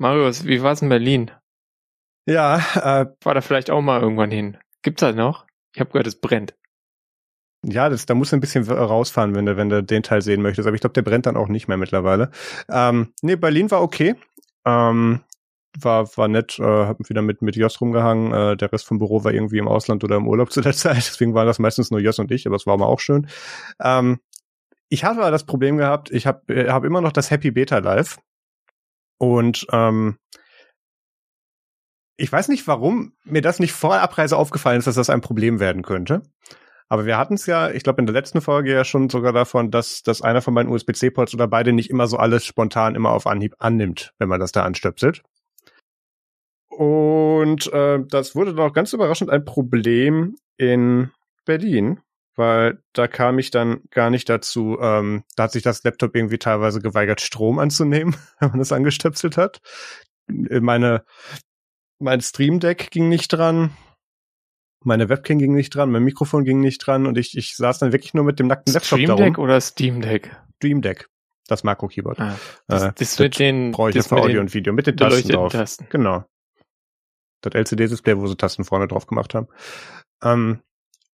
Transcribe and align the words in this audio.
Marius, 0.00 0.46
wie 0.46 0.62
war's 0.62 0.80
in 0.80 0.88
Berlin? 0.88 1.30
Ja, 2.26 2.56
äh, 2.74 3.06
War 3.22 3.34
da 3.34 3.42
vielleicht 3.42 3.70
auch 3.70 3.82
mal 3.82 4.00
irgendwann 4.00 4.30
hin? 4.30 4.56
Gibt's 4.82 5.00
das 5.02 5.14
noch? 5.14 5.46
Ich 5.74 5.80
habe 5.80 5.90
gehört, 5.90 6.06
es 6.06 6.18
brennt. 6.18 6.54
ja, 7.62 7.90
das, 7.90 8.06
da 8.06 8.14
musst 8.14 8.32
du 8.32 8.36
ein 8.36 8.40
bisschen 8.40 8.66
rausfahren, 8.66 9.34
wenn 9.34 9.44
du, 9.44 9.58
wenn 9.58 9.68
du 9.68 9.82
den 9.82 10.02
Teil 10.02 10.22
sehen 10.22 10.40
möchtest. 10.40 10.66
Aber 10.66 10.74
ich 10.74 10.80
glaube, 10.80 10.94
der 10.94 11.02
brennt 11.02 11.26
dann 11.26 11.36
auch 11.36 11.48
nicht 11.48 11.68
mehr 11.68 11.76
mittlerweile. 11.76 12.30
Ähm, 12.70 13.12
nee, 13.20 13.36
Berlin 13.36 13.70
war 13.70 13.82
okay. 13.82 14.14
Ähm, 14.64 15.20
war, 15.78 16.08
war 16.16 16.28
nett, 16.28 16.58
äh, 16.58 16.62
hab 16.62 17.06
wieder 17.10 17.20
mit, 17.20 17.42
mit 17.42 17.56
Jos 17.56 17.78
rumgehangen. 17.78 18.32
Äh, 18.32 18.56
der 18.56 18.72
Rest 18.72 18.86
vom 18.86 18.98
Büro 18.98 19.22
war 19.22 19.34
irgendwie 19.34 19.58
im 19.58 19.68
Ausland 19.68 20.02
oder 20.02 20.16
im 20.16 20.26
Urlaub 20.26 20.50
zu 20.52 20.62
der 20.62 20.72
Zeit. 20.72 20.96
Deswegen 20.96 21.34
waren 21.34 21.46
das 21.46 21.58
meistens 21.58 21.90
nur 21.90 22.00
Jos 22.00 22.18
und 22.18 22.30
ich, 22.30 22.46
aber 22.46 22.56
es 22.56 22.66
war 22.66 22.78
mal 22.78 22.86
auch 22.86 23.00
schön. 23.00 23.28
Ähm, 23.82 24.20
ich 24.88 25.04
habe 25.04 25.20
aber 25.20 25.30
das 25.30 25.44
Problem 25.44 25.76
gehabt, 25.76 26.10
ich 26.10 26.26
habe 26.26 26.72
hab 26.72 26.84
immer 26.84 27.02
noch 27.02 27.12
das 27.12 27.30
Happy 27.30 27.50
Beta 27.50 27.78
Live. 27.78 28.18
Und 29.20 29.66
ähm, 29.70 30.16
ich 32.16 32.32
weiß 32.32 32.48
nicht, 32.48 32.66
warum 32.66 33.12
mir 33.24 33.42
das 33.42 33.60
nicht 33.60 33.72
vor 33.72 33.90
der 33.90 34.02
Abreise 34.02 34.36
aufgefallen 34.36 34.78
ist, 34.78 34.86
dass 34.86 34.94
das 34.94 35.10
ein 35.10 35.20
Problem 35.20 35.60
werden 35.60 35.82
könnte. 35.82 36.22
Aber 36.88 37.06
wir 37.06 37.18
hatten 37.18 37.34
es 37.34 37.46
ja, 37.46 37.70
ich 37.70 37.82
glaube 37.82 38.00
in 38.00 38.06
der 38.06 38.14
letzten 38.14 38.40
Folge 38.40 38.72
ja 38.72 38.84
schon 38.84 39.10
sogar 39.10 39.32
davon, 39.32 39.70
dass, 39.70 40.02
dass 40.02 40.22
einer 40.22 40.42
von 40.42 40.54
meinen 40.54 40.70
USB-C-Ports 40.70 41.34
oder 41.34 41.46
beide 41.46 41.72
nicht 41.72 41.90
immer 41.90 42.06
so 42.06 42.16
alles 42.16 42.44
spontan 42.44 42.94
immer 42.94 43.10
auf 43.10 43.26
Anhieb 43.26 43.54
annimmt, 43.58 44.12
wenn 44.18 44.28
man 44.28 44.40
das 44.40 44.52
da 44.52 44.64
anstöpselt. 44.64 45.22
Und 46.68 47.72
äh, 47.72 48.00
das 48.08 48.34
wurde 48.34 48.54
dann 48.54 48.70
auch 48.70 48.74
ganz 48.74 48.92
überraschend 48.92 49.30
ein 49.30 49.44
Problem 49.44 50.36
in 50.56 51.10
Berlin, 51.44 52.00
weil 52.36 52.82
da 52.92 53.08
kam 53.08 53.38
ich 53.38 53.50
dann 53.50 53.82
gar 53.90 54.10
nicht 54.10 54.28
dazu, 54.28 54.78
ähm, 54.80 55.24
da 55.36 55.44
hat 55.44 55.52
sich 55.52 55.62
das 55.62 55.82
Laptop 55.84 56.14
irgendwie 56.14 56.38
teilweise 56.38 56.80
geweigert, 56.80 57.20
Strom 57.20 57.58
anzunehmen, 57.58 58.16
wenn 58.40 58.50
man 58.50 58.60
es 58.60 58.72
angestöpselt 58.72 59.36
hat. 59.36 59.60
Meine, 60.28 61.04
mein 61.98 62.20
Stream 62.20 62.60
Deck 62.60 62.90
ging 62.90 63.08
nicht 63.08 63.28
dran, 63.28 63.76
meine 64.82 65.08
Webcam 65.08 65.38
ging 65.38 65.54
nicht 65.54 65.74
dran, 65.74 65.90
mein 65.90 66.04
Mikrofon 66.04 66.44
ging 66.44 66.60
nicht 66.60 66.78
dran 66.86 67.06
und 67.06 67.18
ich, 67.18 67.36
ich 67.36 67.56
saß 67.56 67.78
dann 67.78 67.92
wirklich 67.92 68.14
nur 68.14 68.24
mit 68.24 68.38
dem 68.38 68.46
nackten 68.46 68.72
Laptop 68.72 68.98
Stream 68.98 69.08
da 69.08 69.16
Deck 69.16 69.36
rum. 69.36 69.44
oder 69.44 69.60
Steam 69.60 70.00
Deck? 70.00 70.34
Stream 70.56 70.80
Deck, 70.82 71.08
das 71.48 71.64
Makro-Keyboard. 71.64 72.20
Ah, 72.20 72.36
das, 72.68 72.82
Äh, 72.84 72.92
das 72.96 73.18
mit 73.18 73.38
den, 73.38 73.72
Brauche 73.72 73.90
ich 73.90 73.96
das 73.96 74.06
für 74.08 74.16
Audio 74.16 74.40
und 74.40 74.54
Video 74.54 74.72
mit 74.72 74.86
den 74.86 74.96
Tasten 74.96 75.28
drauf. 75.28 75.52
Tasten. 75.52 75.86
Genau. 75.90 76.24
Das 77.42 77.54
LCD-Display, 77.54 78.18
wo 78.18 78.26
sie 78.26 78.36
Tasten 78.36 78.64
vorne 78.64 78.86
drauf 78.86 79.06
gemacht 79.06 79.34
haben. 79.34 79.48
Ähm, 80.22 80.60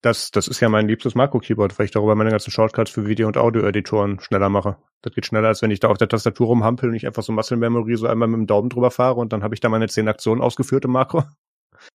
das, 0.05 0.29
das 0.29 0.47
ist 0.47 0.59
ja 0.59 0.69
mein 0.69 0.87
liebstes 0.87 1.15
Makro-Keyboard, 1.15 1.79
weil 1.79 1.85
ich 1.85 1.91
darüber 1.91 2.13
meine 2.13 2.29
ganzen 2.29 2.51
Shortcuts 2.51 2.91
für 2.91 3.07
Video- 3.07 3.25
und 3.25 3.37
Audio-Editoren 3.37 4.19
schneller 4.19 4.49
mache. 4.49 4.77
Das 5.01 5.13
geht 5.13 5.25
schneller, 5.25 5.47
als 5.47 5.63
wenn 5.63 5.71
ich 5.71 5.79
da 5.79 5.87
auf 5.87 5.97
der 5.97 6.07
Tastatur 6.07 6.47
rumhampel 6.47 6.89
und 6.89 6.95
ich 6.95 7.07
einfach 7.07 7.23
so 7.23 7.33
Muscle 7.33 7.57
Memory 7.57 7.97
so 7.97 8.05
einmal 8.05 8.27
mit 8.27 8.37
dem 8.37 8.47
Daumen 8.47 8.69
drüber 8.69 8.91
fahre 8.91 9.15
und 9.15 9.33
dann 9.33 9.41
habe 9.41 9.55
ich 9.55 9.61
da 9.61 9.69
meine 9.69 9.87
zehn 9.87 10.07
Aktionen 10.07 10.41
ausgeführt 10.41 10.85
im 10.85 10.91
Makro. 10.91 11.23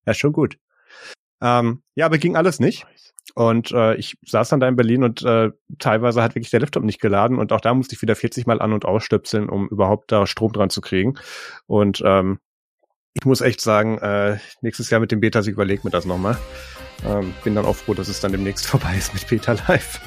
Ja, 0.05 0.13
schon 0.13 0.31
gut. 0.31 0.57
Ähm, 1.41 1.81
ja, 1.95 2.05
aber 2.05 2.19
ging 2.19 2.35
alles 2.35 2.59
nicht. 2.59 2.85
Und 3.33 3.71
äh, 3.71 3.95
ich 3.95 4.15
saß 4.25 4.49
dann 4.49 4.59
da 4.59 4.67
in 4.67 4.75
Berlin 4.75 5.03
und 5.03 5.23
äh, 5.23 5.49
teilweise 5.79 6.21
hat 6.21 6.35
wirklich 6.35 6.51
der 6.51 6.59
Laptop 6.59 6.83
nicht 6.83 7.01
geladen 7.01 7.39
und 7.39 7.51
auch 7.51 7.61
da 7.61 7.73
musste 7.73 7.95
ich 7.95 8.01
wieder 8.01 8.15
40 8.15 8.45
Mal 8.45 8.61
an- 8.61 8.73
und 8.73 8.85
ausstöpseln, 8.85 9.49
um 9.49 9.67
überhaupt 9.69 10.11
da 10.11 10.27
Strom 10.27 10.53
dran 10.53 10.69
zu 10.69 10.81
kriegen. 10.81 11.15
Und 11.65 12.03
ähm, 12.05 12.39
ich 13.13 13.25
muss 13.25 13.41
echt 13.41 13.61
sagen, 13.61 13.97
äh, 13.97 14.37
nächstes 14.61 14.89
Jahr 14.89 15.01
mit 15.01 15.11
dem 15.11 15.19
Beta, 15.19 15.41
ich 15.41 15.47
überlege 15.47 15.81
mir 15.83 15.91
das 15.91 16.05
nochmal. 16.05 16.37
Ähm, 17.05 17.33
bin 17.43 17.55
dann 17.55 17.65
auch 17.65 17.75
froh, 17.75 17.93
dass 17.93 18.07
es 18.07 18.19
dann 18.19 18.31
demnächst 18.31 18.67
vorbei 18.67 18.95
ist 18.97 19.13
mit 19.13 19.27
Beta 19.27 19.53
Live. 19.67 19.99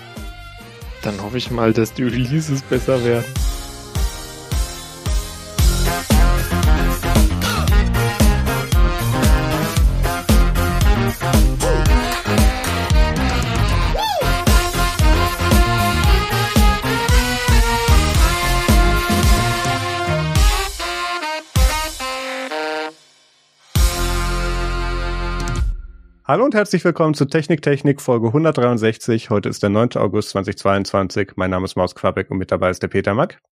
Dann 1.02 1.20
hoffe 1.22 1.36
ich 1.36 1.50
mal, 1.50 1.72
dass 1.72 1.92
die 1.92 2.04
Releases 2.04 2.62
besser 2.62 3.04
werden. 3.04 3.26
Hallo 26.26 26.46
und 26.46 26.54
herzlich 26.54 26.82
willkommen 26.86 27.12
zu 27.12 27.26
Technik 27.26 27.60
Technik 27.60 28.00
Folge 28.00 28.28
163. 28.28 29.28
Heute 29.28 29.50
ist 29.50 29.62
der 29.62 29.68
9. 29.68 29.90
August 29.96 30.30
2022. 30.30 31.32
Mein 31.36 31.50
Name 31.50 31.66
ist 31.66 31.76
Maus 31.76 31.94
Quabeck 31.94 32.30
und 32.30 32.38
mit 32.38 32.50
dabei 32.50 32.70
ist 32.70 32.82
der 32.82 32.88
Peter 32.88 33.12
Mack. 33.12 33.42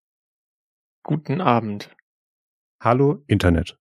Guten 1.03 1.43
Abend. 1.43 1.95
Hallo 2.83 3.25
Internet. 3.27 3.77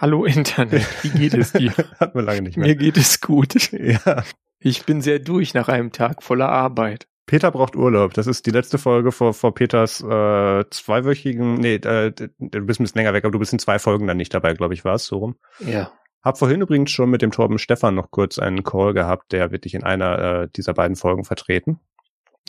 Hallo 0.00 0.24
Internet, 0.24 0.84
wie 1.04 1.10
geht 1.10 1.34
es 1.34 1.52
dir? 1.52 1.72
Hatten 2.00 2.18
wir 2.18 2.24
lange 2.24 2.42
nicht 2.42 2.56
mehr. 2.56 2.66
Mir 2.66 2.74
geht 2.74 2.96
es 2.96 3.20
gut. 3.20 3.70
Ja. 3.70 4.24
Ich 4.58 4.84
bin 4.84 5.02
sehr 5.02 5.20
durch 5.20 5.54
nach 5.54 5.68
einem 5.68 5.92
Tag 5.92 6.24
voller 6.24 6.48
Arbeit. 6.48 7.06
Peter 7.26 7.52
braucht 7.52 7.76
Urlaub. 7.76 8.12
Das 8.14 8.26
ist 8.26 8.44
die 8.46 8.50
letzte 8.50 8.78
Folge 8.78 9.12
vor, 9.12 9.34
vor 9.34 9.54
Peters 9.54 10.00
äh, 10.00 10.64
zweiwöchigen, 10.70 11.54
nee, 11.54 11.76
äh, 11.76 12.10
du 12.10 12.26
bist 12.38 12.80
ein 12.80 12.84
bisschen 12.84 12.98
länger 12.98 13.14
weg, 13.14 13.24
aber 13.24 13.30
du 13.30 13.38
bist 13.38 13.52
in 13.52 13.60
zwei 13.60 13.78
Folgen 13.78 14.08
dann 14.08 14.16
nicht 14.16 14.34
dabei, 14.34 14.54
glaube 14.54 14.74
ich, 14.74 14.84
war 14.84 14.96
es 14.96 15.06
so 15.06 15.18
rum. 15.18 15.36
Ja. 15.60 15.92
Hab 16.26 16.38
vorhin 16.38 16.60
übrigens 16.60 16.90
schon 16.90 17.08
mit 17.08 17.22
dem 17.22 17.30
Torben 17.30 17.56
Stefan 17.56 17.94
noch 17.94 18.10
kurz 18.10 18.40
einen 18.40 18.64
Call 18.64 18.94
gehabt, 18.94 19.30
der 19.30 19.52
wird 19.52 19.64
dich 19.64 19.74
in 19.74 19.84
einer 19.84 20.18
äh, 20.18 20.48
dieser 20.56 20.74
beiden 20.74 20.96
Folgen 20.96 21.22
vertreten. 21.22 21.78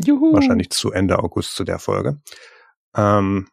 Juhu. 0.03 0.33
Wahrscheinlich 0.33 0.71
zu 0.71 0.91
Ende 0.91 1.19
August 1.19 1.53
zu 1.53 1.63
der 1.63 1.77
Folge. 1.77 2.19
Ähm, 2.95 3.47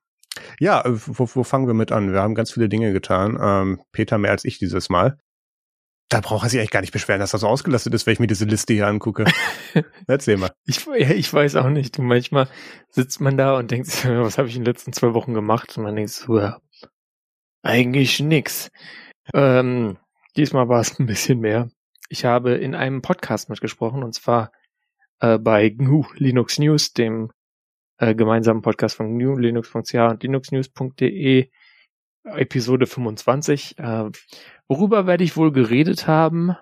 ja, 0.58 0.82
äh, 0.82 0.92
wo, 0.94 1.28
wo 1.34 1.44
fangen 1.44 1.66
wir 1.66 1.74
mit 1.74 1.92
an? 1.92 2.10
Wir 2.10 2.22
haben 2.22 2.34
ganz 2.34 2.52
viele 2.52 2.70
Dinge 2.70 2.94
getan. 2.94 3.38
Ähm, 3.38 3.82
Peter 3.92 4.16
mehr 4.16 4.30
als 4.30 4.46
ich 4.46 4.58
dieses 4.58 4.88
Mal. 4.88 5.18
Da 6.08 6.20
braucht 6.20 6.46
er 6.46 6.48
sich 6.48 6.58
eigentlich 6.58 6.70
gar 6.70 6.80
nicht 6.80 6.94
beschweren, 6.94 7.20
dass 7.20 7.34
er 7.34 7.38
so 7.38 7.46
ausgelastet 7.46 7.92
ist, 7.92 8.06
wenn 8.06 8.14
ich 8.14 8.20
mir 8.20 8.26
diese 8.26 8.46
Liste 8.46 8.72
hier 8.72 8.86
angucke. 8.86 9.26
Erzähl 10.06 10.38
mal. 10.38 10.52
Ich, 10.64 10.86
ich 10.86 11.34
weiß 11.34 11.56
auch 11.56 11.68
nicht. 11.68 11.98
Manchmal 11.98 12.48
sitzt 12.88 13.20
man 13.20 13.36
da 13.36 13.58
und 13.58 13.70
denkt 13.70 13.88
sich, 13.88 14.04
was 14.08 14.38
habe 14.38 14.48
ich 14.48 14.56
in 14.56 14.62
den 14.62 14.72
letzten 14.72 14.94
zwei 14.94 15.12
Wochen 15.12 15.34
gemacht? 15.34 15.76
Und 15.76 15.82
man 15.82 15.94
denkt 15.94 16.12
so, 16.12 16.38
ja, 16.38 16.62
eigentlich 17.62 18.20
nix. 18.20 18.70
Ähm, 19.34 19.98
diesmal 20.36 20.68
war 20.68 20.80
es 20.80 20.98
ein 20.98 21.06
bisschen 21.06 21.40
mehr. 21.40 21.68
Ich 22.08 22.24
habe 22.24 22.52
in 22.54 22.74
einem 22.74 23.02
Podcast 23.02 23.48
mitgesprochen 23.48 24.02
und 24.02 24.14
zwar 24.14 24.52
äh, 25.20 25.38
bei 25.38 25.68
GNU 25.68 26.06
Linux 26.16 26.58
News, 26.58 26.92
dem 26.92 27.30
äh, 27.98 28.14
gemeinsamen 28.14 28.62
Podcast 28.62 28.96
von 28.96 29.18
GNU, 29.18 29.36
Linux.ch 29.36 29.94
und 29.94 30.22
linuxnews.de, 30.22 31.50
Episode 32.24 32.86
25. 32.86 33.78
Äh, 33.78 34.10
worüber 34.68 35.06
werde 35.06 35.24
ich 35.24 35.36
wohl 35.36 35.52
geredet 35.52 36.06
haben? 36.06 36.56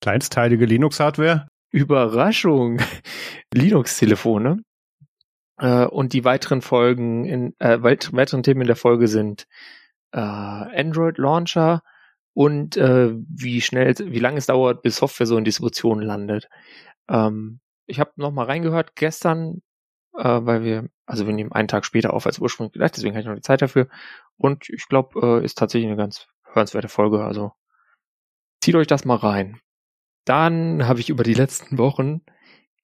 Kleinsteilige 0.00 0.66
Linux-Hardware. 0.66 1.48
Überraschung, 1.70 2.78
Linux-Telefone. 3.54 4.62
Äh, 5.58 5.86
und 5.86 6.12
die 6.12 6.24
weiteren 6.24 6.62
Folgen, 6.62 7.24
in, 7.24 7.54
äh, 7.58 7.82
weit, 7.82 8.12
weiteren 8.12 8.42
Themen 8.42 8.62
in 8.62 8.66
der 8.66 8.76
Folge 8.76 9.08
sind 9.08 9.46
äh, 10.12 10.20
Android 10.20 11.18
Launcher 11.18 11.82
und 12.34 12.76
äh, 12.76 13.12
wie 13.14 13.60
schnell, 13.60 13.94
wie 13.98 14.18
lange 14.18 14.38
es 14.38 14.46
dauert, 14.46 14.82
bis 14.82 14.96
Software 14.96 15.26
so 15.26 15.38
in 15.38 15.44
Distribution 15.44 16.02
landet. 16.02 16.48
Ähm, 17.08 17.60
ich 17.86 18.00
habe 18.00 18.12
noch 18.16 18.32
mal 18.32 18.46
reingehört 18.46 18.96
gestern, 18.96 19.62
äh, 20.16 20.40
weil 20.42 20.64
wir, 20.64 20.88
also 21.06 21.26
wir 21.26 21.34
nehmen 21.34 21.52
einen 21.52 21.68
Tag 21.68 21.84
später 21.84 22.12
auf 22.12 22.26
als 22.26 22.40
ursprünglich 22.40 22.72
gedacht, 22.72 22.96
deswegen 22.96 23.14
habe 23.14 23.20
ich 23.20 23.26
noch 23.26 23.34
die 23.36 23.42
Zeit 23.42 23.62
dafür. 23.62 23.88
Und 24.36 24.68
ich 24.68 24.88
glaube, 24.88 25.40
äh, 25.40 25.44
ist 25.44 25.56
tatsächlich 25.58 25.88
eine 25.88 25.96
ganz 25.96 26.26
hörenswerte 26.44 26.88
Folge. 26.88 27.24
Also 27.24 27.52
zieht 28.60 28.74
euch 28.74 28.88
das 28.88 29.04
mal 29.04 29.16
rein. 29.16 29.60
Dann 30.24 30.88
habe 30.88 31.00
ich 31.00 31.10
über 31.10 31.22
die 31.22 31.34
letzten 31.34 31.78
Wochen 31.78 32.22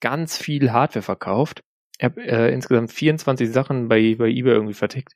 ganz 0.00 0.36
viel 0.36 0.72
Hardware 0.72 1.02
verkauft. 1.02 1.62
Ich 1.98 2.04
habe 2.04 2.22
äh, 2.22 2.52
insgesamt 2.52 2.92
24 2.92 3.50
Sachen 3.50 3.88
bei, 3.88 4.14
bei 4.14 4.28
eBay 4.28 4.52
irgendwie 4.52 4.74
vertickt. 4.74 5.14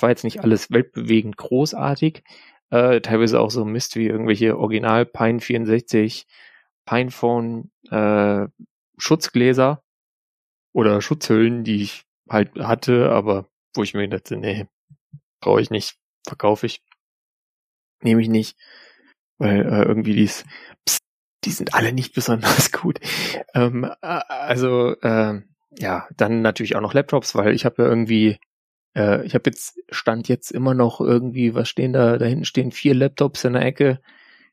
War 0.00 0.10
jetzt 0.10 0.24
nicht 0.24 0.40
alles 0.40 0.70
weltbewegend 0.70 1.36
großartig. 1.36 2.22
Äh, 2.70 3.00
teilweise 3.00 3.40
auch 3.40 3.50
so 3.50 3.64
Mist 3.64 3.96
wie 3.96 4.06
irgendwelche 4.06 4.58
Original 4.58 5.06
Pine 5.06 5.40
64, 5.40 6.26
Pinephone 6.84 7.70
äh, 7.90 8.46
Schutzgläser 8.98 9.82
oder 10.72 11.00
Schutzhüllen, 11.00 11.64
die 11.64 11.82
ich 11.82 12.04
halt 12.28 12.58
hatte, 12.58 13.10
aber 13.10 13.46
wo 13.74 13.82
ich 13.82 13.94
mir 13.94 14.08
dachte, 14.08 14.36
nee, 14.36 14.66
brauche 15.40 15.60
ich 15.60 15.70
nicht, 15.70 15.96
verkaufe 16.26 16.66
ich, 16.66 16.82
nehme 18.02 18.20
ich 18.20 18.28
nicht, 18.28 18.58
weil 19.38 19.60
äh, 19.60 19.82
irgendwie 19.82 20.14
dies, 20.14 20.44
pst, 20.86 20.98
die 21.44 21.50
sind 21.50 21.74
alle 21.74 21.92
nicht 21.92 22.14
besonders 22.14 22.72
gut. 22.72 23.00
Ähm, 23.54 23.84
äh, 23.84 23.96
also 24.02 24.94
äh, 25.00 25.40
ja, 25.78 26.08
dann 26.16 26.42
natürlich 26.42 26.76
auch 26.76 26.80
noch 26.80 26.94
Laptops, 26.94 27.34
weil 27.34 27.54
ich 27.54 27.64
habe 27.64 27.82
ja 27.82 27.88
irgendwie, 27.88 28.38
äh, 28.94 29.24
ich 29.24 29.34
habe 29.34 29.44
jetzt 29.46 29.78
stand 29.90 30.28
jetzt 30.28 30.50
immer 30.50 30.74
noch 30.74 31.00
irgendwie, 31.00 31.54
was 31.54 31.68
stehen 31.68 31.92
da? 31.92 32.18
Da 32.18 32.26
hinten 32.26 32.44
stehen 32.44 32.72
vier 32.72 32.94
Laptops 32.94 33.44
in 33.44 33.54
der 33.54 33.62
Ecke. 33.62 34.00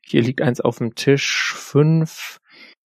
Hier 0.04 0.22
liegt 0.22 0.42
eins 0.42 0.60
auf 0.60 0.78
dem 0.78 0.94
Tisch, 0.94 1.54
fünf. 1.54 2.40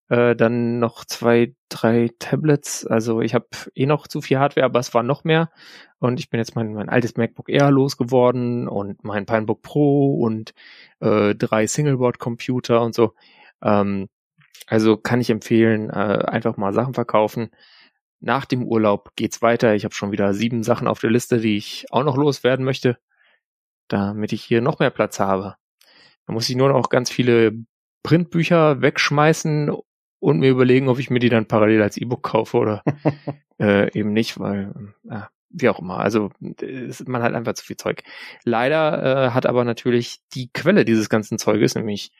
Äh, 0.09 0.35
dann 0.35 0.79
noch 0.79 1.05
zwei, 1.05 1.53
drei 1.69 2.09
Tablets. 2.17 2.85
Also 2.87 3.21
ich 3.21 3.35
habe 3.35 3.47
eh 3.75 3.85
noch 3.85 4.07
zu 4.07 4.21
viel 4.21 4.39
Hardware, 4.39 4.65
aber 4.65 4.79
es 4.79 4.93
war 4.93 5.03
noch 5.03 5.23
mehr. 5.23 5.51
Und 5.99 6.19
ich 6.19 6.29
bin 6.29 6.39
jetzt 6.39 6.55
mein, 6.55 6.73
mein 6.73 6.89
altes 6.89 7.15
MacBook 7.17 7.49
Air 7.49 7.71
losgeworden 7.71 8.67
und 8.67 9.03
mein 9.03 9.25
Pinebook 9.27 9.61
Pro 9.61 10.15
und 10.15 10.53
äh, 10.99 11.35
drei 11.35 11.67
Singleboard-Computer 11.67 12.81
und 12.81 12.95
so. 12.95 13.13
Ähm, 13.61 14.07
also 14.67 14.97
kann 14.97 15.21
ich 15.21 15.29
empfehlen, 15.29 15.89
äh, 15.89 15.93
einfach 15.93 16.57
mal 16.57 16.73
Sachen 16.73 16.93
verkaufen. 16.95 17.51
Nach 18.19 18.45
dem 18.45 18.63
Urlaub 18.63 19.11
geht's 19.15 19.41
weiter. 19.41 19.75
Ich 19.75 19.85
habe 19.85 19.95
schon 19.95 20.11
wieder 20.11 20.33
sieben 20.33 20.63
Sachen 20.63 20.87
auf 20.87 20.99
der 20.99 21.11
Liste, 21.11 21.39
die 21.39 21.57
ich 21.57 21.85
auch 21.91 22.03
noch 22.03 22.17
loswerden 22.17 22.65
möchte, 22.65 22.97
damit 23.87 24.33
ich 24.33 24.43
hier 24.43 24.61
noch 24.61 24.79
mehr 24.79 24.89
Platz 24.89 25.19
habe. 25.19 25.55
Da 26.25 26.33
muss 26.33 26.49
ich 26.49 26.55
nur 26.55 26.69
noch 26.69 26.89
ganz 26.89 27.09
viele 27.09 27.53
Printbücher 28.03 28.81
wegschmeißen 28.81 29.71
und 30.19 30.39
mir 30.39 30.49
überlegen, 30.49 30.89
ob 30.89 30.99
ich 30.99 31.09
mir 31.09 31.19
die 31.19 31.29
dann 31.29 31.47
parallel 31.47 31.81
als 31.81 31.97
E-Book 31.97 32.23
kaufe 32.23 32.57
oder 32.57 32.83
äh, 33.59 33.91
eben 33.97 34.13
nicht, 34.13 34.39
weil 34.39 34.73
äh, 35.09 35.21
wie 35.49 35.69
auch 35.69 35.79
immer. 35.79 35.99
Also 35.99 36.29
ist, 36.61 37.07
man 37.07 37.23
hat 37.23 37.33
einfach 37.33 37.53
zu 37.53 37.65
viel 37.65 37.77
Zeug. 37.77 38.03
Leider 38.43 39.27
äh, 39.27 39.29
hat 39.31 39.45
aber 39.45 39.63
natürlich 39.63 40.19
die 40.33 40.51
Quelle 40.53 40.85
dieses 40.85 41.09
ganzen 41.09 41.37
Zeuges, 41.37 41.75
nämlich 41.75 42.11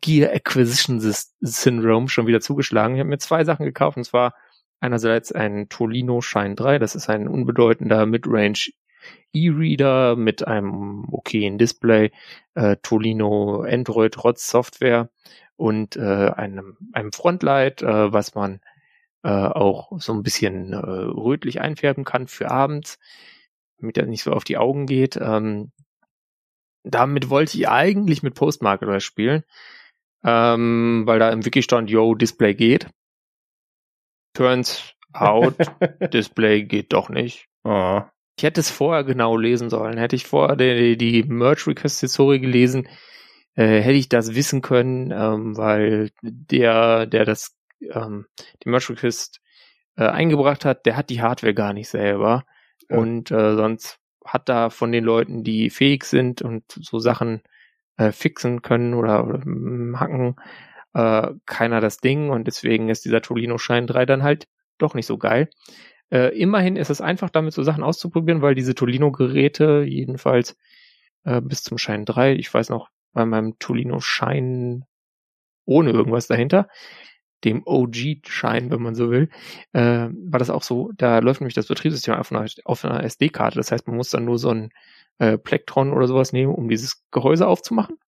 Gear 0.00 0.32
Acquisition 0.32 1.00
Syndrome, 1.40 2.08
schon 2.08 2.26
wieder 2.26 2.40
zugeschlagen. 2.40 2.94
Ich 2.94 3.00
habe 3.00 3.10
mir 3.10 3.18
zwei 3.18 3.44
Sachen 3.44 3.66
gekauft, 3.66 3.96
und 3.96 4.04
zwar 4.04 4.34
einerseits 4.80 5.32
ein 5.32 5.68
Tolino 5.68 6.20
Shine 6.20 6.54
3, 6.54 6.78
das 6.78 6.94
ist 6.94 7.08
ein 7.08 7.28
unbedeutender 7.28 8.06
Midrange 8.06 8.70
E-Reader 9.32 10.16
mit 10.16 10.46
einem 10.46 11.06
okayen 11.10 11.58
Display, 11.58 12.10
äh, 12.54 12.76
Tolino 12.82 13.62
Android 13.62 14.22
Rotz 14.24 14.48
Software 14.48 15.10
und 15.56 15.96
äh, 15.96 16.30
einem, 16.30 16.76
einem 16.92 17.12
Frontlight, 17.12 17.82
äh, 17.82 18.12
was 18.12 18.34
man 18.34 18.60
äh, 19.22 19.28
auch 19.28 19.92
so 20.00 20.12
ein 20.12 20.22
bisschen 20.22 20.72
äh, 20.72 20.76
rötlich 20.76 21.60
einfärben 21.60 22.04
kann 22.04 22.28
für 22.28 22.50
abends, 22.50 22.98
damit 23.78 23.98
er 23.98 24.06
nicht 24.06 24.22
so 24.22 24.32
auf 24.32 24.44
die 24.44 24.58
Augen 24.58 24.86
geht. 24.86 25.16
Ähm, 25.20 25.72
damit 26.84 27.28
wollte 27.28 27.58
ich 27.58 27.68
eigentlich 27.68 28.22
mit 28.22 28.34
Postmarketer 28.34 29.00
spielen, 29.00 29.44
ähm, 30.24 31.02
weil 31.04 31.18
da 31.18 31.30
im 31.30 31.44
Wiki 31.44 31.62
stand, 31.62 31.90
yo, 31.90 32.14
Display 32.14 32.54
geht. 32.54 32.88
Turns 34.38 34.94
out, 35.12 35.56
Display 36.12 36.62
geht 36.62 36.92
doch 36.92 37.08
nicht. 37.08 37.48
Oh. 37.64 38.02
Ich 38.36 38.44
hätte 38.44 38.60
es 38.60 38.70
vorher 38.70 39.02
genau 39.02 39.36
lesen 39.36 39.68
sollen. 39.68 39.98
Hätte 39.98 40.14
ich 40.14 40.28
vorher 40.28 40.54
die, 40.54 40.96
die 40.96 41.24
Merge 41.24 41.66
Request 41.66 42.02
History 42.02 42.38
gelesen, 42.38 42.86
äh, 43.56 43.80
hätte 43.80 43.98
ich 43.98 44.08
das 44.08 44.36
wissen 44.36 44.62
können, 44.62 45.10
ähm, 45.10 45.56
weil 45.56 46.10
der, 46.22 47.06
der 47.06 47.24
das, 47.24 47.56
ähm, 47.82 48.26
die 48.62 48.68
Merge 48.68 48.90
Request 48.90 49.40
äh, 49.96 50.04
eingebracht 50.04 50.64
hat, 50.64 50.86
der 50.86 50.96
hat 50.96 51.10
die 51.10 51.20
Hardware 51.20 51.52
gar 51.54 51.72
nicht 51.72 51.88
selber. 51.88 52.44
Ja. 52.88 52.96
Und 52.96 53.32
äh, 53.32 53.56
sonst 53.56 53.98
hat 54.24 54.48
da 54.48 54.70
von 54.70 54.92
den 54.92 55.02
Leuten, 55.02 55.42
die 55.42 55.68
fähig 55.68 56.04
sind 56.04 56.42
und 56.42 56.62
so 56.68 57.00
Sachen 57.00 57.42
äh, 57.96 58.12
fixen 58.12 58.62
können 58.62 58.94
oder, 58.94 59.26
oder 59.26 59.40
mm, 59.44 59.98
hacken, 59.98 60.36
äh, 60.94 61.28
keiner 61.46 61.80
das 61.80 61.98
Ding 61.98 62.30
und 62.30 62.46
deswegen 62.46 62.88
ist 62.88 63.04
dieser 63.04 63.22
Tolino 63.22 63.58
Shine 63.58 63.86
3 63.86 64.06
dann 64.06 64.22
halt 64.22 64.46
doch 64.78 64.94
nicht 64.94 65.06
so 65.06 65.18
geil. 65.18 65.50
Äh, 66.10 66.38
immerhin 66.38 66.76
ist 66.76 66.90
es 66.90 67.00
einfach, 67.00 67.30
damit 67.30 67.52
so 67.52 67.62
Sachen 67.62 67.84
auszuprobieren, 67.84 68.42
weil 68.42 68.54
diese 68.54 68.74
Tolino-Geräte, 68.74 69.84
jedenfalls 69.86 70.56
äh, 71.24 71.40
bis 71.40 71.62
zum 71.62 71.78
Shine 71.78 72.04
3, 72.04 72.34
ich 72.34 72.52
weiß 72.52 72.70
noch, 72.70 72.88
bei 73.12 73.26
meinem 73.26 73.58
Tolino 73.58 74.00
Shine 74.00 74.86
ohne 75.66 75.90
irgendwas 75.90 76.26
dahinter, 76.26 76.68
dem 77.44 77.62
OG-Schein, 77.64 78.70
wenn 78.70 78.82
man 78.82 78.94
so 78.94 79.10
will, 79.10 79.28
äh, 79.72 80.08
war 80.10 80.38
das 80.38 80.50
auch 80.50 80.62
so, 80.62 80.90
da 80.96 81.18
läuft 81.20 81.40
nämlich 81.40 81.54
das 81.54 81.68
Betriebssystem 81.68 82.14
auf 82.14 82.32
einer, 82.32 82.46
auf 82.64 82.84
einer 82.84 83.04
SD-Karte. 83.04 83.58
Das 83.58 83.70
heißt, 83.70 83.86
man 83.86 83.96
muss 83.96 84.10
dann 84.10 84.24
nur 84.24 84.38
so 84.38 84.50
ein 84.50 84.70
äh, 85.18 85.38
Plektron 85.38 85.92
oder 85.92 86.08
sowas 86.08 86.32
nehmen, 86.32 86.54
um 86.54 86.68
dieses 86.68 87.04
Gehäuse 87.10 87.46
aufzumachen. 87.46 87.98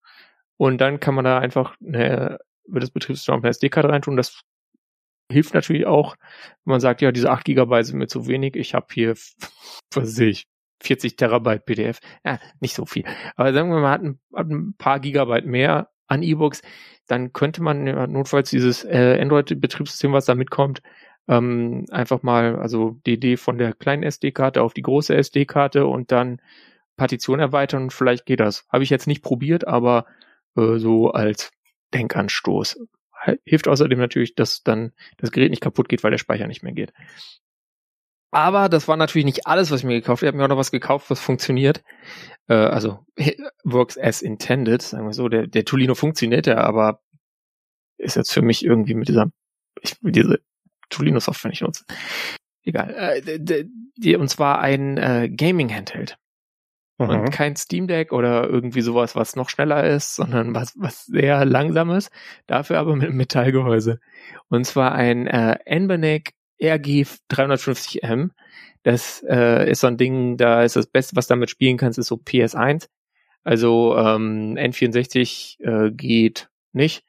Und 0.56 0.80
dann 0.80 1.00
kann 1.00 1.14
man 1.14 1.24
da 1.24 1.38
einfach 1.38 1.76
eine, 1.84 2.38
über 2.66 2.80
das 2.80 2.90
Betriebssystem 2.90 3.34
auf 3.34 3.42
eine 3.42 3.50
SD-Karte 3.50 3.88
reintun. 3.88 4.16
Das 4.16 4.42
hilft 5.30 5.54
natürlich 5.54 5.86
auch, 5.86 6.16
wenn 6.64 6.72
man 6.72 6.80
sagt, 6.80 7.02
ja, 7.02 7.12
diese 7.12 7.30
8 7.30 7.44
Gigabyte 7.44 7.86
sind 7.86 7.98
mir 7.98 8.08
zu 8.08 8.26
wenig. 8.26 8.56
Ich 8.56 8.74
habe 8.74 8.86
hier, 8.92 9.14
was 9.94 10.14
sehe 10.14 10.30
ich, 10.30 10.46
40 10.82 11.16
Terabyte 11.16 11.64
PDF. 11.64 12.00
Ja, 12.24 12.38
nicht 12.60 12.74
so 12.74 12.86
viel. 12.86 13.04
Aber 13.36 13.52
sagen 13.52 13.70
wir 13.70 13.80
mal, 13.80 13.82
man 13.82 13.92
hat 13.92 14.02
ein, 14.02 14.20
hat 14.34 14.48
ein 14.48 14.74
paar 14.76 15.00
Gigabyte 15.00 15.46
mehr 15.46 15.90
an 16.06 16.22
E-Books, 16.22 16.62
dann 17.06 17.32
könnte 17.32 17.62
man 17.62 17.84
notfalls 17.84 18.50
dieses 18.50 18.84
äh, 18.84 19.18
Android-Betriebssystem, 19.20 20.12
was 20.12 20.24
da 20.24 20.34
mitkommt, 20.34 20.82
ähm, 21.28 21.86
einfach 21.90 22.22
mal, 22.22 22.56
also 22.56 22.98
die 23.06 23.12
Idee 23.12 23.36
von 23.36 23.58
der 23.58 23.72
kleinen 23.74 24.02
SD-Karte 24.02 24.62
auf 24.62 24.74
die 24.74 24.82
große 24.82 25.14
SD-Karte 25.14 25.86
und 25.86 26.10
dann 26.10 26.40
Partition 26.96 27.38
erweitern 27.38 27.84
und 27.84 27.92
vielleicht 27.92 28.26
geht 28.26 28.40
das. 28.40 28.66
Habe 28.68 28.82
ich 28.82 28.90
jetzt 28.90 29.06
nicht 29.06 29.22
probiert, 29.22 29.66
aber 29.66 30.06
äh, 30.56 30.78
so 30.78 31.12
als 31.12 31.52
Denkanstoß. 31.94 32.80
Hilft 33.44 33.68
außerdem 33.68 33.98
natürlich, 33.98 34.34
dass 34.34 34.62
dann 34.62 34.92
das 35.18 35.30
Gerät 35.30 35.50
nicht 35.50 35.62
kaputt 35.62 35.88
geht, 35.88 36.02
weil 36.02 36.10
der 36.10 36.18
Speicher 36.18 36.46
nicht 36.46 36.62
mehr 36.62 36.72
geht. 36.72 36.92
Aber 38.32 38.68
das 38.68 38.86
war 38.86 38.96
natürlich 38.96 39.24
nicht 39.24 39.46
alles, 39.46 39.70
was 39.70 39.80
ich 39.80 39.86
mir 39.86 39.94
gekauft 39.94 40.22
habe. 40.22 40.26
Ich 40.26 40.28
habe 40.28 40.38
mir 40.38 40.44
auch 40.44 40.48
noch 40.48 40.56
was 40.56 40.70
gekauft, 40.70 41.10
was 41.10 41.20
funktioniert. 41.20 41.82
Äh, 42.48 42.54
also 42.54 43.04
works 43.64 43.98
as 43.98 44.22
intended, 44.22 44.82
sagen 44.82 45.06
wir 45.06 45.12
so. 45.12 45.28
Der, 45.28 45.46
der 45.46 45.64
Tolino 45.64 45.94
funktioniert 45.94 46.46
ja, 46.46 46.58
aber 46.58 47.02
ist 47.98 48.16
jetzt 48.16 48.32
für 48.32 48.42
mich 48.42 48.64
irgendwie 48.64 48.94
mit 48.94 49.08
dieser, 49.08 49.30
ich 49.82 50.02
will 50.02 50.12
diese 50.12 50.40
Tolino-Software 50.90 51.50
nicht 51.50 51.62
nutzen. 51.62 51.84
Egal. 52.62 52.94
Äh, 52.94 53.64
die, 53.96 54.16
und 54.16 54.28
zwar 54.28 54.60
ein 54.60 54.96
äh, 54.96 55.28
Gaming-Handheld. 55.28 56.16
Mhm. 57.00 57.08
Und 57.08 57.30
kein 57.30 57.56
Steam 57.56 57.86
Deck 57.86 58.12
oder 58.12 58.48
irgendwie 58.48 58.82
sowas, 58.82 59.16
was 59.16 59.34
noch 59.34 59.48
schneller 59.48 59.84
ist, 59.84 60.16
sondern 60.16 60.54
was, 60.54 60.74
was 60.76 61.06
sehr 61.06 61.44
langsames, 61.44 62.10
dafür 62.46 62.78
aber 62.78 62.94
mit 62.94 63.12
Metallgehäuse. 63.12 64.00
Und 64.48 64.66
zwar 64.66 64.92
ein 64.92 65.26
äh, 65.26 65.58
Nbenec 65.66 66.34
RG 66.62 67.06
350M. 67.30 68.30
Das 68.82 69.24
äh, 69.28 69.70
ist 69.70 69.80
so 69.80 69.86
ein 69.86 69.96
Ding, 69.96 70.36
da 70.36 70.62
ist 70.62 70.76
das 70.76 70.86
Beste, 70.86 71.16
was 71.16 71.26
damit 71.26 71.50
spielen 71.50 71.78
kannst, 71.78 71.98
ist 71.98 72.06
so 72.06 72.16
PS1. 72.16 72.88
Also 73.44 73.96
ähm, 73.96 74.56
N64 74.58 75.60
äh, 75.60 75.90
geht 75.92 76.50
nicht, 76.72 77.04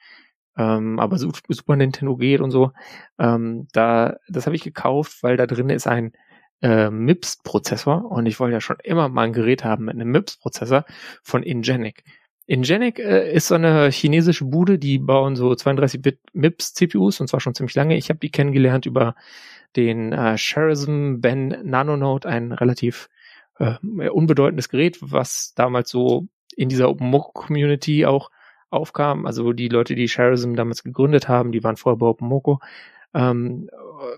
ähm, 0.57 0.99
aber 0.99 1.17
Super 1.17 1.75
Nintendo 1.75 2.15
geht 2.15 2.39
und 2.39 2.51
so. 2.51 2.71
Ähm, 3.19 3.67
da, 3.73 4.15
das 4.29 4.45
habe 4.45 4.55
ich 4.55 4.63
gekauft, 4.63 5.17
weil 5.21 5.35
da 5.35 5.45
drin 5.45 5.69
ist 5.69 5.87
ein 5.87 6.13
äh, 6.61 6.89
MIPS-Prozessor 6.89 8.09
und 8.09 8.25
ich 8.25 8.39
wollte 8.39 8.53
ja 8.53 8.61
schon 8.61 8.77
immer 8.83 9.09
mal 9.09 9.23
ein 9.23 9.33
Gerät 9.33 9.63
haben 9.63 9.85
mit 9.85 9.95
einem 9.95 10.11
MIPS-Prozessor 10.11 10.85
von 11.23 11.43
Ingenic. 11.43 12.03
Ingenic 12.45 12.99
äh, 12.99 13.33
ist 13.33 13.47
so 13.47 13.55
eine 13.55 13.89
chinesische 13.91 14.45
Bude, 14.45 14.77
die 14.77 14.99
bauen 14.99 15.35
so 15.35 15.51
32-Bit 15.51 16.19
MIPS-CPUs 16.33 17.21
und 17.21 17.27
zwar 17.27 17.39
schon 17.39 17.55
ziemlich 17.55 17.75
lange. 17.75 17.97
Ich 17.97 18.09
habe 18.09 18.19
die 18.19 18.31
kennengelernt 18.31 18.85
über 18.85 19.15
den 19.75 20.11
äh, 20.11 20.37
Sherazm 20.37 21.21
Ben 21.21 21.57
Nanonote, 21.63 22.27
ein 22.27 22.51
relativ 22.51 23.09
äh, 23.57 23.75
unbedeutendes 24.09 24.69
Gerät, 24.69 24.97
was 25.01 25.53
damals 25.55 25.89
so 25.89 26.27
in 26.55 26.69
dieser 26.69 26.89
OpenMoko-Community 26.89 28.05
auch 28.05 28.31
aufkam. 28.69 29.25
Also 29.25 29.53
die 29.53 29.69
Leute, 29.69 29.95
die 29.95 30.07
Sherazm 30.07 30.55
damals 30.55 30.83
gegründet 30.83 31.27
haben, 31.27 31.51
die 31.51 31.63
waren 31.63 31.77
vorher 31.77 31.97
bei 31.97 32.07
OpenMoko. 32.07 32.59
Ähm, 33.13 33.69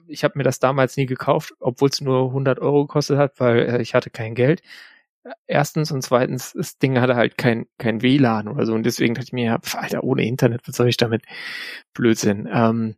ich 0.08 0.24
habe 0.24 0.38
mir 0.38 0.44
das 0.44 0.60
damals 0.60 0.98
nie 0.98 1.06
gekauft, 1.06 1.54
obwohl 1.60 1.90
es 1.90 2.02
nur 2.02 2.28
100 2.28 2.60
Euro 2.60 2.86
gekostet 2.86 3.18
hat, 3.18 3.40
weil 3.40 3.60
äh, 3.60 3.82
ich 3.82 3.96
hatte 3.96 4.10
kein 4.10 4.36
Geld. 4.36 4.62
Erstens 5.48 5.92
und 5.92 6.02
zweitens, 6.02 6.54
das 6.54 6.78
Ding 6.80 7.00
hatte 7.00 7.16
halt 7.16 7.38
kein, 7.38 7.66
kein 7.78 8.02
WLAN 8.02 8.50
oder 8.50 8.66
so 8.66 8.74
und 8.74 8.84
deswegen 8.84 9.14
dachte 9.14 9.28
ich 9.28 9.34
mir, 9.34 9.58
pf, 9.60 9.76
Alter, 9.76 10.04
ohne 10.04 10.26
Internet, 10.26 10.68
was 10.68 10.76
soll 10.76 10.90
ich 10.90 10.98
damit? 10.98 11.24
Blödsinn. 11.94 12.50
Ähm, 12.52 12.96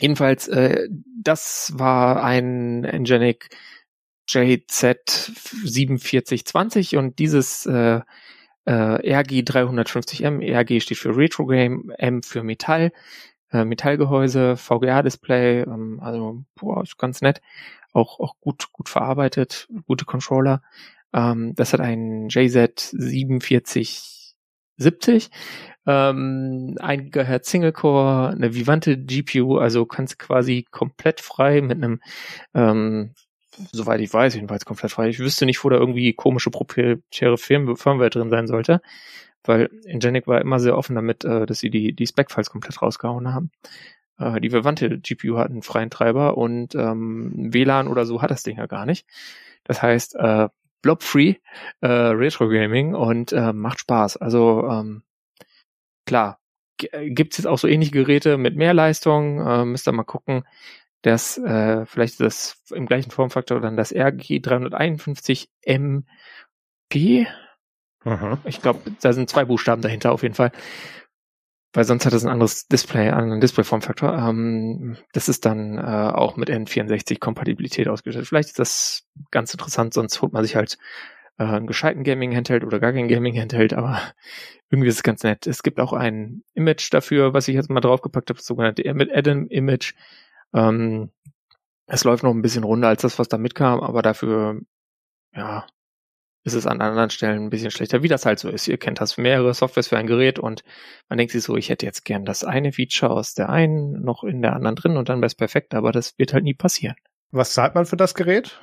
jedenfalls, 0.00 0.48
äh, 0.48 0.88
das 1.22 1.72
war 1.76 2.24
ein 2.24 2.84
Engenic 2.84 3.50
JZ 4.28 5.32
4720 5.64 6.96
und 6.96 7.18
dieses 7.18 7.66
äh, 7.66 8.00
äh, 8.66 8.72
RG 8.72 9.42
350M, 9.42 10.42
RG 10.42 10.80
steht 10.80 10.98
für 10.98 11.16
Retro 11.16 11.46
Game, 11.46 11.90
M 11.96 12.22
für 12.22 12.42
Metall, 12.42 12.92
äh, 13.52 13.64
Metallgehäuse, 13.64 14.56
VGA-Display, 14.56 15.62
ähm, 15.62 16.00
also 16.02 16.44
boah, 16.54 16.82
ist 16.82 16.98
ganz 16.98 17.20
nett, 17.20 17.40
auch 17.92 18.20
auch 18.20 18.34
gut 18.40 18.72
gut 18.72 18.88
verarbeitet, 18.88 19.68
gute 19.86 20.04
Controller. 20.04 20.62
Ähm, 21.12 21.54
das 21.54 21.72
hat 21.72 21.80
einen 21.80 22.28
JZ 22.28 22.94
4770, 22.98 25.30
ähm, 25.86 26.76
1 26.80 27.10
GHz 27.12 27.50
Single 27.50 27.72
Core, 27.72 28.30
eine 28.30 28.54
Vivante 28.54 28.98
GPU, 28.98 29.58
also 29.58 29.86
kannst 29.86 30.18
quasi 30.18 30.66
komplett 30.70 31.20
frei 31.20 31.60
mit 31.62 31.78
einem 31.78 32.00
ähm, 32.54 33.14
soweit 33.72 34.00
ich 34.00 34.12
weiß, 34.12 34.34
jedenfalls 34.34 34.64
komplett 34.64 34.92
frei. 34.92 35.08
Ich 35.08 35.18
wüsste 35.18 35.46
nicht, 35.46 35.62
wo 35.64 35.68
da 35.68 35.76
irgendwie 35.76 36.12
komische 36.12 36.50
proprietäre 36.50 37.38
Firmware 37.38 38.10
drin 38.10 38.30
sein 38.30 38.46
sollte 38.46 38.80
weil 39.48 39.70
Ingenic 39.84 40.26
war 40.26 40.40
immer 40.40 40.60
sehr 40.60 40.76
offen 40.76 40.94
damit, 40.94 41.24
äh, 41.24 41.46
dass 41.46 41.58
sie 41.60 41.70
die, 41.70 41.94
die 41.94 42.06
Spec-Files 42.06 42.50
komplett 42.50 42.80
rausgehauen 42.80 43.32
haben. 43.32 43.50
Äh, 44.18 44.40
die 44.40 44.52
Vivante 44.52 44.98
GPU 45.00 45.38
hat 45.38 45.50
einen 45.50 45.62
freien 45.62 45.90
Treiber 45.90 46.36
und 46.36 46.74
ähm, 46.74 47.52
WLAN 47.52 47.88
oder 47.88 48.04
so 48.04 48.22
hat 48.22 48.30
das 48.30 48.42
Ding 48.42 48.58
ja 48.58 48.66
gar 48.66 48.86
nicht. 48.86 49.06
Das 49.64 49.82
heißt, 49.82 50.16
äh, 50.16 50.48
blob-free 50.82 51.36
äh, 51.80 51.86
Retro 51.86 52.48
Gaming 52.48 52.94
und 52.94 53.32
äh, 53.32 53.52
macht 53.52 53.80
Spaß. 53.80 54.18
Also 54.18 54.68
ähm, 54.70 55.02
klar, 56.06 56.38
gibt 56.76 57.32
es 57.32 57.38
jetzt 57.38 57.46
auch 57.46 57.58
so 57.58 57.68
ähnliche 57.68 57.92
Geräte 57.92 58.38
mit 58.38 58.56
mehr 58.56 58.74
Leistung, 58.74 59.44
äh, 59.44 59.64
müsst 59.64 59.88
ihr 59.88 59.92
mal 59.92 60.04
gucken, 60.04 60.44
dass 61.02 61.38
äh, 61.38 61.86
vielleicht 61.86 62.20
das 62.20 62.62
im 62.70 62.86
gleichen 62.86 63.10
Formfaktor 63.10 63.60
dann 63.60 63.76
das 63.76 63.92
RG 63.92 64.40
351 64.40 65.48
MP. 65.62 67.26
Mhm. 68.04 68.38
Ich 68.44 68.62
glaube, 68.62 68.80
da 69.00 69.12
sind 69.12 69.28
zwei 69.28 69.44
Buchstaben 69.44 69.82
dahinter 69.82 70.12
auf 70.12 70.22
jeden 70.22 70.34
Fall 70.34 70.52
weil 71.72 71.84
sonst 71.84 72.06
hat 72.06 72.12
es 72.12 72.24
ein 72.24 72.30
anderes 72.30 72.66
Display, 72.66 73.10
einen 73.10 73.40
Display-Formfaktor. 73.40 74.12
Ähm, 74.16 74.96
das 75.12 75.28
ist 75.28 75.44
dann 75.44 75.78
äh, 75.78 76.10
auch 76.12 76.36
mit 76.36 76.50
N64-Kompatibilität 76.50 77.88
ausgestattet. 77.88 78.28
Vielleicht 78.28 78.48
ist 78.48 78.58
das 78.58 79.06
ganz 79.30 79.52
interessant, 79.52 79.94
sonst 79.94 80.20
holt 80.22 80.32
man 80.32 80.44
sich 80.44 80.56
halt 80.56 80.78
äh, 81.38 81.44
einen 81.44 81.66
gescheiten 81.66 82.04
Gaming-Handheld 82.04 82.64
oder 82.64 82.80
gar 82.80 82.92
keinen 82.92 83.08
Gaming-Handheld, 83.08 83.74
aber 83.74 84.00
irgendwie 84.70 84.88
ist 84.88 84.96
es 84.96 85.02
ganz 85.02 85.22
nett. 85.22 85.46
Es 85.46 85.62
gibt 85.62 85.78
auch 85.78 85.92
ein 85.92 86.42
Image 86.54 86.92
dafür, 86.92 87.34
was 87.34 87.48
ich 87.48 87.54
jetzt 87.54 87.70
mal 87.70 87.80
draufgepackt 87.80 88.30
habe, 88.30 88.38
das 88.38 88.46
sogenannte 88.46 88.82
Adam-Image. 88.88 89.94
Ähm, 90.54 91.10
es 91.86 92.04
läuft 92.04 92.22
noch 92.22 92.32
ein 92.32 92.42
bisschen 92.42 92.64
runder 92.64 92.88
als 92.88 93.02
das, 93.02 93.18
was 93.18 93.28
da 93.28 93.38
mitkam, 93.38 93.80
aber 93.80 94.02
dafür, 94.02 94.60
ja, 95.34 95.66
ist 96.48 96.54
es 96.54 96.66
an 96.66 96.80
anderen 96.80 97.10
Stellen 97.10 97.44
ein 97.44 97.50
bisschen 97.50 97.70
schlechter, 97.70 98.02
wie 98.02 98.08
das 98.08 98.26
halt 98.26 98.38
so 98.38 98.48
ist. 98.48 98.66
Ihr 98.66 98.78
kennt 98.78 99.00
das 99.00 99.18
mehrere 99.18 99.52
Softwares 99.52 99.88
für 99.88 99.98
ein 99.98 100.06
Gerät 100.06 100.38
und 100.38 100.64
man 101.08 101.18
denkt 101.18 101.32
sich 101.32 101.42
so, 101.42 101.56
ich 101.56 101.68
hätte 101.68 101.86
jetzt 101.86 102.04
gern 102.04 102.24
das 102.24 102.42
eine 102.42 102.72
Feature 102.72 103.12
aus 103.12 103.34
der 103.34 103.50
einen 103.50 104.02
noch 104.02 104.24
in 104.24 104.42
der 104.42 104.54
anderen 104.54 104.76
drin 104.76 104.96
und 104.96 105.08
dann 105.08 105.18
wäre 105.18 105.26
es 105.26 105.34
perfekt, 105.34 105.74
aber 105.74 105.92
das 105.92 106.18
wird 106.18 106.32
halt 106.32 106.44
nie 106.44 106.54
passieren. 106.54 106.96
Was 107.30 107.52
zahlt 107.52 107.74
man 107.74 107.84
für 107.84 107.96
das 107.96 108.14
Gerät? 108.14 108.60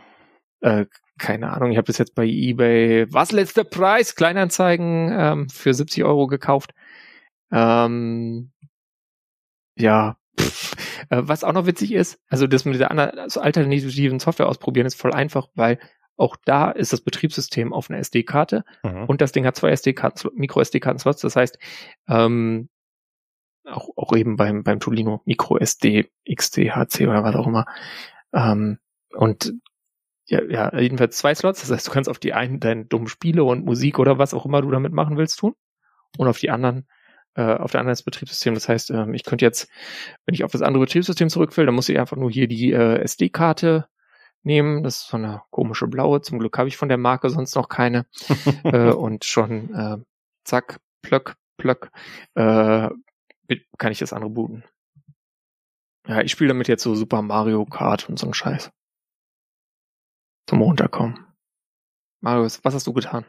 Äh, 0.62 0.88
keine 1.20 1.52
Ahnung, 1.52 1.72
ich 1.72 1.78
habe 1.78 1.88
das 1.88 2.00
jetzt 2.00 2.16
bei 2.16 2.26
eBay, 2.26 3.06
was 3.14 3.32
letzter 3.32 3.64
Preis, 3.64 4.16
Kleinanzeigen 4.16 5.14
ähm, 5.14 5.50
für 5.50 5.74
70 5.74 6.04
Euro 6.04 6.28
gekauft. 6.28 6.74
Ähm, 7.52 8.52
ja, 9.78 10.18
äh, 11.10 11.22
was 11.22 11.44
auch 11.44 11.54
noch 11.54 11.68
witzig 11.68 11.94
ist, 11.94 12.20
also 12.30 12.48
das 12.48 12.66
mit 12.66 12.74
dieser 12.74 12.92
also 12.92 13.40
alternativen 13.40 14.20
Software 14.20 14.48
ausprobieren 14.48 14.88
ist 14.88 15.00
voll 15.00 15.14
einfach, 15.14 15.48
weil 15.54 15.80
auch 16.18 16.36
da 16.46 16.72
ist 16.72 16.94
das 16.94 17.02
Betriebssystem 17.02 17.74
auf 17.74 17.90
einer 17.90 18.00
SD-Karte 18.00 18.64
mhm. 18.84 19.06
und 19.06 19.22
das 19.22 19.32
Ding 19.32 19.46
hat 19.46 19.56
zwei 19.56 19.72
SD-Karten, 19.72 20.30
Micro-SD-Karten-Slots. 20.36 21.22
Das 21.22 21.36
heißt, 21.36 21.60
ähm, 22.08 22.70
auch, 23.66 23.90
auch 23.96 24.16
eben 24.16 24.36
beim, 24.36 24.64
beim 24.64 24.80
Tolino 24.80 25.22
Micro 25.26 25.58
SD, 25.58 26.10
XT, 26.32 26.58
HC 26.76 27.08
oder 27.08 27.24
was 27.24 27.36
auch 27.36 27.48
immer. 27.48 27.66
Ähm, 28.34 28.80
und 29.14 29.54
ja, 30.28 30.44
ja, 30.44 30.80
jedenfalls 30.80 31.18
zwei 31.18 31.36
Slots. 31.36 31.62
Das 31.62 31.72
heißt, 31.72 31.88
du 31.88 31.92
kannst 31.92 32.10
auf 32.10 32.20
die 32.20 32.34
einen 32.34 32.60
deine 32.60 32.86
dummen 32.86 33.08
Spiele 33.08 33.44
und 33.44 33.66
Musik 33.66 34.00
oder 34.00 34.18
was 34.18 34.34
auch 34.34 34.46
immer 34.46 34.62
du 34.62 34.72
damit 34.72 34.94
machen 34.94 35.18
willst 35.18 35.40
tun 35.40 35.54
und 36.18 36.28
auf 36.28 36.40
die 36.40 36.50
anderen 36.50 36.88
äh, 37.36 37.56
auf 37.56 37.72
der 37.72 37.82
anderen 37.82 37.92
das 37.92 38.04
Betriebssystem. 38.04 38.54
Das 38.54 38.70
heißt, 38.70 38.92
ähm, 38.92 39.14
ich 39.14 39.24
könnte 39.24 39.46
jetzt, 39.46 39.70
wenn 40.26 40.34
ich 40.34 40.44
auf 40.44 40.52
das 40.52 40.62
andere 40.62 40.86
Betriebssystem 40.86 41.30
zurück 41.30 41.56
will, 41.58 41.66
dann 41.66 41.76
muss 41.76 41.90
ich 41.90 42.00
einfach 42.00 42.18
nur 42.18 42.32
hier 42.32 42.48
die 42.48 42.72
äh, 42.72 43.00
SD-Karte 43.00 43.88
nehmen. 44.46 44.84
Das 44.84 44.98
ist 44.98 45.08
so 45.08 45.18
eine 45.18 45.42
komische 45.50 45.88
blaue. 45.88 46.22
Zum 46.22 46.40
Glück 46.40 46.58
habe 46.58 46.68
ich 46.68 46.78
von 46.78 46.90
der 46.90 46.98
Marke 46.98 47.30
sonst 47.30 47.56
noch 47.56 47.70
keine. 47.70 48.06
äh, 48.64 48.92
und 48.92 49.26
schon 49.26 49.74
äh, 49.74 49.98
zack, 50.44 50.80
plöck, 51.02 51.36
plöck, 51.58 51.92
äh, 52.36 52.90
kann 53.78 53.92
ich 53.92 54.00
das 54.00 54.14
andere 54.14 54.30
booten. 54.30 54.64
Ja, 56.08 56.22
ich 56.22 56.32
spiele 56.32 56.50
damit 56.50 56.68
jetzt 56.68 56.84
so 56.84 56.96
Super 56.96 57.22
Mario 57.22 57.66
Kart 57.66 58.08
und 58.10 58.20
so 58.20 58.28
ein 58.28 58.34
Scheiß. 58.34 58.72
Zum 60.48 60.62
Runterkommen. 60.62 61.26
Marius, 62.22 62.64
was 62.64 62.76
hast 62.76 62.88
du 62.88 62.94
getan? 62.94 63.26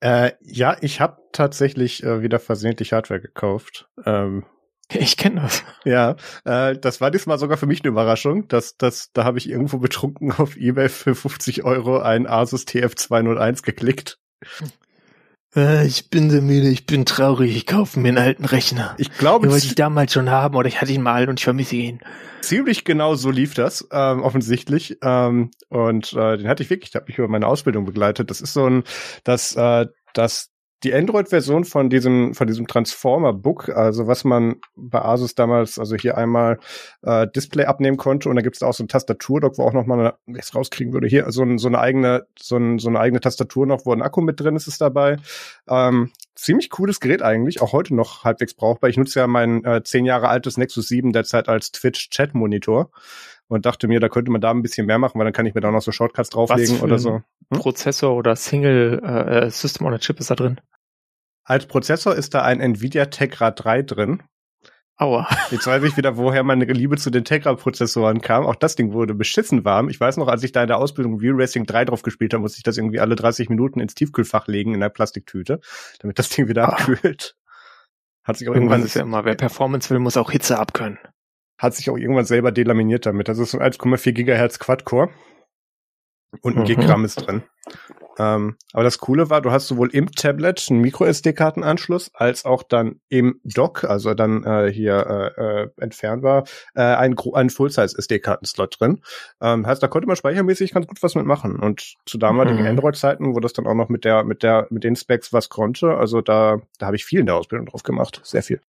Äh, 0.00 0.32
ja, 0.40 0.76
ich 0.80 1.00
habe 1.00 1.22
tatsächlich 1.32 2.02
äh, 2.02 2.22
wieder 2.22 2.38
versehentlich 2.38 2.92
Hardware 2.92 3.20
gekauft. 3.20 3.88
Ähm, 4.04 4.44
Ich 4.92 5.16
kenne 5.16 5.40
das. 5.42 5.64
Ja, 5.84 6.16
äh, 6.44 6.78
das 6.78 7.00
war 7.00 7.10
diesmal 7.10 7.38
sogar 7.38 7.56
für 7.56 7.66
mich 7.66 7.82
eine 7.82 7.90
Überraschung. 7.90 8.48
dass 8.48 8.76
dass 8.76 9.10
da 9.12 9.24
habe 9.24 9.38
ich 9.38 9.48
irgendwo 9.48 9.78
betrunken 9.78 10.32
auf 10.32 10.56
Ebay 10.56 10.88
für 10.88 11.14
50 11.14 11.64
Euro 11.64 11.98
ein 11.98 12.26
Asus 12.26 12.66
TF201 12.66 13.62
geklickt. 13.62 14.18
Äh, 15.54 15.86
ich 15.86 16.10
bin 16.10 16.30
so 16.30 16.40
müde, 16.40 16.68
ich 16.68 16.86
bin 16.86 17.06
traurig, 17.06 17.56
ich 17.56 17.66
kaufe 17.66 17.98
mir 17.98 18.08
einen 18.08 18.18
alten 18.18 18.44
Rechner. 18.44 18.94
Ich 18.98 19.10
glaube, 19.12 19.46
den 19.46 19.52
wollte 19.52 19.66
ich 19.66 19.74
damals 19.74 20.12
schon 20.12 20.30
haben 20.30 20.54
oder 20.54 20.68
ich 20.68 20.80
hatte 20.80 20.92
ihn 20.92 21.02
mal 21.02 21.28
und 21.28 21.40
ich 21.40 21.44
vermisse 21.44 21.76
ihn. 21.76 22.00
Ziemlich 22.42 22.84
genau 22.84 23.14
so 23.14 23.30
lief 23.30 23.54
das, 23.54 23.88
ähm, 23.90 24.22
offensichtlich. 24.22 24.98
Ähm, 25.02 25.50
und 25.68 26.12
äh, 26.12 26.36
den 26.36 26.48
hatte 26.48 26.62
ich 26.62 26.70
wirklich, 26.70 26.90
ich 26.90 26.94
habe 26.94 27.06
mich 27.08 27.18
über 27.18 27.28
meine 27.28 27.46
Ausbildung 27.46 27.86
begleitet. 27.86 28.30
Das 28.30 28.40
ist 28.40 28.52
so 28.52 28.66
ein, 28.66 28.84
das, 29.24 29.56
äh, 29.56 29.86
das 30.12 30.50
die 30.82 30.94
Android-Version 30.94 31.64
von 31.64 31.88
diesem 31.88 32.34
von 32.34 32.46
diesem 32.46 32.66
Transformer-Book, 32.66 33.70
also 33.70 34.06
was 34.06 34.24
man 34.24 34.56
bei 34.76 35.02
Asus 35.02 35.34
damals, 35.34 35.78
also 35.78 35.96
hier 35.96 36.18
einmal 36.18 36.58
äh, 37.02 37.26
Display 37.34 37.64
abnehmen 37.64 37.96
konnte 37.96 38.28
und 38.28 38.36
da 38.36 38.42
gibt 38.42 38.56
es 38.56 38.62
auch 38.62 38.74
so 38.74 38.84
ein 38.84 38.88
Tastaturdock, 38.88 39.58
wo 39.58 39.62
auch 39.64 39.72
noch 39.72 39.86
mal, 39.86 40.14
wenn 40.26 40.36
ich 40.36 40.54
rauskriegen 40.54 40.92
würde, 40.92 41.06
hier 41.06 41.30
so, 41.30 41.42
ein, 41.42 41.58
so 41.58 41.68
eine 41.68 41.78
eigene 41.78 42.26
so, 42.38 42.56
ein, 42.56 42.78
so 42.78 42.88
eine 42.88 43.00
eigene 43.00 43.20
Tastatur 43.20 43.66
noch, 43.66 43.86
wo 43.86 43.92
ein 43.92 44.02
Akku 44.02 44.20
mit 44.20 44.38
drin 44.38 44.56
ist, 44.56 44.66
ist 44.66 44.80
dabei. 44.80 45.16
Ähm, 45.68 46.10
ziemlich 46.34 46.70
cooles 46.70 47.00
Gerät 47.00 47.22
eigentlich, 47.22 47.62
auch 47.62 47.72
heute 47.72 47.94
noch 47.94 48.24
halbwegs 48.24 48.54
brauchbar. 48.54 48.90
Ich 48.90 48.98
nutze 48.98 49.20
ja 49.20 49.26
mein 49.26 49.64
äh, 49.64 49.82
zehn 49.82 50.04
Jahre 50.04 50.28
altes 50.28 50.58
Nexus 50.58 50.88
7 50.88 51.12
derzeit 51.12 51.48
als 51.48 51.72
Twitch-Chat-Monitor 51.72 52.90
und 53.48 53.66
dachte 53.66 53.88
mir, 53.88 54.00
da 54.00 54.08
könnte 54.08 54.30
man 54.30 54.40
da 54.40 54.50
ein 54.50 54.62
bisschen 54.62 54.86
mehr 54.86 54.98
machen, 54.98 55.18
weil 55.18 55.24
dann 55.24 55.32
kann 55.32 55.46
ich 55.46 55.54
mir 55.54 55.60
da 55.60 55.70
noch 55.70 55.82
so 55.82 55.92
Shortcuts 55.92 56.30
drauflegen 56.30 56.80
oder 56.80 56.98
so. 56.98 57.22
Hm? 57.50 57.60
Prozessor 57.60 58.16
oder 58.16 58.34
Single 58.36 59.00
äh, 59.04 59.50
System 59.50 59.86
on 59.86 59.94
a 59.94 59.98
Chip 59.98 60.18
ist 60.18 60.30
da 60.30 60.34
drin? 60.34 60.60
Als 61.44 61.66
Prozessor 61.66 62.16
ist 62.16 62.34
da 62.34 62.42
ein 62.42 62.60
Nvidia 62.60 63.06
Tegra 63.06 63.52
3 63.52 63.82
drin. 63.82 64.22
Aua. 64.98 65.28
Jetzt 65.50 65.66
weiß 65.66 65.82
ich 65.84 65.96
wieder, 65.96 66.16
woher 66.16 66.42
meine 66.42 66.64
Liebe 66.64 66.96
zu 66.96 67.10
den 67.10 67.24
Tegra-Prozessoren 67.24 68.22
kam. 68.22 68.46
Auch 68.46 68.56
das 68.56 68.76
Ding 68.76 68.92
wurde 68.92 69.14
beschissen 69.14 69.64
warm. 69.64 69.90
Ich 69.90 70.00
weiß 70.00 70.16
noch, 70.16 70.26
als 70.26 70.42
ich 70.42 70.52
da 70.52 70.62
in 70.62 70.68
der 70.68 70.78
Ausbildung 70.78 71.20
View 71.20 71.36
Racing 71.36 71.66
3 71.66 71.84
drauf 71.84 72.02
gespielt 72.02 72.32
habe, 72.32 72.40
musste 72.40 72.58
ich 72.58 72.62
das 72.62 72.78
irgendwie 72.78 72.98
alle 72.98 73.14
30 73.14 73.50
Minuten 73.50 73.78
ins 73.78 73.94
Tiefkühlfach 73.94 74.48
legen 74.48 74.72
in 74.72 74.80
der 74.80 74.88
Plastiktüte, 74.88 75.60
damit 76.00 76.18
das 76.18 76.30
Ding 76.30 76.48
wieder 76.48 76.70
ah. 76.70 76.72
abkühlt. 76.72 77.36
Hat 78.24 78.38
sich 78.38 78.48
auch 78.48 78.54
irgendwann, 78.54 78.80
irgendwann 78.80 78.86
ist 78.86 78.94
ja 78.94 79.02
immer, 79.02 79.24
wer 79.24 79.34
Performance 79.34 79.90
will, 79.90 79.98
muss 79.98 80.16
auch 80.16 80.30
Hitze 80.30 80.58
abkönnen 80.58 80.98
hat 81.58 81.74
sich 81.74 81.90
auch 81.90 81.96
irgendwann 81.96 82.24
selber 82.24 82.52
delaminiert 82.52 83.06
damit. 83.06 83.28
Das 83.28 83.38
ist 83.38 83.52
so 83.52 83.58
ein 83.58 83.72
1,4 83.72 84.12
Gigahertz 84.12 84.58
Quad-Core 84.58 85.10
und 86.42 86.56
ein 86.56 86.62
mhm. 86.62 86.66
Gigramm 86.66 87.04
ist 87.04 87.26
drin. 87.26 87.42
Ähm, 88.18 88.56
aber 88.72 88.84
das 88.84 88.98
Coole 88.98 89.28
war, 89.28 89.42
du 89.42 89.50
hast 89.50 89.68
sowohl 89.68 89.90
im 89.90 90.10
Tablet 90.10 90.66
einen 90.70 90.80
Micro-SD-Kartenanschluss 90.80 92.10
als 92.14 92.44
auch 92.44 92.62
dann 92.62 93.00
im 93.08 93.40
Dock, 93.44 93.84
also 93.84 94.14
dann 94.14 94.42
äh, 94.44 94.72
hier 94.72 95.34
äh, 95.38 95.62
äh, 95.62 95.68
entfernbar, 95.78 96.44
äh, 96.74 96.82
einen, 96.82 97.16
einen 97.34 97.50
Full-Size-SD-Karten-Slot 97.50 98.80
drin. 98.80 99.02
Ähm, 99.40 99.66
heißt, 99.66 99.82
da 99.82 99.88
konnte 99.88 100.06
man 100.06 100.16
speichermäßig 100.16 100.72
ganz 100.72 100.86
gut 100.86 101.02
was 101.02 101.14
mitmachen. 101.14 101.58
Und 101.58 101.96
zu 102.06 102.16
damaligen 102.16 102.60
mhm. 102.60 102.66
Android-Zeiten, 102.66 103.34
wo 103.34 103.40
das 103.40 103.52
dann 103.52 103.66
auch 103.66 103.74
noch 103.74 103.88
mit 103.88 104.04
der, 104.04 104.24
mit 104.24 104.42
der, 104.42 104.66
mit 104.70 104.84
den 104.84 104.96
Specs 104.96 105.32
was 105.32 105.48
konnte, 105.48 105.94
also 105.96 106.22
da, 106.22 106.60
da 106.78 106.86
habe 106.86 106.96
ich 106.96 107.04
viel 107.04 107.20
in 107.20 107.26
der 107.26 107.36
Ausbildung 107.36 107.66
drauf 107.66 107.82
gemacht. 107.82 108.20
Sehr 108.24 108.42
viel. 108.42 108.60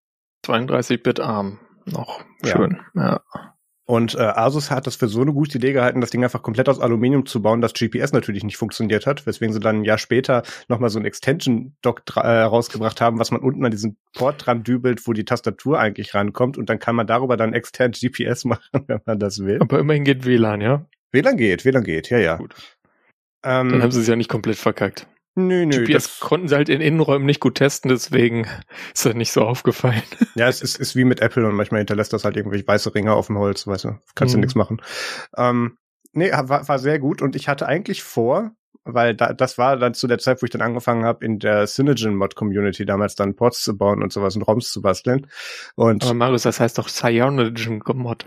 32-Bit 0.46 1.20
ARM 1.20 1.60
noch. 1.88 2.24
Schön, 2.44 2.80
ja. 2.96 3.22
ja. 3.34 3.54
Und 3.90 4.16
äh, 4.16 4.18
Asus 4.18 4.70
hat 4.70 4.86
das 4.86 4.98
für 4.98 5.08
so 5.08 5.22
eine 5.22 5.32
gute 5.32 5.60
Idee 5.60 5.72
gehalten, 5.72 6.02
das 6.02 6.10
Ding 6.10 6.22
einfach 6.22 6.42
komplett 6.42 6.68
aus 6.68 6.82
Aluminium 6.82 7.26
zu 7.26 7.42
bauen, 7.42 7.62
das 7.62 7.72
GPS 7.72 8.12
natürlich 8.12 8.44
nicht 8.44 8.58
funktioniert 8.58 9.06
hat, 9.06 9.26
weswegen 9.26 9.54
sie 9.54 9.62
dann 9.62 9.78
ein 9.78 9.84
Jahr 9.86 9.98
später 9.98 10.44
nochmal 10.68 10.90
so 10.90 11.00
ein 11.00 11.06
Extension-Dock 11.06 12.04
äh, 12.18 12.42
rausgebracht 12.42 13.00
haben, 13.00 13.18
was 13.18 13.32
man 13.32 13.40
unten 13.40 13.64
an 13.64 13.72
diesen 13.72 13.96
Port 14.14 14.46
dran 14.46 14.64
dübelt, 14.64 15.08
wo 15.08 15.14
die 15.14 15.24
Tastatur 15.24 15.80
eigentlich 15.80 16.14
rankommt 16.14 16.58
und 16.58 16.70
dann 16.70 16.80
kann 16.80 16.98
man 16.98 17.08
darüber 17.08 17.38
dann 17.38 17.54
extern 17.54 17.92
GPS 17.98 18.44
machen, 18.44 18.84
wenn 18.88 19.00
man 19.06 19.20
das 19.20 19.40
will. 19.40 19.60
Aber 19.62 19.80
immerhin 19.80 20.04
geht 20.04 20.26
WLAN, 20.26 20.60
ja? 20.60 20.86
WLAN 21.14 21.38
geht, 21.38 21.64
WLAN 21.64 21.86
geht, 21.86 22.10
ja, 22.10 22.18
ja. 22.18 22.36
Gut. 22.36 22.56
Ähm, 23.46 23.70
dann 23.70 23.84
haben 23.84 23.92
sie 23.92 24.02
es 24.02 24.08
ja 24.08 24.18
nicht 24.18 24.30
komplett 24.30 24.58
verkackt. 24.58 25.08
Nö, 25.40 25.68
nö. 25.68 25.86
GPS 25.86 26.20
konnten 26.20 26.48
sie 26.48 26.56
halt 26.56 26.68
in 26.68 26.82
Innenräumen 26.82 27.28
nicht 27.28 27.40
gut 27.40 27.56
testen, 27.56 27.90
deswegen 27.90 28.48
ist 28.94 29.06
das 29.06 29.14
nicht 29.14 29.32
so 29.32 29.44
aufgefallen. 29.44 30.02
Ja, 30.34 30.48
es 30.48 30.64
ist, 30.64 30.80
ist 30.80 30.96
wie 30.96 31.04
mit 31.04 31.22
Apple 31.22 31.48
und 31.48 31.54
manchmal 31.54 31.80
hinterlässt 31.80 32.12
das 32.12 32.26
halt 32.26 32.36
irgendwelche 32.38 32.68
weiße 32.68 32.96
Ringe 32.96 33.14
auf 33.14 33.28
dem 33.28 33.38
Holz, 33.38 33.68
weißt 33.68 33.84
du, 33.84 34.00
kannst 34.16 34.34
mhm. 34.34 34.38
du 34.38 34.42
nichts 34.42 34.56
machen. 34.56 34.82
Ähm, 35.38 35.78
nee, 36.12 36.32
war, 36.32 36.68
war 36.68 36.80
sehr 36.80 36.98
gut 36.98 37.22
und 37.22 37.36
ich 37.36 37.48
hatte 37.48 37.68
eigentlich 37.68 38.02
vor, 38.02 38.52
weil 38.84 39.14
da, 39.14 39.32
das 39.32 39.60
war 39.60 39.78
dann 39.78 39.94
zu 39.94 40.08
der 40.08 40.18
Zeit, 40.18 40.42
wo 40.42 40.46
ich 40.46 40.50
dann 40.50 40.62
angefangen 40.62 41.06
habe, 41.06 41.24
in 41.24 41.38
der 41.38 41.68
Cyanogen-Mod-Community 41.68 42.86
damals 42.88 43.14
dann 43.14 43.36
Ports 43.36 43.62
zu 43.62 43.78
bauen 43.78 44.02
und 44.02 44.12
sowas 44.12 44.36
und 44.36 44.42
ROMs 44.42 44.72
zu 44.72 44.82
basteln. 44.82 45.28
Und 45.76 46.04
Aber 46.04 46.16
Marius, 46.16 46.44
das 46.44 46.60
heißt 46.60 46.80
doch 46.80 46.90
Cyanogen-Mod. 46.90 48.26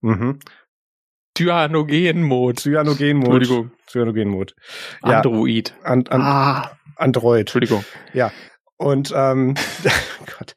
Mhm. 0.00 0.38
Cyanogen-Mode. 1.36 2.60
Cyanogen-Mode. 2.60 3.36
Entschuldigung. 3.36 3.70
Cyanogen-Mode. 3.88 4.54
Ja, 5.04 5.18
Android. 5.18 5.74
An, 5.82 6.06
an, 6.08 6.22
ah. 6.22 6.70
Android. 6.96 7.40
Entschuldigung. 7.40 7.84
Ja. 8.12 8.32
Und 8.76 9.12
ähm, 9.14 9.54
Gott. 10.38 10.54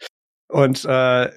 Und 0.49 0.85
äh, 0.85 0.87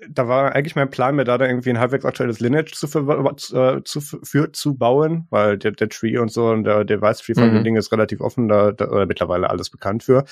da 0.08 0.28
war 0.28 0.54
eigentlich 0.54 0.76
mein 0.76 0.88
Plan, 0.88 1.16
mir 1.16 1.24
da 1.24 1.36
dann 1.36 1.50
irgendwie 1.50 1.70
ein 1.70 1.80
halbwegs 1.80 2.04
aktuelles 2.04 2.38
Lineage 2.38 2.72
zu, 2.72 2.86
für, 2.86 3.00
äh, 3.00 3.82
zu, 3.82 4.00
für, 4.00 4.52
zu 4.52 4.76
bauen, 4.76 5.26
weil 5.30 5.58
der, 5.58 5.72
der 5.72 5.88
Tree 5.88 6.16
und 6.16 6.30
so 6.30 6.48
und 6.50 6.62
der 6.62 6.84
Device 6.84 7.18
Tree 7.18 7.34
von 7.34 7.50
mhm. 7.50 7.54
dem 7.54 7.64
Ding 7.64 7.76
ist 7.76 7.90
relativ 7.90 8.20
offen, 8.20 8.48
da, 8.48 8.70
da 8.70 8.88
oder 8.88 9.06
mittlerweile 9.06 9.50
alles 9.50 9.68
bekannt 9.68 10.04
für. 10.04 10.24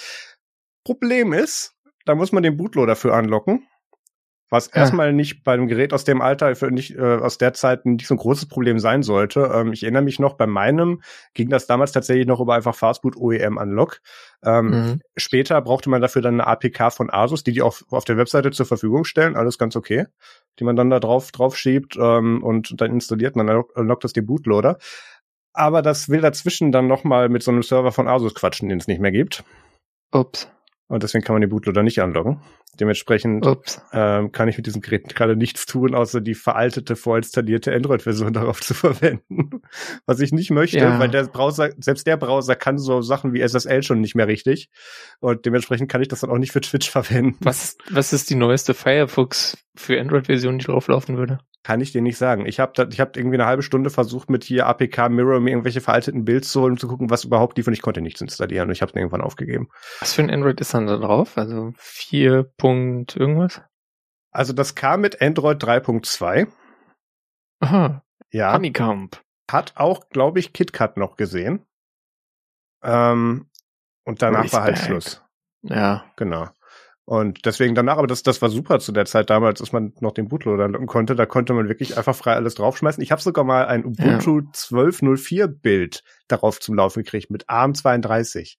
Problem 0.85 1.33
ist, 1.33 1.75
da 2.05 2.15
muss 2.15 2.31
man 2.31 2.45
den 2.45 2.57
Bootloader 2.57 2.95
für 2.95 3.15
anlocken. 3.15 3.67
Was 4.50 4.69
ja. 4.69 4.81
erstmal 4.81 5.12
nicht 5.12 5.45
bei 5.45 5.52
einem 5.52 5.69
Gerät 5.69 5.93
aus 5.93 6.05
dem 6.05 6.23
Alter, 6.23 6.55
für 6.57 6.71
nicht, 6.71 6.97
äh, 6.97 7.17
aus 7.17 7.37
der 7.37 7.52
Zeit 7.52 7.85
nicht 7.85 8.07
so 8.07 8.14
ein 8.14 8.19
großes 8.19 8.47
Problem 8.47 8.78
sein 8.78 9.02
sollte. 9.02 9.50
Ähm, 9.52 9.73
ich 9.73 9.83
erinnere 9.83 10.02
mich 10.02 10.19
noch, 10.19 10.35
bei 10.35 10.47
meinem 10.47 11.02
ging 11.35 11.50
das 11.50 11.67
damals 11.67 11.93
tatsächlich 11.93 12.26
noch 12.26 12.40
über 12.40 12.55
einfach 12.55 12.75
Fastboot 12.75 13.17
OEM 13.17 13.59
Unlock. 13.59 14.00
Ähm, 14.43 14.71
mhm. 14.71 15.00
Später 15.17 15.61
brauchte 15.61 15.90
man 15.90 16.00
dafür 16.00 16.23
dann 16.23 16.40
eine 16.40 16.47
APK 16.47 16.90
von 16.93 17.11
Asus, 17.11 17.45
die 17.45 17.52
die 17.52 17.62
auch 17.62 17.81
auf 17.90 18.05
der 18.05 18.17
Webseite 18.17 18.50
zur 18.50 18.67
Verfügung 18.67 19.05
stellen. 19.05 19.37
Alles 19.37 19.59
ganz 19.59 19.76
okay. 19.76 20.07
Die 20.59 20.64
man 20.64 20.76
dann 20.76 20.90
da 20.90 20.99
drauf, 20.99 21.31
drauf 21.31 21.57
schiebt 21.57 21.97
ähm, 22.00 22.43
und 22.43 22.81
dann 22.81 22.93
installiert 22.93 23.37
und 23.37 23.47
dann 23.47 23.62
unlockt 23.75 24.05
das 24.05 24.12
den 24.12 24.26
Bootloader. 24.26 24.78
Aber 25.52 25.83
das 25.83 26.09
will 26.09 26.21
dazwischen 26.21 26.73
dann 26.73 26.87
nochmal 26.87 27.28
mit 27.28 27.43
so 27.43 27.50
einem 27.50 27.62
Server 27.62 27.93
von 27.93 28.09
Asus 28.09 28.35
quatschen, 28.35 28.69
den 28.69 28.78
es 28.78 28.87
nicht 28.87 29.00
mehr 29.00 29.12
gibt. 29.12 29.45
Ups. 30.12 30.49
Und 30.88 31.02
deswegen 31.02 31.23
kann 31.23 31.35
man 31.35 31.42
den 31.42 31.50
Bootloader 31.50 31.83
nicht 31.83 32.00
anlocken. 32.00 32.40
Dementsprechend 32.80 33.47
ähm, 33.92 34.33
kann 34.33 34.49
ich 34.49 34.57
mit 34.57 34.66
diesem 34.66 34.80
Gerät 34.80 35.14
gerade 35.14 35.37
nichts 35.37 35.66
tun, 35.66 35.95
außer 35.95 36.23
die 36.23 36.35
veraltete, 36.35 36.97
vorinstallierte 36.97 37.75
Android-Version 37.75 38.33
darauf 38.33 38.61
zu 38.62 38.73
verwenden. 38.73 39.50
Was 40.07 40.21
ich 40.21 40.33
nicht 40.33 40.50
möchte, 40.50 40.78
ja. 40.78 40.99
weil 40.99 41.11
der 41.11 41.25
Browser, 41.25 41.71
selbst 41.78 42.07
der 42.07 42.16
Browser 42.16 42.57
kann 42.57 42.78
so 42.78 43.02
Sachen 43.02 43.35
wie 43.35 43.47
SSL 43.47 43.83
schon 43.83 44.00
nicht 44.00 44.14
mehr 44.14 44.28
richtig. 44.28 44.71
Und 45.21 45.45
dementsprechend 45.45 45.90
kann 45.90 46.00
ich 46.00 46.09
das 46.09 46.21
dann 46.21 46.30
auch 46.30 46.38
nicht 46.38 46.52
für 46.52 46.62
Twitch 46.62 46.88
verwenden. 46.90 47.37
Was, 47.40 47.76
was 47.90 48.14
ist 48.14 48.30
die 48.30 48.37
neueste 48.37 48.73
Firefox 48.73 49.59
für 49.76 50.00
Android-Version, 50.00 50.59
die 50.59 50.64
drauflaufen 50.64 51.18
würde? 51.18 51.38
Kann 51.65 51.81
ich 51.81 51.93
dir 51.93 52.03
nicht 52.03 52.17
sagen. 52.17 52.47
Ich 52.47 52.61
habe 52.61 52.88
ich 52.91 53.00
hab 53.00 53.17
irgendwie 53.17 53.37
eine 53.37 53.47
halbe 53.47 53.62
Stunde 53.62 53.91
versucht, 53.91 54.31
mit 54.31 54.45
hier 54.45 54.67
APK 54.67 55.09
Mirror 55.11 55.41
mir 55.41 55.50
irgendwelche 55.50 55.81
veralteten 55.81 56.25
Builds 56.25 56.50
zu 56.50 56.61
holen, 56.61 56.73
um 56.73 56.79
zu 56.79 56.88
gucken, 56.88 57.11
was 57.11 57.25
überhaupt 57.25 57.57
lief 57.57 57.67
und 57.67 57.73
ich 57.73 57.83
konnte 57.83 58.00
nichts 58.00 58.21
installieren 58.21 58.69
und 58.69 58.73
ich 58.73 58.81
habe 58.81 58.91
es 58.91 58.97
irgendwann 58.97 59.21
aufgegeben. 59.21 59.69
Was 60.00 60.15
für 60.15 60.23
ein 60.23 60.31
Android 60.31 60.61
ist 60.61 60.73
dann 60.73 60.87
da 60.87 60.97
drauf? 60.97 61.37
Also 61.37 61.73
4. 61.77 62.45
Punkt 62.57 63.17
irgendwas? 63.17 63.61
Also 64.31 64.53
das 64.53 64.75
kam 64.75 65.00
mit 65.00 65.21
Android 65.21 65.62
3.2. 65.62 66.49
Aha. 67.61 68.03
Ja. 68.31 68.53
Honeycomb. 68.53 69.21
Hat 69.50 69.73
auch, 69.77 70.09
glaube 70.11 70.38
ich, 70.38 70.53
KitKat 70.53 70.97
noch 70.97 71.17
gesehen. 71.17 71.67
Ähm, 72.83 73.50
und 74.05 74.23
danach 74.23 74.45
Respect. 74.45 74.53
war 74.55 74.62
halt 74.62 74.79
Schluss. 74.79 75.25
Ja. 75.62 76.05
Genau. 76.17 76.49
Und 77.09 77.47
deswegen 77.47 77.75
danach, 77.75 77.97
aber 77.97 78.07
das, 78.07 78.23
das 78.23 78.43
war 78.43 78.50
super 78.50 78.81
zu 78.81 78.93
der 78.93 79.07
Zeit 79.07 79.31
damals, 79.31 79.61
dass 79.61 79.73
man 79.73 79.95
noch 80.00 80.12
den 80.12 80.29
Bootloader 80.29 80.69
konnte. 80.85 81.17
Da 81.17 81.25
konnte 81.25 81.55
man 81.55 81.67
wirklich 81.67 81.97
einfach 81.97 82.15
frei 82.15 82.35
alles 82.35 82.55
draufschmeißen. 82.57 83.03
Ich 83.03 83.11
habe 83.11 83.23
sogar 83.23 83.45
mal 83.45 83.65
ein 83.65 83.87
Ubuntu 83.87 84.41
ja. 84.41 84.47
12.04 84.53 85.47
Bild 85.47 86.05
darauf 86.29 86.61
zum 86.61 86.75
Laufen 86.75 87.03
gekriegt 87.03 87.31
mit 87.31 87.49
ARM32. 87.49 88.59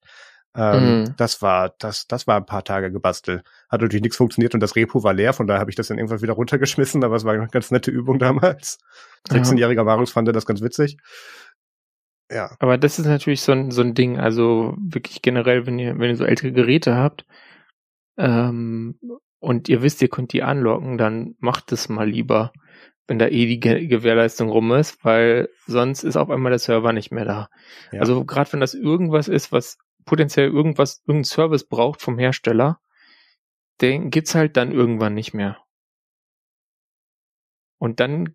Ähm, 0.56 1.02
mhm. 1.02 1.14
Das 1.16 1.42
war, 1.42 1.76
das, 1.78 2.08
das 2.08 2.26
war 2.26 2.38
ein 2.38 2.44
paar 2.44 2.64
Tage 2.64 2.90
gebastelt. 2.90 3.44
Hat 3.68 3.82
natürlich 3.82 4.02
nichts 4.02 4.16
funktioniert 4.16 4.52
und 4.52 4.58
das 4.58 4.74
Repo 4.74 5.04
war 5.04 5.14
leer, 5.14 5.32
von 5.32 5.46
daher 5.46 5.60
habe 5.60 5.70
ich 5.70 5.76
das 5.76 5.86
dann 5.86 5.98
irgendwann 5.98 6.22
wieder 6.22 6.32
runtergeschmissen, 6.32 7.04
aber 7.04 7.14
es 7.14 7.24
war 7.24 7.34
eine 7.34 7.46
ganz 7.46 7.70
nette 7.70 7.92
Übung 7.92 8.18
damals. 8.18 8.78
16-jähriger 9.28 9.84
Marius 9.84 10.10
fand 10.10 10.26
das 10.26 10.44
ganz 10.44 10.60
witzig. 10.60 10.96
Ja. 12.32 12.50
Aber 12.58 12.78
das 12.78 12.98
ist 12.98 13.06
natürlich 13.06 13.42
so 13.42 13.52
ein, 13.52 13.70
so 13.70 13.82
ein 13.82 13.94
Ding, 13.94 14.18
also 14.18 14.74
wirklich 14.76 15.22
generell, 15.22 15.66
wenn 15.66 15.78
ihr, 15.78 15.96
wenn 16.00 16.10
ihr 16.10 16.16
so 16.16 16.24
ältere 16.24 16.50
Geräte 16.50 16.96
habt, 16.96 17.24
ähm, 18.16 18.98
und 19.38 19.68
ihr 19.68 19.82
wisst, 19.82 20.02
ihr 20.02 20.08
könnt 20.08 20.32
die 20.32 20.42
anlocken, 20.42 20.98
dann 20.98 21.34
macht 21.38 21.72
es 21.72 21.88
mal 21.88 22.08
lieber, 22.08 22.52
wenn 23.06 23.18
da 23.18 23.26
eh 23.26 23.46
die 23.46 23.58
Ge 23.58 23.86
Gewährleistung 23.86 24.50
rum 24.50 24.72
ist, 24.72 25.04
weil 25.04 25.48
sonst 25.66 26.04
ist 26.04 26.16
auf 26.16 26.30
einmal 26.30 26.50
der 26.50 26.58
Server 26.58 26.92
nicht 26.92 27.10
mehr 27.10 27.24
da. 27.24 27.50
Ja. 27.90 28.00
Also 28.00 28.24
gerade 28.24 28.52
wenn 28.52 28.60
das 28.60 28.74
irgendwas 28.74 29.28
ist, 29.28 29.50
was 29.50 29.78
potenziell 30.04 30.48
irgendwas, 30.48 31.02
irgendein 31.06 31.24
Service 31.24 31.66
braucht 31.66 32.02
vom 32.02 32.18
Hersteller, 32.18 32.80
den 33.80 34.10
gibt's 34.10 34.34
halt 34.34 34.56
dann 34.56 34.72
irgendwann 34.72 35.14
nicht 35.14 35.34
mehr. 35.34 35.58
Und 37.78 37.98
dann 37.98 38.34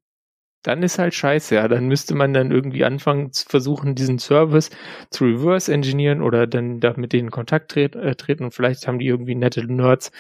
dann 0.68 0.82
ist 0.84 0.98
halt 1.00 1.14
scheiße, 1.14 1.56
ja. 1.56 1.68
Dann 1.68 1.88
müsste 1.88 2.16
man 2.16 2.34
dann 2.34 2.52
irgendwie 2.52 2.84
anfangen 2.86 3.32
zu 3.32 3.46
versuchen, 3.48 3.96
diesen 3.96 4.20
Service 4.20 4.70
zu 5.12 5.26
reverse 5.26 5.72
engineeren 5.74 6.22
oder 6.22 6.48
dann 6.48 6.80
da 6.80 6.94
mit 6.98 7.14
denen 7.14 7.28
in 7.28 7.32
Kontakt 7.32 7.72
treten, 7.72 8.00
äh, 8.00 8.16
treten 8.16 8.44
und 8.46 8.54
vielleicht 8.54 8.88
haben 8.88 9.00
die 9.00 9.08
irgendwie 9.08 9.36
nette 9.36 9.64
Nerds, 9.66 10.12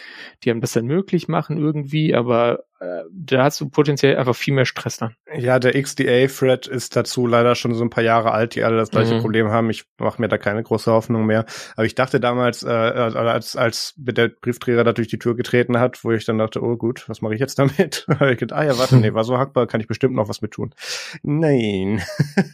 die 0.43 0.49
haben 0.51 0.61
das 0.61 0.73
dann 0.73 0.85
möglich 0.85 1.27
machen 1.27 1.57
irgendwie, 1.57 2.13
aber 2.15 2.63
da 3.11 3.43
hast 3.43 3.61
du 3.61 3.69
potenziell 3.69 4.17
einfach 4.17 4.35
viel 4.35 4.53
mehr 4.53 4.65
Stress 4.65 4.97
dann. 4.97 5.15
Ja, 5.33 5.59
der 5.59 5.81
XDA-Thread 5.81 6.67
ist 6.67 6.95
dazu 6.95 7.25
leider 7.25 7.55
schon 7.55 7.73
so 7.73 7.83
ein 7.83 7.89
paar 7.89 8.03
Jahre 8.03 8.31
alt, 8.31 8.55
die 8.55 8.63
alle 8.63 8.77
das 8.77 8.91
gleiche 8.91 9.15
mhm. 9.15 9.21
Problem 9.21 9.49
haben. 9.49 9.69
Ich 9.69 9.85
mache 9.97 10.21
mir 10.21 10.27
da 10.27 10.37
keine 10.37 10.61
große 10.61 10.91
Hoffnung 10.91 11.25
mehr. 11.25 11.45
Aber 11.75 11.85
ich 11.85 11.95
dachte 11.95 12.19
damals, 12.19 12.63
äh, 12.63 12.69
äh 12.69 13.15
als, 13.15 13.55
als 13.55 13.93
der 13.95 14.27
Briefträger 14.29 14.83
da 14.83 14.93
durch 14.93 15.07
die 15.07 15.19
Tür 15.19 15.35
getreten 15.35 15.79
hat, 15.79 16.03
wo 16.03 16.11
ich 16.11 16.25
dann 16.25 16.37
dachte, 16.37 16.61
oh 16.61 16.75
gut, 16.75 17.07
was 17.07 17.21
mache 17.21 17.33
ich 17.33 17.39
jetzt 17.39 17.57
damit? 17.59 18.05
ich 18.29 18.37
gedacht, 18.37 18.59
ah 18.59 18.65
ja, 18.65 18.77
warte, 18.77 18.97
nee, 18.97 19.13
war 19.13 19.23
so 19.23 19.37
hackbar, 19.37 19.67
kann 19.67 19.81
ich 19.81 19.87
bestimmt 19.87 20.15
noch 20.15 20.27
was 20.27 20.41
mit 20.41 20.51
tun. 20.51 20.73
Nein, 21.23 22.03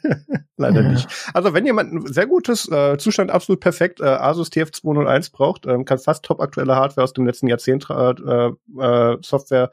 leider 0.58 0.82
ja. 0.82 0.90
nicht. 0.90 1.08
Also 1.34 1.54
wenn 1.54 1.66
jemand 1.66 1.94
ein 1.94 2.06
sehr 2.06 2.28
gutes 2.28 2.70
äh, 2.70 2.98
Zustand, 2.98 3.32
absolut 3.32 3.60
perfekt, 3.60 4.02
äh, 4.02 4.06
Asus 4.06 4.52
TF201 4.52 5.32
braucht, 5.32 5.66
äh, 5.66 5.84
kann 5.84 5.98
fast 5.98 6.26
top 6.26 6.42
aktuelle 6.42 6.76
Hardware 6.76 7.04
aus 7.04 7.14
dem 7.14 7.26
letzten 7.26 7.48
Jahrzehnt 7.48 7.88
äh, 7.90 8.52
äh, 8.80 9.18
Software 9.22 9.72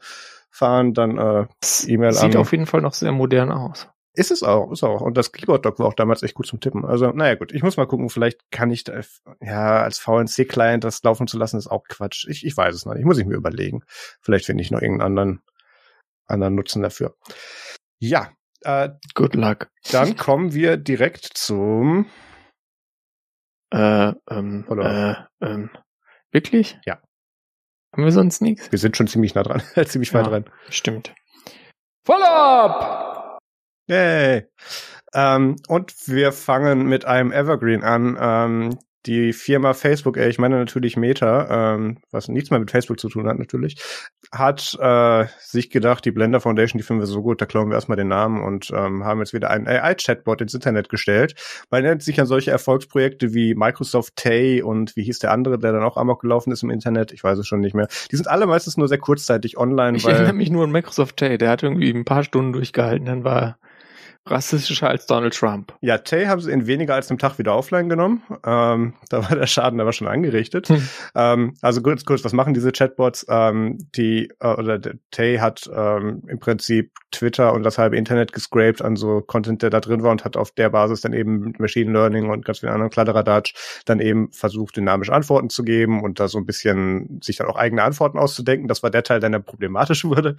fahren, 0.49 0.93
dann 0.93 1.17
äh, 1.17 1.47
E-Mail 1.87 2.09
an. 2.09 2.13
Sieht 2.15 2.35
auf 2.35 2.51
jeden 2.51 2.65
Fall 2.65 2.81
noch 2.81 2.93
sehr 2.93 3.11
modern 3.11 3.51
aus. 3.51 3.87
Ist 4.13 4.31
es 4.31 4.43
auch, 4.43 4.71
ist 4.71 4.83
auch. 4.83 5.01
Und 5.01 5.17
das 5.17 5.31
Keyboard-Dock 5.31 5.79
war 5.79 5.85
auch 5.85 5.93
damals 5.93 6.23
echt 6.23 6.33
gut 6.33 6.47
zum 6.47 6.59
Tippen. 6.59 6.83
Also, 6.83 7.11
naja, 7.11 7.35
gut. 7.35 7.53
Ich 7.53 7.63
muss 7.63 7.77
mal 7.77 7.85
gucken, 7.85 8.09
vielleicht 8.09 8.51
kann 8.51 8.71
ich 8.71 8.83
da, 8.83 8.99
ja, 9.39 9.81
als 9.81 9.99
VNC-Client 9.99 10.83
das 10.83 11.03
laufen 11.03 11.27
zu 11.27 11.37
lassen, 11.37 11.57
ist 11.57 11.67
auch 11.67 11.83
Quatsch. 11.87 12.27
Ich, 12.27 12.45
ich 12.45 12.57
weiß 12.57 12.73
es 12.75 12.85
noch 12.85 12.95
nicht. 12.95 13.05
Muss 13.05 13.19
ich 13.19 13.25
mir 13.25 13.35
überlegen. 13.35 13.83
Vielleicht 14.21 14.45
finde 14.45 14.63
ich 14.63 14.71
noch 14.71 14.81
irgendeinen 14.81 15.05
anderen, 15.07 15.41
anderen 16.25 16.55
Nutzen 16.55 16.81
dafür. 16.81 17.15
Ja. 17.99 18.31
Äh, 18.61 18.89
Good 19.13 19.35
luck. 19.35 19.69
Dann 19.91 20.17
kommen 20.17 20.53
wir 20.53 20.75
direkt 20.75 21.25
zum, 21.35 22.07
äh, 23.71 24.11
ähm, 24.29 24.65
Oder? 24.67 25.29
äh, 25.39 25.45
ähm, 25.45 25.69
wirklich? 26.31 26.79
Ja. 26.85 26.99
Haben 27.93 28.03
wir 28.03 28.11
sonst 28.11 28.41
nichts? 28.41 28.71
Wir 28.71 28.79
sind 28.79 28.95
schon 28.95 29.07
ziemlich 29.07 29.35
nah 29.35 29.43
dran, 29.43 29.61
ziemlich 29.85 30.13
weit 30.13 30.25
ja, 30.25 30.31
dran. 30.31 30.45
Stimmt. 30.69 31.13
Follow-up! 32.05 33.39
Yay! 33.87 34.47
Ähm, 35.13 35.55
und 35.67 36.07
wir 36.07 36.31
fangen 36.31 36.85
mit 36.85 37.05
einem 37.05 37.31
Evergreen 37.31 37.83
an. 37.83 38.17
Ähm, 38.19 38.79
die 39.05 39.33
Firma 39.33 39.73
Facebook, 39.73 40.17
äh, 40.17 40.29
ich 40.29 40.39
meine 40.39 40.57
natürlich 40.57 40.97
Meta, 40.97 41.75
ähm, 41.75 41.97
was 42.11 42.27
nichts 42.27 42.51
mehr 42.51 42.59
mit 42.59 42.71
Facebook 42.71 42.99
zu 42.99 43.09
tun 43.09 43.27
hat 43.27 43.39
natürlich, 43.39 43.81
hat 44.31 44.77
äh, 44.79 45.25
sich 45.39 45.69
gedacht, 45.69 46.03
die 46.05 46.11
Blender 46.11 46.41
Foundation, 46.41 46.77
die 46.77 46.83
finden 46.83 47.01
wir 47.01 47.07
so 47.07 47.21
gut, 47.21 47.41
da 47.41 47.45
klauen 47.45 47.69
wir 47.69 47.75
erstmal 47.75 47.95
den 47.95 48.09
Namen 48.09 48.43
und 48.43 48.71
ähm, 48.75 49.05
haben 49.05 49.19
jetzt 49.19 49.33
wieder 49.33 49.49
einen 49.49 49.67
AI-Chatbot 49.67 50.41
ins 50.41 50.53
Internet 50.53 50.89
gestellt. 50.89 51.35
Man 51.69 51.83
nennt 51.83 52.03
sich 52.03 52.19
an 52.19 52.27
solche 52.27 52.51
Erfolgsprojekte 52.51 53.33
wie 53.33 53.55
Microsoft 53.55 54.17
Tay 54.17 54.61
und 54.61 54.95
wie 54.95 55.03
hieß 55.03 55.19
der 55.19 55.31
andere, 55.31 55.57
der 55.57 55.71
dann 55.71 55.83
auch 55.83 55.97
amok 55.97 56.21
gelaufen 56.21 56.51
ist 56.51 56.63
im 56.63 56.69
Internet, 56.69 57.11
ich 57.11 57.23
weiß 57.23 57.39
es 57.39 57.47
schon 57.47 57.61
nicht 57.61 57.75
mehr. 57.75 57.87
Die 58.11 58.15
sind 58.15 58.27
alle 58.27 58.47
meistens 58.47 58.77
nur 58.77 58.87
sehr 58.87 58.97
kurzzeitig 58.97 59.57
online. 59.57 59.97
Ich 59.97 60.05
erinnere 60.05 60.33
mich 60.33 60.49
nur 60.49 60.65
an 60.65 60.71
Microsoft 60.71 61.17
Tay, 61.17 61.37
der 61.37 61.49
hat 61.49 61.63
irgendwie 61.63 61.91
ein 61.91 62.05
paar 62.05 62.23
Stunden 62.23 62.53
durchgehalten, 62.53 63.05
dann 63.05 63.23
war 63.23 63.57
rassistischer 64.29 64.89
als 64.89 65.05
Donald 65.05 65.33
Trump. 65.33 65.73
Ja, 65.81 65.97
Tay 65.97 66.25
haben 66.25 66.41
sie 66.41 66.51
in 66.51 66.67
weniger 66.67 66.95
als 66.95 67.09
einem 67.09 67.19
Tag 67.19 67.37
wieder 67.37 67.55
offline 67.55 67.89
genommen. 67.89 68.23
Ähm, 68.45 68.93
da 69.09 69.29
war 69.29 69.35
der 69.35 69.47
Schaden 69.47 69.79
aber 69.79 69.93
schon 69.93 70.07
angerichtet. 70.07 70.69
Hm. 70.69 70.89
Ähm, 71.15 71.53
also 71.61 71.81
kurz, 71.81 72.05
kurz, 72.05 72.23
was 72.23 72.33
machen 72.33 72.53
diese 72.53 72.71
Chatbots? 72.71 73.25
Ähm, 73.29 73.77
die 73.95 74.29
äh, 74.39 74.53
oder 74.53 74.79
Tay 75.11 75.37
hat 75.37 75.69
ähm, 75.73 76.23
im 76.27 76.39
Prinzip 76.39 76.91
Twitter 77.11 77.53
und 77.53 77.63
das 77.63 77.77
halbe 77.77 77.97
Internet 77.97 78.33
gescraped 78.33 78.81
an 78.81 78.95
so 78.95 79.21
Content, 79.21 79.61
der 79.61 79.69
da 79.69 79.79
drin 79.79 80.03
war 80.03 80.11
und 80.11 80.25
hat 80.25 80.37
auf 80.37 80.51
der 80.51 80.69
Basis 80.69 81.01
dann 81.01 81.13
eben 81.13 81.53
Machine 81.57 81.91
Learning 81.91 82.29
und 82.29 82.45
ganz 82.45 82.59
viele 82.59 82.71
anderen 82.71 82.91
Kladderadatsch 82.91 83.53
dann 83.85 83.99
eben 83.99 84.31
versucht, 84.31 84.77
dynamische 84.77 85.13
Antworten 85.13 85.49
zu 85.49 85.63
geben 85.63 86.03
und 86.03 86.19
da 86.19 86.27
so 86.27 86.37
ein 86.37 86.45
bisschen 86.45 87.19
sich 87.23 87.37
dann 87.37 87.47
auch 87.47 87.55
eigene 87.55 87.83
Antworten 87.83 88.19
auszudenken. 88.19 88.67
Das 88.67 88.83
war 88.83 88.91
der 88.91 89.03
Teil, 89.03 89.19
der 89.19 89.29
dann 89.29 89.43
problematisch 89.43 90.05
wurde. 90.05 90.35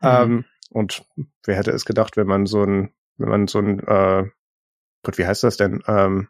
Mhm. 0.00 0.08
Ähm, 0.08 0.44
und 0.70 1.04
wer 1.44 1.56
hätte 1.56 1.70
es 1.70 1.84
gedacht, 1.84 2.16
wenn 2.16 2.26
man 2.26 2.46
so 2.46 2.62
ein 2.62 2.90
wenn 3.18 3.28
man 3.28 3.46
so 3.48 3.58
ein, 3.58 3.80
äh, 3.80 4.24
Gott, 5.02 5.18
wie 5.18 5.26
heißt 5.26 5.44
das 5.44 5.56
denn? 5.56 5.82
Ähm, 5.86 6.28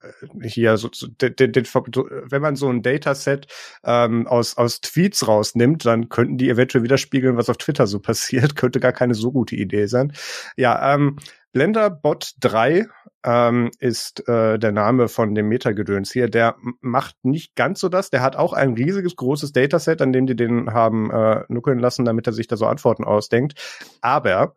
äh, 0.00 0.48
hier 0.48 0.76
so, 0.76 0.88
so 0.92 1.06
de, 1.06 1.30
de, 1.30 1.48
de, 1.48 1.64
wenn 1.64 2.42
man 2.42 2.56
so 2.56 2.68
ein 2.68 2.82
Dataset 2.82 3.46
ähm, 3.84 4.26
aus 4.26 4.56
aus 4.56 4.80
Tweets 4.80 5.26
rausnimmt, 5.26 5.84
dann 5.86 6.08
könnten 6.08 6.38
die 6.38 6.50
eventuell 6.50 6.84
widerspiegeln, 6.84 7.36
was 7.36 7.50
auf 7.50 7.56
Twitter 7.56 7.86
so 7.86 7.98
passiert. 8.00 8.56
Könnte 8.56 8.80
gar 8.80 8.92
keine 8.92 9.14
so 9.14 9.32
gute 9.32 9.56
Idee 9.56 9.86
sein. 9.86 10.12
Ja, 10.56 10.94
ähm, 10.94 11.16
Blenderbot 11.52 12.34
3 12.40 12.86
ähm, 13.24 13.70
ist 13.78 14.28
äh, 14.28 14.58
der 14.58 14.72
Name 14.72 15.08
von 15.08 15.34
dem 15.34 15.48
Metagedöns 15.48 16.12
hier. 16.12 16.28
Der 16.28 16.56
macht 16.80 17.16
nicht 17.22 17.54
ganz 17.54 17.78
so 17.80 17.88
das. 17.88 18.10
Der 18.10 18.22
hat 18.22 18.34
auch 18.34 18.52
ein 18.52 18.74
riesiges, 18.74 19.14
großes 19.14 19.52
Dataset, 19.52 20.02
an 20.02 20.12
dem 20.12 20.26
die 20.26 20.34
den 20.34 20.72
haben 20.72 21.10
äh, 21.12 21.44
nuckeln 21.48 21.78
lassen, 21.78 22.04
damit 22.04 22.26
er 22.26 22.32
sich 22.32 22.48
da 22.48 22.56
so 22.56 22.66
Antworten 22.66 23.04
ausdenkt. 23.04 23.54
Aber 24.00 24.56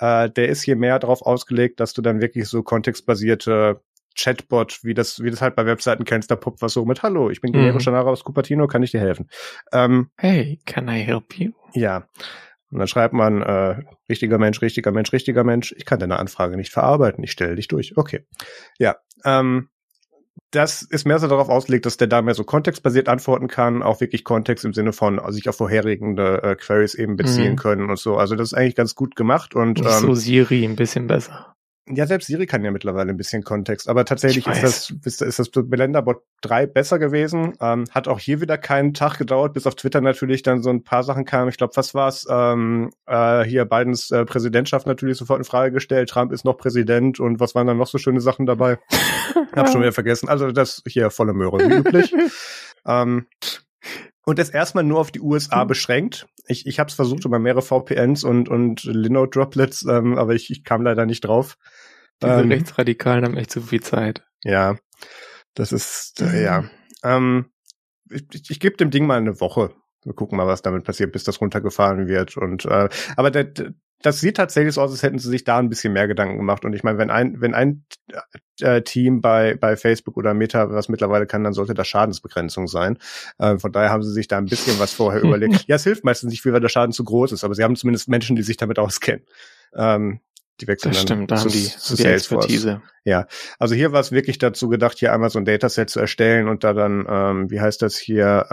äh, 0.00 0.30
der 0.30 0.48
ist 0.48 0.62
hier 0.62 0.76
mehr 0.76 0.98
darauf 0.98 1.22
ausgelegt, 1.22 1.80
dass 1.80 1.92
du 1.92 2.02
dann 2.02 2.20
wirklich 2.20 2.48
so 2.48 2.62
kontextbasierte 2.62 3.80
Chatbot, 4.18 4.80
wie 4.82 4.94
das, 4.94 5.22
wie 5.22 5.30
das 5.30 5.40
halt 5.40 5.54
bei 5.54 5.64
Webseiten 5.64 6.04
kennst, 6.04 6.30
da 6.30 6.36
poppt 6.36 6.60
was 6.60 6.72
so 6.72 6.84
mit 6.84 7.02
Hallo, 7.02 7.30
ich 7.30 7.40
bin 7.40 7.52
Guillermo 7.52 7.78
mhm. 7.78 8.08
Aus 8.08 8.24
Cupertino, 8.24 8.66
kann 8.66 8.82
ich 8.82 8.90
dir 8.90 9.00
helfen? 9.00 9.28
Ähm, 9.72 10.10
hey, 10.16 10.58
can 10.66 10.88
I 10.88 11.00
help 11.00 11.38
you? 11.38 11.52
Ja. 11.72 12.08
Und 12.70 12.80
dann 12.80 12.88
schreibt 12.88 13.14
man, 13.14 13.40
äh, 13.42 13.82
richtiger 14.08 14.38
Mensch, 14.38 14.60
richtiger 14.60 14.90
Mensch, 14.90 15.12
richtiger 15.12 15.44
Mensch, 15.44 15.72
ich 15.76 15.86
kann 15.86 16.00
deine 16.00 16.18
Anfrage 16.18 16.56
nicht 16.56 16.72
verarbeiten, 16.72 17.24
ich 17.24 17.30
stelle 17.32 17.54
dich 17.54 17.68
durch. 17.68 17.96
Okay. 17.96 18.26
Ja. 18.78 18.96
Ähm, 19.24 19.70
das 20.50 20.82
ist 20.82 21.06
mehr 21.06 21.18
so 21.18 21.28
darauf 21.28 21.48
ausgelegt, 21.48 21.86
dass 21.86 21.96
der 21.96 22.06
da 22.08 22.22
mehr 22.22 22.34
so 22.34 22.44
kontextbasiert 22.44 23.08
antworten 23.08 23.48
kann, 23.48 23.82
auch 23.82 24.00
wirklich 24.00 24.24
Kontext 24.24 24.64
im 24.64 24.72
Sinne 24.72 24.92
von 24.92 25.18
also 25.18 25.32
sich 25.32 25.48
auf 25.48 25.56
vorherigende 25.56 26.42
äh, 26.42 26.56
Queries 26.56 26.94
eben 26.94 27.16
beziehen 27.16 27.52
mhm. 27.52 27.56
können 27.56 27.90
und 27.90 27.98
so. 27.98 28.16
Also 28.16 28.34
das 28.34 28.52
ist 28.52 28.54
eigentlich 28.54 28.76
ganz 28.76 28.94
gut 28.94 29.14
gemacht 29.14 29.54
und 29.54 29.78
Nicht 29.78 29.86
ähm, 29.86 30.00
so 30.00 30.14
Siri 30.14 30.64
ein 30.64 30.76
bisschen 30.76 31.06
besser. 31.06 31.54
Ja, 31.90 32.06
selbst 32.06 32.26
Siri 32.26 32.46
kann 32.46 32.64
ja 32.64 32.70
mittlerweile 32.70 33.10
ein 33.10 33.16
bisschen 33.16 33.42
Kontext, 33.42 33.88
aber 33.88 34.04
tatsächlich 34.04 34.46
ist 34.46 34.62
das, 34.62 34.94
ist, 35.04 35.22
ist 35.22 35.38
das 35.38 35.50
Blenderbot 35.50 36.22
3 36.42 36.66
besser 36.66 36.98
gewesen. 36.98 37.54
Ähm, 37.60 37.84
hat 37.90 38.08
auch 38.08 38.18
hier 38.18 38.40
wieder 38.40 38.58
keinen 38.58 38.94
Tag 38.94 39.18
gedauert, 39.18 39.54
bis 39.54 39.66
auf 39.66 39.74
Twitter 39.74 40.00
natürlich 40.00 40.42
dann 40.42 40.62
so 40.62 40.70
ein 40.70 40.84
paar 40.84 41.02
Sachen 41.02 41.24
kamen. 41.24 41.48
Ich 41.48 41.56
glaube, 41.56 41.76
was 41.76 41.94
war's? 41.94 42.26
Ähm, 42.28 42.90
äh, 43.06 43.44
hier 43.44 43.64
Bidens 43.64 44.10
äh, 44.10 44.24
Präsidentschaft 44.24 44.86
natürlich 44.86 45.16
sofort 45.16 45.38
in 45.38 45.44
Frage 45.44 45.72
gestellt. 45.72 46.10
Trump 46.10 46.32
ist 46.32 46.44
noch 46.44 46.58
Präsident 46.58 47.20
und 47.20 47.40
was 47.40 47.54
waren 47.54 47.66
dann 47.66 47.78
noch 47.78 47.86
so 47.86 47.98
schöne 47.98 48.20
Sachen 48.20 48.46
dabei? 48.46 48.78
Hab 49.54 49.70
schon 49.70 49.80
wieder 49.80 49.92
vergessen. 49.92 50.28
Also 50.28 50.52
das 50.52 50.82
hier 50.86 51.10
volle 51.10 51.32
Möhre, 51.32 51.58
wie 51.58 51.74
üblich. 51.74 52.14
ähm, 52.86 53.26
und 54.28 54.38
ist 54.38 54.50
erstmal 54.50 54.84
nur 54.84 55.00
auf 55.00 55.10
die 55.10 55.22
USA 55.22 55.64
mhm. 55.64 55.68
beschränkt. 55.68 56.26
Ich, 56.46 56.66
ich 56.66 56.78
habe 56.78 56.88
es 56.88 56.94
versucht 56.94 57.24
über 57.24 57.38
mehrere 57.38 57.62
VPNs 57.62 58.24
und, 58.24 58.50
und 58.50 58.84
Linode-Droplets, 58.84 59.86
ähm, 59.88 60.18
aber 60.18 60.34
ich, 60.34 60.50
ich 60.50 60.64
kam 60.64 60.82
leider 60.82 61.06
nicht 61.06 61.22
drauf. 61.22 61.56
Diese 62.22 62.40
ähm, 62.40 62.50
Rechtsradikalen 62.50 63.24
haben 63.24 63.36
echt 63.36 63.50
zu 63.50 63.60
viel 63.60 63.82
Zeit. 63.82 64.24
Ja, 64.42 64.76
das 65.54 65.72
ist, 65.72 66.20
äh, 66.20 66.42
ja. 66.42 66.64
Ähm, 67.02 67.50
ich, 68.10 68.24
ich, 68.32 68.50
ich 68.50 68.60
gebe 68.60 68.76
dem 68.76 68.90
Ding 68.90 69.06
mal 69.06 69.18
eine 69.18 69.40
Woche. 69.40 69.72
Wir 70.04 70.14
gucken 70.14 70.38
mal, 70.38 70.46
was 70.46 70.62
damit 70.62 70.84
passiert, 70.84 71.12
bis 71.12 71.24
das 71.24 71.40
runtergefahren 71.40 72.08
wird. 72.08 72.36
Und 72.36 72.64
äh, 72.64 72.88
aber 73.16 73.30
der, 73.30 73.52
das 74.02 74.20
sieht 74.20 74.36
tatsächlich 74.36 74.74
so 74.74 74.80
aus, 74.80 74.92
als 74.92 75.02
hätten 75.02 75.18
sie 75.18 75.28
sich 75.28 75.42
da 75.44 75.58
ein 75.58 75.68
bisschen 75.68 75.92
mehr 75.92 76.06
Gedanken 76.06 76.36
gemacht. 76.36 76.64
Und 76.64 76.72
ich 76.72 76.84
meine, 76.84 76.98
wenn 76.98 77.10
ein, 77.10 77.40
wenn 77.40 77.54
ein 77.54 77.84
äh, 78.60 78.82
Team 78.82 79.20
bei, 79.20 79.56
bei 79.56 79.76
Facebook 79.76 80.16
oder 80.16 80.34
Meta 80.34 80.70
was 80.70 80.88
mittlerweile 80.88 81.26
kann, 81.26 81.42
dann 81.42 81.52
sollte 81.52 81.74
das 81.74 81.88
Schadensbegrenzung 81.88 82.68
sein. 82.68 82.98
Äh, 83.38 83.58
von 83.58 83.72
daher 83.72 83.90
haben 83.90 84.04
sie 84.04 84.12
sich 84.12 84.28
da 84.28 84.38
ein 84.38 84.46
bisschen 84.46 84.78
was 84.78 84.92
vorher 84.92 85.22
überlegt. 85.24 85.66
Ja, 85.66 85.76
es 85.76 85.84
hilft 85.84 86.04
meistens 86.04 86.30
nicht 86.30 86.42
viel, 86.42 86.52
weil 86.52 86.60
der 86.60 86.68
Schaden 86.68 86.92
zu 86.92 87.02
groß 87.02 87.32
ist, 87.32 87.42
aber 87.42 87.54
sie 87.54 87.64
haben 87.64 87.74
zumindest 87.74 88.08
Menschen, 88.08 88.36
die 88.36 88.42
sich 88.42 88.56
damit 88.56 88.78
auskennen. 88.78 89.24
Ähm, 89.74 90.20
die 90.60 90.66
wechseln 90.66 90.92
das 90.92 91.02
stimmt, 91.02 91.30
da 91.30 91.40
haben 91.40 91.50
die, 91.50 91.64
zu 91.64 91.96
die 91.96 92.04
Expertise. 92.04 92.82
Ja, 93.04 93.26
also 93.58 93.74
hier 93.74 93.92
war 93.92 94.00
es 94.00 94.12
wirklich 94.12 94.38
dazu 94.38 94.68
gedacht, 94.68 94.98
hier 94.98 95.12
einmal 95.12 95.30
so 95.30 95.38
ein 95.38 95.44
Dataset 95.44 95.88
zu 95.88 96.00
erstellen 96.00 96.48
und 96.48 96.64
da 96.64 96.74
dann, 96.74 97.06
ähm, 97.08 97.50
wie 97.50 97.60
heißt 97.60 97.80
das 97.80 97.96
hier, 97.96 98.46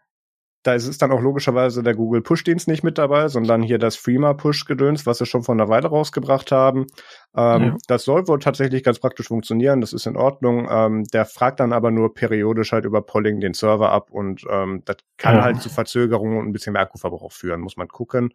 Da 0.64 0.74
ist 0.74 0.88
es 0.88 0.98
dann 0.98 1.12
auch 1.12 1.22
logischerweise 1.22 1.84
der 1.84 1.96
Google 1.96 2.22
Push-Dienst 2.22 2.68
nicht 2.68 2.84
mit 2.84 2.98
dabei, 2.98 3.30
sondern 3.30 3.62
hier 3.62 3.78
das 3.78 3.96
Freema 3.96 4.34
Push-Gedöns, 4.34 5.06
was 5.06 5.20
sie 5.20 5.26
schon 5.26 5.44
vor 5.44 5.56
einer 5.56 5.70
Weile 5.70 5.88
rausgebracht 5.88 6.52
haben. 6.52 6.88
Ähm, 7.36 7.64
ja. 7.64 7.78
Das 7.88 8.04
soll 8.04 8.28
wohl 8.28 8.40
tatsächlich 8.40 8.84
ganz 8.84 9.00
praktisch 9.00 9.28
funktionieren, 9.28 9.80
das 9.80 9.94
ist 9.94 10.06
in 10.06 10.18
Ordnung. 10.18 10.68
Ähm, 10.70 11.04
der 11.06 11.26
fragt 11.26 11.62
dann 11.62 11.72
aber 11.72 11.92
nur 11.92 12.14
periodisch 12.14 12.74
halt 12.74 12.86
über 12.86 13.02
Polling 13.02 13.40
den 13.40 13.54
Server 13.54 13.92
ab 13.92 14.12
und 14.12 14.46
ähm, 14.50 14.82
das 14.86 14.98
kann 15.18 15.36
ja. 15.36 15.44
halt 15.44 15.62
zu 15.62 15.70
Verzögerungen 15.70 16.38
und 16.38 16.48
ein 16.48 16.54
bisschen 16.54 16.74
mehr 16.74 16.82
Akkuverbrauch 16.82 17.32
führen, 17.32 17.62
muss 17.62 17.78
man 17.78 17.88
gucken. 17.88 18.34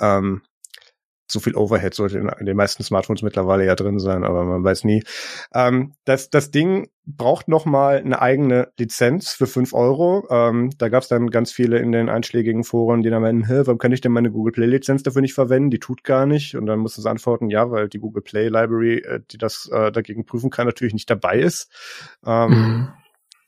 Ähm, 0.00 0.42
so 1.30 1.40
viel 1.40 1.54
Overhead 1.54 1.94
sollte 1.94 2.18
in, 2.18 2.30
den 2.46 2.56
meisten 2.56 2.82
Smartphones 2.82 3.22
mittlerweile 3.22 3.64
ja 3.64 3.74
drin 3.74 3.98
sein, 3.98 4.24
aber 4.24 4.44
man 4.44 4.64
weiß 4.64 4.84
nie. 4.84 5.02
Ähm, 5.54 5.92
das, 6.04 6.30
das 6.30 6.50
Ding 6.50 6.88
braucht 7.04 7.48
noch 7.48 7.64
mal 7.64 7.98
eine 7.98 8.20
eigene 8.20 8.68
Lizenz 8.78 9.32
für 9.32 9.46
fünf 9.46 9.72
Euro. 9.72 10.26
Ähm, 10.30 10.70
da 10.76 10.88
gab 10.88 11.02
es 11.02 11.08
dann 11.08 11.30
ganz 11.30 11.52
viele 11.52 11.78
in 11.78 11.92
den 11.92 12.08
einschlägigen 12.08 12.64
Foren, 12.64 13.02
die 13.02 13.10
dann 13.10 13.22
meinen, 13.22 13.46
Hä, 13.46 13.62
warum 13.64 13.78
kann 13.78 13.92
ich 13.92 14.00
denn 14.00 14.12
meine 14.12 14.30
Google 14.30 14.52
Play 14.52 14.66
Lizenz 14.66 15.02
dafür 15.02 15.22
nicht 15.22 15.34
verwenden? 15.34 15.70
Die 15.70 15.78
tut 15.78 16.04
gar 16.04 16.26
nicht. 16.26 16.54
Und 16.54 16.66
dann 16.66 16.78
mussten 16.78 17.00
sie 17.00 17.10
antworten, 17.10 17.48
ja, 17.48 17.70
weil 17.70 17.88
die 17.88 17.98
Google 17.98 18.22
Play 18.22 18.48
Library, 18.48 18.98
äh, 18.98 19.20
die 19.30 19.38
das 19.38 19.70
äh, 19.72 19.90
dagegen 19.90 20.26
prüfen 20.26 20.50
kann, 20.50 20.66
natürlich 20.66 20.94
nicht 20.94 21.08
dabei 21.08 21.38
ist. 21.38 21.70
Ähm, 22.26 22.50
mhm. 22.50 22.88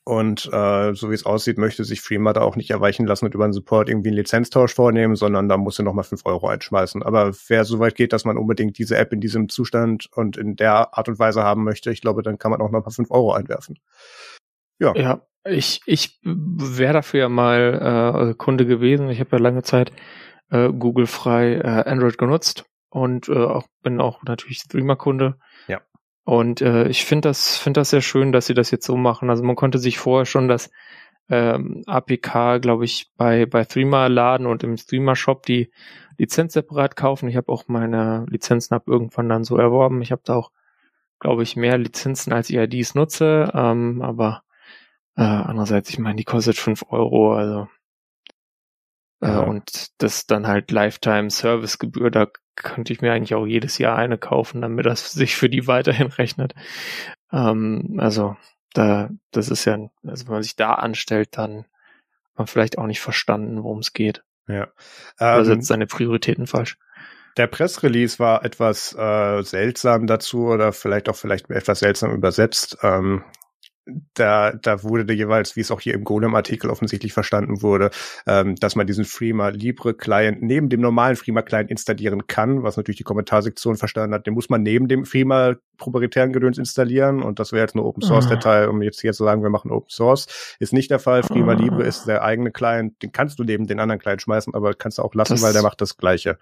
Und 0.03 0.49
äh, 0.51 0.95
so 0.95 1.11
wie 1.11 1.13
es 1.13 1.27
aussieht, 1.27 1.59
möchte 1.59 1.83
sich 1.83 2.01
Freema 2.01 2.33
da 2.33 2.41
auch 2.41 2.55
nicht 2.55 2.71
erweichen 2.71 3.05
lassen 3.05 3.25
und 3.25 3.35
über 3.35 3.47
den 3.47 3.53
Support 3.53 3.87
irgendwie 3.87 4.09
einen 4.09 4.17
Lizenztausch 4.17 4.73
vornehmen, 4.73 5.15
sondern 5.15 5.47
da 5.47 5.57
muss 5.57 5.77
er 5.77 5.85
nochmal 5.85 6.05
fünf 6.05 6.25
Euro 6.25 6.47
einschmeißen. 6.47 7.03
Aber 7.03 7.33
wer 7.47 7.65
so 7.65 7.79
weit 7.79 7.95
geht, 7.95 8.11
dass 8.11 8.25
man 8.25 8.37
unbedingt 8.37 8.79
diese 8.79 8.97
App 8.97 9.13
in 9.13 9.21
diesem 9.21 9.47
Zustand 9.47 10.07
und 10.11 10.37
in 10.37 10.55
der 10.55 10.97
Art 10.97 11.07
und 11.07 11.19
Weise 11.19 11.43
haben 11.43 11.63
möchte, 11.63 11.91
ich 11.91 12.01
glaube, 12.01 12.23
dann 12.23 12.39
kann 12.39 12.49
man 12.49 12.61
auch 12.61 12.71
noch 12.71 12.83
mal 12.83 12.91
fünf 12.91 13.11
Euro 13.11 13.33
einwerfen. 13.33 13.77
Ja. 14.79 14.95
Ja, 14.95 15.21
ich, 15.43 15.81
ich 15.85 16.19
wäre 16.23 16.93
dafür 16.93 17.19
ja 17.19 17.29
mal 17.29 18.31
äh, 18.31 18.33
Kunde 18.33 18.65
gewesen. 18.65 19.09
Ich 19.09 19.19
habe 19.19 19.29
ja 19.33 19.37
lange 19.37 19.61
Zeit 19.61 19.91
äh, 20.49 20.69
Google 20.71 21.05
frei 21.05 21.57
äh, 21.57 21.89
Android 21.89 22.17
genutzt 22.17 22.65
und 22.89 23.29
äh, 23.29 23.33
auch, 23.33 23.67
bin 23.83 24.01
auch 24.01 24.23
natürlich 24.23 24.59
Streamer-Kunde. 24.59 25.37
Ja. 25.67 25.81
Und 26.25 26.61
äh, 26.61 26.87
ich 26.87 27.05
finde 27.05 27.29
das, 27.29 27.57
finde 27.57 27.81
das 27.81 27.89
sehr 27.91 28.01
schön, 28.01 28.31
dass 28.31 28.45
sie 28.47 28.53
das 28.53 28.71
jetzt 28.71 28.85
so 28.85 28.97
machen. 28.97 29.29
Also 29.29 29.43
man 29.43 29.55
konnte 29.55 29.79
sich 29.79 29.97
vorher 29.99 30.25
schon 30.25 30.47
das 30.47 30.69
ähm, 31.29 31.83
APK, 31.87 32.59
glaube 32.59 32.85
ich, 32.85 33.11
bei, 33.17 33.45
bei 33.45 33.65
Threema 33.65 34.07
laden 34.07 34.47
und 34.47 34.63
im 34.63 34.75
Threema 34.77 35.15
Shop 35.15 35.45
die 35.45 35.71
Lizenz 36.17 36.53
separat 36.53 36.95
kaufen. 36.95 37.29
Ich 37.29 37.37
habe 37.37 37.51
auch 37.51 37.67
meine 37.67 38.25
Lizenzen 38.29 38.75
ab 38.75 38.83
irgendwann 38.87 39.29
dann 39.29 39.43
so 39.43 39.57
erworben. 39.57 40.01
Ich 40.01 40.11
habe 40.11 40.21
da 40.25 40.35
auch, 40.35 40.51
glaube 41.19 41.43
ich, 41.43 41.55
mehr 41.55 41.77
Lizenzen 41.77 42.33
als 42.33 42.49
ich 42.49 42.57
IDs 42.57 42.95
nutze. 42.95 43.51
Ähm, 43.53 44.01
aber 44.01 44.43
Äh, 45.17 45.23
andererseits, 45.23 45.89
ich 45.91 45.99
meine, 45.99 46.15
die 46.17 46.25
kostet 46.25 46.57
fünf 46.57 46.85
Euro, 46.89 47.35
also 47.35 47.67
äh, 49.21 49.27
Ja. 49.27 49.39
und 49.41 49.91
das 50.01 50.25
dann 50.27 50.47
halt 50.47 50.71
Lifetime 50.71 51.29
Servicegebühr, 51.29 52.11
da 52.11 52.27
könnte 52.55 52.93
ich 52.93 53.01
mir 53.01 53.11
eigentlich 53.13 53.35
auch 53.35 53.45
jedes 53.45 53.77
Jahr 53.77 53.97
eine 53.97 54.17
kaufen, 54.17 54.61
damit 54.61 54.85
das 54.85 55.11
sich 55.13 55.35
für 55.35 55.49
die 55.49 55.67
weiterhin 55.67 56.07
rechnet. 56.07 56.53
Ähm, 57.31 57.97
also 57.99 58.35
da, 58.73 59.09
das 59.31 59.49
ist 59.49 59.65
ja, 59.65 59.77
also 60.05 60.27
wenn 60.27 60.33
man 60.35 60.43
sich 60.43 60.55
da 60.55 60.73
anstellt, 60.75 61.29
dann 61.37 61.59
hat 61.59 62.37
man 62.37 62.47
vielleicht 62.47 62.77
auch 62.77 62.87
nicht 62.87 63.01
verstanden, 63.01 63.63
worum 63.63 63.79
es 63.79 63.93
geht. 63.93 64.23
Ja. 64.47 64.67
Oder 65.19 65.39
Ähm, 65.39 65.45
setzt 65.45 65.67
seine 65.67 65.87
Prioritäten 65.87 66.47
falsch. 66.47 66.77
der 67.37 67.47
Pressrelease 67.47 68.19
war 68.19 68.43
etwas 68.43 68.93
äh, 68.97 69.41
seltsam 69.43 70.07
dazu 70.07 70.47
oder 70.47 70.73
vielleicht 70.73 71.09
auch 71.09 71.15
vielleicht 71.15 71.49
etwas 71.49 71.79
seltsam 71.79 72.11
übersetzt. 72.13 72.77
Ähm, 72.81 73.23
da, 74.13 74.51
da 74.51 74.83
wurde 74.83 75.13
jeweils, 75.13 75.55
wie 75.55 75.61
es 75.61 75.71
auch 75.71 75.81
hier 75.81 75.93
im 75.93 76.03
Golem-Artikel 76.03 76.69
offensichtlich 76.69 77.13
verstanden 77.13 77.61
wurde, 77.61 77.89
ähm, 78.27 78.55
dass 78.55 78.75
man 78.75 78.87
diesen 78.87 79.05
Freema 79.05 79.49
Libre 79.49 79.93
Client 79.93 80.41
neben 80.41 80.69
dem 80.69 80.81
normalen 80.81 81.15
Freema 81.15 81.41
Client 81.41 81.69
installieren 81.69 82.27
kann, 82.27 82.63
was 82.63 82.77
natürlich 82.77 82.97
die 82.97 83.03
Kommentarsektion 83.03 83.75
verstanden 83.75 84.13
hat. 84.15 84.25
Den 84.27 84.33
muss 84.33 84.49
man 84.49 84.63
neben 84.63 84.87
dem 84.87 85.05
Freema 85.05 85.55
proprietären 85.77 86.31
Gedöns 86.33 86.57
installieren 86.57 87.21
und 87.23 87.39
das 87.39 87.51
wäre 87.51 87.61
jetzt 87.63 87.75
eine 87.75 87.83
Open 87.83 88.01
Source 88.03 88.27
Ah. 88.31 88.65
Um 88.67 88.81
jetzt 88.81 89.01
hier 89.01 89.13
zu 89.13 89.23
sagen, 89.23 89.43
wir 89.43 89.49
machen 89.49 89.71
Open 89.71 89.89
Source. 89.89 90.55
Ist 90.59 90.73
nicht 90.73 90.91
der 90.91 90.99
Fall. 90.99 91.23
Freema 91.23 91.53
Ah. 91.53 91.55
Libre 91.55 91.83
ist 91.83 92.05
der 92.05 92.23
eigene 92.23 92.51
Client, 92.51 93.01
den 93.01 93.11
kannst 93.11 93.39
du 93.39 93.43
neben 93.43 93.67
den 93.67 93.79
anderen 93.79 93.99
Client 93.99 94.21
schmeißen, 94.21 94.53
aber 94.53 94.73
kannst 94.73 94.97
du 94.97 95.01
auch 95.01 95.13
lassen, 95.15 95.33
Das- 95.33 95.41
weil 95.43 95.53
der 95.53 95.63
macht 95.63 95.81
das 95.81 95.97
Gleiche. 95.97 96.37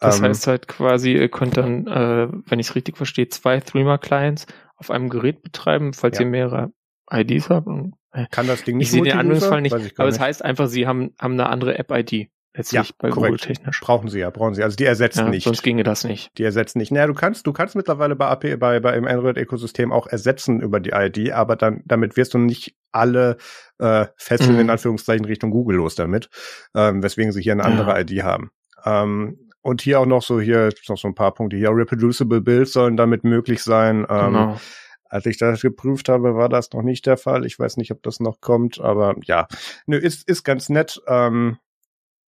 Das 0.00 0.18
Ähm, 0.18 0.26
heißt 0.26 0.46
halt 0.46 0.68
quasi, 0.68 1.14
ihr 1.14 1.28
könnt 1.28 1.56
dann, 1.56 1.86
äh, 1.88 2.28
wenn 2.46 2.60
ich 2.60 2.68
es 2.68 2.74
richtig 2.76 2.96
verstehe, 2.96 3.28
zwei 3.28 3.58
Threema-Clients 3.58 4.46
auf 4.76 4.92
einem 4.92 5.08
Gerät 5.08 5.42
betreiben, 5.42 5.92
falls 5.92 6.18
Ja. 6.18 6.24
ihr 6.24 6.30
mehrere 6.30 6.70
IDs 7.10 7.48
habt. 7.50 7.66
Und, 7.66 7.94
äh, 8.12 8.26
kann 8.30 8.46
das 8.46 8.64
Ding 8.64 8.76
nicht 8.78 8.86
ich 8.86 8.90
sehe 8.92 9.02
den? 9.02 9.12
Anwendungsfall 9.12 9.60
nicht, 9.62 9.74
aber 9.98 10.08
es 10.08 10.14
nicht. 10.16 10.20
heißt 10.20 10.44
einfach, 10.44 10.66
sie 10.68 10.86
haben, 10.86 11.14
haben 11.20 11.32
eine 11.34 11.48
andere 11.48 11.78
App-ID. 11.78 12.28
Letztlich 12.56 12.88
Ja, 12.88 12.94
bei 12.98 13.10
korrekt. 13.10 13.42
Google 13.42 13.54
technisch. 13.56 13.80
Brauchen 13.80 14.08
sie 14.08 14.18
ja, 14.20 14.30
brauchen 14.30 14.54
sie. 14.54 14.62
Also 14.64 14.74
die 14.74 14.86
ersetzen 14.86 15.26
Ja, 15.26 15.28
nicht. 15.30 15.44
sonst 15.44 15.62
ginge 15.62 15.84
das 15.84 16.02
nicht. 16.02 16.36
Die 16.38 16.42
ersetzen 16.42 16.78
nicht. 16.78 16.90
Naja, 16.90 17.06
du 17.06 17.14
kannst, 17.14 17.46
du 17.46 17.52
kannst 17.52 17.76
mittlerweile 17.76 18.16
bei 18.16 18.26
AP, 18.26 18.56
bei, 18.56 18.80
bei 18.80 18.96
im 18.96 19.06
Android-Ökosystem 19.06 19.92
auch 19.92 20.06
ersetzen 20.08 20.60
über 20.60 20.80
die 20.80 20.90
ID, 20.92 21.30
aber 21.32 21.54
dann, 21.56 21.82
damit 21.84 22.16
wirst 22.16 22.34
du 22.34 22.38
nicht 22.38 22.74
alle 22.90 23.36
äh, 23.78 24.06
Fesseln 24.16 24.54
Mhm. 24.54 24.60
in 24.60 24.70
Anführungszeichen 24.70 25.26
Richtung 25.26 25.50
Google 25.50 25.76
los 25.76 25.94
damit, 25.94 26.30
ähm, 26.74 27.02
weswegen 27.02 27.30
sie 27.32 27.42
hier 27.42 27.52
eine 27.52 27.62
Ja. 27.62 27.68
andere 27.68 28.00
ID 28.00 28.22
haben. 28.24 28.50
Ähm, 28.84 29.50
und 29.60 29.82
hier 29.82 30.00
auch 30.00 30.06
noch 30.06 30.22
so, 30.22 30.40
hier 30.40 30.70
noch 30.88 30.98
so 30.98 31.06
ein 31.06 31.14
paar 31.14 31.34
Punkte. 31.34 31.56
Hier 31.56 31.70
reproducible 31.70 32.40
Builds 32.40 32.72
sollen 32.72 32.96
damit 32.96 33.22
möglich 33.22 33.62
sein. 33.62 34.06
Ähm, 34.08 34.32
genau. 34.32 34.60
Als 35.08 35.26
ich 35.26 35.38
das 35.38 35.62
geprüft 35.62 36.08
habe, 36.08 36.34
war 36.34 36.48
das 36.48 36.72
noch 36.72 36.82
nicht 36.82 37.06
der 37.06 37.16
Fall. 37.16 37.46
Ich 37.46 37.58
weiß 37.58 37.76
nicht, 37.76 37.90
ob 37.92 38.02
das 38.02 38.20
noch 38.20 38.40
kommt, 38.40 38.80
aber 38.80 39.14
ja, 39.24 39.48
nö, 39.86 39.96
ist, 39.96 40.28
ist 40.28 40.44
ganz 40.44 40.68
nett. 40.68 41.00
Ähm, 41.06 41.58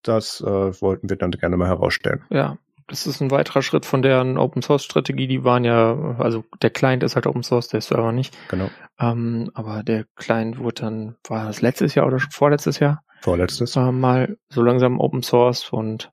das 0.02 0.40
äh, 0.40 0.80
wollten 0.80 1.10
wir 1.10 1.16
dann 1.16 1.30
gerne 1.30 1.56
mal 1.56 1.68
herausstellen. 1.68 2.24
Ja, 2.30 2.56
das 2.90 3.06
ist 3.06 3.20
ein 3.20 3.30
weiterer 3.30 3.62
Schritt 3.62 3.86
von 3.86 4.02
deren 4.02 4.36
Open 4.36 4.62
Source 4.62 4.84
Strategie. 4.84 5.28
Die 5.28 5.44
waren 5.44 5.64
ja, 5.64 6.16
also 6.18 6.44
der 6.60 6.70
Client 6.70 7.02
ist 7.02 7.14
halt 7.14 7.26
Open 7.26 7.42
Source, 7.42 7.68
der 7.68 7.80
Server 7.80 8.12
nicht. 8.12 8.36
Genau. 8.48 8.70
Ähm, 8.98 9.50
aber 9.54 9.82
der 9.82 10.06
Client 10.16 10.58
wurde 10.58 10.82
dann, 10.82 11.16
war 11.28 11.46
das 11.46 11.60
letztes 11.60 11.94
Jahr 11.94 12.06
oder 12.06 12.18
schon 12.18 12.32
vorletztes 12.32 12.78
Jahr? 12.78 13.04
Vorletztes. 13.20 13.76
äh, 13.76 13.92
mal 13.92 14.38
so 14.48 14.62
langsam 14.62 14.98
Open 14.98 15.22
Source 15.22 15.70
und 15.70 16.10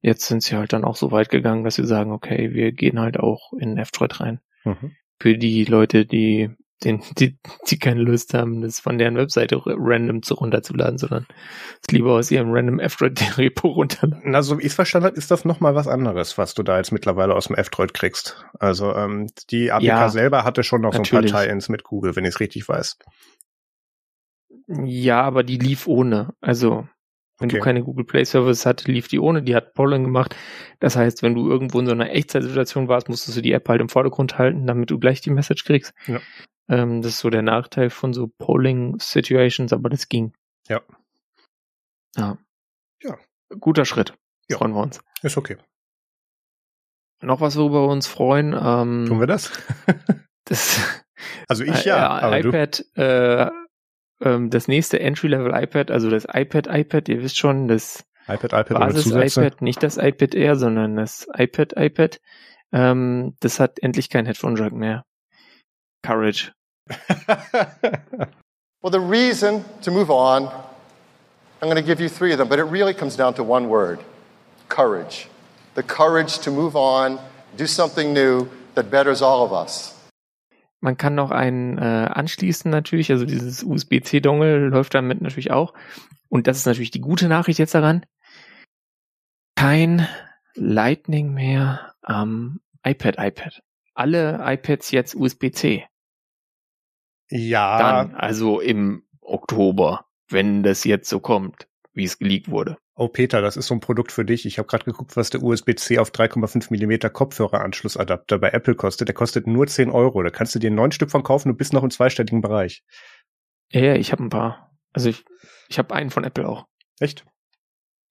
jetzt 0.00 0.26
sind 0.26 0.42
sie 0.42 0.56
halt 0.56 0.72
dann 0.72 0.84
auch 0.84 0.96
so 0.96 1.10
weit 1.10 1.28
gegangen, 1.28 1.64
dass 1.64 1.74
sie 1.74 1.86
sagen, 1.86 2.12
okay, 2.12 2.52
wir 2.52 2.72
gehen 2.72 3.00
halt 3.00 3.18
auch 3.18 3.52
in 3.52 3.76
F-Droid 3.76 4.20
rein. 4.20 4.40
Mhm. 4.64 4.92
Für 5.20 5.38
die 5.38 5.64
Leute, 5.64 6.04
die, 6.04 6.50
den, 6.84 7.02
die, 7.18 7.38
die 7.68 7.78
keine 7.78 8.02
Lust 8.02 8.34
haben, 8.34 8.60
das 8.60 8.80
von 8.80 8.98
deren 8.98 9.16
Webseite 9.16 9.60
random 9.64 10.22
zu 10.22 10.34
runterzuladen, 10.34 10.98
sondern 10.98 11.26
es 11.80 11.90
lieber 11.90 12.12
aus 12.12 12.30
ihrem 12.30 12.52
random 12.52 12.80
F-Droid 12.80 13.38
Repo 13.38 13.68
runterladen. 13.68 14.30
Na, 14.30 14.42
so 14.42 14.58
wie 14.58 14.62
ich 14.62 14.68
es 14.68 14.74
verstanden 14.74 15.06
habe, 15.06 15.16
ist 15.16 15.30
das 15.30 15.44
noch 15.44 15.60
mal 15.60 15.74
was 15.74 15.88
anderes, 15.88 16.36
was 16.36 16.54
du 16.54 16.62
da 16.62 16.76
jetzt 16.76 16.92
mittlerweile 16.92 17.34
aus 17.34 17.46
dem 17.46 17.56
F-Droid 17.56 17.94
kriegst. 17.94 18.44
Also 18.58 18.94
ähm, 18.94 19.28
die 19.50 19.72
APK 19.72 19.84
Ja, 19.84 20.08
selber 20.10 20.44
hatte 20.44 20.62
schon 20.62 20.82
noch 20.82 20.92
natürlich. 20.92 21.10
so 21.10 21.16
ein 21.16 21.32
paar 21.32 21.42
Tie-Ins 21.44 21.68
mit 21.70 21.82
Google, 21.82 22.14
wenn 22.14 22.24
ich 22.24 22.34
es 22.34 22.40
richtig 22.40 22.68
weiß. 22.68 22.98
Ja, 24.68 25.22
aber 25.22 25.44
die 25.44 25.58
lief 25.58 25.86
ohne. 25.86 26.34
Also, 26.40 26.88
wenn 27.38 27.48
Okay. 27.50 27.58
du 27.58 27.62
keine 27.64 27.82
Google 27.82 28.04
Play 28.06 28.24
Service 28.24 28.64
hatte, 28.66 28.90
lief 28.90 29.08
die 29.08 29.18
ohne. 29.20 29.42
Die 29.42 29.54
hat 29.54 29.74
Pollen 29.74 30.04
gemacht. 30.04 30.34
Das 30.80 30.96
heißt, 30.96 31.22
wenn 31.22 31.34
du 31.34 31.48
irgendwo 31.50 31.78
in 31.80 31.86
so 31.86 31.92
einer 31.92 32.10
Echtzeitsituation 32.10 32.88
warst, 32.88 33.08
musstest 33.08 33.36
du 33.36 33.42
die 33.42 33.52
App 33.52 33.68
halt 33.68 33.80
im 33.80 33.88
Vordergrund 33.88 34.38
halten, 34.38 34.66
damit 34.66 34.90
du 34.90 34.98
gleich 34.98 35.20
die 35.20 35.30
Message 35.30 35.64
kriegst. 35.64 35.92
Ja. 36.06 36.20
Ähm, 36.68 37.02
das 37.02 37.12
ist 37.12 37.18
so 37.20 37.30
der 37.30 37.42
Nachteil 37.42 37.90
von 37.90 38.12
so 38.14 38.28
Polling 38.38 38.98
Situations, 38.98 39.72
aber 39.72 39.88
das 39.90 40.08
ging. 40.08 40.32
Ja. 40.68 40.80
Ja. 42.16 42.38
Ja. 43.02 43.18
Guter 43.60 43.84
Schritt. 43.84 44.14
Ja. 44.48 44.56
Freuen 44.58 44.72
wir 44.72 44.82
uns. 44.82 45.00
Ist 45.22 45.36
okay. 45.36 45.56
Noch 47.22 47.40
was, 47.40 47.56
worüber 47.56 47.82
wir 47.86 47.92
uns 47.92 48.06
freuen. 48.06 48.52
Ähm, 48.52 49.06
Tun 49.08 49.20
wir 49.20 49.26
das? 49.26 49.52
das 50.44 50.80
also 51.48 51.64
ich 51.64 51.84
äh, 51.86 51.88
ja, 51.88 52.30
du. 52.40 52.48
iPad, 52.48 52.84
äh, 52.94 53.50
ähm, 54.20 54.50
das 54.50 54.68
nächste 54.68 55.00
Entry-Level 55.00 55.52
iPad, 55.54 55.90
also 55.90 56.10
das 56.10 56.26
iPad 56.32 56.66
iPad, 56.68 57.08
ihr 57.08 57.22
wisst 57.22 57.38
schon, 57.38 57.68
das 57.68 58.04
iPad, 58.28 58.52
iPad 58.52 58.78
Basis 58.78 59.36
iPad, 59.36 59.62
nicht 59.62 59.82
das 59.82 59.96
iPad 59.96 60.34
Air, 60.34 60.56
sondern 60.56 60.96
das 60.96 61.28
iPad 61.36 61.74
iPad. 61.76 62.20
Ähm, 62.72 63.36
das 63.40 63.60
hat 63.60 63.78
endlich 63.80 64.10
kein 64.10 64.26
Headphone 64.26 64.56
Jack 64.56 64.72
mehr. 64.72 65.04
Courage. 66.02 66.52
Well, 68.86 68.92
the 68.92 69.00
reason 69.00 69.64
to 69.82 69.90
move 69.90 70.12
on, 70.12 70.46
I'm 70.46 71.68
going 71.68 71.74
to 71.74 71.82
give 71.82 71.98
you 71.98 72.08
three 72.08 72.30
of 72.30 72.38
them, 72.38 72.46
but 72.46 72.60
it 72.60 72.66
really 72.66 72.94
comes 72.94 73.16
down 73.16 73.34
to 73.34 73.42
one 73.42 73.68
word 73.68 73.98
courage. 74.68 75.28
The 75.74 75.82
courage 75.82 76.38
to 76.40 76.52
move 76.52 76.76
on, 76.76 77.18
do 77.56 77.66
something 77.66 78.14
new 78.14 78.48
that 78.76 78.88
betters 78.88 79.22
all 79.22 79.44
of 79.44 79.52
us. 79.52 79.92
Man 80.86 80.96
kann 80.96 81.16
noch 81.16 81.32
einen 81.32 81.78
äh, 81.78 81.80
anschließen 81.80 82.70
natürlich, 82.70 83.10
also 83.10 83.24
dieses 83.24 83.64
USB-C-Dongle 83.64 84.68
läuft 84.68 84.94
damit 84.94 85.20
natürlich 85.20 85.50
auch. 85.50 85.74
Und 86.28 86.46
das 86.46 86.58
ist 86.58 86.66
natürlich 86.66 86.92
die 86.92 87.00
gute 87.00 87.26
Nachricht 87.26 87.58
jetzt 87.58 87.74
daran. 87.74 88.06
Kein 89.56 90.06
Lightning 90.54 91.34
mehr 91.34 91.92
am 92.02 92.60
iPad 92.84 93.16
iPad. 93.18 93.64
Alle 93.94 94.38
iPads 94.40 94.92
jetzt 94.92 95.16
USB-C. 95.16 95.84
ja, 97.30 97.78
Dann, 97.78 98.14
also 98.14 98.60
im 98.60 99.08
Oktober, 99.20 100.06
wenn 100.28 100.62
das 100.62 100.84
jetzt 100.84 101.08
so 101.08 101.18
kommt, 101.18 101.66
wie 101.94 102.04
es 102.04 102.16
geleakt 102.20 102.48
wurde. 102.48 102.78
Oh 102.96 103.08
Peter, 103.08 103.42
das 103.42 103.56
ist 103.56 103.66
so 103.66 103.74
ein 103.74 103.80
Produkt 103.80 104.10
für 104.10 104.24
dich. 104.24 104.46
Ich 104.46 104.58
habe 104.58 104.66
gerade 104.66 104.84
geguckt, 104.84 105.16
was 105.16 105.30
der 105.30 105.42
USB-C 105.42 105.98
auf 105.98 106.10
3,5 106.10 106.68
Millimeter 106.70 107.10
Kopfhöreranschlussadapter 107.10 108.38
bei 108.38 108.50
Apple 108.50 108.74
kostet. 108.74 109.08
Der 109.08 109.14
kostet 109.14 109.46
nur 109.46 109.66
10 109.66 109.90
Euro. 109.90 110.22
Da 110.22 110.30
kannst 110.30 110.54
du 110.54 110.58
dir 110.58 110.70
neun 110.70 110.92
Stück 110.92 111.10
von 111.10 111.22
kaufen 111.22 111.50
und 111.50 111.58
bist 111.58 111.72
noch 111.72 111.84
im 111.84 111.90
zweistelligen 111.90 112.40
Bereich. 112.40 112.82
Ja, 113.70 113.82
ja, 113.82 113.94
ich 113.94 114.12
habe 114.12 114.24
ein 114.24 114.30
paar. 114.30 114.76
Also 114.92 115.10
ich, 115.10 115.24
ich 115.68 115.78
habe 115.78 115.94
einen 115.94 116.10
von 116.10 116.24
Apple 116.24 116.48
auch. 116.48 116.66
Echt? 116.98 117.24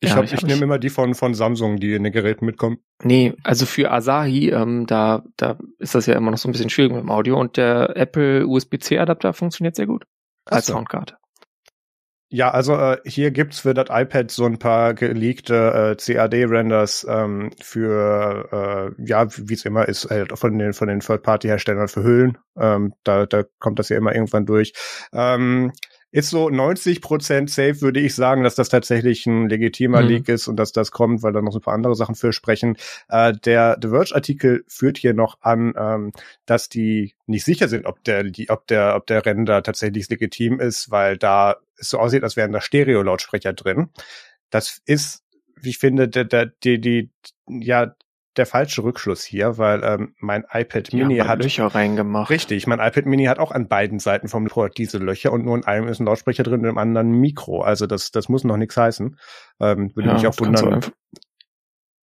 Ich, 0.01 0.09
Ja, 0.09 0.17
hab, 0.17 0.25
ich 0.25 0.33
ich, 0.33 0.43
nehme 0.43 0.63
immer 0.63 0.77
die 0.77 0.89
von, 0.89 1.15
von 1.15 1.33
Samsung, 1.33 1.77
die 1.77 1.93
in 1.93 2.03
den 2.03 2.13
Geräten 2.13 2.45
mitkommen. 2.45 2.77
Nee, 3.01 3.33
also 3.43 3.65
für 3.65 3.91
Asahi, 3.91 4.49
ähm, 4.49 4.85
da, 4.85 5.23
da 5.37 5.57
ist 5.79 5.95
das 5.95 6.05
ja 6.05 6.15
immer 6.15 6.31
noch 6.31 6.37
so 6.37 6.47
ein 6.47 6.51
bisschen 6.51 6.69
schwierig 6.69 6.91
mit 6.91 7.01
dem 7.01 7.09
Audio 7.09 7.39
und 7.39 7.57
der 7.57 7.95
Apple 7.95 8.45
USB-C-Adapter 8.45 9.33
funktioniert 9.33 9.75
sehr 9.75 9.87
gut. 9.87 10.05
Als 10.45 10.67
so. 10.67 10.73
Soundkarte. 10.73 11.17
Ja, 12.29 12.49
also 12.51 12.73
äh, 12.75 12.97
hier 13.05 13.29
gibt's 13.31 13.59
für 13.59 13.73
das 13.75 13.87
iPad 13.89 14.31
so 14.31 14.45
ein 14.45 14.57
paar 14.57 14.93
geleakte 14.95 15.95
äh, 15.95 15.95
CAD-Renders 15.95 17.05
ähm, 17.07 17.51
für, 17.61 18.93
äh, 18.97 19.03
ja, 19.05 19.27
wie 19.37 19.53
es 19.53 19.63
immer 19.63 19.87
ist, 19.87 20.09
halt 20.09 20.37
von 20.37 20.57
den 20.57 20.73
von 20.73 20.87
den 20.87 21.01
Third-Party-Herstellern 21.01 21.87
für 21.87 22.03
Hüllen. 22.03 22.37
Ähm, 22.59 22.93
da, 23.03 23.25
da 23.27 23.43
kommt 23.59 23.77
das 23.79 23.89
ja 23.89 23.97
immer 23.97 24.13
irgendwann 24.15 24.45
durch. 24.47 24.73
Ähm, 25.13 25.71
ist 26.15 26.29
so 26.29 26.47
90% 26.47 27.49
safe, 27.49 27.81
würde 27.81 27.99
ich 27.99 28.15
sagen, 28.15 28.43
dass 28.43 28.55
das 28.55 28.69
tatsächlich 28.69 29.25
ein 29.25 29.49
legitimer 29.49 30.01
Mhm. 30.01 30.07
Leak 30.07 30.29
ist 30.29 30.47
und 30.47 30.55
dass 30.55 30.71
das 30.71 30.91
kommt, 30.91 31.23
weil 31.23 31.33
da 31.33 31.41
noch 31.41 31.51
so 31.51 31.59
ein 31.59 31.61
paar 31.61 31.73
andere 31.73 31.93
Sachen 31.93 32.15
für 32.15 32.31
sprechen. 32.31 32.77
Äh, 33.09 33.33
der 33.33 33.77
The 33.81 33.89
Verge-Artikel 33.89 34.63
führt 34.65 34.97
hier 34.97 35.13
noch 35.13 35.41
an, 35.41 35.73
ähm, 35.77 36.13
dass 36.45 36.69
die 36.69 37.15
nicht 37.25 37.43
sicher 37.43 37.67
sind, 37.67 37.85
ob 37.85 38.01
der, 38.05 38.23
die, 38.23 38.49
ob 38.49 38.65
der, 38.67 38.95
ob 38.95 39.07
der 39.07 39.25
Render 39.25 39.61
tatsächlich 39.61 40.07
legitim 40.09 40.61
ist, 40.61 40.89
weil 40.89 41.17
da 41.17 41.57
es 41.77 41.89
so 41.89 41.99
aussieht, 41.99 42.23
als 42.23 42.37
wären 42.37 42.53
da 42.53 42.61
Stereo-Lautsprecher 42.61 43.51
drin. 43.51 43.89
Das 44.49 44.81
ist, 44.85 45.21
wie 45.57 45.71
ich 45.71 45.79
finde, 45.79 46.07
der, 46.07 46.23
der, 46.23 46.45
die, 46.45 46.79
die, 46.79 47.11
ja, 47.49 47.93
der 48.37 48.45
falsche 48.45 48.83
Rückschluss 48.83 49.23
hier, 49.23 49.57
weil 49.57 49.83
ähm, 49.83 50.15
mein 50.19 50.45
iPad 50.51 50.93
Mini 50.93 51.17
haben 51.17 51.27
hat 51.27 51.43
Löcher 51.43 51.67
reingemacht. 51.67 52.29
Richtig, 52.29 52.67
mein 52.67 52.79
iPad 52.79 53.05
Mini 53.05 53.25
hat 53.25 53.39
auch 53.39 53.51
an 53.51 53.67
beiden 53.67 53.99
Seiten 53.99 54.27
vom 54.27 54.45
Port 54.45 54.77
diese 54.77 54.97
Löcher 54.97 55.31
und 55.31 55.45
nur 55.45 55.55
in 55.55 55.65
einem 55.65 55.87
ist 55.87 55.99
ein 55.99 56.05
Lautsprecher 56.05 56.43
drin 56.43 56.61
und 56.61 56.69
im 56.69 56.77
anderen 56.77 57.11
ein 57.11 57.19
Mikro. 57.19 57.61
Also 57.61 57.87
das, 57.87 58.11
das 58.11 58.29
muss 58.29 58.43
noch 58.43 58.57
nichts 58.57 58.77
heißen. 58.77 59.17
Ähm, 59.59 59.91
würde 59.95 60.13
mich 60.13 60.27
auch 60.27 60.35
kannst 60.35 60.39
du 60.39 60.45
wundern. 60.45 60.73
einfach, 60.75 60.91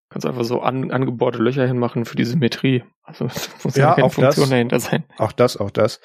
kannst 0.08 0.26
einfach 0.26 0.44
so 0.44 0.60
an, 0.60 0.90
angebohrte 0.90 1.38
Löcher 1.38 1.66
hinmachen 1.66 2.04
für 2.04 2.16
die 2.16 2.24
Symmetrie. 2.24 2.84
Also 3.02 3.26
da 3.26 3.34
muss 3.64 3.76
Ja, 3.76 3.88
ja, 3.88 3.94
keine 3.94 4.06
auch 4.06 4.14
das. 4.14 4.14
Funktion 4.34 4.50
dahinter 4.50 4.80
sein. 4.80 5.04
Auch 5.18 5.32
das, 5.32 5.56
auch 5.56 5.70
das. 5.70 6.00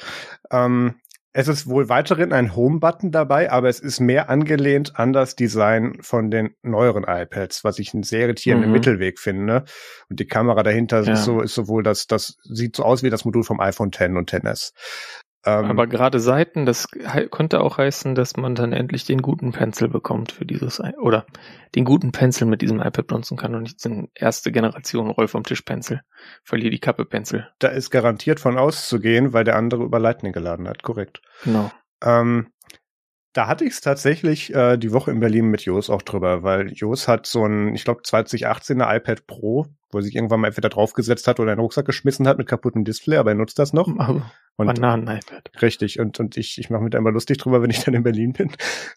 Ähm, 0.52 0.96
es 1.40 1.48
ist 1.48 1.68
wohl 1.68 1.88
weiterhin 1.88 2.34
ein 2.34 2.56
Home-Button 2.56 3.12
dabei, 3.12 3.52
aber 3.52 3.70
es 3.70 3.80
ist 3.80 4.00
mehr 4.00 4.28
angelehnt 4.28 4.98
an 4.98 5.14
das 5.14 5.36
Design 5.36 6.00
von 6.02 6.32
den 6.32 6.56
neueren 6.64 7.04
iPads, 7.04 7.64
was 7.64 7.78
ich 7.78 7.94
einen 7.94 8.02
sehr 8.02 8.22
irritierenden 8.22 8.72
mhm. 8.72 8.74
Mittelweg 8.74 9.20
finde. 9.20 9.64
Und 10.10 10.20
die 10.20 10.26
Kamera 10.26 10.64
dahinter 10.64 11.04
ja. 11.04 11.14
ist 11.14 11.26
so, 11.26 11.42
ist 11.42 11.54
sowohl 11.54 11.84
das, 11.84 12.08
das 12.08 12.38
sieht 12.42 12.76
so 12.76 12.82
aus 12.82 13.04
wie 13.04 13.12
das 13.12 13.24
Modul 13.24 13.44
vom 13.44 13.60
iPhone 13.60 13.90
X 13.90 14.02
und 14.02 14.32
XS. 14.32 14.74
Aber 15.48 15.88
gerade 15.88 16.20
Seiten, 16.20 16.66
das 16.66 16.90
könnte 17.32 17.62
auch 17.62 17.78
heißen, 17.78 18.16
dass 18.16 18.36
man 18.36 18.56
dann 18.56 18.74
endlich 18.74 19.06
den 19.06 19.22
guten 19.22 19.52
Pencil 19.52 19.88
bekommt 19.88 20.32
für 20.32 20.46
dieses, 20.46 20.82
oder 21.02 21.26
den 21.76 21.86
guten 21.86 22.12
Pencil 22.12 22.48
mit 22.48 22.62
diesem 22.62 22.80
iPad 22.80 23.08
benutzen 23.08 23.38
kann 23.38 23.56
und 23.56 23.64
nicht 23.64 23.84
den 23.86 24.10
erste 24.14 24.52
Generation 24.52 25.10
Roll 25.10 25.28
vom 25.28 25.44
Tisch 25.44 25.62
Pencil. 25.62 26.02
Verlier 26.44 26.70
die 26.70 26.80
Kappe 26.80 27.06
Pencil. 27.06 27.48
da 27.60 27.70
ist 27.70 27.92
garantiert 27.92 28.40
von 28.40 28.58
auszugehen, 28.58 29.34
weil 29.34 29.44
der 29.44 29.56
andere 29.56 29.84
über 29.84 30.00
Lightning 30.00 30.34
geladen 30.34 30.68
hat, 30.68 30.84
korrekt. 30.84 31.22
Genau. 31.44 31.72
Ähm, 32.04 32.52
da 33.34 33.48
hatte 33.48 33.66
ich 33.66 33.74
es 33.74 33.82
tatsächlich 33.82 34.54
äh, 34.56 34.78
die 34.78 34.92
Woche 34.92 35.12
in 35.12 35.20
Berlin 35.20 35.46
mit 35.46 35.62
Jos 35.62 35.90
auch 35.90 36.02
drüber, 36.02 36.44
weil 36.44 36.74
Jos 36.74 37.08
hat 37.08 37.28
so 37.28 37.46
ein, 37.46 37.76
ich 37.76 37.84
glaube 37.84 38.02
2018er 38.02 38.96
iPad 38.98 39.28
Pro, 39.28 39.68
wo 39.92 40.00
er 40.00 40.02
sich 40.02 40.16
irgendwann 40.16 40.42
mal 40.42 40.48
entweder 40.48 40.70
draufgesetzt 40.70 41.28
hat 41.28 41.40
oder 41.40 41.52
in 41.52 41.58
den 41.58 41.62
Rucksack 41.62 41.86
geschmissen 41.86 42.28
hat 42.28 42.38
mit 42.38 42.48
kaputtem 42.48 42.84
Display, 42.84 43.18
aber 43.18 43.32
er 43.32 43.36
nutzt 43.36 43.60
das 43.60 43.74
noch. 43.74 43.88
Und 44.58 44.68
Bananen-iPad. 44.68 45.52
Richtig, 45.62 46.00
und, 46.00 46.20
und 46.20 46.36
ich, 46.36 46.58
ich 46.58 46.72
mache 46.72 46.82
mir 46.82 46.90
da 46.90 46.98
immer 46.98 47.12
lustig 47.12 47.38
drüber, 47.38 47.62
wenn 47.62 47.70
ich 47.70 47.84
dann 47.84 47.94
in 47.94 48.02
Berlin 48.02 48.34
bin. 48.34 48.52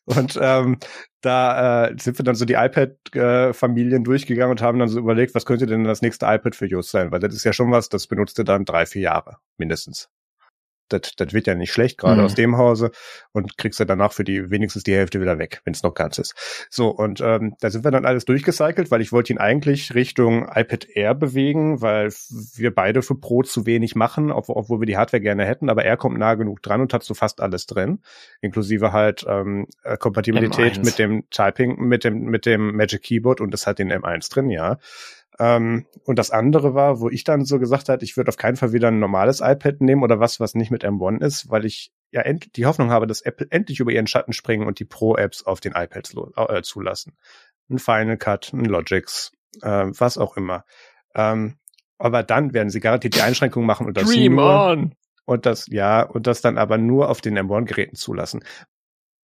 Und 0.06 0.38
ähm, 0.40 0.78
da 1.20 1.88
äh, 1.88 1.96
sind 2.00 2.18
wir 2.18 2.24
dann 2.24 2.34
so 2.34 2.46
die 2.46 2.54
iPad-Familien 2.54 4.02
durchgegangen 4.02 4.52
und 4.52 4.62
haben 4.62 4.78
dann 4.78 4.88
so 4.88 4.98
überlegt, 4.98 5.34
was 5.34 5.44
könnte 5.44 5.66
denn 5.66 5.84
das 5.84 6.00
nächste 6.00 6.24
iPad 6.26 6.56
für 6.56 6.66
Just 6.66 6.90
sein? 6.90 7.12
Weil 7.12 7.20
das 7.20 7.34
ist 7.34 7.44
ja 7.44 7.52
schon 7.52 7.70
was, 7.70 7.90
das 7.90 8.06
benutzt 8.06 8.38
er 8.38 8.44
dann 8.44 8.64
drei, 8.64 8.86
vier 8.86 9.02
Jahre 9.02 9.36
mindestens. 9.58 10.08
Das, 10.92 11.14
das 11.16 11.32
wird 11.32 11.46
ja 11.46 11.54
nicht 11.54 11.72
schlecht, 11.72 11.98
gerade 11.98 12.20
Mhm. 12.20 12.24
aus 12.26 12.34
dem 12.34 12.56
Hause, 12.58 12.90
und 13.32 13.56
kriegst 13.56 13.80
du 13.80 13.84
danach 13.84 14.12
für 14.12 14.24
die 14.24 14.50
wenigstens 14.50 14.82
die 14.82 14.94
Hälfte 14.94 15.20
wieder 15.20 15.38
weg, 15.38 15.60
wenn 15.64 15.72
es 15.74 15.82
noch 15.82 15.94
ganz 15.94 16.18
ist. 16.18 16.34
So, 16.70 16.88
und 16.88 17.20
ähm, 17.20 17.54
da 17.60 17.70
sind 17.70 17.84
wir 17.84 17.90
dann 17.90 18.04
alles 18.04 18.24
durchgecycelt, 18.24 18.90
weil 18.90 19.00
ich 19.00 19.12
wollte 19.12 19.32
ihn 19.32 19.38
eigentlich 19.38 19.94
Richtung 19.94 20.44
iPad 20.54 20.86
Air 20.94 21.14
bewegen, 21.14 21.80
weil 21.80 22.10
wir 22.56 22.74
beide 22.74 23.02
für 23.02 23.14
Pro 23.14 23.42
zu 23.42 23.66
wenig 23.66 23.94
machen, 23.94 24.30
ob- 24.32 24.48
obwohl 24.48 24.80
wir 24.80 24.86
die 24.86 24.96
Hardware 24.96 25.20
gerne 25.20 25.44
hätten, 25.44 25.70
aber 25.70 25.84
er 25.84 25.96
kommt 25.96 26.18
nah 26.18 26.34
genug 26.34 26.62
dran 26.62 26.80
und 26.80 26.92
hat 26.92 27.02
so 27.04 27.14
fast 27.14 27.40
alles 27.40 27.66
drin, 27.66 28.00
inklusive 28.40 28.92
halt 28.92 29.24
ähm, 29.28 29.66
äh, 29.84 29.96
Kompatibilität 29.96 30.74
M1. 30.78 30.84
mit 30.84 30.98
dem 30.98 31.24
Typing, 31.30 31.76
mit 31.80 32.04
dem 32.04 32.22
mit 32.24 32.46
dem 32.46 32.74
Magic 32.76 33.02
Keyboard 33.02 33.40
und 33.40 33.52
das 33.52 33.66
hat 33.66 33.78
den 33.78 33.92
M1 33.92 34.32
drin, 34.32 34.50
ja. 34.50 34.78
Ähm, 35.40 35.86
und 36.04 36.18
das 36.18 36.30
andere 36.30 36.74
war, 36.74 37.00
wo 37.00 37.08
ich 37.08 37.24
dann 37.24 37.46
so 37.46 37.58
gesagt 37.58 37.88
hat, 37.88 38.02
ich 38.02 38.18
würde 38.18 38.28
auf 38.28 38.36
keinen 38.36 38.56
Fall 38.56 38.74
wieder 38.74 38.88
ein 38.88 38.98
normales 38.98 39.40
iPad 39.40 39.80
nehmen 39.80 40.02
oder 40.02 40.20
was, 40.20 40.38
was 40.38 40.54
nicht 40.54 40.70
mit 40.70 40.84
M1 40.84 41.24
ist, 41.24 41.48
weil 41.48 41.64
ich 41.64 41.92
ja 42.10 42.20
end 42.20 42.56
die 42.56 42.66
Hoffnung 42.66 42.90
habe, 42.90 43.06
dass 43.06 43.22
Apple 43.22 43.46
endlich 43.48 43.80
über 43.80 43.90
ihren 43.90 44.06
Schatten 44.06 44.34
springen 44.34 44.66
und 44.66 44.78
die 44.80 44.84
Pro-Apps 44.84 45.46
auf 45.46 45.60
den 45.60 45.72
iPads 45.72 46.14
äh, 46.36 46.60
zulassen. 46.60 47.16
Ein 47.70 47.78
Final 47.78 48.18
Cut, 48.18 48.52
ein 48.52 48.66
Logix, 48.66 49.32
äh, 49.62 49.86
was 49.86 50.18
auch 50.18 50.36
immer. 50.36 50.66
Ähm, 51.14 51.56
aber 51.96 52.22
dann 52.22 52.52
werden 52.52 52.68
sie 52.68 52.80
garantiert 52.80 53.14
die 53.14 53.22
Einschränkungen 53.22 53.66
machen 53.66 53.86
und 53.86 53.96
das 53.96 54.10
Dream 54.10 54.34
nur, 54.34 54.44
on! 54.44 54.94
und 55.24 55.46
das, 55.46 55.68
ja, 55.68 56.02
und 56.02 56.26
das 56.26 56.42
dann 56.42 56.58
aber 56.58 56.76
nur 56.76 57.08
auf 57.08 57.22
den 57.22 57.38
M1-Geräten 57.38 57.96
zulassen. 57.96 58.44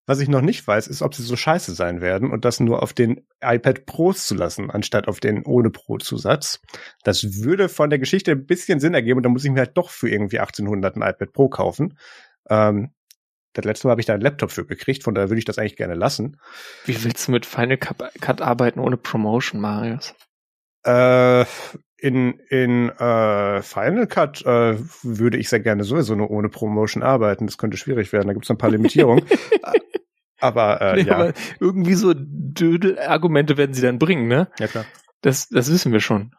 Was 0.05 0.19
ich 0.19 0.27
noch 0.27 0.41
nicht 0.41 0.67
weiß, 0.67 0.87
ist, 0.87 1.01
ob 1.01 1.15
sie 1.15 1.23
so 1.23 1.37
scheiße 1.37 1.73
sein 1.73 2.01
werden 2.01 2.29
und 2.29 2.43
das 2.43 2.59
nur 2.59 2.83
auf 2.83 2.91
den 2.91 3.25
iPad 3.41 3.85
Pros 3.85 4.27
zu 4.27 4.35
lassen, 4.35 4.69
anstatt 4.69 5.07
auf 5.07 5.21
den 5.21 5.45
ohne 5.45 5.69
Pro-Zusatz. 5.69 6.59
Das 7.03 7.43
würde 7.43 7.69
von 7.69 7.89
der 7.89 7.99
Geschichte 7.99 8.31
ein 8.31 8.45
bisschen 8.45 8.81
Sinn 8.81 8.93
ergeben 8.93 9.17
und 9.17 9.23
da 9.23 9.29
muss 9.29 9.45
ich 9.45 9.51
mir 9.51 9.59
halt 9.59 9.77
doch 9.77 9.89
für 9.89 10.09
irgendwie 10.09 10.39
1800 10.39 10.97
ein 10.97 11.01
iPad 11.01 11.31
Pro 11.31 11.47
kaufen. 11.47 11.97
Ähm, 12.49 12.91
das 13.53 13.65
letzte 13.65 13.87
Mal 13.87 13.91
habe 13.91 14.01
ich 14.01 14.07
da 14.07 14.13
einen 14.13 14.23
Laptop 14.23 14.51
für 14.51 14.65
gekriegt, 14.65 15.03
von 15.03 15.13
daher 15.13 15.29
würde 15.29 15.39
ich 15.39 15.45
das 15.45 15.57
eigentlich 15.57 15.77
gerne 15.77 15.93
lassen. 15.93 16.37
Wie 16.85 17.01
willst 17.03 17.27
du 17.27 17.31
mit 17.31 17.45
Final 17.45 17.77
Cut 17.77 18.11
Cut 18.19 18.41
arbeiten 18.41 18.79
ohne 18.79 18.97
Promotion, 18.97 19.61
Marius? 19.61 20.13
Äh, 20.83 21.45
in 22.03 22.33
in 22.49 22.89
äh, 22.89 23.61
Final 23.61 24.07
Cut 24.07 24.45
äh, 24.45 24.75
würde 25.03 25.37
ich 25.37 25.47
sehr 25.47 25.61
gerne 25.61 25.85
sowieso 25.85 26.15
nur 26.15 26.29
ohne 26.31 26.49
Promotion 26.49 27.01
arbeiten. 27.01 27.45
Das 27.45 27.57
könnte 27.57 27.77
schwierig 27.77 28.11
werden. 28.11 28.27
Da 28.27 28.33
gibt 28.33 28.43
es 28.43 28.51
ein 28.51 28.57
paar 28.57 28.71
Limitierungen. 28.71 29.23
Aber 30.41 30.81
äh, 30.81 30.95
Nee, 30.95 31.07
ja. 31.09 31.15
aber 31.15 31.33
irgendwie 31.61 31.93
so 31.93 32.13
Dödel-Argumente 32.13 33.55
werden 33.55 33.73
sie 33.73 33.81
dann 33.81 33.97
bringen, 33.97 34.27
ne? 34.27 34.49
ja, 34.59 34.67
klar. 34.67 34.83
Das, 35.21 35.47
das 35.47 35.71
wissen 35.71 35.93
wir 35.93 36.01
schon. 36.01 36.35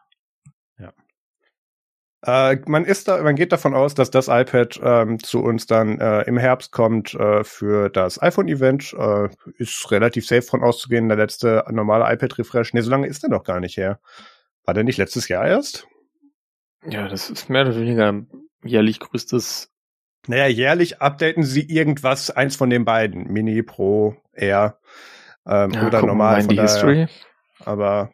Äh, 2.25 2.57
man 2.65 2.85
ist 2.85 3.07
da, 3.07 3.21
man 3.21 3.35
geht 3.35 3.51
davon 3.51 3.75
aus, 3.75 3.93
dass 3.93 4.09
das 4.09 4.27
iPad 4.27 4.79
ähm, 4.83 5.21
zu 5.21 5.43
uns 5.43 5.67
dann 5.67 5.99
äh, 5.99 6.21
im 6.23 6.37
Herbst 6.37 6.71
kommt 6.71 7.13
äh, 7.13 7.43
für 7.43 7.89
das 7.89 8.21
iPhone-Event. 8.21 8.95
Äh, 8.97 9.29
ist 9.57 9.91
relativ 9.91 10.27
safe 10.27 10.41
von 10.41 10.63
auszugehen. 10.63 11.07
Der 11.07 11.17
letzte 11.17 11.63
normale 11.71 12.11
iPad-Refresh. 12.13 12.73
Nee, 12.73 12.81
so 12.81 12.89
lange 12.89 13.07
ist 13.07 13.21
der 13.21 13.29
noch 13.29 13.43
gar 13.43 13.59
nicht 13.59 13.77
her. 13.77 13.99
War 14.65 14.73
der 14.73 14.83
nicht 14.83 14.97
letztes 14.97 15.27
Jahr 15.27 15.47
erst? 15.47 15.87
Ja, 16.87 17.07
das 17.07 17.29
ist 17.29 17.49
mehr 17.49 17.63
oder 17.63 17.75
weniger 17.75 18.25
jährlich 18.63 18.99
größtes. 18.99 19.71
Naja, 20.27 20.47
jährlich 20.47 21.01
updaten 21.01 21.43
sie 21.43 21.61
irgendwas, 21.61 22.31
eins 22.31 22.55
von 22.55 22.69
den 22.69 22.85
beiden. 22.85 23.31
Mini, 23.31 23.61
Pro, 23.61 24.15
Air 24.33 24.79
ähm, 25.47 25.71
Ja, 25.71 25.87
oder 25.87 26.01
normal. 26.01 26.41
Von 26.41 26.49
die 26.49 26.55
daher, 26.55 26.69
History. 26.69 27.07
aber 27.59 28.11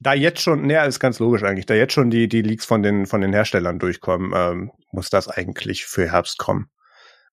da 0.00 0.14
jetzt 0.14 0.40
schon, 0.40 0.66
naja, 0.66 0.84
ist 0.84 1.00
ganz 1.00 1.18
logisch 1.18 1.42
eigentlich, 1.42 1.66
da 1.66 1.74
jetzt 1.74 1.92
schon 1.92 2.10
die, 2.10 2.28
die 2.28 2.42
Leaks 2.42 2.64
von 2.64 2.82
den, 2.82 3.06
von 3.06 3.20
den 3.20 3.32
Herstellern 3.32 3.78
durchkommen, 3.78 4.32
ähm, 4.34 4.70
muss 4.92 5.10
das 5.10 5.28
eigentlich 5.28 5.84
für 5.84 6.10
Herbst 6.10 6.38
kommen. 6.38 6.70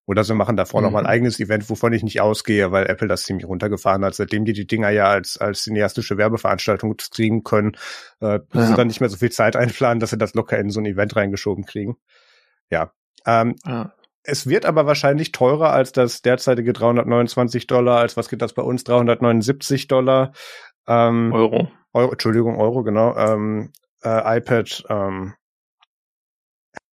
Oder 0.07 0.23
sie 0.23 0.33
machen 0.33 0.55
davor 0.55 0.81
noch 0.81 0.89
mal 0.89 0.99
ein 0.99 1.03
Mhm. 1.03 1.09
eigenes 1.09 1.39
Event, 1.39 1.69
wovon 1.69 1.91
ich 1.93 2.01
nicht 2.01 2.21
ausgehe, 2.21 2.71
weil 2.71 2.87
Apple 2.87 3.07
das 3.09 3.23
ziemlich 3.23 3.45
runtergefahren 3.45 4.03
hat, 4.05 4.15
seitdem 4.15 4.45
die 4.45 4.53
die 4.53 4.65
Dinger 4.65 4.89
ja 4.89 5.07
als, 5.09 5.37
als 5.37 5.63
cineastische 5.63 6.17
Werbeveranstaltung 6.17 6.95
streamen 6.99 7.43
können, 7.43 7.73
äh, 8.21 8.39
Ja. 8.53 8.65
sie 8.65 8.73
dann 8.75 8.87
nicht 8.87 9.01
mehr 9.01 9.09
so 9.09 9.17
viel 9.17 9.31
Zeit 9.31 9.55
einplanen, 9.57 9.99
dass 9.99 10.11
sie 10.11 10.17
das 10.17 10.33
locker 10.33 10.57
in 10.57 10.69
so 10.69 10.79
ein 10.79 10.85
Event 10.85 11.15
reingeschoben 11.15 11.65
kriegen. 11.65 11.97
Ja. 12.71 12.91
Ähm, 13.25 13.55
Ja. 13.65 13.93
es 14.23 14.47
wird 14.47 14.65
aber 14.65 14.85
wahrscheinlich 14.85 15.33
teurer 15.33 15.71
als 15.73 15.91
das 15.91 16.21
derzeitige 16.21 16.71
329 16.73 17.67
Dollar, 17.67 17.99
als 17.99 18.15
was 18.15 18.29
geht 18.29 18.41
das 18.41 18.53
bei 18.53 18.61
uns? 18.63 18.85
379 18.85 19.87
Dollar. 19.87 20.31
Ähm, 20.87 21.33
Euro. 21.33 21.69
Euro, 21.93 22.11
Entschuldigung, 22.13 22.57
Euro, 22.57 22.83
genau, 22.83 23.13
ähm, 23.17 23.71
äh, 24.03 24.37
iPad, 24.37 24.85
ähm, 24.89 25.33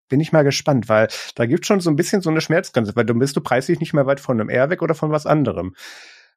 bin 0.09 0.21
ich 0.21 0.33
mal 0.33 0.45
gespannt, 0.45 0.89
weil 0.89 1.09
da 1.35 1.47
gibt 1.47 1.67
schon 1.67 1.81
so 1.81 1.91
ein 1.91 1.97
bisschen 1.97 2.21
so 2.21 2.31
eine 2.31 2.41
Schmerzgrenze, 2.41 2.95
weil 2.97 3.05
dann 3.05 3.19
bist 3.19 3.37
du 3.37 3.41
preislich 3.41 3.81
nicht 3.81 3.95
mehr 3.95 4.07
weit 4.07 4.21
von 4.21 4.41
einem 4.41 4.51
Air 4.51 4.71
weg 4.71 4.83
oder 4.83 4.95
von 4.95 5.11
was 5.11 5.27
anderem. 5.27 5.75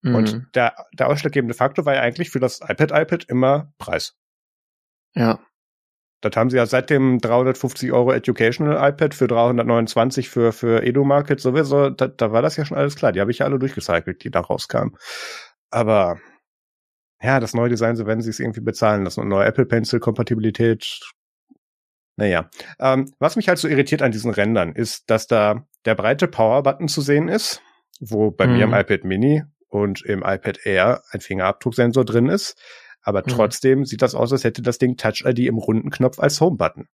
Mhm. 0.01 0.15
Und 0.15 0.55
der, 0.55 0.75
der 0.93 1.07
ausschlaggebende 1.07 1.53
Faktor 1.53 1.85
war 1.85 1.95
ja 1.95 2.01
eigentlich 2.01 2.29
für 2.29 2.39
das 2.39 2.61
iPad 2.61 2.91
iPad 2.91 3.25
immer 3.25 3.73
Preis. 3.77 4.15
ja. 5.15 5.39
Das 6.21 6.35
haben 6.35 6.49
sie 6.49 6.57
ja 6.57 6.65
seit 6.65 6.89
dem 6.89 7.19
350 7.19 7.91
Euro 7.91 8.11
Educational 8.11 8.89
iPad 8.89 9.13
für 9.13 9.27
329 9.27 10.29
für, 10.29 10.51
für 10.51 10.81
Edu-Market 10.81 11.39
sowieso, 11.39 11.91
da, 11.91 12.07
da 12.07 12.31
war 12.31 12.41
das 12.41 12.57
ja 12.57 12.65
schon 12.65 12.75
alles 12.75 12.95
klar. 12.95 13.11
Die 13.11 13.21
habe 13.21 13.29
ich 13.29 13.37
ja 13.39 13.45
alle 13.45 13.59
durchgecycelt, 13.59 14.23
die 14.23 14.31
da 14.31 14.39
rauskamen. 14.39 14.97
Aber 15.69 16.17
ja, 17.21 17.39
das 17.39 17.53
neue 17.53 17.69
Design, 17.69 17.95
so 17.95 18.07
werden 18.07 18.21
sie 18.21 18.31
es 18.31 18.39
irgendwie 18.39 18.61
bezahlen 18.61 19.03
lassen. 19.03 19.21
Und 19.21 19.27
neue 19.27 19.45
Apple 19.45 19.65
Pencil-Kompatibilität. 19.65 21.01
Naja. 22.17 22.49
Ähm, 22.79 23.13
was 23.19 23.35
mich 23.35 23.47
halt 23.47 23.59
so 23.59 23.67
irritiert 23.67 24.01
an 24.01 24.11
diesen 24.11 24.31
Rändern, 24.31 24.73
ist, 24.73 25.09
dass 25.09 25.27
da 25.27 25.65
der 25.85 25.95
breite 25.95 26.27
Power-Button 26.27 26.87
zu 26.87 27.01
sehen 27.01 27.29
ist, 27.29 27.61
wo 27.99 28.31
bei 28.31 28.47
mir 28.47 28.63
im 28.65 28.71
Mhm. 28.71 28.75
iPad 28.75 29.03
Mini 29.05 29.43
und 29.69 30.03
im 30.03 30.19
iPad 30.25 30.59
Air 30.65 31.03
ein 31.11 31.21
Fingerabdrucksensor 31.21 32.03
drin 32.05 32.27
ist. 32.27 32.57
Aber 33.01 33.21
Mhm. 33.21 33.29
trotzdem 33.31 33.85
sieht 33.85 34.01
das 34.01 34.15
aus, 34.15 34.31
als 34.33 34.43
hätte 34.43 34.61
das 34.61 34.79
Ding 34.79 34.97
Touch 34.97 35.23
ID 35.25 35.45
im 35.47 35.57
runden 35.57 35.91
Knopf 35.91 36.19
als 36.19 36.41
Home-Button. 36.41 36.87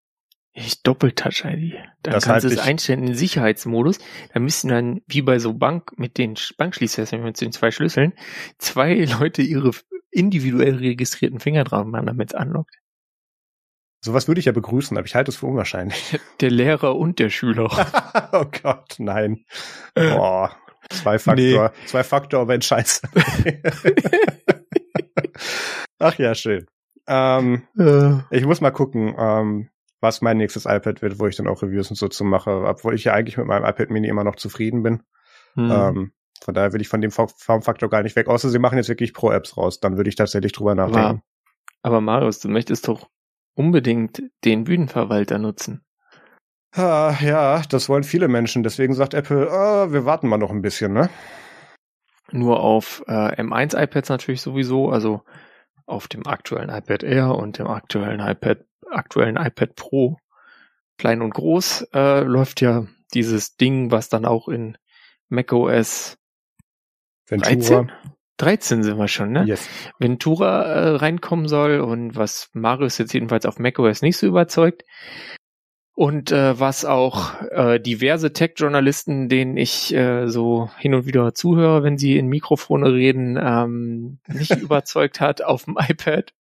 Ich 0.56 0.84
Doppel-Touch-ID. 0.84 1.74
Dann 2.04 2.14
Das 2.14 2.26
kannst 2.26 2.44
du 2.44 2.50
es 2.50 2.60
einstellen 2.60 3.08
in 3.08 3.16
Sicherheitsmodus. 3.16 3.98
Da 4.34 4.40
müssen 4.40 4.68
dann, 4.68 5.02
wie 5.08 5.24
bei 5.24 5.40
so 5.40 5.54
Bank, 5.56 5.98
mit 5.98 6.20
den 6.20 6.36
Sch- 6.36 6.56
Bankschließfässern 6.58 7.24
mit 7.24 7.42
den 7.42 7.52
zwei 7.52 7.72
Schlüsseln, 7.72 8.14
zwei 8.60 8.94
Leute 9.32 9.42
ihre 9.42 9.72
individuell 10.12 10.76
registrierten 10.76 11.40
Finger 11.40 11.64
drauf 11.64 11.86
machen, 11.88 12.06
damit 12.06 12.30
es 12.32 12.36
anlockt. 12.36 12.76
Sowas 14.04 14.28
würde 14.28 14.40
ich 14.40 14.46
ja 14.46 14.52
begrüßen, 14.52 14.98
aber 14.98 15.06
ich 15.06 15.16
halte 15.16 15.32
es 15.32 15.38
für 15.38 15.46
unwahrscheinlich. 15.46 16.20
Der 16.42 16.52
Lehrer 16.52 16.98
und 16.98 17.20
der 17.20 17.30
Schüler. 17.30 17.70
oh 18.34 18.46
Gott, 18.62 18.96
nein. 19.00 19.46
Boah. 19.96 20.56
Zwei 20.90 21.18
Faktor, 21.18 21.72
zwei 21.86 22.04
Faktor, 22.04 22.42
aber 22.42 22.54
ein 22.54 22.62
Scheiß. 22.62 23.02
Ach 26.00 26.18
ja, 26.20 26.36
schön. 26.36 26.68
Ähm, 27.08 27.64
ich 28.30 28.46
muss 28.46 28.60
mal 28.60 28.72
gucken, 28.72 29.16
ähm, 29.18 29.70
was 30.02 30.22
mein 30.22 30.38
nächstes 30.38 30.66
iPad 30.66 31.02
wird, 31.02 31.20
wo 31.20 31.28
ich 31.28 31.38
dann 31.38 31.48
auch 31.48 31.64
Reviews 31.64 31.90
und 31.90 31.96
so 31.96 32.10
zu 32.10 32.26
mache, 32.26 32.52
obwohl 32.66 32.96
ich 32.96 33.06
ja 33.06 33.14
eigentlich 33.14 33.38
mit 33.38 33.48
meinem 33.48 33.64
iPad 33.64 33.90
Mini 33.90 34.10
immer 34.10 34.26
noch 34.26 34.36
zufrieden 34.36 34.84
bin. 34.84 35.04
Hm. 35.56 35.72
Ähm, 35.72 36.12
von 36.44 36.54
daher 36.54 36.74
will 36.74 36.82
ich 36.82 36.90
von 36.90 37.00
dem 37.00 37.12
Fa- 37.12 37.28
Formfaktor 37.28 37.90
gar 37.90 38.04
nicht 38.04 38.18
weg, 38.18 38.28
außer 38.28 38.50
sie 38.50 38.60
machen 38.60 38.78
jetzt 38.78 38.90
wirklich 38.90 39.14
Pro-Apps 39.14 39.56
raus, 39.56 39.80
dann 39.80 39.96
würde 39.96 40.10
ich 40.10 40.18
tatsächlich 40.18 40.52
drüber 40.52 40.76
nachdenken. 40.76 41.24
Aber 41.82 42.02
Marius, 42.02 42.40
du 42.40 42.50
möchtest 42.50 42.90
doch 42.90 43.08
unbedingt 43.56 44.22
den 44.44 44.64
Bühnenverwalter 44.64 45.40
nutzen. 45.40 45.84
Ah, 46.76 47.16
ja, 47.22 47.62
das 47.70 47.88
wollen 47.88 48.04
viele 48.04 48.28
Menschen. 48.28 48.64
Deswegen 48.64 48.94
sagt 48.96 49.14
Apple, 49.14 49.50
ah, 49.52 49.92
wir 49.92 50.06
warten 50.06 50.28
mal 50.28 50.38
noch 50.38 50.50
ein 50.50 50.64
bisschen, 50.64 50.94
ne? 50.94 51.10
Nur 52.32 52.62
auf 52.62 53.04
äh, 53.08 53.42
M1 53.42 53.80
iPads 53.80 54.10
natürlich 54.10 54.42
sowieso, 54.42 54.90
also 54.90 55.22
auf 55.86 56.08
dem 56.08 56.26
aktuellen 56.26 56.70
iPad 56.70 57.04
Air 57.04 57.36
und 57.36 57.60
dem 57.60 57.68
aktuellen 57.68 58.20
iPad, 58.20 58.66
aktuellen 58.90 59.36
iPad 59.36 59.76
Pro, 59.76 60.18
klein 60.98 61.22
und 61.22 61.34
groß, 61.34 61.90
äh, 61.94 62.22
läuft 62.22 62.62
ja 62.62 62.88
dieses 63.14 63.56
Ding, 63.56 63.92
was 63.92 64.10
dann 64.10 64.26
auch 64.26 64.48
in 64.48 64.78
macOS 65.30 66.18
Ventura. 67.28 67.54
13? 67.54 67.92
13 68.38 68.84
sind 68.84 68.98
wir 68.98 69.08
schon, 69.08 69.32
ne? 69.32 69.44
Yes. 69.46 69.68
Ventura 70.00 70.64
äh, 70.64 70.96
reinkommen 70.96 71.48
soll 71.48 71.80
und 71.80 72.16
was 72.16 72.50
Marius 72.54 72.98
jetzt 72.98 73.14
jedenfalls 73.14 73.46
auf 73.46 73.60
macOS 73.60 74.02
nicht 74.02 74.18
so 74.18 74.28
überzeugt. 74.28 74.84
Und 75.96 76.32
äh, 76.32 76.60
was 76.60 76.86
auch 76.86 77.40
äh, 77.52 77.80
diverse 77.80 78.34
Tech-Journalisten, 78.34 79.30
denen 79.30 79.58
ich 79.58 79.94
äh, 79.94 80.28
so 80.28 80.72
hin 80.80 80.96
und 80.96 81.06
wieder 81.06 81.36
zuhöre, 81.36 81.84
wenn 81.84 82.00
sie 82.00 82.18
in 82.18 82.28
Mikrofone 82.28 82.92
reden, 82.92 83.38
ähm, 83.40 84.18
nicht 84.28 84.56
überzeugt 84.62 85.22
hat 85.22 85.44
auf 85.44 85.66
dem 85.66 85.78
iPad. 85.80 86.34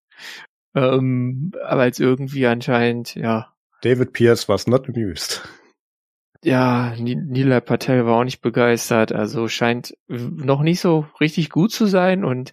Ähm, 0.75 1.53
aber 1.67 1.83
als 1.83 2.01
irgendwie 2.01 2.47
anscheinend, 2.47 3.15
ja, 3.15 3.53
David 3.83 4.15
Pierce 4.15 4.49
was 4.49 4.67
not 4.67 4.89
amused. 4.89 5.43
Ja, 6.43 6.95
Ni- 6.99 7.15
Nilay 7.17 7.61
Patel 7.61 8.05
war 8.07 8.19
auch 8.19 8.25
nicht 8.25 8.41
begeistert. 8.41 9.13
Also 9.13 9.49
scheint 9.49 9.95
noch 10.09 10.63
nicht 10.63 10.81
so 10.81 11.07
richtig 11.21 11.51
gut 11.51 11.73
zu 11.73 11.87
sein 11.87 12.25
und 12.25 12.53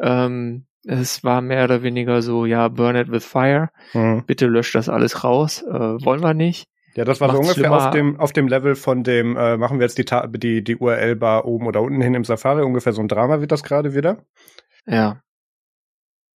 ähm, 0.00 0.66
es 0.86 1.24
war 1.24 1.40
mehr 1.40 1.64
oder 1.64 1.82
weniger 1.82 2.20
so, 2.20 2.44
ja, 2.44 2.68
burn 2.68 2.96
it 2.96 3.10
with 3.10 3.24
fire. 3.24 3.70
Hm. 3.92 4.24
Bitte 4.26 4.46
löscht 4.46 4.74
das 4.74 4.88
alles 4.88 5.24
raus. 5.24 5.62
Äh, 5.62 5.72
wollen 6.04 6.22
wir 6.22 6.34
nicht. 6.34 6.66
Ja, 6.94 7.04
das 7.04 7.20
war 7.20 7.30
so 7.30 7.38
ungefähr 7.38 7.54
schlimmer. 7.54 7.86
auf 7.88 7.90
dem, 7.90 8.20
auf 8.20 8.32
dem 8.32 8.46
Level 8.46 8.74
von 8.76 9.02
dem, 9.02 9.36
äh, 9.36 9.56
machen 9.56 9.78
wir 9.80 9.84
jetzt 9.86 9.98
die, 9.98 10.04
Ta- 10.04 10.26
die, 10.28 10.62
die 10.62 10.76
URL-Bar 10.76 11.44
oben 11.46 11.66
oder 11.66 11.80
unten 11.82 12.00
hin 12.02 12.14
im 12.14 12.24
Safari. 12.24 12.62
Ungefähr 12.62 12.92
so 12.92 13.00
ein 13.00 13.08
Drama 13.08 13.40
wird 13.40 13.50
das 13.50 13.62
gerade 13.64 13.94
wieder. 13.94 14.18
Ja. 14.86 15.22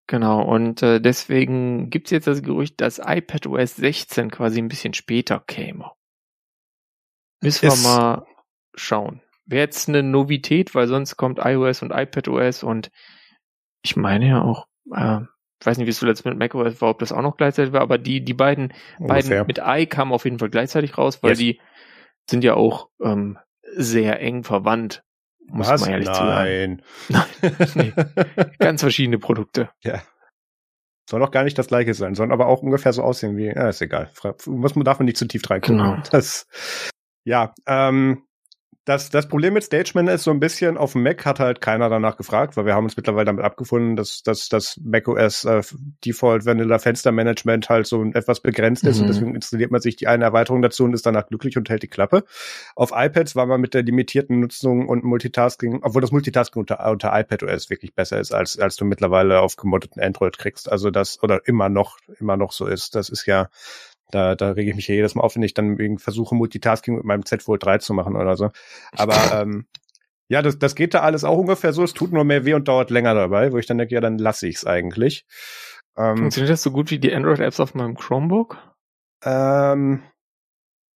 Genau, 0.07 0.43
und 0.43 0.83
äh, 0.83 1.01
deswegen 1.01 1.91
gibt's 1.91 2.11
jetzt 2.11 2.27
das 2.27 2.43
Gerücht, 2.43 2.81
dass 2.81 2.99
iPadOS 3.05 3.77
16 3.77 4.31
quasi 4.31 4.59
ein 4.61 4.69
bisschen 4.69 4.95
später 4.95 5.43
käme. 5.47 5.91
Müssen 7.41 7.63
wir 7.63 7.77
mal 7.77 8.27
schauen. 8.75 9.21
Wäre 9.47 9.65
jetzt 9.65 9.89
eine 9.89 10.03
Novität, 10.03 10.75
weil 10.75 10.87
sonst 10.89 11.17
kommt 11.17 11.39
iOS 11.43 11.83
und 11.83 11.91
iPadOS 11.91 12.63
und 12.63 12.91
ich 13.83 13.97
meine 13.97 14.29
ja 14.29 14.43
auch, 14.43 14.67
äh, 14.95 15.21
ich 15.61 15.67
weiß 15.67 15.79
nicht, 15.79 15.87
wie 15.87 15.91
es 15.91 15.99
zuletzt 15.99 16.25
mit 16.25 16.39
macOS 16.39 16.81
war, 16.81 16.91
ob 16.91 16.99
das 16.99 17.13
auch 17.13 17.23
noch 17.23 17.37
gleichzeitig 17.37 17.73
war, 17.73 17.81
aber 17.81 17.99
die, 17.99 18.25
die 18.25 18.35
beiden, 18.35 18.73
Ungefähr. 18.99 19.45
beiden 19.45 19.47
mit 19.47 19.59
i 19.59 19.87
kamen 19.87 20.13
auf 20.13 20.25
jeden 20.25 20.39
Fall 20.39 20.51
gleichzeitig 20.51 20.99
raus, 20.99 21.23
weil 21.23 21.31
Yes. 21.31 21.39
die 21.39 21.61
sind 22.29 22.45
ja 22.45 22.55
auch 22.55 22.89
ähm, 23.03 23.39
sehr 23.75 24.21
eng 24.21 24.45
verwandt. 24.45 25.03
Muss 25.47 25.69
Was? 25.69 25.81
man 25.81 25.91
ehrlich 25.91 26.09
sagen. 26.09 26.83
Nein. 27.09 27.95
Ganz 28.59 28.83
verschiedene 28.83 29.19
Produkte. 29.19 29.71
Ja. 29.83 30.03
Soll 31.09 31.21
doch 31.21 31.31
gar 31.31 31.45
nicht 31.45 31.57
das 31.57 31.69
gleiche 31.69 31.95
sein, 31.95 32.15
sollen 32.15 32.33
aber 32.33 32.47
auch 32.49 32.61
ungefähr 32.63 32.93
so 32.93 33.03
aussehen 33.03 33.39
wie, 33.39 33.47
ja, 33.47 33.71
ist 33.71 33.81
egal. 33.81 34.11
Muss 34.45 34.75
man, 34.75 34.85
darf 34.85 34.99
man 34.99 35.07
nicht 35.07 35.17
zu 35.17 35.27
tief 35.27 35.49
reingucken. 35.49 35.79
Genau. 35.79 35.97
Das, 36.11 36.47
ja, 37.29 37.55
ähm, 37.67 38.23
das, 38.87 39.11
das 39.11 39.29
Problem 39.29 39.53
mit 39.53 39.65
StageMan 39.65 40.09
ist 40.09 40.25
so 40.25 40.31
ein 40.31 40.41
bisschen, 40.41 40.79
auf 40.79 40.93
dem 40.93 41.03
Mac 41.03 41.27
hat 41.27 41.41
halt 41.41 41.61
keiner 41.61 41.91
danach 41.91 42.17
gefragt, 42.17 42.57
weil 42.57 42.65
wir 42.65 42.75
haben 42.75 42.85
uns 42.85 42.97
mittlerweile 42.97 43.27
damit 43.27 43.45
abgefunden, 43.45 43.97
dass, 43.97 44.23
dass 44.23 44.49
das 44.49 44.81
macOS 44.83 45.45
äh, 45.45 45.61
Default 46.07 46.47
Vanilla 46.47 46.79
Fenster 46.79 47.13
Management 47.13 47.69
halt 47.69 47.87
so 47.87 48.03
etwas 48.03 48.41
begrenzt 48.41 48.85
ist 48.85 48.97
Mhm. 48.97 49.03
und 49.03 49.09
deswegen 49.09 49.35
installiert 49.35 49.71
man 49.73 49.83
sich 49.83 49.97
die 49.97 50.07
eine 50.07 50.25
Erweiterung 50.25 50.63
dazu 50.63 50.85
und 50.85 50.95
ist 50.95 51.05
danach 51.05 51.27
glücklich 51.27 51.59
und 51.59 51.69
hält 51.69 51.83
die 51.83 51.89
Klappe. 51.89 52.25
Auf 52.77 52.93
iPads 52.95 53.37
war 53.37 53.45
man 53.45 53.61
mit 53.61 53.75
der 53.75 53.83
limitierten 53.83 54.41
Nutzung 54.41 54.89
und 54.89 55.05
Multitasking, 55.05 55.81
obwohl 55.83 56.01
das 56.01 56.11
Multitasking 56.11 56.61
unter, 56.61 56.91
unter 56.91 57.11
iPadOS 57.13 57.69
wirklich 57.69 57.95
besser 57.95 58.19
ist, 58.19 58.33
als, 58.33 58.59
als 58.59 58.77
du 58.77 58.87
mittlerweile 58.87 59.43
auf 59.43 59.57
gemoddeten 59.57 60.03
Android 60.03 60.39
kriegst. 60.39 60.73
Also 60.73 60.91
das, 60.91 61.23
oder 61.23 61.47
immer 61.47 61.69
noch, 61.69 61.99
immer 62.21 62.39
noch 62.39 62.53
so 62.53 62.67
ist. 62.67 62.95
Das 62.95 63.11
ist 63.11 63.27
ja, 63.27 63.51
da, 64.11 64.35
da 64.35 64.51
rege 64.53 64.71
ich 64.71 64.77
mich 64.77 64.89
ja 64.89 64.95
jedes 64.95 65.15
Mal 65.15 65.23
auf, 65.23 65.35
wenn 65.37 65.43
ich 65.43 65.55
dann 65.55 65.79
irgendwie 65.79 66.03
versuche, 66.03 66.35
Multitasking 66.35 66.97
mit 66.97 67.05
meinem 67.05 67.25
Z 67.25 67.43
Fold 67.43 67.65
3 67.65 67.79
zu 67.79 67.95
machen 67.95 68.17
oder 68.17 68.37
so. 68.37 68.51
Aber 68.97 69.17
ähm, 69.43 69.67
ja, 70.29 70.43
das, 70.43 70.59
das 70.59 70.75
geht 70.75 70.95
da 70.95 71.01
alles 71.01 71.25
auch 71.25 71.39
ungefähr 71.39 71.73
so. 71.73 71.83
Es 71.83 71.95
tut 71.95 72.13
nur 72.13 72.25
mehr 72.25 72.45
weh 72.45 72.55
und 72.55 72.69
dauert 72.69 72.91
länger 72.91 73.15
dabei, 73.15 73.53
wo 73.53 73.59
ich 73.59 73.67
dann 73.67 73.79
denke, 73.79 73.95
ja, 73.95 74.01
dann 74.01 74.19
lasse 74.19 74.47
ich 74.47 74.57
es 74.57 74.67
eigentlich. 74.67 75.25
Ähm, 75.97 76.17
Funktioniert 76.17 76.53
das 76.53 76.63
so 76.63 76.71
gut 76.71 76.91
wie 76.91 76.99
die 76.99 77.15
Android-Apps 77.15 77.61
auf 77.61 77.75
meinem 77.75 77.97
Chromebook? 77.97 78.59
ähm, 79.25 80.03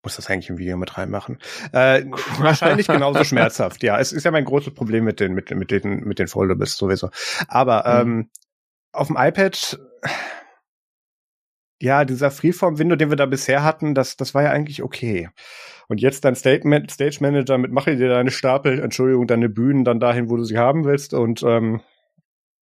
muss 0.04 0.16
das 0.16 0.28
eigentlich 0.28 0.50
im 0.50 0.58
Video 0.58 0.76
mit 0.76 0.98
reinmachen? 0.98 1.38
Äh, 1.72 2.04
wahrscheinlich 2.38 2.88
genauso 2.88 3.22
schmerzhaft. 3.24 3.82
Ja, 3.82 3.98
es 4.00 4.12
ist 4.12 4.24
ja 4.24 4.30
mein 4.32 4.44
großes 4.44 4.74
Problem 4.74 5.04
mit 5.04 5.20
den 5.20 5.32
mit, 5.32 5.50
mit 5.50 5.70
den 5.70 6.00
mit 6.00 6.18
den 6.18 6.26
Foldables 6.28 6.76
sowieso. 6.76 7.10
Aber 7.48 8.04
Mhm. 8.04 8.10
ähm, 8.10 8.30
auf 8.92 9.06
dem 9.06 9.16
iPad 9.16 9.78
ja, 11.82 12.04
dieser 12.04 12.30
Freeform-Window, 12.30 12.94
den 12.94 13.10
wir 13.10 13.16
da 13.16 13.26
bisher 13.26 13.64
hatten, 13.64 13.94
das, 13.94 14.16
das 14.16 14.34
war 14.34 14.44
ja 14.44 14.50
eigentlich 14.50 14.82
okay. 14.82 15.28
Und 15.88 16.00
jetzt 16.00 16.24
dein 16.24 16.36
State, 16.36 16.62
Stage 16.90 17.18
Manager 17.20 17.58
mit 17.58 17.72
mache 17.72 17.96
dir 17.96 18.08
deine 18.08 18.30
Stapel, 18.30 18.78
Entschuldigung, 18.80 19.26
deine 19.26 19.48
Bühnen 19.48 19.84
dann 19.84 19.98
dahin, 19.98 20.30
wo 20.30 20.36
du 20.36 20.44
sie 20.44 20.58
haben 20.58 20.84
willst 20.84 21.12
und 21.12 21.42
ähm, 21.42 21.80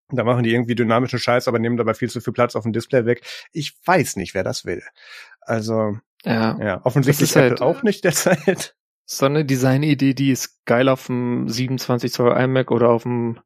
da 0.08 0.24
machen 0.24 0.42
die 0.42 0.52
irgendwie 0.52 0.74
dynamischen 0.74 1.18
Scheiß, 1.18 1.48
aber 1.48 1.58
nehmen 1.58 1.76
dabei 1.76 1.92
viel 1.94 2.08
zu 2.08 2.20
viel 2.22 2.32
Platz 2.32 2.56
auf 2.56 2.62
dem 2.64 2.72
Display 2.72 3.04
weg. 3.04 3.22
Ich 3.52 3.76
weiß 3.84 4.16
nicht, 4.16 4.34
wer 4.34 4.42
das 4.42 4.64
will. 4.64 4.82
Also, 5.42 5.98
Ja. 6.24 6.58
ja, 6.58 6.80
offensichtlich 6.84 7.36
halt- 7.36 7.52
Apple 7.52 7.66
auch 7.66 7.82
nicht 7.82 8.04
derzeit. 8.04 8.74
So 9.12 9.26
eine 9.26 9.44
Designidee, 9.44 10.14
die 10.14 10.30
ist 10.30 10.64
geil 10.66 10.88
auf 10.88 11.06
dem 11.08 11.48
27 11.48 12.12
Zoll 12.12 12.30
iMac 12.30 12.70
oder 12.70 12.90
auf 12.90 13.02
dem 13.02 13.40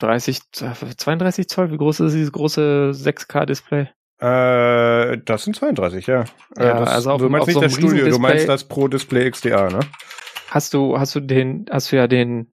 30, 0.00 0.40
32 0.52 1.48
Zoll. 1.48 1.70
Wie 1.72 1.78
groß 1.78 2.00
ist 2.00 2.12
dieses 2.12 2.30
große 2.30 2.90
6K-Display? 2.92 3.88
Äh, 4.18 5.18
das 5.24 5.44
sind 5.44 5.54
32, 5.56 6.06
ja. 6.06 6.22
Äh, 6.56 6.64
Ja, 6.66 6.78
das, 6.80 6.88
also 6.90 7.10
auf- 7.12 7.20
du 7.20 7.28
meinst 7.28 7.42
auf 7.42 7.46
nicht 7.48 7.54
so 7.54 7.60
das 7.60 7.74
Studio, 7.74 8.08
du 8.08 8.18
meinst 8.18 8.48
das 8.48 8.64
Pro 8.68 8.88
Display 8.88 9.30
XDA, 9.30 9.68
ne? 9.70 9.80
Hast 10.48 10.74
du, 10.74 10.98
hast 10.98 11.14
du 11.14 11.20
den, 11.20 11.66
hast 11.70 11.92
du 11.92 11.96
ja 11.96 12.06
den, 12.06 12.52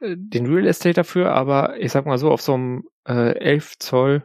äh, 0.00 0.16
den 0.16 0.46
Real 0.46 0.66
Estate 0.66 0.94
dafür, 0.94 1.32
aber 1.32 1.78
ich 1.78 1.92
sag 1.92 2.06
mal 2.06 2.18
so, 2.18 2.30
auf 2.32 2.42
so 2.42 2.54
einem 2.54 2.84
äh, 3.06 3.36
11 3.38 3.78
Zoll 3.78 4.24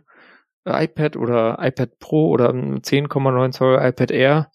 iPad 0.66 1.16
oder 1.16 1.60
iPad 1.62 1.98
Pro 2.00 2.30
oder 2.30 2.50
einem 2.50 2.78
10,9 2.82 3.52
Zoll 3.52 3.80
iPad 3.82 4.12
Air, 4.12 4.52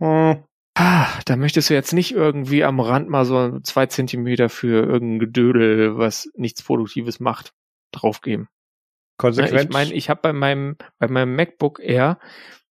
Hm. 0.00 0.44
Ah, 0.74 1.08
da 1.26 1.36
möchtest 1.36 1.68
du 1.68 1.74
jetzt 1.74 1.92
nicht 1.92 2.12
irgendwie 2.12 2.64
am 2.64 2.80
Rand 2.80 3.08
mal 3.08 3.24
so 3.26 3.58
zwei 3.60 3.86
Zentimeter 3.86 4.48
für 4.48 4.86
irgendein 4.86 5.18
Gedödel, 5.18 5.98
was 5.98 6.30
nichts 6.36 6.62
Produktives 6.62 7.20
macht, 7.20 7.52
draufgeben. 7.92 8.48
Ne, 9.20 9.28
Konsequent. 9.28 9.64
Ich 9.64 9.70
meine, 9.70 9.92
ich 9.92 10.10
habe 10.10 10.20
bei 10.22 10.32
meinem, 10.32 10.76
bei 10.98 11.08
meinem 11.08 11.34
MacBook 11.36 11.80
Air 11.82 12.18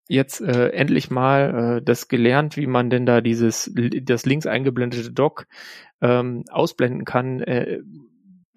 jetzt 0.08 0.42
äh, 0.42 0.70
endlich 0.70 1.12
mal 1.12 1.78
äh, 1.78 1.82
das 1.84 2.08
gelernt, 2.08 2.58
wie 2.58 2.68
man 2.68 2.90
denn 2.90 3.06
da 3.06 3.22
dieses 3.22 3.72
das 3.76 4.26
links 4.26 4.48
eingeblendete 4.48 5.12
Dock 5.12 5.46
ähm, 6.02 6.44
ausblenden 6.50 7.06
kann. 7.06 7.42
Äh, 7.42 7.80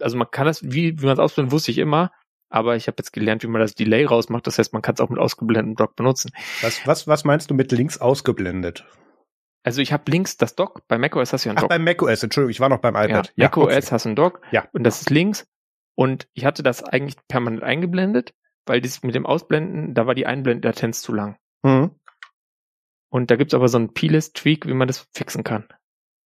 also 0.01 0.17
man 0.17 0.31
kann 0.31 0.47
das, 0.47 0.63
wie, 0.65 1.01
wie 1.01 1.05
man 1.05 1.13
es 1.15 1.19
ausblendet, 1.21 1.53
wusste 1.53 1.71
ich 1.71 1.79
immer, 1.79 2.11
aber 2.49 2.77
ich 2.77 2.87
habe 2.87 2.97
jetzt 2.99 3.13
gelernt, 3.13 3.43
wie 3.43 3.49
man 3.49 3.61
das 3.61 3.75
Delay 3.75 4.05
rausmacht. 4.05 4.47
Das 4.47 4.59
heißt, 4.59 4.73
man 4.73 4.83
kann 4.83 4.95
es 4.95 5.01
auch 5.01 5.11
mit 5.11 5.19
ausgeblendetem 5.19 5.77
Dock 5.77 5.95
benutzen. 5.95 6.31
was, 6.63 6.87
was, 6.87 7.07
was 7.07 7.25
meinst 7.25 7.51
du 7.51 7.55
mit 7.55 7.71
links 7.73 7.99
ausgeblendet? 7.99 8.85
Also 9.65 9.81
ich 9.81 9.93
habe 9.93 10.11
links 10.11 10.37
das 10.39 10.57
Dock, 10.57 10.89
bei 10.89 10.99
macOS 10.99 11.33
hast 11.33 11.45
du 11.45 11.51
ja 11.51 11.53
ein 11.53 11.59
Ach, 11.59 11.63
Dock. 11.63 11.69
beim 11.71 11.85
macOS, 11.85 12.23
Entschuldigung, 12.23 12.51
ich 12.51 12.61
war 12.61 12.69
noch 12.69 12.79
beim 12.81 12.95
Ja, 12.97 13.05
iPad. 13.05 13.33
macOS 13.37 13.65
okay. 13.67 13.87
hast 13.93 14.05
du 14.07 14.09
ein 14.09 14.17
Dock 14.17 14.41
Ja. 14.51 14.65
und 14.73 14.83
das 14.85 15.03
ist 15.03 15.11
links 15.11 15.47
und 15.95 16.29
ich 16.35 16.45
hatte 16.45 16.63
das 16.63 16.83
eigentlich 16.83 17.17
permanent 17.29 17.63
eingeblendet, 17.63 18.35
weil 18.67 18.81
das 18.81 19.03
mit 19.03 19.15
dem 19.15 19.27
Ausblenden, 19.27 19.95
da 19.95 20.07
war 20.07 20.15
die 20.15 20.27
Einblendlatenz 20.27 21.03
zu 21.03 21.13
lang. 21.13 21.37
Mhm. 21.63 21.91
Und 23.11 23.31
da 23.31 23.37
gibt's 23.37 23.55
aber 23.55 23.69
so 23.69 23.79
einen 23.79 23.93
P-List-Tweak, 23.93 24.67
wie 24.67 24.75
man 24.75 24.89
das 24.89 25.07
fixen 25.15 25.45
kann. 25.45 25.69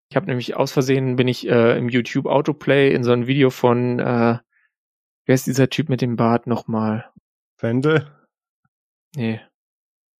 Ich 0.09 0.15
habe 0.15 0.27
nämlich 0.27 0.55
aus 0.55 0.71
Versehen, 0.71 1.17
bin 1.17 1.27
ich 1.27 1.47
äh, 1.47 1.77
im 1.77 1.89
YouTube 1.89 2.27
Autoplay 2.27 2.93
in 2.93 3.03
so 3.03 3.11
ein 3.11 3.27
Video 3.27 3.49
von, 3.49 3.99
äh, 3.99 4.37
wer 5.25 5.35
ist 5.35 5.47
dieser 5.47 5.69
Typ 5.69 5.89
mit 5.89 6.01
dem 6.01 6.15
Bart 6.15 6.47
nochmal? 6.47 7.11
Wendel? 7.59 8.09
Nee, 9.15 9.41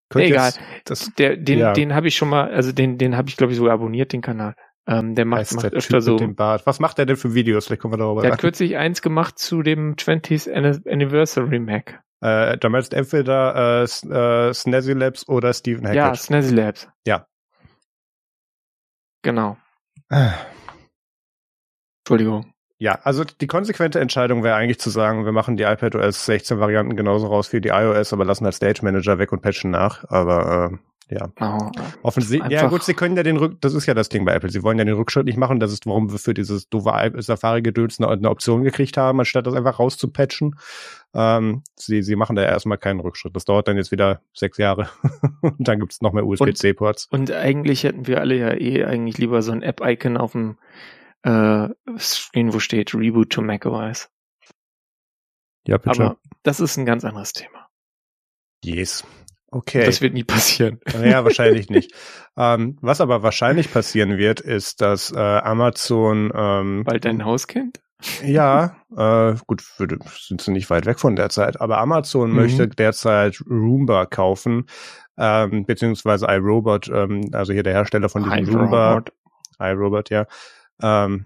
Könnte 0.10 0.30
egal. 0.30 0.54
Das 0.86 1.14
der, 1.16 1.38
den, 1.38 1.60
Ja. 1.60 1.74
den 1.74 1.93
habe 1.93 2.08
ich 2.08 2.16
schon 2.16 2.30
mal, 2.30 2.50
also 2.50 2.72
den, 2.72 2.98
den 2.98 3.18
habe 3.18 3.30
ich 3.30 3.38
glaube 3.38 3.52
ich 3.52 3.58
sogar 3.58 3.74
abonniert, 3.74 4.14
den 4.14 4.22
Kanal. 4.22 4.56
Ähm, 4.88 5.16
der 5.16 5.26
macht, 5.26 5.54
macht 5.54 5.66
der 5.66 5.72
öfter 5.74 5.98
Typ 5.98 6.04
so. 6.04 6.12
mit 6.14 6.22
dem 6.22 6.36
Bart. 6.36 6.66
Was 6.66 6.80
macht 6.80 6.98
der 6.98 7.06
denn 7.06 7.18
für 7.18 7.34
Videos? 7.34 7.68
Vielleicht 7.68 7.82
kommen 7.82 7.94
wir 7.94 7.98
darüber 7.98 8.22
Der 8.22 8.32
hat 8.32 8.40
kürzlich 8.40 8.78
eins 8.78 9.02
gemacht 9.02 9.38
zu 9.38 9.62
dem 9.62 9.96
20th 9.96 10.50
Anni- 10.50 10.90
Anniversary 10.90 11.60
Mac. 11.60 12.02
Äh, 12.22 12.58
da 12.58 12.70
meinst 12.70 12.94
du 12.94 12.98
entweder 12.98 13.84
äh, 13.84 13.84
äh, 13.84 14.54
Snazzy 14.54 14.94
Labs 14.94 15.28
oder 15.28 15.54
Stephen 15.54 15.94
Ja, 15.94 16.06
Hackett. 16.06 16.22
Snazzy 16.22 16.56
Labs. 16.56 16.88
Ja. 17.06 17.28
Genau. 19.24 19.58
Ja. 20.10 20.34
Entschuldigung. 22.06 22.54
Ja, 22.80 23.00
also 23.04 23.24
die 23.24 23.48
konsequente 23.48 24.00
Entscheidung 24.00 24.44
wäre 24.44 24.56
eigentlich 24.56 24.80
zu 24.80 24.90
sagen, 24.92 25.26
wir 25.26 25.32
machen 25.32 25.58
die 25.58 25.64
iPadOS 25.64 26.26
16 26.26 26.60
Varianten 26.60 26.96
genauso 26.96 27.28
raus 27.28 27.52
wie 27.52 27.60
die 27.60 27.70
iOS, 27.70 28.14
aber 28.14 28.24
lassen 28.24 28.46
halt 28.46 28.54
Stage 28.54 28.82
Manager 28.84 29.18
weg 29.18 29.32
und 29.32 29.42
patchen 29.42 29.72
nach. 29.72 30.06
Aber 30.10 30.72
äh, 30.72 30.78
ja. 31.10 31.30
Oh, 31.39 31.72
Offensichtlich, 32.03 32.51
ja 32.51 32.68
gut, 32.68 32.84
sie 32.84 32.93
können 32.93 33.16
ja 33.16 33.24
den 33.24 33.38
Rück, 33.38 33.62
das 33.62 33.74
ist 33.74 33.86
ja 33.86 33.93
das 33.93 34.10
Ding 34.10 34.26
bei 34.26 34.34
Apple. 34.34 34.49
Sie 34.49 34.62
wollen 34.64 34.78
ja 34.78 34.84
den 34.84 34.95
Rückschritt 34.95 35.26
nicht 35.26 35.38
machen. 35.38 35.60
Das 35.60 35.72
ist, 35.72 35.86
warum 35.86 36.12
wir 36.12 36.20
für 36.20 36.34
dieses 36.34 36.70
doofe 36.70 37.14
Safari-Gedöns 37.16 37.99
eine, 37.99 38.10
eine 38.10 38.30
Option 38.30 38.64
gekriegt 38.64 38.97
haben, 38.97 39.20
anstatt 39.20 39.47
das 39.47 39.53
einfach 39.53 39.80
rauszupatchen. 39.80 40.55
Ähm, 41.14 41.64
sie, 41.76 42.03
sie 42.03 42.16
machen 42.16 42.36
da 42.36 42.43
erstmal 42.43 42.78
keinen 42.78 42.99
Rückschritt. 42.99 43.36
Das 43.36 43.45
dauert 43.45 43.68
dann 43.68 43.78
jetzt 43.78 43.91
wieder 43.91 44.22
sechs 44.34 44.58
Jahre. 44.58 44.89
Und 45.41 45.68
dann 45.68 45.80
gibt's 45.80 46.01
noch 46.01 46.12
mehr 46.12 46.26
USB-C-Ports. 46.26 47.08
Und 47.10 47.32
eigentlich 47.32 47.84
hätten 47.84 48.08
wir 48.08 48.20
alle 48.20 48.36
ja 48.36 48.53
eh 48.53 48.84
eigentlich 48.84 49.18
lieber 49.18 49.41
so 49.41 49.53
ein 49.53 49.62
App-Icon 49.62 50.18
auf 50.18 50.34
dem 50.34 50.58
äh, 51.24 51.70
Screen, 51.97 52.53
wo 52.53 52.60
steht 52.60 52.93
Reboot 52.93 53.30
to 53.30 53.41
macOS. 53.41 54.10
Ja, 55.68 55.78
bitte. 55.78 56.03
Aber 56.03 56.18
das 56.43 56.60
ist 56.60 56.78
ein 56.78 56.86
ganz 56.86 57.03
anderes 57.05 57.34
Thema. 57.34 57.68
yes. 58.64 59.05
Okay. 59.50 59.86
Das 59.86 60.02
wird 60.02 60.14
nie 60.14 60.24
passieren. 60.26 60.80
Ja, 60.93 61.24
wahrscheinlich 61.24 61.70
nicht. 61.70 61.93
Ähm, 62.39 62.78
was 62.82 63.02
aber 63.02 63.24
wahrscheinlich 63.24 63.74
passieren 63.74 64.20
wird, 64.20 64.41
ist, 64.41 64.80
dass 64.82 65.12
äh, 65.12 65.18
Amazon 65.18 66.32
ähm, 66.36 66.84
Bald 66.84 67.04
dein 67.04 67.26
Haus 67.26 67.48
kennt? 67.48 67.82
Ja, 68.24 68.76
äh, 68.95 69.34
gut, 69.48 69.64
würde, 69.80 69.98
sind 70.20 70.41
sie 70.41 70.52
nicht 70.52 70.70
weit 70.70 70.86
weg 70.86 71.00
von 71.00 71.16
der 71.16 71.30
Zeit, 71.30 71.60
aber 71.60 71.80
Amazon 71.80 72.30
Mhm. 72.30 72.36
möchte 72.36 72.68
derzeit 72.68 73.41
Roomba 73.50 74.06
kaufen, 74.06 74.68
ähm, 75.18 75.66
beziehungsweise 75.66 76.28
iRobot, 76.30 76.89
ähm, 76.93 77.32
also 77.34 77.54
hier 77.54 77.64
der 77.64 77.74
Hersteller 77.74 78.08
von 78.10 78.24
diesem 78.24 78.56
Roomba, 78.56 78.91
iRobot. 78.91 79.14
iRobot, 79.60 80.10
ja. 80.12 80.28
Ähm, 80.80 81.26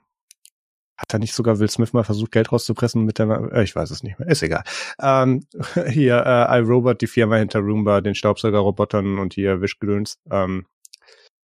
hat 1.01 1.13
da 1.13 1.19
nicht 1.19 1.33
sogar 1.33 1.59
Will 1.59 1.69
Smith 1.69 1.93
mal 1.93 2.03
versucht, 2.03 2.31
Geld 2.31 2.51
rauszupressen 2.51 3.03
mit 3.03 3.19
der, 3.19 3.51
äh, 3.51 3.63
ich 3.63 3.75
weiß 3.75 3.91
es 3.91 4.03
nicht 4.03 4.19
mehr, 4.19 4.27
ist 4.29 4.43
egal. 4.43 4.63
Ähm, 5.01 5.45
hier, 5.89 6.23
äh, 6.25 6.59
iRobot, 6.59 7.01
die 7.01 7.07
Firma 7.07 7.37
hinter 7.37 7.59
Roomba, 7.59 8.01
den 8.01 8.15
Staubsaugerrobotern 8.15 9.17
und 9.19 9.33
hier 9.33 9.61
Wischgedöns, 9.61 10.19
ähm, 10.29 10.65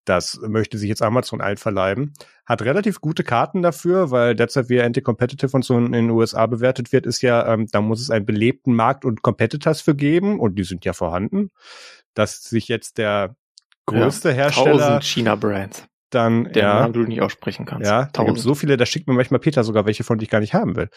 das 0.06 0.40
möchte 0.42 0.78
sich 0.78 0.88
jetzt 0.88 1.02
Amazon 1.02 1.42
einverleiben. 1.42 2.14
Hat 2.46 2.62
relativ 2.62 3.02
gute 3.02 3.26
Karten 3.26 3.62
dafür, 3.62 4.10
weil 4.10 4.36
derzeit 4.36 4.70
wie 4.70 4.82
Anti-Competitive 4.82 5.52
und 5.54 5.66
so 5.66 5.78
in 5.78 5.92
den 5.92 6.10
USA 6.10 6.46
bewertet 6.46 6.94
wird, 6.94 7.06
ist 7.06 7.22
ja, 7.22 7.46
ähm, 7.54 7.68
da 7.70 7.82
muss 7.82 8.00
es 8.00 8.10
einen 8.10 8.26
belebten 8.26 8.74
Markt 8.74 9.04
und 9.04 9.22
Competitors 9.22 9.82
für 9.82 9.96
geben 9.96 10.40
und 10.40 10.56
die 10.56 10.64
sind 10.64 10.86
ja 10.86 10.94
vorhanden. 10.94 11.52
Dass 12.14 12.42
sich 12.42 12.70
jetzt 12.70 12.98
der 13.00 13.36
größte 13.86 14.32
Hersteller 14.32 14.78
Tausend 14.78 15.04
China-Brands, 15.04 15.88
dann, 16.10 16.46
deren 16.46 16.56
ja, 16.56 16.80
Namen 16.82 16.94
du 16.94 17.02
nicht 17.02 17.22
aussprechen 17.22 17.66
kannst. 17.66 17.90
ja, 17.90 18.10
da 18.14 18.24
gibt 18.24 18.40
so 18.40 18.56
viele, 18.56 18.78
da 18.78 18.86
schickt 18.86 19.08
mir 19.08 19.14
manchmal 19.14 19.40
Peter 19.40 19.64
sogar 19.64 19.86
welche 19.86 20.04
von, 20.04 20.18
die 20.18 20.24
ich 20.24 20.30
gar 20.30 20.40
nicht 20.40 20.54
haben 20.54 20.76
will. 20.76 20.90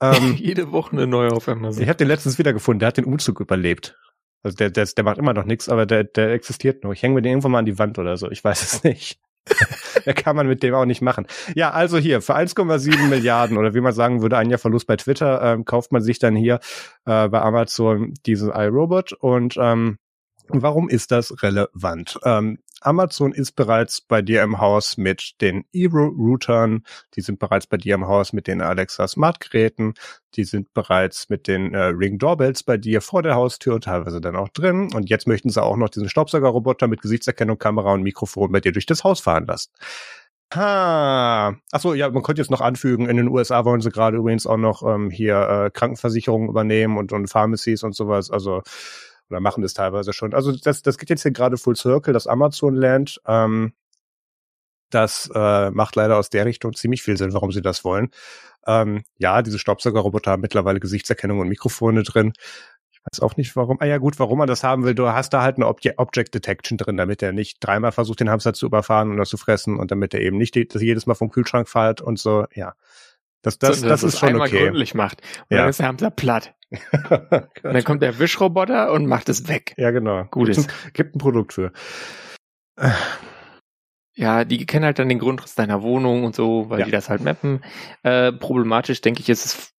Ähm, 0.00 0.34
Jede 0.38 0.72
Woche 0.72 0.92
eine 0.92 1.06
neue 1.06 1.32
auf 1.32 1.48
Amazon. 1.48 1.82
ich 1.82 1.88
habe 1.88 1.98
den 1.98 2.08
letztens 2.08 2.38
wiedergefunden, 2.38 2.80
der 2.80 2.88
hat 2.88 2.96
den 2.96 3.04
Umzug 3.04 3.40
überlebt. 3.40 3.96
Also 4.42 4.56
der, 4.56 4.70
der, 4.70 4.84
der 4.84 5.04
macht 5.04 5.18
immer 5.18 5.32
noch 5.32 5.44
nichts, 5.44 5.68
aber 5.68 5.86
der, 5.86 6.04
der 6.04 6.32
existiert 6.32 6.84
noch. 6.84 6.92
Ich 6.92 7.02
hänge 7.02 7.14
mir 7.14 7.22
den 7.22 7.32
irgendwann 7.32 7.52
mal 7.52 7.58
an 7.60 7.64
die 7.64 7.78
Wand 7.78 7.98
oder 7.98 8.16
so. 8.16 8.30
Ich 8.30 8.44
weiß 8.44 8.62
es 8.62 8.84
nicht. 8.84 9.18
Mehr 10.04 10.14
kann 10.14 10.36
man 10.36 10.46
mit 10.46 10.62
dem 10.62 10.74
auch 10.74 10.84
nicht 10.84 11.02
machen. 11.02 11.26
Ja, 11.54 11.70
also 11.70 11.98
hier, 11.98 12.22
für 12.22 12.36
1,7 12.36 13.08
Milliarden 13.08 13.58
oder 13.58 13.74
wie 13.74 13.80
man 13.80 13.92
sagen 13.92 14.22
würde, 14.22 14.38
ein 14.38 14.50
Jahr 14.50 14.58
Verlust 14.58 14.86
bei 14.86 14.96
Twitter, 14.96 15.42
ähm, 15.42 15.64
kauft 15.64 15.92
man 15.92 16.02
sich 16.02 16.18
dann 16.18 16.34
hier 16.34 16.60
äh, 17.04 17.28
bei 17.28 17.40
Amazon 17.40 18.14
diesen 18.26 18.50
iRobot. 18.50 19.12
Und 19.12 19.56
ähm, 19.58 19.98
warum 20.48 20.88
ist 20.88 21.10
das 21.10 21.42
relevant? 21.42 22.18
Ähm, 22.24 22.58
Amazon 22.84 23.32
ist 23.32 23.52
bereits 23.52 24.00
bei 24.00 24.22
dir 24.22 24.42
im 24.42 24.60
Haus 24.60 24.96
mit 24.96 25.40
den 25.40 25.64
Eero-Routern, 25.72 26.84
die 27.14 27.20
sind 27.20 27.38
bereits 27.38 27.66
bei 27.66 27.76
dir 27.76 27.94
im 27.94 28.06
Haus 28.06 28.32
mit 28.32 28.46
den 28.46 28.60
Alexa 28.60 29.08
Smart-Geräten, 29.08 29.94
die 30.34 30.44
sind 30.44 30.74
bereits 30.74 31.28
mit 31.28 31.48
den 31.48 31.74
äh, 31.74 31.84
Ring 31.86 32.18
Doorbells 32.18 32.62
bei 32.62 32.76
dir 32.76 33.00
vor 33.00 33.22
der 33.22 33.34
Haustür 33.34 33.80
teilweise 33.80 34.20
dann 34.20 34.36
auch 34.36 34.48
drin. 34.48 34.92
Und 34.94 35.08
jetzt 35.08 35.26
möchten 35.26 35.50
sie 35.50 35.62
auch 35.62 35.76
noch 35.76 35.88
diesen 35.88 36.08
Staubsaugerroboter 36.08 36.86
mit 36.86 37.02
Gesichtserkennung, 37.02 37.58
Kamera 37.58 37.94
und 37.94 38.02
Mikrofon 38.02 38.52
bei 38.52 38.60
dir 38.60 38.72
durch 38.72 38.86
das 38.86 39.04
Haus 39.04 39.20
fahren 39.20 39.46
lassen. 39.46 39.70
Ha. 40.54 41.56
Achso, 41.72 41.94
ja, 41.94 42.10
man 42.10 42.22
könnte 42.22 42.40
jetzt 42.40 42.50
noch 42.50 42.60
anfügen, 42.60 43.08
in 43.08 43.16
den 43.16 43.28
USA 43.28 43.64
wollen 43.64 43.80
sie 43.80 43.90
gerade 43.90 44.18
übrigens 44.18 44.46
auch 44.46 44.56
noch 44.56 44.82
ähm, 44.82 45.10
hier 45.10 45.36
äh, 45.36 45.70
Krankenversicherungen 45.70 46.48
übernehmen 46.48 46.96
und, 46.96 47.12
und 47.12 47.26
Pharmacies 47.28 47.82
und 47.82 47.94
sowas, 47.94 48.30
also 48.30 48.62
oder 49.30 49.40
machen 49.40 49.62
das 49.62 49.74
teilweise 49.74 50.12
schon. 50.12 50.34
Also 50.34 50.52
das, 50.52 50.82
das 50.82 50.98
geht 50.98 51.10
jetzt 51.10 51.22
hier 51.22 51.32
gerade 51.32 51.56
Full 51.56 51.76
Circle, 51.76 52.12
das 52.12 52.26
Amazon 52.26 52.74
Land. 52.74 53.20
Ähm, 53.26 53.72
das 54.90 55.28
äh, 55.34 55.70
macht 55.70 55.96
leider 55.96 56.16
aus 56.18 56.30
der 56.30 56.46
Richtung 56.46 56.74
ziemlich 56.74 57.02
viel 57.02 57.16
Sinn, 57.16 57.32
warum 57.32 57.50
sie 57.50 57.62
das 57.62 57.84
wollen. 57.84 58.10
Ähm, 58.66 59.02
ja, 59.18 59.42
diese 59.42 59.58
Staubsaugerroboter 59.58 60.30
haben 60.32 60.42
mittlerweile 60.42 60.80
Gesichtserkennung 60.80 61.40
und 61.40 61.48
Mikrofone 61.48 62.02
drin. 62.04 62.32
Ich 62.92 63.00
weiß 63.04 63.20
auch 63.20 63.36
nicht, 63.36 63.56
warum. 63.56 63.78
Ah 63.80 63.86
ja, 63.86 63.98
gut, 63.98 64.18
warum 64.18 64.38
man 64.38 64.46
das 64.48 64.62
haben 64.62 64.84
will. 64.84 64.94
Du 64.94 65.08
hast 65.08 65.30
da 65.30 65.42
halt 65.42 65.56
eine 65.56 65.66
Obje 65.66 65.94
Object 65.98 66.34
Detection 66.34 66.78
drin, 66.78 66.96
damit 66.96 67.22
er 67.22 67.32
nicht 67.32 67.58
dreimal 67.60 67.92
versucht, 67.92 68.20
den 68.20 68.30
Hamster 68.30 68.54
zu 68.54 68.66
überfahren 68.66 69.12
oder 69.12 69.24
zu 69.24 69.36
fressen 69.36 69.78
und 69.78 69.90
damit 69.90 70.14
er 70.14 70.20
eben 70.20 70.38
nicht 70.38 70.54
die- 70.54 70.68
das 70.68 70.80
jedes 70.80 71.06
Mal 71.06 71.14
vom 71.14 71.30
Kühlschrank 71.30 71.68
fährt 71.68 72.00
und 72.00 72.18
so. 72.18 72.46
Ja, 72.54 72.74
das, 73.44 73.58
das, 73.58 73.80
So, 73.80 73.88
das 73.88 74.00
dass 74.00 74.02
ist 74.08 74.14
es 74.14 74.20
schon 74.20 74.30
einmal 74.30 74.48
okay. 74.48 74.64
gründlich 74.64 74.94
macht. 74.94 75.20
Und 75.48 75.56
Ja. 75.56 75.58
dann 75.62 75.68
ist 75.70 75.78
der 75.80 75.86
Hamster 75.88 76.10
platt. 76.10 76.54
Und 76.72 77.48
dann 77.62 77.84
kommt 77.84 78.02
der 78.02 78.18
Wischroboter 78.18 78.90
und 78.92 79.06
macht 79.06 79.28
es 79.28 79.46
weg. 79.48 79.74
ja, 79.76 79.92
genau. 79.92 80.24
Gut 80.24 80.46
Gibt 80.48 80.58
ein, 80.58 80.66
gibt 80.92 81.14
ein 81.14 81.18
Produkt 81.18 81.52
für. 81.52 81.72
Ja, 84.16 84.44
die 84.44 84.64
kennen 84.66 84.84
halt 84.84 84.98
dann 84.98 85.08
den 85.08 85.18
Grundriss 85.18 85.54
deiner 85.54 85.82
Wohnung 85.82 86.24
und 86.24 86.34
so, 86.34 86.70
weil 86.70 86.80
Ja. 86.80 86.84
die 86.86 86.90
das 86.90 87.08
halt 87.08 87.22
mappen. 87.22 87.62
Äh, 88.02 88.32
problematisch, 88.32 89.00
denke 89.00 89.20
ich, 89.20 89.28
ist 89.28 89.44
es 89.44 89.72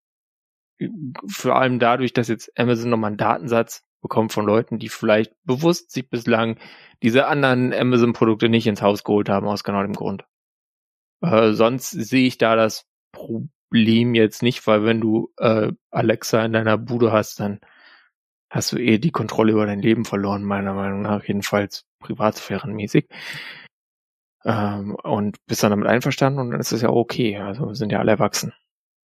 vor 1.30 1.56
allem 1.56 1.80
dadurch, 1.80 2.14
dass 2.14 2.28
jetzt 2.28 2.52
Amazon 2.58 2.90
nochmal 2.90 3.10
einen 3.10 3.18
Datensatz 3.18 3.84
bekommt 4.02 4.34
von 4.34 4.46
Leuten, 4.46 4.78
die 4.78 4.90
vielleicht 4.90 5.34
bewusst 5.46 5.92
sich 5.92 6.10
bislang 6.10 6.58
diese 7.02 7.28
anderen 7.28 7.74
Amazon-Produkte 7.74 8.50
nicht 8.50 8.68
ins 8.68 8.82
Haus 8.82 9.04
geholt 9.04 9.30
haben, 9.30 9.48
aus 9.48 9.64
genau 9.64 9.82
dem 9.84 9.94
Grund. 9.94 10.26
Äh, 11.22 11.54
sonst 11.54 11.92
sehe 11.92 12.28
ich 12.28 12.38
da 12.38 12.56
das 12.56 12.86
Problem 13.76 14.16
jetzt 14.16 14.42
nicht, 14.42 14.66
weil 14.68 14.86
wenn 14.86 15.02
du 15.02 15.34
äh, 15.38 15.70
Alexa 15.92 16.46
in 16.46 16.54
deiner 16.54 16.78
Bude 16.78 17.12
hast, 17.12 17.42
dann 17.42 17.60
hast 18.50 18.72
du 18.72 18.78
eh 18.78 19.00
die 19.00 19.12
Kontrolle 19.12 19.52
über 19.52 19.66
dein 19.66 19.82
Leben 19.82 20.06
verloren, 20.06 20.46
meiner 20.46 20.74
Meinung 20.74 21.02
nach, 21.02 21.26
jedenfalls 21.26 21.84
privatsphärenmäßig. 22.00 23.10
Ähm, 24.46 24.96
und 25.04 25.46
bist 25.46 25.62
dann 25.62 25.72
damit 25.72 25.88
einverstanden 25.88 26.40
und 26.40 26.52
dann 26.52 26.62
ist 26.62 26.72
es 26.72 26.84
ja 26.84 26.90
okay. 26.90 27.38
Also 27.38 27.68
wir 27.68 27.76
sind 27.76 27.92
ja 27.92 28.00
alle 28.00 28.12
erwachsen. 28.12 28.54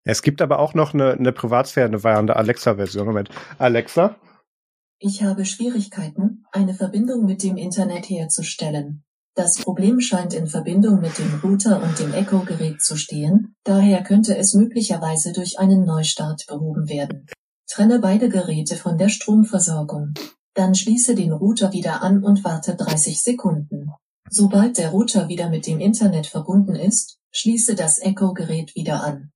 Es 0.05 0.21
gibt 0.21 0.41
aber 0.41 0.59
auch 0.59 0.73
noch 0.73 0.93
eine, 0.93 1.11
eine 1.11 1.33
Privatsphäre 1.33 2.01
wahrende 2.05 2.37
Alexa-Version. 2.37 3.05
Moment. 3.05 3.29
Alexa? 3.57 4.15
Ich 4.99 5.21
habe 5.21 5.43
Schwierigkeiten, 5.43 6.45
eine 6.53 6.75
Verbindung 6.75 7.25
mit 7.25 7.43
dem 7.43 7.57
Internet 7.57 8.09
herzustellen. 8.09 9.03
Das 9.33 9.59
Problem 9.59 10.01
scheint 10.01 10.33
in 10.33 10.47
Verbindung 10.47 10.99
mit 10.99 11.17
dem 11.17 11.39
Router 11.41 11.81
und 11.81 11.97
dem 11.99 12.13
Echo-Gerät 12.13 12.81
zu 12.81 12.97
stehen, 12.97 13.55
daher 13.63 14.03
könnte 14.03 14.37
es 14.37 14.53
möglicherweise 14.53 15.31
durch 15.31 15.57
einen 15.57 15.85
Neustart 15.85 16.45
behoben 16.47 16.89
werden. 16.89 17.27
Trenne 17.65 17.99
beide 17.99 18.27
Geräte 18.27 18.75
von 18.75 18.97
der 18.97 19.07
Stromversorgung. 19.07 20.13
Dann 20.53 20.75
schließe 20.75 21.15
den 21.15 21.31
Router 21.31 21.71
wieder 21.71 22.01
an 22.03 22.25
und 22.25 22.43
warte 22.43 22.75
30 22.75 23.23
Sekunden. 23.23 23.91
Sobald 24.29 24.77
der 24.77 24.89
Router 24.89 25.29
wieder 25.29 25.49
mit 25.49 25.65
dem 25.65 25.79
Internet 25.79 26.27
verbunden 26.27 26.75
ist, 26.75 27.17
schließe 27.31 27.75
das 27.75 27.99
Echo-Gerät 27.99 28.75
wieder 28.75 29.01
an. 29.01 29.31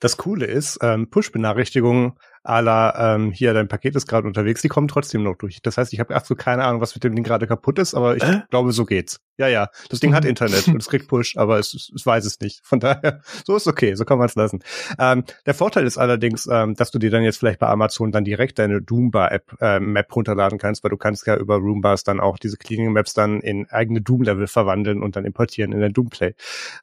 Das 0.00 0.16
Coole 0.16 0.46
ist, 0.46 0.78
ähm, 0.80 1.10
Push-Benachrichtigungen 1.10 2.12
la, 2.44 3.14
ähm, 3.14 3.30
hier, 3.32 3.52
dein 3.54 3.68
Paket 3.68 3.96
ist 3.96 4.06
gerade 4.06 4.26
unterwegs, 4.26 4.62
die 4.62 4.68
kommen 4.68 4.88
trotzdem 4.88 5.22
noch 5.22 5.36
durch. 5.36 5.60
Das 5.62 5.76
heißt, 5.76 5.92
ich 5.92 6.00
habe 6.00 6.14
absolut 6.14 6.40
keine 6.40 6.64
Ahnung, 6.64 6.80
was 6.80 6.94
mit 6.94 7.04
dem 7.04 7.14
Ding 7.14 7.24
gerade 7.24 7.46
kaputt 7.46 7.78
ist, 7.78 7.94
aber 7.94 8.16
ich 8.16 8.22
Äh? 8.22 8.42
glaube, 8.50 8.72
so 8.72 8.84
geht's. 8.84 9.20
Ja, 9.36 9.46
ja, 9.46 9.68
das 9.88 10.00
Ding 10.00 10.14
hat 10.14 10.24
Internet 10.24 10.66
und 10.66 10.78
es 10.82 10.88
kriegt 10.88 11.06
Push, 11.06 11.36
aber 11.36 11.58
es, 11.60 11.72
es, 11.72 11.92
es 11.94 12.04
weiß 12.04 12.24
es 12.24 12.40
nicht. 12.40 12.60
Von 12.64 12.80
daher, 12.80 13.20
so 13.46 13.54
ist 13.54 13.66
okay, 13.68 13.94
so 13.94 14.04
kann 14.04 14.18
man 14.18 14.26
es 14.26 14.34
lassen. 14.34 14.60
Ähm, 14.98 15.24
der 15.46 15.54
Vorteil 15.54 15.86
ist 15.86 15.96
allerdings, 15.96 16.48
ähm, 16.50 16.74
dass 16.74 16.90
du 16.90 16.98
dir 16.98 17.10
dann 17.10 17.22
jetzt 17.22 17.38
vielleicht 17.38 17.60
bei 17.60 17.68
Amazon 17.68 18.10
dann 18.10 18.24
direkt 18.24 18.58
deine 18.58 18.82
Doombar-App 18.82 19.56
äh, 19.60 19.78
Map 19.78 20.14
runterladen 20.16 20.58
kannst, 20.58 20.82
weil 20.82 20.90
du 20.90 20.96
kannst 20.96 21.26
ja 21.26 21.36
über 21.36 21.56
Roombars 21.56 22.02
dann 22.02 22.18
auch 22.18 22.38
diese 22.38 22.56
Cleaning 22.56 22.92
Maps 22.92 23.14
dann 23.14 23.40
in 23.40 23.70
eigene 23.70 24.00
Doom-Level 24.00 24.48
verwandeln 24.48 25.02
und 25.02 25.14
dann 25.14 25.24
importieren 25.24 25.70
in 25.72 25.78
der 25.80 25.90
Doom-Play. 25.90 26.34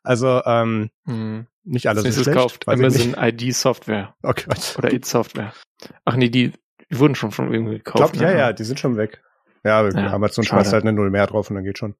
Also, 0.03 0.41
ähm, 0.45 0.89
Hm. 1.05 1.47
Nicht 1.65 1.87
alles 1.87 2.05
ist 2.05 2.23
schlecht. 2.23 2.37
kauft 2.37 2.67
Amazon. 2.67 3.15
ID 3.19 3.53
Software 3.53 4.15
Oh 4.23 4.31
Gott. 4.33 4.75
oder 4.77 4.93
It 4.93 5.05
Software. 5.05 5.53
Ach 6.05 6.15
nee, 6.15 6.29
die, 6.29 6.53
die 6.91 6.99
wurden 6.99 7.15
schon 7.15 7.31
von 7.31 7.51
irgendwie 7.53 7.77
gekauft. 7.77 8.13
glaub, 8.13 8.21
ja, 8.23 8.31
ne? 8.33 8.37
ja, 8.39 8.53
die 8.53 8.63
sind 8.63 8.79
schon 8.79 8.97
weg. 8.97 9.21
Ja, 9.63 9.87
Ja, 9.89 10.13
Amazon 10.13 10.43
schmeißt 10.43 10.73
halt 10.73 10.83
eine 10.83 10.93
Null 10.93 11.09
mehr 11.09 11.25
drauf 11.27 11.49
und 11.49 11.55
dann 11.55 11.65
geht 11.65 11.77
schon. 11.79 11.95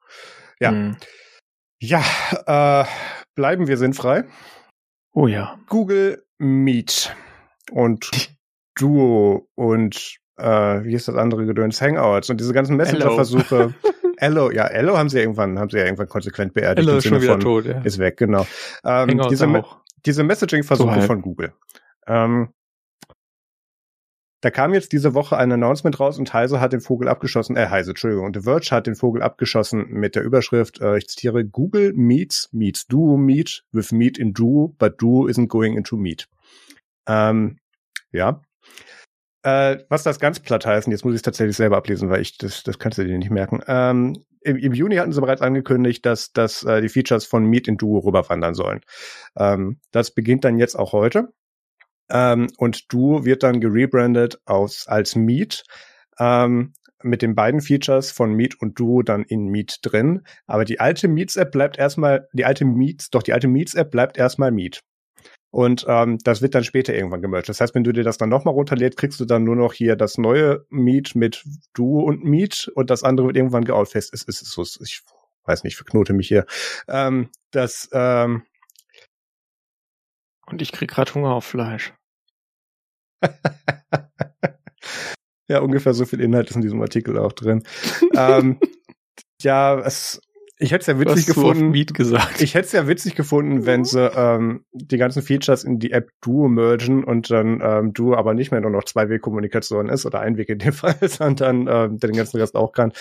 ja. 0.60 0.70
Hm. 0.72 0.98
Ja, 1.82 2.02
äh, 2.46 2.86
bleiben 3.36 3.68
wir 3.68 3.78
sinnfrei. 3.78 4.24
Oh 5.14 5.28
ja. 5.28 5.60
Google 5.68 6.24
Meet 6.38 7.14
und 7.72 8.10
Duo 8.78 9.50
und 9.56 10.18
äh, 10.38 10.84
wie 10.84 10.94
ist 10.94 11.08
das 11.08 11.16
andere 11.16 11.46
Gedöns? 11.46 11.82
Hangouts 11.82 12.30
und 12.30 12.40
diese 12.40 12.54
ganzen 12.54 12.76
Messenger-Versuche. 12.78 13.74
Ello, 14.18 14.52
ja, 14.52 14.66
Ello 14.68 14.98
haben 14.98 15.10
sie 15.10 15.20
irgendwann, 15.20 15.60
haben 15.60 15.70
sie 15.70 15.78
ja 15.78 15.86
irgendwann 15.86 16.08
konsequent 16.08 16.54
beerdigt 16.54 16.88
Ella 16.88 16.94
im 16.94 16.98
ist 17.00 17.08
schon 17.08 17.22
wieder 17.22 17.34
von 17.34 17.42
tot, 17.42 17.66
ja. 17.66 17.82
ist 17.82 18.00
weg, 18.00 18.18
genau. 18.18 18.46
Ähm, 18.84 19.22
diese, 19.30 19.64
diese 20.06 20.24
Messaging-Versuche 20.24 21.02
So 21.02 21.08
von 21.08 21.22
Google. 21.22 21.54
Ähm, 22.08 22.50
da 24.46 24.52
kam 24.52 24.76
jetzt 24.76 24.92
diese 24.92 25.16
Woche 25.16 25.38
ein 25.38 25.52
Announcement 25.52 26.00
raus 26.00 26.20
und 26.20 26.32
Heise 26.32 26.60
hat 26.60 26.72
den 26.72 26.80
Vogel 26.82 27.08
abgeschossen, 27.08 27.58
äh, 27.58 27.68
Heise, 27.68 27.92
Entschuldigung, 27.92 28.26
und 28.26 28.36
The 28.36 28.44
Verge 28.44 28.70
hat 28.70 28.86
den 28.86 28.96
Vogel 28.96 29.24
abgeschossen 29.24 29.88
mit 29.90 30.16
der 30.16 30.24
Überschrift, 30.24 30.80
äh, 30.82 30.98
ich 30.98 31.08
zitiere, 31.08 31.44
Google 31.46 31.94
meets, 31.94 32.50
meets 32.52 32.86
Duo 32.86 33.18
meet 33.18 33.64
with 33.72 33.92
meet 33.92 34.20
in 34.20 34.34
Duo, 34.34 34.76
but 34.78 35.02
Duo 35.02 35.28
isn't 35.28 35.48
going 35.48 35.76
into 35.76 35.98
meet. 35.98 36.28
Ähm, 37.08 37.58
ja. 38.12 38.42
Äh, 39.46 39.86
was 39.90 40.02
das 40.02 40.20
ganz 40.20 40.40
platt 40.40 40.66
heißt, 40.66 40.88
und 40.88 40.92
jetzt 40.92 41.06
muss 41.06 41.14
ich 41.14 41.20
es 41.20 41.22
tatsächlich 41.22 41.56
selber 41.56 41.78
ablesen, 41.78 42.10
weil 42.10 42.20
ich, 42.20 42.40
das, 42.40 42.64
das 42.64 42.80
kannst 42.80 42.98
du 42.98 43.06
dir 43.06 43.16
nicht 43.16 43.30
merken. 43.30 43.62
Ähm, 43.68 44.26
im, 44.42 44.58
im 44.58 44.74
Juni 44.74 44.96
hatten 44.96 45.14
sie 45.14 45.22
bereits 45.22 45.44
angekündigt, 45.44 46.04
dass, 46.04 46.34
dass 46.34 46.64
äh, 46.64 46.82
die 46.82 46.90
Features 46.90 47.26
von 47.26 47.46
Meet 47.46 47.68
in 47.68 47.78
Duo 47.78 48.00
rüberwandern 48.00 48.56
sollen. 48.56 48.82
Ähm, 49.38 49.80
das 49.92 50.16
beginnt 50.16 50.46
dann 50.46 50.58
jetzt 50.58 50.74
auch 50.74 50.94
heute. 50.94 51.32
Ähm, 52.10 52.48
und 52.58 52.92
Duo 52.92 53.24
wird 53.24 53.44
dann 53.44 53.62
gerebrandet 53.62 54.40
aus, 54.46 54.88
als 54.88 55.16
Meet. 55.16 55.64
Ähm, 56.18 56.74
mit 57.04 57.22
den 57.22 57.36
beiden 57.36 57.62
Features 57.62 58.10
von 58.10 58.34
Meet 58.34 58.60
und 58.60 58.80
Duo 58.80 59.04
dann 59.04 59.26
in 59.26 59.46
Meet 59.50 59.78
drin. 59.84 60.24
Aber 60.48 60.66
die 60.66 60.80
alte 60.80 61.08
Meets-App 61.08 61.52
bleibt 61.52 61.78
erstmal, 61.78 62.28
die 62.34 62.46
alte 62.46 62.66
Meets, 62.66 63.12
doch 63.12 63.22
die 63.22 63.34
alte 63.34 63.48
Meets-App 63.48 63.92
bleibt 63.92 64.18
erstmal 64.18 64.52
Meet. 64.52 64.82
Und 65.56 65.86
ähm, 65.88 66.18
das 66.22 66.42
wird 66.42 66.54
dann 66.54 66.66
später 66.66 66.94
irgendwann 66.94 67.22
gemerged. 67.22 67.48
Das 67.48 67.62
heißt, 67.62 67.74
wenn 67.76 67.86
du 67.86 67.94
dir 67.94 68.04
das 68.04 68.18
dann 68.18 68.28
nochmal 68.28 68.54
runterlädst, 68.54 69.00
kriegst 69.00 69.22
du 69.22 69.26
dann 69.26 69.46
nur 69.46 69.56
noch 69.56 69.72
hier 69.72 69.96
das 69.96 70.18
neue 70.18 70.66
Meet 70.70 71.16
mit 71.16 71.46
Duo 71.74 72.02
und 72.02 72.26
Meet 72.26 72.70
und 72.76 72.90
das 72.90 73.04
andere 73.04 73.28
wird 73.28 73.38
irgendwann 73.38 73.64
geoutfaced. 73.64 74.14
Es 74.14 74.24
ist 74.28 74.44
so, 74.44 74.64
ich 74.64 75.02
weiß 75.46 75.64
nicht, 75.64 75.78
verknote 75.78 76.12
mich 76.12 76.28
hier. 76.28 76.46
Ähm, 76.90 77.30
das, 77.52 77.88
ähm, 77.94 78.44
und 80.48 80.62
ich 80.62 80.74
krieg 80.74 80.90
gerade 80.90 81.14
Hunger 81.14 81.32
auf 81.32 81.46
Fleisch. 81.46 81.94
ja, 85.48 85.60
ungefähr 85.60 85.94
so 85.94 86.04
viel 86.04 86.20
Inhalt 86.20 86.50
ist 86.50 86.58
in 86.58 86.64
diesem 86.64 86.82
Artikel 86.82 87.18
auch 87.18 87.32
drin. 87.32 87.64
ähm, 88.14 88.60
ja, 89.42 89.80
es, 89.80 90.20
ich 90.58 90.72
hätte 90.72 90.82
es 90.82 90.88
ja 90.88 90.98
witzig 91.00 91.26
gefunden. 91.26 91.74
Ich 92.40 92.56
hätte 92.56 92.66
es 92.66 92.72
ja 92.72 92.88
witzig 92.88 93.16
gefunden, 93.16 93.66
wenn 93.66 93.84
sie 93.84 94.10
ähm, 94.16 94.64
die 94.72 94.98
ganzen 94.98 95.22
Features 95.22 95.66
in 95.66 95.80
die 95.80 95.92
App 95.92 96.12
Duo 96.22 96.48
mergen 96.48 97.04
und 97.04 97.30
dann 97.30 97.60
ähm, 97.62 97.94
Duo 97.94 98.16
aber 98.16 98.34
nicht 98.34 98.52
mehr 98.52 98.62
nur 98.62 98.72
noch 98.72 98.86
Zwei-Weg-Kommunikation 98.86 99.90
ist 99.90 100.06
oder 100.06 100.22
ein 100.22 100.38
Weg 100.38 100.48
in 100.48 100.60
dem 100.60 100.72
Fall, 100.74 100.96
sondern 101.02 101.68
ähm, 101.70 102.00
den 102.00 102.14
ganzen 102.14 102.40
Rest 102.40 102.56
auch 102.56 102.72
kann. 102.72 102.94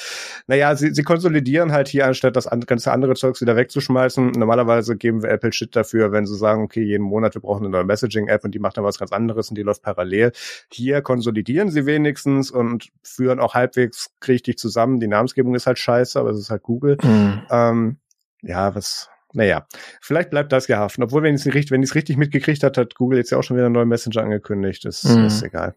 Naja, 0.49 0.75
sie, 0.75 0.93
sie 0.93 1.05
konsolidieren 1.05 1.71
halt 1.71 1.87
hier, 1.87 2.07
anstatt 2.07 2.35
das 2.35 2.49
ganze 2.67 2.91
andere 2.91 3.15
Zeugs 3.15 3.41
wieder 3.41 3.55
wegzuschmeißen. 3.55 4.33
Normalerweise 4.33 4.97
geben 4.97 5.23
wir 5.23 5.31
Apple 5.31 5.53
Shit 5.53 5.77
dafür, 5.77 6.11
wenn 6.11 6.27
sie 6.27 6.37
sagen, 6.37 6.65
okay, 6.65 6.83
jeden 6.83 7.05
Monat 7.05 7.35
wir 7.37 7.41
brauchen 7.41 7.65
eine 7.65 7.71
neue 7.71 7.85
Messaging-App 7.85 8.45
und 8.45 8.53
die 8.53 8.59
macht 8.59 8.79
dann 8.79 8.85
was 8.85 8.99
ganz 8.99 9.13
anderes 9.13 9.51
und 9.51 9.57
die 9.57 9.63
läuft 9.63 9.83
parallel. 9.83 10.33
Hier 10.73 11.03
konsolidieren 11.03 11.71
sie 11.71 11.87
wenigstens 11.87 12.51
und 12.51 12.89
führen 13.05 13.39
auch 13.39 13.55
halbwegs 13.55 14.11
richtig 14.27 14.59
zusammen. 14.59 14.99
Die 14.99 15.07
Namensgebung 15.07 15.55
ist 15.55 15.69
halt 15.69 15.79
scheiße, 15.79 16.19
aber 16.19 16.31
es 16.31 16.41
ist 16.41 16.51
halt 16.51 16.65
Google. 16.65 16.97
Mhm. 17.01 17.44
Ähm, 17.51 17.99
ja, 18.43 18.75
was, 18.75 19.09
naja, 19.33 19.67
vielleicht 20.01 20.31
bleibt 20.31 20.53
das 20.53 20.69
ja 20.69 20.79
haften. 20.79 21.03
Obwohl, 21.03 21.23
wenn 21.23 21.35
ich 21.35 21.41
es 21.45 21.47
richtig, 21.53 21.71
wenn 21.71 21.83
es 21.83 21.95
richtig 21.95 22.17
mitgekriegt 22.17 22.63
hat, 22.63 22.79
hat 22.79 22.95
Google 22.95 23.19
jetzt 23.19 23.31
ja 23.31 23.39
auch 23.39 23.43
schon 23.43 23.57
wieder 23.57 23.67
einen 23.67 23.75
neuen 23.75 23.89
Messenger 23.89 24.23
angekündigt. 24.23 24.85
Das 24.85 25.05
mhm. 25.05 25.25
ist 25.25 25.43
egal. 25.43 25.75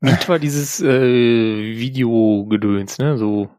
Meet 0.00 0.28
war 0.28 0.38
dieses 0.38 0.80
äh, 0.80 1.76
Videogedöns, 1.76 2.98
ne? 2.98 3.18
So. 3.18 3.50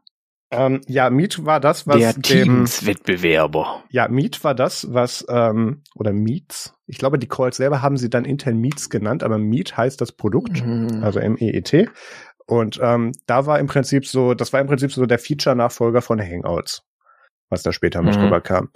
Ähm, 0.50 0.82
ja, 0.86 1.08
Meet 1.08 1.46
war 1.46 1.60
das, 1.60 1.86
was 1.86 1.98
der 1.98 2.14
Teams-Wettbewerber. 2.14 3.84
Ja, 3.88 4.08
Meet 4.08 4.44
war 4.44 4.54
das, 4.54 4.92
was 4.92 5.24
ähm, 5.30 5.82
oder 5.94 6.12
Meets. 6.12 6.74
Ich 6.86 6.98
glaube, 6.98 7.18
die 7.18 7.28
Calls 7.28 7.56
selber 7.56 7.80
haben 7.80 7.96
sie 7.96 8.10
dann 8.10 8.26
intern 8.26 8.58
Meets 8.58 8.90
genannt, 8.90 9.22
aber 9.22 9.38
Meet 9.38 9.76
heißt 9.76 10.00
das 10.00 10.12
Produkt, 10.12 10.62
mhm. 10.62 11.02
also 11.02 11.20
M-E-E-T. 11.20 11.88
Und 12.44 12.78
ähm, 12.82 13.12
da 13.26 13.46
war 13.46 13.60
im 13.60 13.66
Prinzip 13.66 14.06
so, 14.06 14.34
das 14.34 14.52
war 14.52 14.60
im 14.60 14.66
Prinzip 14.66 14.92
so 14.92 15.06
der 15.06 15.18
Feature-Nachfolger 15.18 16.02
von 16.02 16.20
Hangouts 16.20 16.84
was 17.52 17.62
da 17.62 17.72
später 17.72 18.02
mit 18.02 18.16
mhm. 18.16 18.24
rüberkam. 18.24 18.70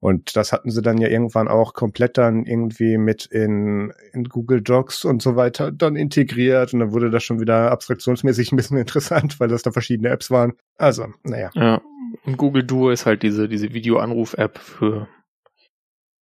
Und 0.00 0.34
das 0.34 0.52
hatten 0.52 0.70
sie 0.70 0.82
dann 0.82 0.98
ja 0.98 1.08
irgendwann 1.08 1.46
auch 1.46 1.74
komplett 1.74 2.18
dann 2.18 2.44
irgendwie 2.44 2.98
mit 2.98 3.26
in, 3.26 3.92
in 4.12 4.24
Google 4.24 4.62
Docs 4.62 5.04
und 5.04 5.22
so 5.22 5.36
weiter 5.36 5.70
dann 5.70 5.94
integriert 5.94 6.72
und 6.72 6.80
dann 6.80 6.92
wurde 6.92 7.10
das 7.10 7.22
schon 7.22 7.40
wieder 7.40 7.70
abstraktionsmäßig 7.70 8.50
ein 8.52 8.56
bisschen 8.56 8.78
interessant, 8.78 9.38
weil 9.38 9.48
das 9.48 9.62
da 9.62 9.70
verschiedene 9.70 10.08
Apps 10.08 10.30
waren. 10.30 10.54
Also, 10.76 11.06
naja. 11.22 11.50
Ja, 11.54 11.80
und 12.24 12.36
Google 12.38 12.64
Duo 12.64 12.90
ist 12.90 13.06
halt 13.06 13.22
diese, 13.22 13.48
diese 13.48 13.72
Videoanruf-App 13.72 14.58
für 14.58 15.08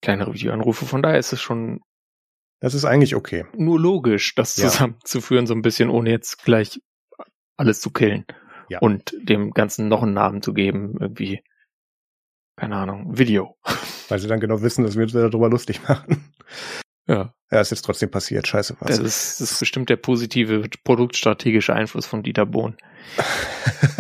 kleinere 0.02 0.34
Videoanrufe. 0.34 0.86
Von 0.86 1.04
daher 1.04 1.20
ist 1.20 1.32
es 1.32 1.42
schon 1.42 1.82
das 2.62 2.74
ist 2.74 2.84
eigentlich 2.84 3.16
okay. 3.16 3.46
Nur 3.56 3.80
logisch, 3.80 4.36
das 4.36 4.58
ja. 4.58 4.68
zusammenzuführen, 4.68 5.48
so 5.48 5.54
ein 5.54 5.62
bisschen, 5.62 5.90
ohne 5.90 6.10
jetzt 6.10 6.44
gleich 6.44 6.82
alles 7.56 7.80
zu 7.80 7.90
killen. 7.92 8.26
Ja. 8.70 8.80
Und 8.80 9.14
dem 9.22 9.52
Ganzen 9.52 9.88
noch 9.88 10.04
einen 10.04 10.14
Namen 10.14 10.42
zu 10.42 10.54
geben, 10.54 10.96
irgendwie 11.00 11.42
keine 12.60 12.76
Ahnung, 12.76 13.18
Video. 13.18 13.58
Weil 14.10 14.20
sie 14.20 14.28
dann 14.28 14.42
genau 14.42 14.62
wissen, 14.62 14.84
dass 14.84 14.96
wir 14.96 15.04
uns 15.04 15.14
darüber 15.14 15.50
lustig 15.50 15.88
machen. 15.88 16.34
Ja. 17.08 17.34
Ja, 17.52 17.62
ist 17.62 17.72
jetzt 17.72 17.84
trotzdem 17.84 18.12
passiert. 18.12 18.48
Scheiße 18.48 18.76
was. 18.80 18.90
Das 18.90 19.00
ist, 19.00 19.42
das 19.42 19.52
ist 19.54 19.60
bestimmt 19.60 19.90
der 19.90 19.96
positive 19.96 20.70
produktstrategische 20.84 21.74
Einfluss 21.74 22.06
von 22.06 22.22
Dieter 22.22 22.46
Bohn. 22.46 22.78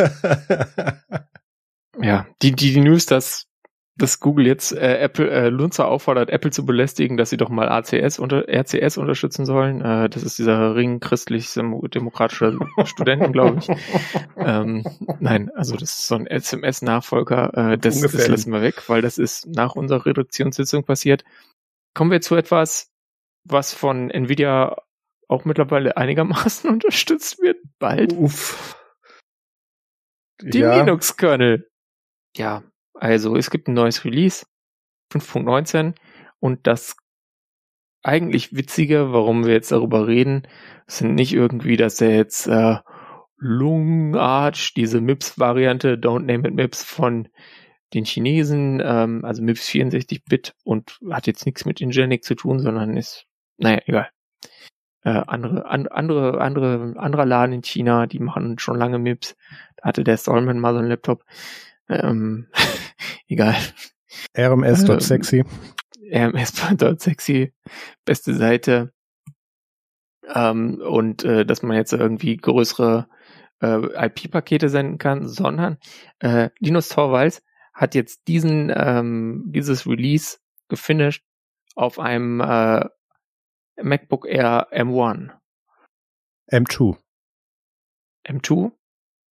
ja, 2.01 2.27
die, 2.41 2.51
die, 2.51 2.73
die 2.73 2.81
News, 2.81 3.07
dass 3.07 3.47
dass 3.99 4.19
Google 4.19 4.47
jetzt 4.47 4.71
äh, 4.71 4.97
Apple 4.97 5.29
äh, 5.29 5.49
Lunzer 5.49 5.87
auffordert, 5.87 6.29
Apple 6.29 6.51
zu 6.51 6.65
belästigen, 6.65 7.17
dass 7.17 7.29
sie 7.29 7.37
doch 7.37 7.49
mal 7.49 7.69
ACS 7.69 8.17
unter 8.17 8.47
RCS 8.47 8.97
unterstützen 8.97 9.45
sollen. 9.45 9.81
Äh, 9.81 10.09
das 10.09 10.23
ist 10.23 10.39
dieser 10.39 10.75
Ring 10.75 10.99
christlich-demokratischer 10.99 12.57
Studenten, 12.85 13.31
glaube 13.31 13.59
ich. 13.59 13.67
ähm, 14.37 14.83
nein, 15.19 15.51
also 15.53 15.75
das 15.75 15.91
ist 15.91 16.07
so 16.07 16.15
ein 16.15 16.27
SMS-Nachfolger. 16.27 17.73
Äh, 17.73 17.77
das, 17.77 17.99
das 18.01 18.27
lassen 18.27 18.51
wir 18.51 18.61
weg, 18.61 18.87
weil 18.87 19.01
das 19.01 19.17
ist 19.17 19.47
nach 19.47 19.75
unserer 19.75 20.05
Reduktionssitzung 20.05 20.83
passiert. 20.83 21.23
Kommen 21.93 22.11
wir 22.11 22.21
zu 22.21 22.35
etwas, 22.35 22.91
was 23.43 23.73
von 23.73 24.09
Nvidia 24.09 24.77
auch 25.27 25.45
mittlerweile 25.45 25.97
einigermaßen 25.97 26.69
unterstützt 26.71 27.39
wird. 27.41 27.57
Bald. 27.77 28.13
Uff. 28.13 28.75
Die 30.41 30.59
ja. 30.59 30.77
Linux-Kernel. 30.77 31.69
Ja, 32.35 32.63
also 32.99 33.35
es 33.35 33.49
gibt 33.49 33.67
ein 33.67 33.73
neues 33.73 34.03
Release, 34.05 34.45
5.19 35.11 35.95
und 36.39 36.67
das 36.67 36.95
eigentlich 38.03 38.55
Witzige, 38.55 39.11
warum 39.11 39.45
wir 39.45 39.53
jetzt 39.53 39.71
darüber 39.71 40.07
reden, 40.07 40.47
sind 40.87 41.15
nicht 41.15 41.33
irgendwie, 41.33 41.77
dass 41.77 41.99
er 42.01 42.15
jetzt 42.15 42.47
äh, 42.47 42.77
Lung 43.37 44.15
Arch, 44.15 44.73
diese 44.73 45.01
MIPS-Variante, 45.01 45.95
Don't 45.95 46.25
Name 46.25 46.47
It 46.47 46.55
MIPS 46.55 46.83
von 46.83 47.29
den 47.93 48.05
Chinesen, 48.05 48.81
ähm, 48.83 49.25
also 49.25 49.41
MIPS 49.41 49.69
64-Bit 49.69 50.55
und 50.63 50.99
hat 51.09 51.27
jetzt 51.27 51.45
nichts 51.45 51.65
mit 51.65 51.81
Ingenic 51.81 52.23
zu 52.23 52.35
tun, 52.35 52.59
sondern 52.59 52.97
ist, 52.97 53.25
naja, 53.57 53.79
egal. 53.85 54.09
Äh, 55.03 55.23
andere, 55.27 55.65
an, 55.65 55.87
andere, 55.87 56.41
andere, 56.41 56.93
anderer 56.97 57.25
Laden 57.25 57.53
in 57.53 57.63
China, 57.63 58.05
die 58.05 58.19
machen 58.19 58.59
schon 58.59 58.77
lange 58.77 58.99
MIPS. 58.99 59.35
Da 59.77 59.87
hatte 59.87 60.03
der 60.03 60.17
Stallman 60.17 60.59
mal 60.59 60.73
so 60.73 60.79
einen 60.79 60.89
Laptop. 60.89 61.23
Ähm, 61.87 62.47
egal. 63.27 63.55
RMS.sexy. 64.37 65.43
Ähm, 66.09 66.35
RMS.sexy, 66.35 67.53
beste 68.05 68.33
Seite. 68.33 68.93
Ähm, 70.33 70.81
und 70.81 71.23
äh, 71.23 71.45
dass 71.45 71.63
man 71.63 71.75
jetzt 71.75 71.93
irgendwie 71.93 72.37
größere 72.37 73.07
äh, 73.61 74.05
IP-Pakete 74.05 74.69
senden 74.69 74.97
kann, 74.97 75.27
sondern 75.27 75.77
äh, 76.19 76.49
Linus 76.59 76.89
Torvalds 76.89 77.43
hat 77.73 77.95
jetzt 77.95 78.27
diesen 78.27 78.71
ähm, 78.75 79.45
dieses 79.47 79.87
Release 79.87 80.37
gefinisht 80.67 81.23
auf 81.75 81.99
einem 81.99 82.41
äh, 82.41 82.85
MacBook 83.81 84.25
Air 84.27 84.67
M1. 84.71 85.31
M2. 86.51 86.97
M2? 88.27 88.71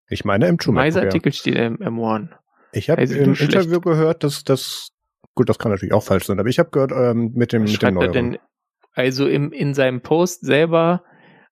Ich 0.09 0.23
meine 0.23 0.49
M2. 0.49 0.71
Mein 0.71 0.95
Artikel 0.95 1.33
steht 1.33 1.55
M 1.55 1.77
M1. 1.77 2.29
Ich 2.77 2.89
habe 2.89 3.03
im 3.03 3.33
Interview 3.33 3.81
gehört, 3.81 4.23
dass 4.23 4.43
das, 4.43 4.89
gut, 5.35 5.49
das 5.49 5.59
kann 5.59 5.71
natürlich 5.71 5.93
auch 5.93 6.03
falsch 6.03 6.25
sein, 6.25 6.39
aber 6.39 6.49
ich 6.49 6.59
habe 6.59 6.69
gehört, 6.69 6.91
ähm, 6.91 7.31
mit 7.33 7.53
dem, 7.53 7.63
mit 7.63 7.81
dem. 7.81 7.99
Denn, 8.11 8.37
also 8.93 9.27
im, 9.27 9.51
in 9.51 9.73
seinem 9.73 10.01
Post 10.01 10.45
selber 10.45 11.03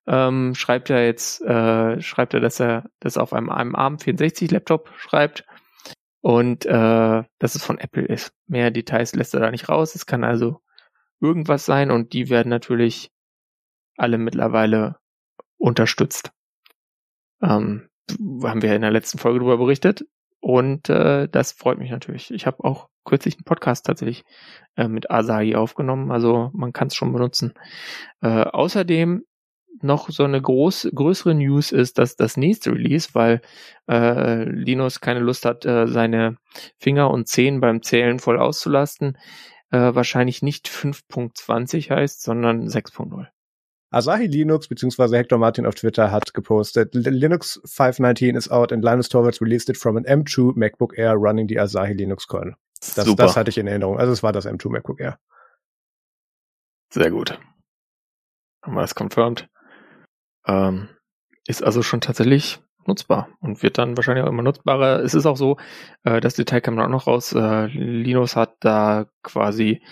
ähm, 0.06 0.54
schreibt 0.54 0.90
er 0.90 1.04
jetzt, 1.04 1.42
äh, 1.42 2.00
schreibt 2.00 2.34
er, 2.34 2.40
dass 2.40 2.60
er 2.60 2.90
das 3.00 3.18
auf 3.18 3.32
einem, 3.32 3.50
einem 3.50 3.74
ARM64 3.74 4.52
Laptop 4.52 4.90
schreibt 4.96 5.44
und 6.20 6.66
äh, 6.66 7.22
dass 7.38 7.54
es 7.54 7.64
von 7.64 7.78
Apple 7.78 8.04
ist. 8.04 8.32
Mehr 8.46 8.70
Details 8.70 9.14
lässt 9.14 9.34
er 9.34 9.40
da 9.40 9.50
nicht 9.50 9.68
raus. 9.68 9.94
Es 9.94 10.06
kann 10.06 10.24
also 10.24 10.60
irgendwas 11.20 11.66
sein 11.66 11.90
und 11.90 12.12
die 12.12 12.30
werden 12.30 12.48
natürlich 12.48 13.10
alle 13.96 14.18
mittlerweile 14.18 14.96
unterstützt. 15.56 16.30
Ähm, 17.42 17.88
haben 18.42 18.62
wir 18.62 18.74
in 18.74 18.82
der 18.82 18.90
letzten 18.90 19.18
Folge 19.18 19.40
darüber 19.40 19.58
berichtet. 19.58 20.04
Und 20.40 20.88
äh, 20.88 21.28
das 21.28 21.52
freut 21.52 21.78
mich 21.78 21.90
natürlich. 21.90 22.30
Ich 22.30 22.46
habe 22.46 22.62
auch 22.64 22.88
kürzlich 23.04 23.36
einen 23.36 23.44
Podcast 23.44 23.86
tatsächlich 23.86 24.24
äh, 24.76 24.88
mit 24.88 25.10
Asahi 25.10 25.54
aufgenommen, 25.56 26.10
also 26.10 26.50
man 26.52 26.72
kann 26.72 26.88
es 26.88 26.94
schon 26.94 27.12
benutzen. 27.12 27.54
Äh, 28.20 28.42
außerdem 28.42 29.24
noch 29.82 30.08
so 30.10 30.24
eine 30.24 30.40
groß, 30.40 30.90
größere 30.94 31.34
News 31.34 31.72
ist, 31.72 31.98
dass 31.98 32.16
das 32.16 32.36
nächste 32.36 32.72
Release, 32.72 33.10
weil 33.12 33.40
äh, 33.88 34.44
Linus 34.44 35.00
keine 35.00 35.20
Lust 35.20 35.44
hat, 35.44 35.66
äh, 35.66 35.86
seine 35.86 36.36
Finger 36.78 37.10
und 37.10 37.28
Zehen 37.28 37.60
beim 37.60 37.82
Zählen 37.82 38.18
voll 38.18 38.38
auszulasten, 38.38 39.18
äh, 39.70 39.94
wahrscheinlich 39.94 40.42
nicht 40.42 40.68
5.20 40.68 41.90
heißt, 41.90 42.22
sondern 42.22 42.66
6.0. 42.68 43.26
Asahi 43.90 44.26
Linux 44.26 44.68
bzw. 44.68 45.16
Hector 45.16 45.38
Martin 45.38 45.66
auf 45.66 45.74
Twitter 45.74 46.10
hat 46.10 46.34
gepostet, 46.34 46.94
Linux 46.94 47.60
519 47.64 48.36
is 48.36 48.50
out 48.50 48.72
and 48.72 48.82
Linus 48.82 49.08
Torvalds 49.08 49.40
released 49.40 49.68
it 49.68 49.76
from 49.76 49.96
an 49.96 50.04
M2 50.04 50.56
MacBook 50.56 50.98
Air 50.98 51.14
running 51.14 51.48
the 51.48 51.58
Asahi 51.58 51.92
Linux 51.92 52.26
kernel. 52.26 52.56
Das, 52.94 53.06
Super. 53.06 53.24
das 53.24 53.36
hatte 53.36 53.50
ich 53.50 53.58
in 53.58 53.66
Erinnerung. 53.66 53.98
Also 53.98 54.12
es 54.12 54.22
war 54.22 54.32
das 54.32 54.46
M2 54.46 54.70
MacBook 54.70 55.00
Air. 55.00 55.18
Sehr 56.92 57.10
gut. 57.10 57.38
Haben 58.62 58.74
wir 58.74 58.80
das 58.80 58.94
confirmed. 58.94 59.48
Ähm, 60.46 60.88
ist 61.46 61.62
also 61.62 61.82
schon 61.82 62.00
tatsächlich 62.00 62.60
nutzbar 62.86 63.28
und 63.40 63.62
wird 63.62 63.78
dann 63.78 63.96
wahrscheinlich 63.96 64.24
auch 64.24 64.28
immer 64.28 64.42
nutzbarer. 64.42 65.00
Es 65.02 65.14
ist 65.14 65.26
auch 65.26 65.36
so, 65.36 65.56
äh, 66.04 66.20
das 66.20 66.34
Detail 66.34 66.60
kam 66.60 66.78
auch 66.78 66.88
noch 66.88 67.06
raus, 67.06 67.32
äh, 67.32 67.66
Linus 67.66 68.36
hat 68.36 68.56
da 68.60 69.06
quasi 69.22 69.82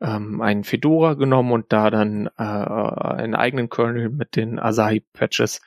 ähm, 0.00 0.40
einen 0.40 0.64
Fedora 0.64 1.14
genommen 1.14 1.52
und 1.52 1.72
da 1.72 1.90
dann 1.90 2.28
äh, 2.38 2.42
einen 2.42 3.34
eigenen 3.34 3.68
Kernel 3.68 4.10
mit 4.10 4.36
den 4.36 4.58
Asahi-Patches 4.58 5.60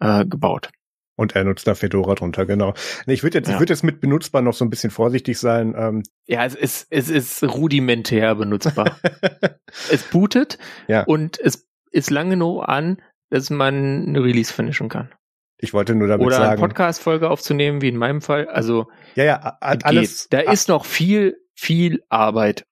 äh, 0.00 0.24
gebaut. 0.24 0.70
Und 1.16 1.34
er 1.34 1.44
nutzt 1.44 1.66
da 1.66 1.74
Fedora 1.74 2.14
drunter, 2.14 2.44
genau. 2.44 2.74
Ich 3.06 3.22
würde 3.22 3.38
jetzt, 3.38 3.48
ja. 3.48 3.54
ich 3.54 3.60
würde 3.60 3.72
jetzt 3.72 3.82
mit 3.82 4.00
benutzbar 4.00 4.42
noch 4.42 4.52
so 4.52 4.64
ein 4.64 4.70
bisschen 4.70 4.90
vorsichtig 4.90 5.38
sein. 5.38 5.74
Ähm. 5.76 6.02
Ja, 6.26 6.44
es 6.44 6.54
ist, 6.54 6.88
es 6.90 7.08
ist 7.08 7.42
rudimentär 7.42 8.34
benutzbar. 8.34 8.98
es 9.90 10.02
bootet 10.04 10.58
ja. 10.88 11.04
und 11.04 11.40
es 11.40 11.66
ist 11.90 12.10
lange 12.10 12.30
genug 12.30 12.68
an, 12.68 13.00
dass 13.30 13.48
man 13.48 14.06
eine 14.08 14.22
Release 14.22 14.52
finishen 14.52 14.90
kann. 14.90 15.10
Ich 15.58 15.72
wollte 15.72 15.94
nur 15.94 16.06
damit 16.06 16.26
Oder 16.26 16.36
sagen. 16.36 16.44
Oder 16.44 16.52
eine 16.52 16.60
Podcast-Folge 16.60 17.30
aufzunehmen, 17.30 17.80
wie 17.80 17.88
in 17.88 17.96
meinem 17.96 18.20
Fall. 18.20 18.46
Also, 18.48 18.88
ja, 19.14 19.24
ja, 19.24 19.56
alles. 19.60 20.28
Da 20.28 20.40
ist 20.40 20.68
noch 20.68 20.84
viel, 20.84 21.38
viel 21.54 22.02
Arbeit. 22.10 22.66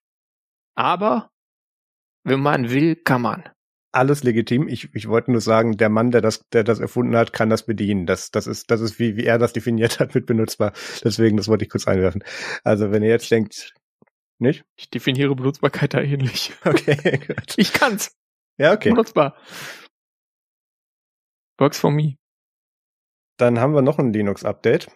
Aber, 0.75 1.31
wenn 2.25 2.41
man 2.41 2.71
will, 2.71 2.97
kann 2.97 3.23
man 3.23 3.45
alles 3.95 4.25
legitim. 4.25 4.69
Ich, 4.69 4.93
ich 4.95 5.09
wollte 5.09 5.31
nur 5.31 5.41
sagen, 5.41 5.77
der 5.77 5.89
Mann, 5.89 6.11
der 6.11 6.21
das, 6.21 6.45
der 6.53 6.65
das 6.65 6.81
erfunden 6.81 7.17
hat, 7.17 7.33
kann 7.33 7.49
das 7.49 7.65
bedienen. 7.65 8.07
Das, 8.07 8.31
das 8.31 8.47
ist, 8.47 8.71
das 8.71 8.81
ist 8.81 8.99
wie, 8.99 9.17
wie 9.17 9.25
er 9.25 9.39
das 9.39 9.53
definiert 9.53 10.01
hat 10.01 10.15
mit 10.15 10.27
benutzbar. 10.27 10.73
Deswegen, 11.03 11.37
das 11.37 11.49
wollte 11.49 11.65
ich 11.65 11.71
kurz 11.71 11.87
einwerfen. 11.87 12.25
Also, 12.65 12.91
wenn 12.91 13.03
ihr 13.03 13.11
jetzt 13.11 13.31
denkt, 13.31 13.73
nicht? 14.39 14.65
Ich 14.77 14.91
definiere 14.91 15.35
Benutzbarkeit 15.35 15.95
da 15.95 16.01
ähnlich. 16.01 16.53
Okay, 16.65 17.19
gut. 17.19 17.55
Ich 17.57 17.73
kann's. 17.73 18.13
Ja, 18.59 18.73
okay. 18.73 18.91
Benutzbar. 18.91 19.37
Works 21.59 21.79
for 21.79 21.93
me. 21.93 22.17
Dann 23.37 23.61
haben 23.61 23.75
wir 23.75 23.83
noch 23.83 23.99
ein 23.99 24.13
Linux-Update. 24.13 24.89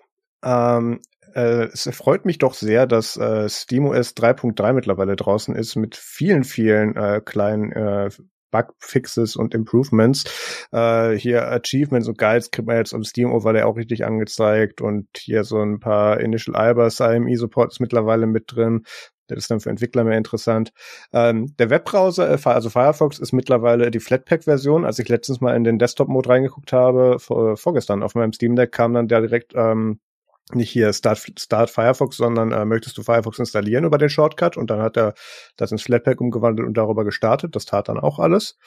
Ähm, 0.43 1.01
äh, 1.35 1.69
es 1.73 1.89
freut 1.93 2.25
mich 2.25 2.39
doch 2.39 2.55
sehr, 2.55 2.87
dass 2.87 3.17
äh, 3.17 3.49
SteamOS 3.49 4.15
3.3 4.17 4.73
mittlerweile 4.73 5.17
draußen 5.17 5.55
ist 5.55 5.77
mit 5.77 5.97
vielen, 5.97 6.45
vielen 6.45 6.97
äh, 6.97 7.21
kleinen 7.25 7.73
äh, 7.73 8.11
Bugfixes 8.51 9.37
und 9.37 9.55
Improvements. 9.55 10.25
Äh, 10.73 11.13
hier 11.13 11.51
Achievements 11.51 12.09
und 12.09 12.19
Guides 12.19 12.51
kriegt 12.51 12.67
man 12.67 12.77
jetzt 12.77 12.95
am 12.95 13.05
Steam 13.05 13.33
Overlay 13.33 13.63
auch 13.63 13.77
richtig 13.77 14.05
angezeigt 14.05 14.81
und 14.81 15.09
hier 15.17 15.45
so 15.45 15.61
ein 15.61 15.81
paar 15.81 16.21
Initial 16.21 16.57
IBAS 16.57 17.01
IME 17.01 17.37
Support 17.37 17.73
ist 17.73 17.81
mittlerweile 17.81 18.27
mit 18.27 18.45
drin. 18.47 18.85
Das 19.29 19.39
ist 19.39 19.51
dann 19.51 19.61
für 19.61 19.69
Entwickler 19.69 20.05
mehr 20.05 20.17
interessant. 20.17 20.73
Ähm, 21.13 21.55
der 21.59 21.69
Webbrowser, 21.69 22.31
äh, 22.31 22.39
also 22.45 22.71
Firefox, 22.71 23.19
ist 23.19 23.33
mittlerweile 23.33 23.91
die 23.91 24.01
Flatpak-Version. 24.01 24.87
Als 24.87 24.99
ich 24.99 25.09
letztens 25.09 25.43
mal 25.43 25.55
in 25.55 25.65
den 25.65 25.79
Desktop-Mode 25.79 26.31
reingeguckt 26.31 26.73
habe, 26.73 27.19
vor, 27.19 27.59
vorgestern 27.59 28.03
auf 28.03 28.15
meinem 28.15 28.33
Steam 28.33 28.57
Deck, 28.57 28.73
kam 28.73 28.95
dann 28.95 29.07
der 29.07 29.21
direkt 29.21 29.53
ähm, 29.55 30.01
nicht 30.55 30.71
hier 30.71 30.93
Start, 30.93 31.25
Start 31.39 31.71
Firefox, 31.71 32.17
sondern 32.17 32.53
äh, 32.53 32.65
möchtest 32.65 32.97
du 32.99 33.03
Firefox 33.03 33.39
installieren 33.39 33.85
über 33.85 33.99
den 33.99 34.09
Shortcut 34.09 34.57
und 34.57 34.71
dann 34.71 34.81
hat 34.81 34.97
er 34.97 35.15
das 35.57 35.73
ins 35.73 35.83
Flatpak 35.83 36.21
umgewandelt 36.21 36.67
und 36.67 36.77
darüber 36.77 37.05
gestartet. 37.05 37.55
Das 37.57 37.67
tat 37.67 37.89
dann 37.89 37.99
auch 37.99 38.19
alles. 38.19 38.59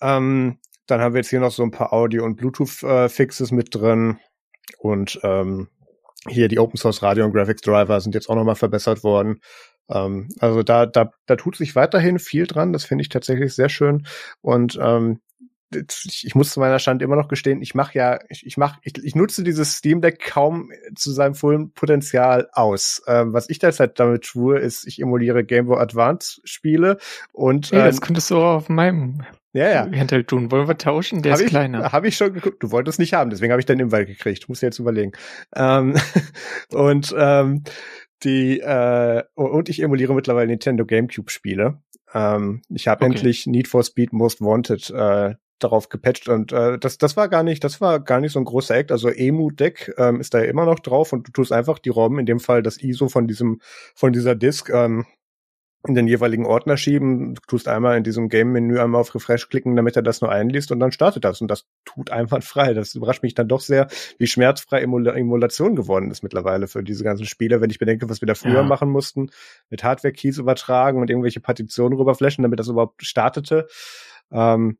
Ähm, 0.00 0.58
dann 0.86 1.00
haben 1.00 1.14
wir 1.14 1.20
jetzt 1.20 1.30
hier 1.30 1.40
noch 1.40 1.52
so 1.52 1.62
ein 1.62 1.70
paar 1.70 1.92
Audio- 1.92 2.24
und 2.24 2.36
Bluetooth-Fixes 2.36 3.50
äh, 3.50 3.54
mit 3.54 3.74
drin 3.74 4.18
und 4.78 5.20
ähm, 5.22 5.68
hier 6.28 6.48
die 6.48 6.58
Open 6.58 6.76
Source 6.76 7.02
Radio 7.02 7.24
und 7.24 7.32
Graphics 7.32 7.62
Driver 7.62 8.00
sind 8.00 8.14
jetzt 8.14 8.28
auch 8.28 8.36
nochmal 8.36 8.54
verbessert 8.54 9.02
worden. 9.02 9.40
Ähm, 9.88 10.28
also 10.38 10.62
da, 10.62 10.86
da, 10.86 11.10
da 11.26 11.36
tut 11.36 11.56
sich 11.56 11.74
weiterhin 11.74 12.18
viel 12.18 12.46
dran. 12.46 12.72
Das 12.72 12.84
finde 12.84 13.02
ich 13.02 13.08
tatsächlich 13.08 13.54
sehr 13.54 13.68
schön. 13.68 14.06
Und 14.40 14.78
ähm, 14.80 15.20
ich 15.74 16.34
muss 16.34 16.52
zu 16.52 16.60
meiner 16.60 16.78
Stand 16.78 17.02
immer 17.02 17.16
noch 17.16 17.28
gestehen, 17.28 17.62
ich 17.62 17.74
mache 17.74 17.98
ja, 17.98 18.18
ich, 18.28 18.46
ich 18.46 18.56
mache, 18.56 18.78
ich, 18.82 19.02
ich 19.02 19.14
nutze 19.14 19.42
dieses 19.42 19.74
Steam 19.74 20.00
Deck 20.00 20.20
kaum 20.20 20.70
zu 20.94 21.12
seinem 21.12 21.34
vollen 21.34 21.72
Potenzial 21.72 22.48
aus. 22.52 23.02
Ähm, 23.06 23.32
was 23.32 23.48
ich 23.50 23.58
derzeit 23.58 23.98
damit 23.98 24.22
tue, 24.22 24.58
ist, 24.58 24.86
ich 24.86 25.00
emuliere 25.00 25.44
Game 25.44 25.66
Boy 25.66 25.80
Advance 25.80 26.40
Spiele 26.44 26.98
und 27.32 27.72
hey, 27.72 27.80
das 27.80 27.96
ähm, 27.96 28.00
könntest 28.00 28.30
du 28.30 28.36
auch 28.36 28.56
auf 28.56 28.68
meinem 28.68 29.22
ja, 29.54 29.68
ja. 29.68 29.98
Handheld 29.98 30.28
tun. 30.28 30.50
Wollen 30.50 30.66
wir 30.66 30.78
tauschen? 30.78 31.22
Der 31.22 31.32
hab 31.32 31.38
ist 31.38 31.44
ich, 31.44 31.50
kleiner. 31.50 31.92
Habe 31.92 32.08
ich 32.08 32.16
schon 32.16 32.32
geguckt. 32.32 32.62
Du 32.62 32.70
wolltest 32.70 32.98
nicht 32.98 33.12
haben, 33.12 33.28
deswegen 33.28 33.52
habe 33.52 33.60
ich 33.60 33.66
deinen 33.66 33.80
Invite 33.80 34.06
gekriegt. 34.06 34.48
Muss 34.48 34.62
jetzt 34.62 34.78
überlegen. 34.78 35.12
Ähm, 35.54 35.94
und 36.72 37.14
ähm, 37.16 37.62
die 38.24 38.60
äh, 38.60 39.22
und 39.34 39.68
ich 39.68 39.82
emuliere 39.82 40.14
mittlerweile 40.14 40.46
Nintendo 40.46 40.86
GameCube 40.86 41.30
Spiele. 41.30 41.82
Ähm, 42.14 42.62
ich 42.68 42.88
habe 42.88 43.04
okay. 43.04 43.14
endlich 43.14 43.46
Need 43.46 43.68
for 43.68 43.82
Speed 43.82 44.12
Most 44.12 44.40
Wanted 44.40 44.90
äh, 44.90 45.34
darauf 45.64 45.88
gepatcht 45.88 46.28
und 46.28 46.52
äh, 46.52 46.78
das 46.78 46.98
das 46.98 47.16
war 47.16 47.28
gar 47.28 47.42
nicht 47.42 47.64
das 47.64 47.80
war 47.80 48.00
gar 48.00 48.20
nicht 48.20 48.32
so 48.32 48.38
ein 48.38 48.44
großer 48.44 48.76
Act 48.76 48.92
also 48.92 49.08
Emu 49.08 49.50
Deck 49.50 49.94
ähm, 49.98 50.20
ist 50.20 50.34
da 50.34 50.38
ja 50.38 50.44
immer 50.44 50.64
noch 50.64 50.78
drauf 50.78 51.12
und 51.12 51.28
du 51.28 51.32
tust 51.32 51.52
einfach 51.52 51.78
die 51.78 51.90
ROM 51.90 52.18
in 52.18 52.26
dem 52.26 52.40
Fall 52.40 52.62
das 52.62 52.82
ISO 52.82 53.08
von 53.08 53.26
diesem 53.26 53.60
von 53.94 54.12
dieser 54.12 54.34
Disk 54.34 54.70
ähm, 54.70 55.06
in 55.86 55.94
den 55.94 56.06
jeweiligen 56.06 56.46
Ordner 56.46 56.76
schieben, 56.76 57.34
du 57.34 57.40
tust 57.48 57.66
einmal 57.66 57.96
in 57.96 58.04
diesem 58.04 58.28
Game-Menü 58.28 58.78
einmal 58.78 59.00
auf 59.00 59.14
Refresh 59.16 59.48
klicken, 59.48 59.74
damit 59.74 59.96
er 59.96 60.02
das 60.02 60.20
nur 60.20 60.30
einliest 60.30 60.70
und 60.70 60.78
dann 60.78 60.92
startet 60.92 61.24
das. 61.24 61.40
Und 61.40 61.48
das 61.48 61.66
tut 61.84 62.10
einfach 62.10 62.40
frei. 62.42 62.72
Das 62.72 62.94
überrascht 62.94 63.24
mich 63.24 63.34
dann 63.34 63.48
doch 63.48 63.60
sehr, 63.60 63.88
wie 64.18 64.28
schmerzfrei 64.28 64.80
Emula 64.80 65.14
Emulation 65.14 65.74
geworden 65.74 66.12
ist 66.12 66.22
mittlerweile 66.22 66.68
für 66.68 66.84
diese 66.84 67.02
ganzen 67.02 67.26
Spiele, 67.26 67.60
wenn 67.60 67.70
ich 67.70 67.80
bedenke, 67.80 68.08
was 68.08 68.22
wir 68.22 68.26
da 68.26 68.36
früher 68.36 68.54
ja. 68.54 68.62
machen 68.62 68.90
mussten, 68.90 69.30
mit 69.70 69.82
Hardware-Keys 69.82 70.38
übertragen 70.38 71.00
und 71.00 71.10
irgendwelche 71.10 71.40
Partitionen 71.40 71.98
rüberflashen, 71.98 72.42
damit 72.42 72.60
das 72.60 72.68
überhaupt 72.68 73.04
startete. 73.04 73.66
Ähm, 74.30 74.78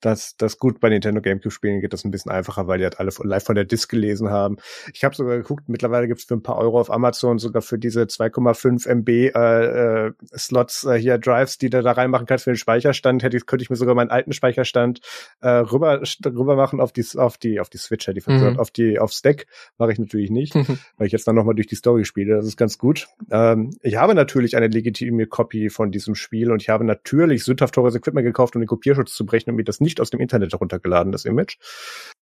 das, 0.00 0.36
das 0.36 0.58
gut 0.58 0.80
bei 0.80 0.88
Nintendo 0.88 1.20
GameCube 1.20 1.50
Spielen 1.50 1.80
geht 1.80 1.92
das 1.92 2.04
ein 2.04 2.10
bisschen 2.10 2.32
einfacher, 2.32 2.66
weil 2.66 2.78
die 2.78 2.84
halt 2.84 2.98
alle 3.00 3.10
live 3.22 3.44
von 3.44 3.54
der 3.54 3.64
Disk 3.64 3.90
gelesen 3.90 4.30
haben. 4.30 4.56
Ich 4.92 5.04
habe 5.04 5.14
sogar 5.14 5.36
geguckt, 5.36 5.68
mittlerweile 5.68 6.08
gibt's 6.08 6.24
für 6.24 6.34
ein 6.34 6.42
paar 6.42 6.58
Euro 6.58 6.80
auf 6.80 6.90
Amazon 6.90 7.38
sogar 7.38 7.62
für 7.62 7.78
diese 7.78 8.02
2,5 8.02 8.88
MB 8.88 9.08
äh, 9.08 10.06
äh, 10.06 10.12
Slots 10.36 10.84
äh, 10.84 10.94
hier 10.94 11.18
Drives, 11.18 11.58
die 11.58 11.70
du 11.70 11.82
da 11.82 11.92
reinmachen 11.92 12.26
kannst 12.26 12.44
für 12.44 12.52
den 12.52 12.56
Speicherstand, 12.56 13.22
hätte 13.22 13.36
ich, 13.36 13.46
könnte 13.46 13.62
ich 13.62 13.70
mir 13.70 13.76
sogar 13.76 13.94
meinen 13.94 14.10
alten 14.10 14.32
Speicherstand 14.32 15.00
äh, 15.40 15.48
rüber 15.48 16.00
rüber 16.24 16.56
machen 16.56 16.80
auf 16.80 16.92
die 16.92 17.04
auf 17.16 17.38
die 17.38 17.60
auf 17.60 17.68
die 17.68 17.78
Switch, 17.78 18.06
die 18.06 18.22
mhm. 18.26 18.58
auf 18.58 18.70
die 18.70 18.98
auf 18.98 19.12
Stack 19.12 19.46
mache 19.78 19.92
ich 19.92 19.98
natürlich 19.98 20.30
nicht, 20.30 20.54
weil 20.96 21.06
ich 21.06 21.12
jetzt 21.12 21.26
dann 21.26 21.34
nochmal 21.34 21.54
durch 21.54 21.66
die 21.66 21.74
Story 21.74 22.04
spiele. 22.04 22.36
Das 22.36 22.46
ist 22.46 22.56
ganz 22.56 22.78
gut. 22.78 23.08
Ähm, 23.30 23.70
ich 23.82 23.96
habe 23.96 24.14
natürlich 24.14 24.56
eine 24.56 24.68
legitime 24.68 25.26
Copy 25.26 25.70
von 25.70 25.90
diesem 25.90 26.14
Spiel 26.14 26.50
und 26.50 26.62
ich 26.62 26.68
habe 26.68 26.84
natürlich 26.84 27.44
sündhaft 27.44 27.74
teures 27.74 27.94
Equipment 27.94 28.24
gekauft, 28.24 28.54
um 28.54 28.62
den 28.62 28.68
Kopierschutz 28.68 29.14
zu 29.14 29.26
brechen, 29.26 29.50
um 29.50 29.56
mir 29.56 29.64
das 29.64 29.80
nicht 29.80 29.89
nicht 29.90 30.00
aus 30.00 30.10
dem 30.10 30.20
Internet 30.20 30.52
heruntergeladen, 30.52 31.12
das 31.12 31.24
Image. 31.24 31.56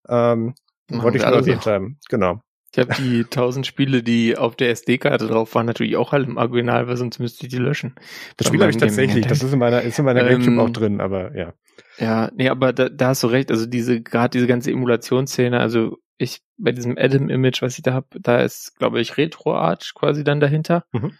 Ähm, 0.08 0.54
wollte 0.88 1.18
ich 1.18 1.24
nur 1.24 1.34
erwähnt 1.34 1.66
haben. 1.66 1.98
Genau. 2.08 2.40
Ich 2.72 2.78
habe 2.78 2.94
die 2.94 3.24
tausend 3.30 3.66
Spiele, 3.66 4.02
die 4.02 4.36
auf 4.36 4.56
der 4.56 4.70
SD-Karte 4.70 5.26
drauf 5.26 5.54
waren, 5.54 5.66
natürlich 5.66 5.96
auch 5.96 6.12
alle 6.12 6.24
im 6.24 6.36
Original, 6.36 6.88
weil 6.88 6.96
sonst 6.96 7.18
müsste 7.18 7.46
ich 7.46 7.50
die 7.50 7.58
löschen. 7.58 7.94
Das 8.36 8.48
Spiel 8.48 8.60
habe 8.60 8.70
ich 8.70 8.76
tatsächlich, 8.76 9.26
das 9.26 9.42
ist 9.42 9.52
in 9.52 9.58
meiner, 9.58 9.82
ist 9.82 9.98
in 9.98 10.04
meiner 10.04 10.22
ähm, 10.22 10.40
Gamecube 10.40 10.62
auch 10.62 10.70
drin, 10.70 11.00
aber 11.00 11.36
ja. 11.36 11.54
Ja, 11.98 12.30
nee, 12.34 12.48
aber 12.48 12.72
da, 12.72 12.88
da 12.88 13.08
hast 13.08 13.22
du 13.22 13.28
recht, 13.28 13.50
also 13.50 13.66
diese, 13.66 14.00
gerade 14.02 14.30
diese 14.30 14.46
ganze 14.46 14.70
Emulationsszene, 14.70 15.60
also 15.60 15.98
ich, 16.18 16.42
bei 16.56 16.72
diesem 16.72 16.96
Adam-Image, 16.98 17.62
was 17.62 17.76
ich 17.76 17.82
da 17.82 17.92
habe, 17.92 18.08
da 18.20 18.40
ist, 18.40 18.76
glaube 18.78 19.00
ich, 19.00 19.16
RetroArch 19.16 19.94
quasi 19.94 20.24
dann 20.24 20.40
dahinter. 20.40 20.84
Mhm. 20.92 21.12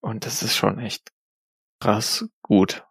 Und 0.00 0.26
das 0.26 0.42
ist 0.42 0.56
schon 0.56 0.78
echt 0.78 1.10
krass 1.80 2.28
gut 2.42 2.84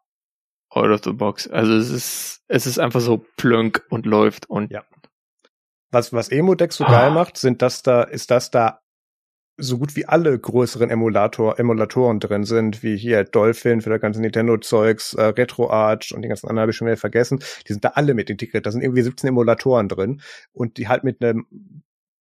out 0.72 0.90
of 0.90 1.02
the 1.04 1.12
box. 1.12 1.48
Also 1.48 1.74
es 1.74 1.90
ist, 1.90 2.42
es 2.48 2.66
ist 2.66 2.80
einfach 2.80 3.02
so 3.02 3.26
plönk 3.38 3.84
und 3.90 4.06
läuft 4.06 4.50
und 4.50 4.72
ja. 4.72 4.84
Was, 5.92 6.14
was 6.14 6.30
Emo-Deck 6.30 6.72
so 6.72 6.86
ah. 6.86 6.92
geil 6.92 7.12
macht, 7.12 7.38
sind 7.38 7.62
das 7.62 7.84
da, 7.84 8.04
ist 8.04 8.32
das 8.32 8.50
da 8.50 8.82
so 9.58 9.78
gut 9.78 9.96
wie 9.96 10.06
alle 10.06 10.38
größeren 10.40 10.90
Emulator, 10.90 11.60
Emulatoren 11.60 12.20
drin 12.20 12.46
sind, 12.46 12.82
wie 12.84 12.98
hier 12.98 13.26
Dolphin 13.26 13.82
für 13.82 13.90
das 13.90 14.02
ganze 14.02 14.22
Nintendo-Zeugs, 14.22 15.14
äh, 15.14 15.24
RetroArch 15.24 16.14
und 16.16 16.22
die 16.22 16.30
ganzen 16.30 16.48
anderen 16.48 16.62
habe 16.62 16.72
ich 16.72 16.78
schon 16.78 16.88
wieder 16.88 16.98
vergessen. 16.98 17.40
Die 17.68 17.74
sind 17.74 17.84
da 17.84 17.90
alle 17.90 18.14
mit 18.14 18.30
integriert. 18.30 18.66
Da 18.66 18.72
sind 18.72 18.82
irgendwie 18.82 19.02
17 19.04 19.28
Emulatoren 19.28 19.90
drin 19.90 20.22
und 20.54 20.78
die 20.78 20.88
halt 20.88 21.04
mit 21.04 21.22
einem 21.22 21.46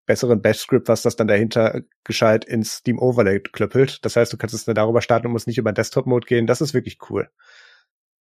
besseren 0.06 0.42
Bash-Script, 0.42 0.88
was 0.88 1.02
das 1.02 1.14
dann 1.14 1.28
dahinter 1.28 1.82
gescheit 2.02 2.44
ins 2.44 2.78
Steam 2.78 2.98
Overlay 2.98 3.40
klöppelt. 3.40 4.04
Das 4.04 4.16
heißt, 4.16 4.32
du 4.32 4.36
kannst 4.36 4.54
es 4.54 4.64
dann 4.64 4.74
darüber 4.74 5.02
starten 5.02 5.28
und 5.28 5.32
musst 5.32 5.46
nicht 5.46 5.58
über 5.58 5.72
Desktop-Mode 5.72 6.26
gehen. 6.26 6.48
Das 6.48 6.60
ist 6.60 6.74
wirklich 6.74 6.98
cool. 7.08 7.30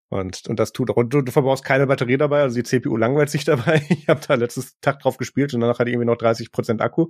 Und, 0.10 0.47
und 0.47 0.60
das 0.60 0.74
tut 0.74 0.89
auch. 0.89 0.97
Und 0.97 1.14
du, 1.14 1.22
du 1.22 1.32
verbrauchst 1.32 1.64
keine 1.64 1.86
Batterie 1.86 2.18
dabei, 2.18 2.41
also 2.41 2.55
die 2.55 2.64
CPU 2.64 2.97
langweilt 2.97 3.30
sich 3.30 3.45
dabei. 3.45 3.84
Ich 3.89 4.10
habe 4.10 4.20
da 4.28 4.34
letztes 4.36 4.80
Tag 4.80 4.99
drauf 4.99 5.18
gespielt 5.18 5.53
und 5.53 5.62
danach 5.62 5.80
hatte 5.80 5.89
ich 5.89 5.93
irgendwie 5.93 6.10
noch 6.10 6.18
30 6.18 6.51
Prozent 6.51 6.82
Akku. 6.82 7.07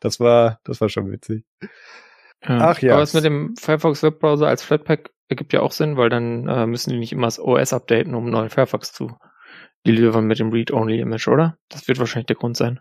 Das 0.00 0.20
war, 0.20 0.60
das 0.64 0.80
war 0.80 0.88
schon 0.88 1.10
witzig. 1.10 1.44
Ja. 2.42 2.70
Ach 2.70 2.78
ja. 2.80 2.92
Aber 2.92 3.02
was 3.02 3.14
mit 3.14 3.24
dem 3.24 3.56
Firefox 3.56 4.02
Webbrowser 4.02 4.46
als 4.46 4.62
Flatpak 4.62 5.10
ergibt 5.28 5.52
ja 5.52 5.60
auch 5.60 5.72
Sinn, 5.72 5.96
weil 5.96 6.10
dann 6.10 6.46
äh, 6.46 6.66
müssen 6.66 6.90
die 6.90 6.98
nicht 6.98 7.12
immer 7.12 7.26
das 7.26 7.40
OS 7.40 7.72
updaten, 7.72 8.14
um 8.14 8.24
einen 8.24 8.32
neuen 8.32 8.50
Firefox 8.50 8.92
zu 8.92 9.16
delivern 9.86 10.26
mit 10.26 10.38
dem 10.38 10.50
Read-Only-Image, 10.50 11.28
oder? 11.28 11.58
Das 11.68 11.88
wird 11.88 11.98
wahrscheinlich 11.98 12.26
der 12.26 12.36
Grund 12.36 12.56
sein. 12.56 12.80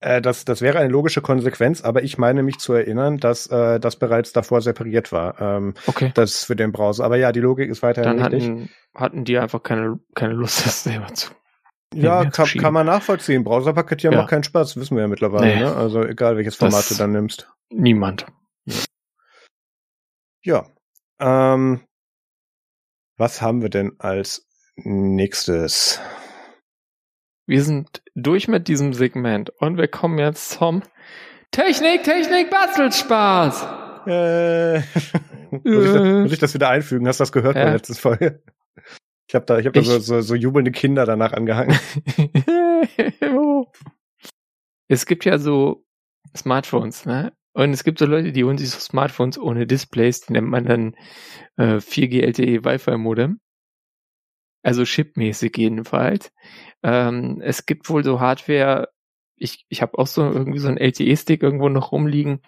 Äh, 0.00 0.22
das, 0.22 0.44
das 0.44 0.62
wäre 0.62 0.78
eine 0.78 0.88
logische 0.88 1.20
Konsequenz, 1.20 1.82
aber 1.82 2.02
ich 2.02 2.18
meine 2.18 2.42
mich 2.42 2.58
zu 2.58 2.72
erinnern, 2.72 3.18
dass 3.18 3.46
äh, 3.48 3.78
das 3.78 3.96
bereits 3.96 4.32
davor 4.32 4.62
separiert 4.62 5.12
war. 5.12 5.40
Ähm, 5.40 5.74
okay. 5.86 6.10
Das 6.14 6.44
für 6.44 6.56
den 6.56 6.72
Browser. 6.72 7.04
Aber 7.04 7.16
ja, 7.16 7.32
die 7.32 7.40
Logik 7.40 7.68
ist 7.68 7.82
weiterhin 7.82 8.18
Dann 8.18 8.32
richtig. 8.32 8.50
hatten, 8.50 8.70
hatten 8.94 9.24
die 9.24 9.38
einfach 9.38 9.62
keine, 9.62 10.00
keine 10.14 10.32
Lust, 10.32 10.64
das 10.66 10.84
selber 10.84 11.12
zu. 11.14 11.30
Ja, 11.92 12.24
kann, 12.30 12.46
kann 12.46 12.72
man 12.72 12.86
nachvollziehen. 12.86 13.42
Browserpaketieren 13.44 14.14
ja. 14.14 14.20
macht 14.20 14.30
keinen 14.30 14.44
Spaß, 14.44 14.76
wissen 14.76 14.96
wir 14.96 15.02
ja 15.02 15.08
mittlerweile. 15.08 15.46
Nee. 15.46 15.60
Ne? 15.60 15.74
Also 15.74 16.04
egal, 16.04 16.36
welches 16.36 16.56
Format 16.56 16.80
das 16.80 16.88
du 16.90 16.94
dann 16.94 17.12
nimmst. 17.12 17.50
Niemand. 17.70 18.26
Ja. 20.42 20.66
Ähm, 21.18 21.80
was 23.16 23.42
haben 23.42 23.60
wir 23.60 23.68
denn 23.68 23.96
als 23.98 24.48
nächstes? 24.76 26.00
Wir 27.50 27.64
sind 27.64 28.00
durch 28.14 28.46
mit 28.46 28.68
diesem 28.68 28.92
Segment 28.92 29.50
und 29.58 29.76
wir 29.76 29.88
kommen 29.88 30.20
jetzt 30.20 30.50
zum 30.50 30.84
Technik, 31.50 32.04
Technik, 32.04 32.48
Bastelspaß. 32.48 33.66
Äh, 34.06 34.78
muss, 35.50 35.84
ich 35.84 35.92
das, 35.92 36.22
muss 36.22 36.32
ich 36.32 36.38
das 36.38 36.54
wieder 36.54 36.68
einfügen? 36.68 37.08
Hast 37.08 37.18
du 37.18 37.22
das 37.22 37.32
gehört 37.32 37.56
ja. 37.56 37.64
bei 37.64 37.72
letztes 37.72 37.98
Folge? 37.98 38.44
Ich 39.26 39.34
habe 39.34 39.46
da, 39.46 39.58
ich 39.58 39.66
hab 39.66 39.72
da 39.72 39.82
so, 39.82 39.98
so, 39.98 40.20
so 40.20 40.36
jubelnde 40.36 40.70
Kinder 40.70 41.04
danach 41.06 41.32
angehangen. 41.32 41.76
es 44.86 45.04
gibt 45.06 45.24
ja 45.24 45.38
so 45.38 45.84
Smartphones, 46.36 47.04
ne? 47.04 47.32
Und 47.52 47.72
es 47.72 47.82
gibt 47.82 47.98
so 47.98 48.06
Leute, 48.06 48.30
die 48.30 48.44
holen 48.44 48.58
sich 48.58 48.70
so 48.70 48.78
Smartphones 48.78 49.40
ohne 49.40 49.66
Displays, 49.66 50.20
die 50.20 50.34
nennt 50.34 50.46
man 50.46 50.66
dann 50.66 50.94
äh, 51.56 51.78
4G 51.78 52.22
LTE 52.22 52.64
Wi-Fi 52.64 52.96
Modem. 52.96 53.40
Also 54.62 54.84
chipmäßig 54.84 55.56
jedenfalls. 55.56 56.32
Ähm, 56.82 57.40
es 57.42 57.66
gibt 57.66 57.88
wohl 57.88 58.04
so 58.04 58.20
Hardware, 58.20 58.88
ich, 59.36 59.64
ich 59.68 59.80
habe 59.80 59.98
auch 59.98 60.06
so 60.06 60.22
irgendwie 60.22 60.58
so 60.58 60.68
einen 60.68 60.76
LTE-Stick 60.76 61.42
irgendwo 61.42 61.68
noch 61.68 61.92
rumliegen, 61.92 62.40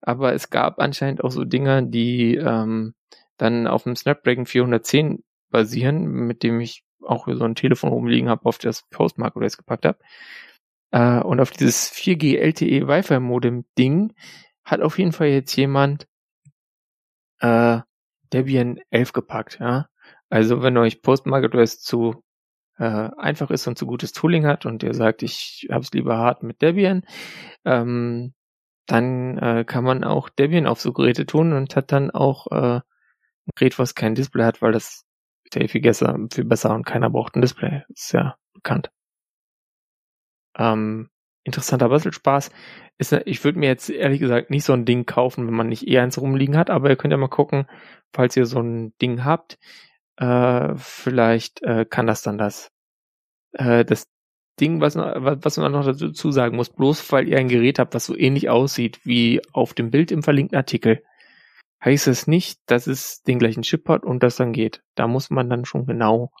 aber 0.00 0.32
es 0.32 0.50
gab 0.50 0.78
anscheinend 0.78 1.22
auch 1.22 1.30
so 1.30 1.44
Dinger, 1.44 1.82
die 1.82 2.36
ähm, 2.36 2.94
dann 3.36 3.66
auf 3.66 3.84
dem 3.84 3.96
Snapdragon 3.96 4.46
410 4.46 5.24
basieren, 5.50 6.04
mit 6.04 6.42
dem 6.42 6.60
ich 6.60 6.84
auch 7.02 7.28
so 7.30 7.44
ein 7.44 7.54
Telefon 7.54 7.90
rumliegen 7.90 8.28
habe, 8.28 8.46
auf 8.46 8.58
das 8.58 8.88
Postmark 8.90 9.36
oder 9.36 9.46
es 9.46 9.56
gepackt 9.56 9.86
habe. 9.86 9.98
Äh, 10.90 11.20
und 11.20 11.40
auf 11.40 11.50
dieses 11.50 11.92
4G 11.92 12.38
LTE 12.38 12.88
Wi-Fi 12.88 13.20
Modem 13.20 13.64
Ding 13.78 14.14
hat 14.64 14.80
auf 14.80 14.98
jeden 14.98 15.12
Fall 15.12 15.28
jetzt 15.28 15.54
jemand 15.56 16.06
äh, 17.40 17.80
Debian 18.32 18.80
11 18.90 19.12
gepackt, 19.12 19.58
ja. 19.60 19.88
Also 20.30 20.62
wenn 20.62 20.76
euch 20.76 21.02
PostMarketOS 21.02 21.80
zu 21.80 22.22
äh, 22.78 23.10
einfach 23.16 23.50
ist 23.50 23.66
und 23.66 23.78
zu 23.78 23.86
gutes 23.86 24.12
Tooling 24.12 24.46
hat 24.46 24.66
und 24.66 24.82
ihr 24.82 24.94
sagt, 24.94 25.22
ich 25.22 25.68
hab's 25.70 25.90
lieber 25.92 26.18
hart 26.18 26.42
mit 26.42 26.62
Debian, 26.62 27.02
ähm, 27.64 28.34
dann 28.86 29.38
äh, 29.38 29.64
kann 29.64 29.84
man 29.84 30.04
auch 30.04 30.28
Debian 30.28 30.66
auf 30.66 30.80
so 30.80 30.92
Geräte 30.92 31.26
tun 31.26 31.52
und 31.52 31.76
hat 31.76 31.92
dann 31.92 32.10
auch 32.10 32.46
äh, 32.50 32.76
ein 32.76 33.50
Gerät, 33.56 33.78
was 33.78 33.94
kein 33.94 34.14
Display 34.14 34.44
hat, 34.44 34.62
weil 34.62 34.72
das 34.72 35.04
ist 35.52 35.70
viel 35.70 35.80
besser, 35.80 36.18
viel 36.32 36.44
besser 36.44 36.74
und 36.74 36.84
keiner 36.84 37.10
braucht 37.10 37.36
ein 37.36 37.42
Display. 37.42 37.82
Ist 37.88 38.12
ja 38.12 38.36
bekannt. 38.54 38.90
Ähm, 40.56 41.10
interessanter 41.44 41.88
Bastel-Spaß. 41.88 42.50
Ist, 42.98 43.12
ich 43.12 43.44
würde 43.44 43.58
mir 43.58 43.68
jetzt 43.68 43.90
ehrlich 43.90 44.20
gesagt 44.20 44.50
nicht 44.50 44.64
so 44.64 44.72
ein 44.72 44.84
Ding 44.84 45.06
kaufen, 45.06 45.46
wenn 45.46 45.54
man 45.54 45.68
nicht 45.68 45.86
eher 45.86 46.02
eins 46.02 46.20
rumliegen 46.20 46.56
hat, 46.56 46.70
aber 46.70 46.90
ihr 46.90 46.96
könnt 46.96 47.12
ja 47.12 47.18
mal 47.18 47.28
gucken, 47.28 47.66
falls 48.12 48.36
ihr 48.36 48.46
so 48.46 48.60
ein 48.60 48.92
Ding 49.00 49.24
habt, 49.24 49.58
äh, 50.18 50.74
vielleicht 50.76 51.62
äh, 51.62 51.84
kann 51.84 52.06
das 52.06 52.22
dann 52.22 52.38
das. 52.38 52.70
Äh, 53.52 53.84
das 53.84 54.08
Ding, 54.60 54.80
was, 54.80 54.96
was 54.96 55.56
man 55.56 55.72
noch 55.72 55.86
dazu 55.86 56.32
sagen 56.32 56.56
muss, 56.56 56.70
bloß 56.70 57.12
weil 57.12 57.28
ihr 57.28 57.38
ein 57.38 57.48
Gerät 57.48 57.78
habt, 57.78 57.94
was 57.94 58.06
so 58.06 58.16
ähnlich 58.16 58.50
aussieht 58.50 59.00
wie 59.04 59.40
auf 59.52 59.72
dem 59.72 59.90
Bild 59.90 60.10
im 60.10 60.24
verlinkten 60.24 60.56
Artikel, 60.56 61.04
heißt 61.84 62.08
es 62.08 62.26
nicht, 62.26 62.60
dass 62.66 62.88
es 62.88 63.22
den 63.22 63.38
gleichen 63.38 63.62
Chip 63.62 63.88
hat 63.88 64.02
und 64.02 64.24
das 64.24 64.34
dann 64.34 64.52
geht. 64.52 64.82
Da 64.96 65.06
muss 65.06 65.30
man 65.30 65.48
dann 65.48 65.64
schon 65.64 65.86
genau 65.86 66.32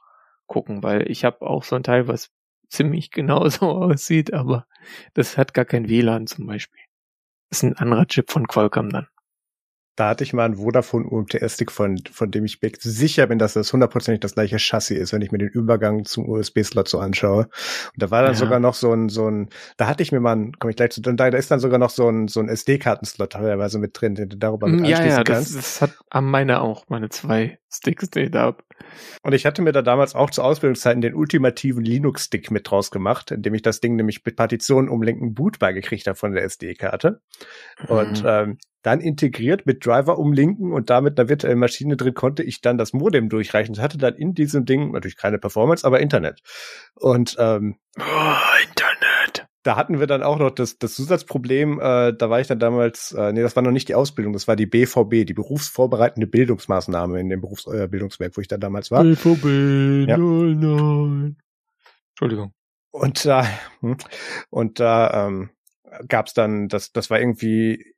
gucken, 0.46 0.82
weil 0.82 1.08
ich 1.08 1.24
habe 1.24 1.42
auch 1.42 1.62
so 1.62 1.76
ein 1.76 1.84
Teil, 1.84 2.08
was 2.08 2.30
ziemlich 2.68 3.10
genauso 3.12 3.66
aussieht, 3.66 4.32
aber 4.34 4.66
das 5.14 5.36
hat 5.36 5.54
gar 5.54 5.64
kein 5.64 5.88
WLAN 5.88 6.26
zum 6.26 6.46
Beispiel. 6.46 6.80
Das 7.50 7.58
ist 7.58 7.62
ein 7.62 7.76
anderer 7.76 8.06
Chip 8.06 8.30
von 8.30 8.48
Qualcomm 8.48 8.90
dann. 8.90 9.06
Da 9.98 10.10
hatte 10.10 10.22
ich 10.22 10.32
mal 10.32 10.44
einen 10.44 10.54
Vodafone 10.54 11.06
UMTS-Stick, 11.06 11.72
von, 11.72 11.98
von 12.12 12.30
dem 12.30 12.44
ich 12.44 12.60
sicher 12.78 13.26
bin, 13.26 13.40
dass 13.40 13.54
das 13.54 13.72
hundertprozentig 13.72 14.20
das 14.20 14.34
gleiche 14.34 14.58
Chassis 14.58 14.96
ist, 14.96 15.12
wenn 15.12 15.22
ich 15.22 15.32
mir 15.32 15.38
den 15.38 15.48
Übergang 15.48 16.04
zum 16.04 16.28
USB-Slot 16.28 16.86
so 16.86 17.00
anschaue. 17.00 17.48
Und 17.94 18.00
da 18.02 18.08
war 18.12 18.22
dann 18.22 18.34
ja. 18.34 18.38
sogar 18.38 18.60
noch 18.60 18.74
so 18.74 18.92
ein, 18.92 19.08
so 19.08 19.28
ein, 19.28 19.48
da 19.76 19.88
hatte 19.88 20.04
ich 20.04 20.12
mir 20.12 20.20
mal, 20.20 20.34
einen, 20.34 20.52
komme 20.56 20.70
ich 20.70 20.76
gleich 20.76 20.90
zu, 20.90 21.02
da, 21.02 21.10
da 21.10 21.36
ist 21.36 21.50
dann 21.50 21.58
sogar 21.58 21.80
noch 21.80 21.90
so 21.90 22.08
ein, 22.08 22.28
so 22.28 22.38
ein 22.38 22.48
SD-Kartenslot 22.48 23.32
teilweise 23.32 23.80
mit 23.80 24.00
drin, 24.00 24.14
den 24.14 24.28
du 24.28 24.36
darüber 24.36 24.68
mit 24.68 24.82
mm, 24.82 24.84
ja, 24.84 25.04
ja, 25.04 25.24
kannst. 25.24 25.56
Das, 25.56 25.64
das 25.64 25.82
hat 25.82 25.98
am 26.10 26.30
meine 26.30 26.60
auch, 26.60 26.84
meine 26.88 27.08
zwei 27.08 27.58
Sticks, 27.68 28.08
die 28.08 28.30
da. 28.30 28.56
Und 29.24 29.32
ich 29.32 29.46
hatte 29.46 29.62
mir 29.62 29.72
da 29.72 29.82
damals 29.82 30.14
auch 30.14 30.30
zu 30.30 30.42
Ausbildungszeiten 30.42 31.00
den 31.00 31.14
ultimativen 31.14 31.84
Linux-Stick 31.84 32.52
mit 32.52 32.70
draus 32.70 32.92
gemacht, 32.92 33.32
indem 33.32 33.54
ich 33.54 33.62
das 33.62 33.80
Ding 33.80 33.96
nämlich 33.96 34.24
mit 34.24 34.36
Partitionen 34.36 34.88
umlenken 34.88 35.34
bootbar 35.34 35.72
gekriegt 35.72 36.06
habe 36.06 36.16
von 36.16 36.30
der 36.30 36.44
SD-Karte. 36.44 37.20
Mhm. 37.80 37.88
Und 37.88 38.22
ähm, 38.24 38.58
dann 38.82 39.00
integriert 39.00 39.66
mit 39.66 39.84
Driver 39.84 40.18
umlinken 40.18 40.72
und 40.72 40.90
damit 40.90 41.18
einer 41.18 41.28
virtuellen 41.28 41.58
Maschine 41.58 41.96
drin 41.96 42.14
konnte 42.14 42.42
ich 42.42 42.60
dann 42.60 42.78
das 42.78 42.92
Modem 42.92 43.28
durchreichen. 43.28 43.74
Ich 43.74 43.80
hatte 43.80 43.98
dann 43.98 44.14
in 44.14 44.34
diesem 44.34 44.64
Ding 44.64 44.92
natürlich 44.92 45.16
keine 45.16 45.38
Performance, 45.38 45.86
aber 45.86 46.00
Internet. 46.00 46.40
Und 46.94 47.36
ähm, 47.38 47.76
oh, 47.98 48.62
Internet. 48.68 49.48
Da 49.64 49.76
hatten 49.76 49.98
wir 49.98 50.06
dann 50.06 50.22
auch 50.22 50.38
noch 50.38 50.50
das, 50.50 50.78
das 50.78 50.94
Zusatzproblem, 50.94 51.80
äh, 51.80 52.14
da 52.16 52.30
war 52.30 52.40
ich 52.40 52.46
dann 52.46 52.60
damals, 52.60 53.12
äh, 53.12 53.32
nee, 53.32 53.42
das 53.42 53.56
war 53.56 53.62
noch 53.62 53.72
nicht 53.72 53.88
die 53.88 53.96
Ausbildung, 53.96 54.32
das 54.32 54.46
war 54.46 54.56
die 54.56 54.66
BVB, 54.66 55.26
die 55.26 55.34
berufsvorbereitende 55.34 56.26
Bildungsmaßnahme 56.26 57.20
in 57.20 57.28
dem 57.28 57.40
Berufsbildungswerk, 57.40 58.32
äh, 58.32 58.36
wo 58.36 58.40
ich 58.40 58.48
da 58.48 58.56
damals 58.56 58.90
war. 58.90 59.02
BVB, 59.02 60.08
ja. 60.08 60.16
nein, 60.16 60.58
nein. 60.60 61.36
Entschuldigung. 62.10 62.52
Und 62.90 63.24
da, 63.24 63.46
hm, 63.80 63.96
und 64.50 64.80
da 64.80 65.26
ähm, 65.26 65.50
gab 66.08 66.26
es 66.26 66.34
dann, 66.34 66.68
das, 66.68 66.92
das 66.92 67.10
war 67.10 67.20
irgendwie 67.20 67.94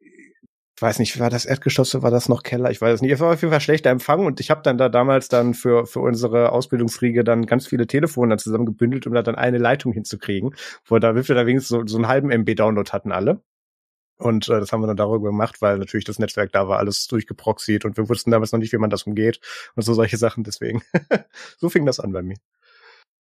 ich 0.80 0.82
weiß 0.82 0.98
nicht, 0.98 1.20
war 1.20 1.28
das 1.28 1.44
Erdgeschoss, 1.44 2.00
war 2.00 2.10
das 2.10 2.30
noch 2.30 2.42
Keller? 2.42 2.70
Ich 2.70 2.80
weiß 2.80 2.94
es 2.94 3.02
nicht. 3.02 3.12
Es 3.12 3.20
war 3.20 3.34
auf 3.34 3.42
jeden 3.42 3.52
Fall 3.52 3.60
schlechter 3.60 3.90
Empfang 3.90 4.24
und 4.24 4.40
ich 4.40 4.50
habe 4.50 4.62
dann 4.62 4.78
da 4.78 4.88
damals 4.88 5.28
dann 5.28 5.52
für, 5.52 5.84
für 5.84 6.00
unsere 6.00 6.52
Ausbildungsriege 6.52 7.22
dann 7.22 7.44
ganz 7.44 7.66
viele 7.66 7.86
Telefone 7.86 8.30
dann 8.30 8.38
zusammengebündelt, 8.38 9.06
um 9.06 9.12
da 9.12 9.22
dann 9.22 9.34
eine 9.34 9.58
Leitung 9.58 9.92
hinzukriegen, 9.92 10.54
wo 10.86 10.98
da 10.98 11.14
wir 11.14 11.22
da 11.22 11.44
wenigstens 11.44 11.68
so, 11.68 11.86
so 11.86 11.98
einen 11.98 12.08
halben 12.08 12.30
MB-Download 12.30 12.90
hatten 12.92 13.12
alle. 13.12 13.42
Und 14.16 14.48
äh, 14.48 14.58
das 14.58 14.72
haben 14.72 14.80
wir 14.80 14.86
dann 14.86 14.96
darüber 14.96 15.28
gemacht, 15.28 15.60
weil 15.60 15.76
natürlich 15.76 16.06
das 16.06 16.18
Netzwerk 16.18 16.50
da 16.50 16.66
war, 16.66 16.78
alles 16.78 17.06
durchgeproxied 17.08 17.84
und 17.84 17.98
wir 17.98 18.08
wussten 18.08 18.30
damals 18.30 18.52
noch 18.52 18.58
nicht, 18.58 18.72
wie 18.72 18.78
man 18.78 18.88
das 18.88 19.02
umgeht 19.02 19.38
und 19.76 19.82
so 19.82 19.92
solche 19.92 20.16
Sachen. 20.16 20.44
Deswegen, 20.44 20.80
so 21.58 21.68
fing 21.68 21.84
das 21.84 22.00
an 22.00 22.12
bei 22.12 22.22
mir. 22.22 22.38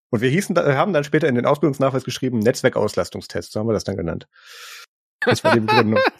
Und 0.08 0.22
wir 0.22 0.30
hießen, 0.30 0.56
haben 0.56 0.94
dann 0.94 1.04
später 1.04 1.28
in 1.28 1.34
den 1.34 1.44
Ausbildungsnachweis 1.44 2.04
geschrieben, 2.04 2.38
Netzwerkauslastungstest, 2.38 3.52
so 3.52 3.60
haben 3.60 3.68
wir 3.68 3.74
das 3.74 3.84
dann 3.84 3.98
genannt. 3.98 4.28
Das 5.20 5.44
war 5.44 5.52
die 5.52 5.60
Begründung. 5.60 6.00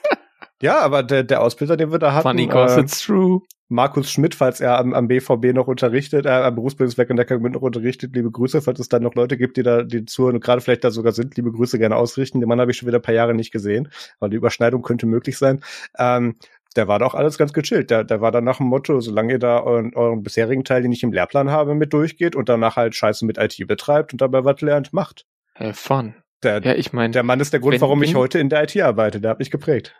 Ja, 0.62 0.80
aber 0.80 1.02
der, 1.02 1.22
der 1.22 1.42
Ausbilder, 1.42 1.76
den 1.76 1.90
wir 1.90 1.98
da 1.98 2.12
hatten, 2.12 2.28
Funny 2.28 2.48
äh, 2.52 2.80
it's 2.80 3.00
true. 3.00 3.40
Markus 3.70 4.10
Schmidt, 4.10 4.34
falls 4.34 4.60
er 4.60 4.78
am, 4.78 4.92
am 4.92 5.06
BVB 5.06 5.54
noch 5.54 5.68
unterrichtet, 5.68 6.26
äh, 6.26 6.30
am 6.30 6.56
Berufsbildungswerk 6.56 7.08
in 7.08 7.16
Neckargemünd 7.16 7.54
noch 7.54 7.62
unterrichtet, 7.62 8.14
liebe 8.14 8.30
Grüße, 8.30 8.60
falls 8.60 8.80
es 8.80 8.88
dann 8.88 9.04
noch 9.04 9.14
Leute 9.14 9.36
gibt, 9.36 9.56
die 9.56 9.62
da, 9.62 9.84
die 9.84 10.04
zuhören 10.04 10.34
und 10.34 10.44
gerade 10.44 10.60
vielleicht 10.60 10.82
da 10.82 10.90
sogar 10.90 11.12
sind, 11.12 11.36
liebe 11.36 11.52
Grüße 11.52 11.78
gerne 11.78 11.96
ausrichten. 11.96 12.40
Den 12.40 12.48
Mann 12.48 12.60
habe 12.60 12.72
ich 12.72 12.76
schon 12.76 12.88
wieder 12.88 12.98
ein 12.98 13.02
paar 13.02 13.14
Jahre 13.14 13.32
nicht 13.32 13.52
gesehen, 13.52 13.88
aber 14.18 14.28
die 14.28 14.36
Überschneidung 14.36 14.82
könnte 14.82 15.06
möglich 15.06 15.38
sein. 15.38 15.62
Ähm, 15.96 16.34
der 16.76 16.88
war 16.88 16.98
doch 16.98 17.14
alles 17.14 17.38
ganz 17.38 17.52
gechillt. 17.52 17.90
Der, 17.90 18.02
der 18.02 18.20
war 18.20 18.32
dann 18.32 18.44
nach 18.44 18.58
dem 18.58 18.66
Motto, 18.66 19.00
solange 19.00 19.34
ihr 19.34 19.38
da 19.38 19.62
euren, 19.62 19.94
euren 19.94 20.22
bisherigen 20.22 20.64
Teil, 20.64 20.82
den 20.82 20.92
ich 20.92 21.04
im 21.04 21.12
Lehrplan 21.12 21.50
habe, 21.50 21.74
mit 21.74 21.92
durchgeht 21.92 22.34
und 22.34 22.48
danach 22.48 22.76
halt 22.76 22.96
Scheiße 22.96 23.24
mit 23.24 23.38
IT 23.38 23.56
betreibt 23.68 24.12
und 24.12 24.20
dabei 24.20 24.44
was 24.44 24.60
lernt, 24.60 24.92
macht. 24.92 25.26
Have 25.54 25.74
fun. 25.74 26.14
Der, 26.42 26.60
ja, 26.62 26.74
ich 26.74 26.92
meine, 26.92 27.12
der 27.12 27.22
Mann 27.22 27.38
ist 27.38 27.52
der 27.52 27.60
Grund, 27.60 27.80
warum 27.80 28.02
ich 28.02 28.14
heute 28.14 28.38
in 28.38 28.48
der 28.48 28.64
IT 28.64 28.80
arbeite. 28.80 29.20
Der 29.20 29.30
hat 29.30 29.38
mich 29.38 29.50
geprägt 29.50 29.94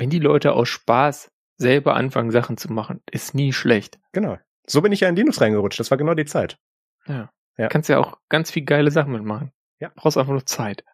wenn 0.00 0.10
die 0.10 0.18
Leute 0.18 0.54
aus 0.54 0.68
Spaß 0.68 1.30
selber 1.58 1.94
anfangen, 1.94 2.30
Sachen 2.30 2.56
zu 2.56 2.72
machen, 2.72 3.02
ist 3.10 3.34
nie 3.34 3.52
schlecht. 3.52 4.00
Genau. 4.12 4.38
So 4.66 4.80
bin 4.80 4.92
ich 4.92 5.00
ja 5.00 5.08
in 5.08 5.16
Linux 5.16 5.40
reingerutscht. 5.40 5.78
Das 5.78 5.90
war 5.90 5.98
genau 5.98 6.14
die 6.14 6.24
Zeit. 6.24 6.58
Ja. 7.06 7.30
ja. 7.58 7.68
Kannst 7.68 7.90
ja 7.90 7.98
auch 7.98 8.18
ganz 8.30 8.50
viel 8.50 8.64
geile 8.64 8.90
Sachen 8.90 9.12
mitmachen. 9.12 9.52
Ja. 9.78 9.92
Brauchst 9.94 10.16
einfach 10.16 10.32
nur 10.32 10.46
Zeit. 10.46 10.84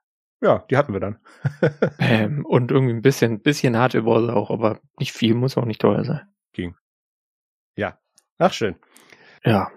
Ja, 0.43 0.65
die 0.71 0.77
hatten 0.77 0.93
wir 0.93 1.01
dann. 1.01 1.19
ähm, 2.01 2.45
und 2.45 2.73
irgendwie 2.73 2.95
ein 2.95 3.03
bisschen, 3.03 3.41
bisschen 3.41 3.77
harte 3.77 4.03
Browser 4.03 4.37
auch, 4.37 4.51
aber 4.51 4.81
nicht 4.99 5.13
viel, 5.13 5.35
muss 5.35 5.57
auch 5.57 5.65
nicht 5.65 5.81
teuer 5.81 6.05
sein. 6.05 6.23
Ging. 6.53 6.75
Ja. 7.77 7.99
Ach, 8.39 8.53
schön. 8.53 8.75
Ja. 9.45 9.71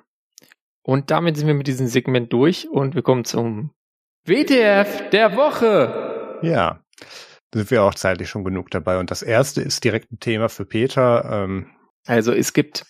Und 0.81 1.11
damit 1.11 1.37
sind 1.37 1.47
wir 1.47 1.53
mit 1.53 1.67
diesem 1.67 1.87
Segment 1.87 2.33
durch 2.33 2.67
und 2.67 2.95
wir 2.95 3.03
kommen 3.03 3.25
zum 3.25 3.75
WTF 4.25 5.11
der 5.11 5.35
Woche. 5.37 6.39
Ja, 6.41 6.83
sind 7.53 7.71
wir 7.71 7.83
auch 7.83 7.95
zeitlich 7.95 8.29
schon 8.29 8.43
genug 8.43 8.69
dabei. 8.71 8.99
Und 8.99 9.11
das 9.11 9.21
erste 9.21 9.61
ist 9.61 9.83
direkt 9.83 10.11
ein 10.11 10.19
Thema 10.19 10.49
für 10.49 10.65
Peter. 10.65 11.43
Ähm 11.43 11.67
also 12.05 12.31
es 12.31 12.53
gibt 12.53 12.85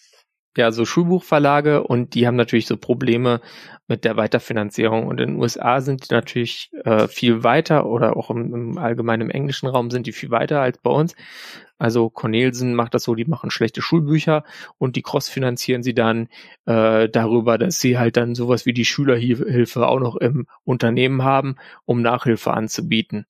ja 0.58 0.72
so 0.72 0.86
Schulbuchverlage 0.86 1.84
und 1.84 2.16
die 2.16 2.28
haben 2.28 2.36
natürlich 2.36 2.68
so 2.68 2.78
Probleme 2.78 3.42
mit 3.88 4.04
der 4.04 4.18
Weiterfinanzierung. 4.18 5.08
Und 5.08 5.20
in 5.20 5.30
den 5.30 5.40
USA 5.40 5.82
sind 5.82 6.10
die 6.10 6.14
natürlich 6.14 6.70
äh, 6.84 7.08
viel 7.08 7.44
weiter 7.44 7.86
oder 7.86 8.18
auch 8.18 8.30
im, 8.30 8.54
im 8.54 8.78
allgemeinen 8.78 9.24
im 9.24 9.30
englischen 9.30 9.68
Raum 9.68 9.90
sind 9.90 10.06
die 10.08 10.12
viel 10.12 10.32
weiter 10.32 10.62
als 10.62 10.78
bei 10.78 10.92
uns. 10.92 11.16
Also 11.78 12.10
Cornelsen 12.10 12.76
macht 12.76 12.94
das 12.94 13.04
so, 13.04 13.16
die 13.16 13.26
machen 13.26 13.52
schlechte 13.52 13.82
Schulbücher 13.82 14.44
und 14.78 14.98
die 14.98 15.02
cross-finanzieren 15.02 15.82
sie 15.82 15.94
dann 15.94 16.28
äh, 16.66 17.08
darüber, 17.08 17.58
dass 17.58 17.80
sie 17.80 17.98
halt 17.98 18.18
dann 18.18 18.36
sowas 18.36 18.66
wie 18.66 18.74
die 18.74 18.86
Schülerhilfe 18.86 19.88
auch 19.88 20.00
noch 20.00 20.18
im 20.18 20.46
Unternehmen 20.66 21.24
haben, 21.24 21.56
um 21.86 22.02
Nachhilfe 22.02 22.52
anzubieten. 22.52 23.26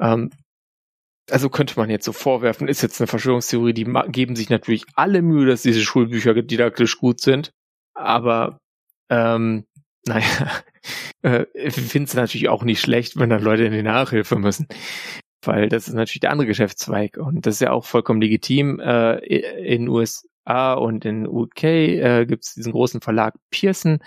Ähm, 0.00 0.30
also 1.30 1.50
könnte 1.50 1.78
man 1.78 1.90
jetzt 1.90 2.04
so 2.04 2.12
vorwerfen, 2.12 2.68
ist 2.68 2.82
jetzt 2.82 3.00
eine 3.00 3.06
Verschwörungstheorie, 3.06 3.74
die 3.74 3.92
geben 4.08 4.36
sich 4.36 4.48
natürlich 4.48 4.84
alle 4.94 5.22
Mühe, 5.22 5.46
dass 5.46 5.62
diese 5.62 5.82
Schulbücher 5.82 6.34
didaktisch 6.34 6.98
gut 6.98 7.20
sind, 7.20 7.50
aber 7.94 8.58
ähm, 9.10 9.64
naja, 10.06 10.62
äh, 11.22 11.70
finde 11.70 12.08
es 12.08 12.14
natürlich 12.14 12.48
auch 12.48 12.62
nicht 12.62 12.80
schlecht, 12.80 13.18
wenn 13.18 13.28
dann 13.28 13.42
Leute 13.42 13.64
in 13.64 13.72
die 13.72 13.82
Nachhilfe 13.82 14.36
müssen. 14.36 14.68
Weil 15.44 15.68
das 15.68 15.86
ist 15.86 15.94
natürlich 15.94 16.20
der 16.20 16.30
andere 16.30 16.46
Geschäftszweig 16.46 17.16
und 17.18 17.46
das 17.46 17.56
ist 17.56 17.60
ja 17.60 17.72
auch 17.72 17.84
vollkommen 17.84 18.20
legitim. 18.20 18.80
Äh, 18.80 19.18
in 19.18 19.88
USA 19.88 20.74
und 20.74 21.04
in 21.04 21.26
UK 21.26 21.64
äh, 21.64 22.26
gibt 22.26 22.44
es 22.44 22.54
diesen 22.54 22.72
großen 22.72 23.00
Verlag 23.00 23.34
Pearson 23.50 23.98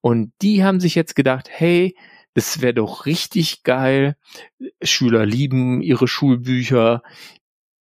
und 0.00 0.32
die 0.42 0.62
haben 0.62 0.80
sich 0.80 0.94
jetzt 0.94 1.16
gedacht, 1.16 1.48
hey, 1.50 1.96
das 2.36 2.60
wäre 2.60 2.74
doch 2.74 3.06
richtig 3.06 3.62
geil. 3.62 4.14
Schüler 4.82 5.24
lieben 5.24 5.80
ihre 5.80 6.06
Schulbücher. 6.06 7.02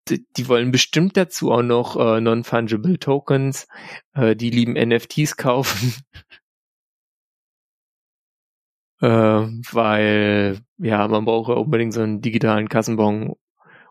Die, 0.08 0.26
die 0.38 0.48
wollen 0.48 0.72
bestimmt 0.72 1.18
dazu 1.18 1.52
auch 1.52 1.62
noch 1.62 1.98
äh, 1.98 2.22
Non-Fungible 2.22 2.98
Tokens. 2.98 3.68
Äh, 4.14 4.38
die 4.38 4.52
lieben 4.52 4.76
NFTs 4.76 5.36
kaufen. 5.36 5.94
äh, 9.02 9.08
weil, 9.08 10.62
ja, 10.78 11.06
man 11.10 11.26
braucht 11.26 11.50
ja 11.50 11.56
unbedingt 11.56 11.94
so 11.94 12.02
einen 12.02 12.22
digitalen 12.22 12.70
Kassenbon 12.70 13.36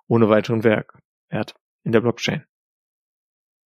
ohne 0.07 0.31
weiteren 0.31 0.65
Werk, 0.65 0.99
Wert 1.29 1.57
in 1.83 1.93
der 1.93 2.01
Blockchain 2.01 2.47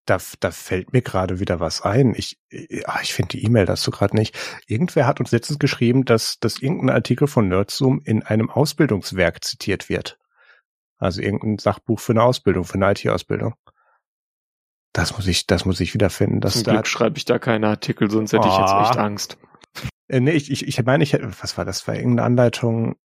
da, 0.09 0.18
da 0.40 0.50
fällt 0.50 0.92
mir 0.92 1.02
gerade 1.02 1.38
wieder 1.38 1.61
was 1.61 1.82
ein. 1.82 2.14
Ich, 2.16 2.38
ich, 2.48 2.88
ah, 2.88 3.00
ich 3.02 3.12
finde 3.12 3.36
die 3.36 3.44
E-Mail 3.44 3.66
dazu 3.66 3.90
gerade 3.90 4.16
nicht. 4.16 4.36
Irgendwer 4.66 5.06
hat 5.06 5.20
uns 5.20 5.32
letztens 5.32 5.59
geschrieben, 5.59 6.04
dass, 6.04 6.38
dass 6.40 6.61
irgendein 6.61 6.96
Artikel 6.96 7.28
von 7.28 7.48
Nerdzoom 7.48 8.00
in 8.04 8.22
einem 8.22 8.50
Ausbildungswerk 8.50 9.44
zitiert 9.44 9.88
wird. 9.88 10.18
Also 10.96 11.20
irgendein 11.20 11.59
Sachbuch 11.59 12.00
für 12.00 12.12
eine 12.12 12.22
Ausbildung, 12.22 12.64
für 12.64 12.74
eine 12.74 12.90
IT-Ausbildung. 12.90 13.54
Das 14.92 15.14
muss 15.16 15.26
ich, 15.26 15.46
das 15.46 15.64
muss 15.64 15.80
ich 15.80 15.94
wiederfinden. 15.94 16.40
Zum 16.48 16.62
Glück 16.62 16.86
schreibe 16.86 17.18
ich 17.18 17.24
da 17.24 17.38
keine 17.38 17.68
Artikel, 17.68 18.11
sonst 18.11 18.32
hätte 18.32 18.48
oh. 18.48 18.52
ich 18.52 18.59
jetzt 18.59 18.72
echt 18.72 18.98
ah. 18.98 19.04
Angst. 19.04 19.38
Äh, 20.09 20.20
nee, 20.20 20.32
ich, 20.32 20.50
ich, 20.50 20.66
ich 20.66 20.82
meine, 20.84 21.04
ich, 21.04 21.12
was 21.12 21.59
war 21.59 21.64
das? 21.64 21.86
War 21.86 21.94
irgendeine 21.94 22.24
Anleitung 22.24 22.96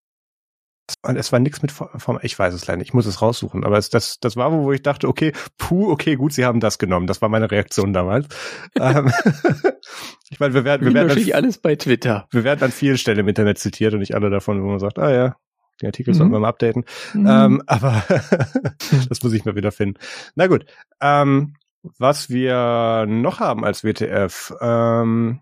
und 1.01 1.15
es 1.15 1.31
war 1.31 1.39
nichts 1.39 1.61
mit 1.61 1.71
Form, 1.71 2.19
ich 2.21 2.37
weiß 2.37 2.53
es 2.53 2.67
leider 2.67 2.77
nicht, 2.77 2.89
ich 2.89 2.93
muss 2.93 3.05
es 3.05 3.21
raussuchen, 3.21 3.63
aber 3.63 3.77
es, 3.77 3.89
das, 3.89 4.19
das 4.19 4.35
war 4.35 4.51
wo, 4.51 4.63
wo 4.63 4.71
ich 4.73 4.81
dachte, 4.81 5.07
okay, 5.07 5.31
puh, 5.57 5.89
okay, 5.89 6.15
gut, 6.15 6.33
sie 6.33 6.45
haben 6.45 6.59
das 6.59 6.77
genommen. 6.77 7.07
Das 7.07 7.21
war 7.21 7.29
meine 7.29 7.49
Reaktion 7.49 7.93
damals. 7.93 8.27
Ähm, 8.79 9.11
ich 10.29 10.39
meine, 10.39 10.53
wir 10.53 10.65
werden, 10.65 10.85
wir 10.85 10.93
werden 10.93 11.11
an, 11.11 11.31
alles 11.33 11.59
bei 11.59 11.75
Twitter. 11.75 12.27
Wir 12.31 12.43
werden 12.43 12.63
an 12.63 12.71
vielen 12.71 12.97
Stellen 12.97 13.19
im 13.19 13.27
Internet 13.27 13.59
zitiert 13.59 13.93
und 13.93 13.99
nicht 13.99 14.15
alle 14.15 14.29
davon, 14.29 14.61
wo 14.63 14.67
man 14.67 14.79
sagt, 14.79 14.97
ah 14.99 15.11
ja, 15.11 15.35
die 15.81 15.85
Artikel 15.85 16.13
mhm. 16.13 16.17
sollten 16.17 16.33
wir 16.33 16.39
mal 16.39 16.49
updaten. 16.49 16.85
Mhm. 17.13 17.27
Ähm, 17.27 17.63
aber 17.67 18.03
das 19.09 19.23
muss 19.23 19.33
ich 19.33 19.45
mal 19.45 19.55
wieder 19.55 19.71
finden. 19.71 19.99
Na 20.35 20.47
gut. 20.47 20.65
Ähm, 21.01 21.53
was 21.97 22.29
wir 22.29 23.05
noch 23.07 23.39
haben 23.39 23.63
als 23.63 23.83
WTF, 23.83 24.53
ähm, 24.61 25.41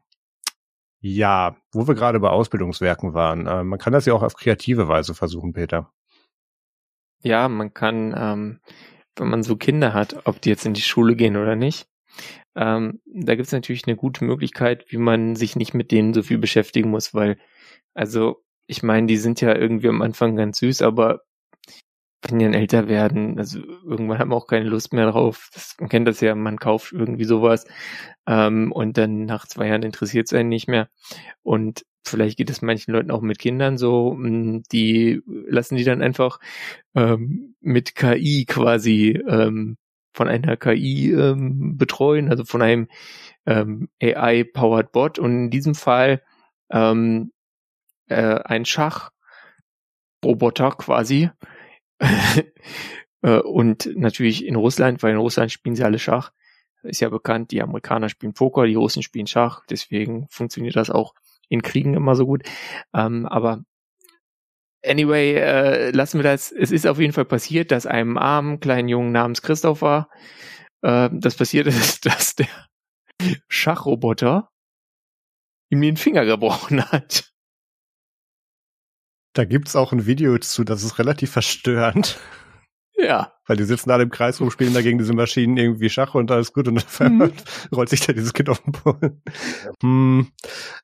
ja, 1.02 1.58
wo 1.72 1.88
wir 1.88 1.95
gerade 1.95 2.20
bei 2.20 2.30
Ausbildungswerken 2.30 3.14
waren. 3.14 3.47
Äh, 3.47 3.64
man 3.64 3.80
kann 3.80 3.93
das 3.93 4.06
ja 4.06 4.14
auch 4.14 4.24
auf 4.24 4.36
kreative 4.36 4.88
Weise 4.88 5.16
versuchen, 5.16 5.52
Peter. 5.52 5.91
Ja, 7.24 7.49
man 7.49 7.74
kann, 7.74 8.14
ähm, 8.18 8.60
wenn 9.16 9.30
man 9.30 9.43
so 9.43 9.56
Kinder 9.58 9.93
hat, 9.93 10.26
ob 10.26 10.41
die 10.41 10.49
jetzt 10.49 10.66
in 10.66 10.74
die 10.74 10.82
Schule 10.82 11.16
gehen 11.16 11.38
oder 11.38 11.56
nicht, 11.56 11.88
ähm, 12.56 13.02
da 13.06 13.36
gibt 13.36 13.47
es 13.47 13.54
natürlich 13.54 13.88
eine 13.88 13.95
gute 13.95 14.26
Möglichkeit, 14.26 14.86
wie 14.89 14.97
man 14.97 15.36
sich 15.36 15.56
nicht 15.56 15.74
mit 15.74 15.91
denen 15.91 16.14
so 16.14 16.24
viel 16.24 16.38
beschäftigen 16.38 16.89
muss, 16.89 17.14
weil, 17.14 17.38
also, 17.93 18.43
ich 18.68 18.84
meine, 18.84 19.08
die 19.08 19.18
sind 19.18 19.41
ja 19.41 19.56
irgendwie 19.56 19.89
am 19.89 20.02
Anfang 20.02 20.36
ganz 20.36 20.60
süß, 20.60 20.82
aber 20.82 21.22
wenn 22.22 22.39
die 22.39 22.45
dann 22.45 22.53
älter 22.53 22.88
werden, 22.88 23.39
also 23.39 23.59
irgendwann 23.59 24.19
haben 24.19 24.30
wir 24.30 24.36
auch 24.36 24.47
keine 24.47 24.69
Lust 24.69 24.93
mehr 24.93 25.09
drauf. 25.09 25.49
Das, 25.53 25.76
man 25.80 25.89
kennt 25.89 26.07
das 26.07 26.22
ja, 26.22 26.36
man 26.36 26.57
kauft 26.57 26.91
irgendwie 26.91 27.26
sowas 27.26 27.65
ähm, 28.28 28.72
und 28.72 28.97
dann 28.97 29.26
nach 29.26 29.47
zwei 29.47 29.67
Jahren 29.67 29.84
interessiert 29.84 30.28
es 30.28 30.34
einen 30.34 30.49
nicht 30.49 30.67
mehr. 30.67 30.89
Und 31.41 31.84
vielleicht 32.03 32.38
geht 32.38 32.49
es 32.49 32.61
manchen 32.61 32.91
Leuten 32.91 33.11
auch 33.11 33.22
mit 33.22 33.39
Kindern 33.39 33.78
so, 33.78 34.11
hm, 34.11 34.63
die 34.72 35.22
lassen 35.26 35.76
die 35.76 35.84
dann 35.84 36.01
einfach 36.01 36.39
ähm, 36.95 37.55
mit 37.59 37.95
KI 37.95 38.45
quasi 38.47 39.19
ähm, 39.28 39.78
von 40.13 40.28
einer 40.28 40.57
KI 40.57 41.11
ähm, 41.11 41.78
betreuen, 41.78 42.30
also 42.30 42.43
von 42.45 42.61
einem 42.61 42.88
ähm, 43.45 43.89
AI-powered 44.01 44.91
Bot 44.91 45.19
und 45.19 45.32
in 45.45 45.49
diesem 45.49 45.76
Fall 45.76 46.22
ähm, 46.72 47.32
äh, 48.07 48.39
ein 48.43 48.65
Schachroboter 48.65 49.11
quasi, 50.72 51.30
und 53.22 53.89
natürlich 53.95 54.45
in 54.45 54.56
Russland, 54.56 55.04
weil 55.04 55.12
in 55.12 55.20
Russland 55.20 55.52
spielen 55.52 55.76
sie 55.76 55.84
alle 55.84 55.99
Schach. 55.99 56.32
Ist 56.84 56.99
ja 56.99 57.10
bekannt, 57.10 57.52
die 57.52 57.62
Amerikaner 57.62 58.10
spielen 58.10 58.34
Poker, 58.34 58.66
die 58.66 58.76
Russen 58.76 59.04
spielen 59.04 59.28
Schach, 59.28 59.64
deswegen 59.70 60.28
funktioniert 60.30 60.76
das 60.76 60.89
auch 60.89 61.14
in 61.47 61.62
Kriegen 61.62 61.93
immer 61.93 62.16
so 62.16 62.26
gut. 62.26 62.43
Ähm, 62.93 63.28
aber 63.28 63.64
anyway, 64.84 65.36
äh, 65.36 65.91
lassen 65.91 66.20
wir 66.20 66.24
das. 66.24 66.52
Es 66.52 66.72
ist 66.72 66.88
auf 66.88 66.99
jeden 66.99 67.14
Fall 67.14 67.26
passiert, 67.26 67.72
dass 67.72 67.86
einem 67.86 68.18
armen 68.18 68.60
kleinen 68.60 68.88
Jungen 68.88 69.12
namens 69.12 69.41
Christoph 69.41 69.82
war, 69.82 70.10
äh, 70.82 71.10
das 71.12 71.36
passiert 71.36 71.68
ist, 71.68 72.06
dass 72.06 72.36
der 72.36 72.47
Schachroboter 73.47 74.49
ihm 75.70 75.82
den 75.82 75.97
Finger 75.97 76.26
gebrochen 76.26 76.84
hat. 76.91 77.32
Da 79.34 79.45
gibt's 79.45 79.75
auch 79.75 79.91
ein 79.93 80.05
Video 80.05 80.38
zu, 80.39 80.63
das 80.63 80.84
ist 80.84 80.99
relativ 80.99 81.32
verstörend. 81.32 82.19
Ja. 82.95 83.34
Weil 83.47 83.57
die 83.57 83.63
sitzen 83.63 83.89
alle 83.91 84.03
im 84.03 84.11
Kreis 84.11 84.39
rum, 84.39 84.51
spielen 84.51 84.73
dagegen 84.73 84.97
diese 84.97 85.13
Maschinen 85.13 85.57
irgendwie 85.57 85.89
Schach 85.89 86.15
und 86.15 86.29
alles 86.32 86.53
gut 86.53 86.67
und 86.67 86.86
dann 86.99 87.17
mhm. 87.17 87.34
rollt 87.75 87.89
sich 87.89 88.01
da 88.01 88.13
dieses 88.13 88.34
Kind 88.34 88.49
auf 88.49 88.61
den 88.61 88.73
Boden. 88.73 89.21
Hm, 89.82 90.32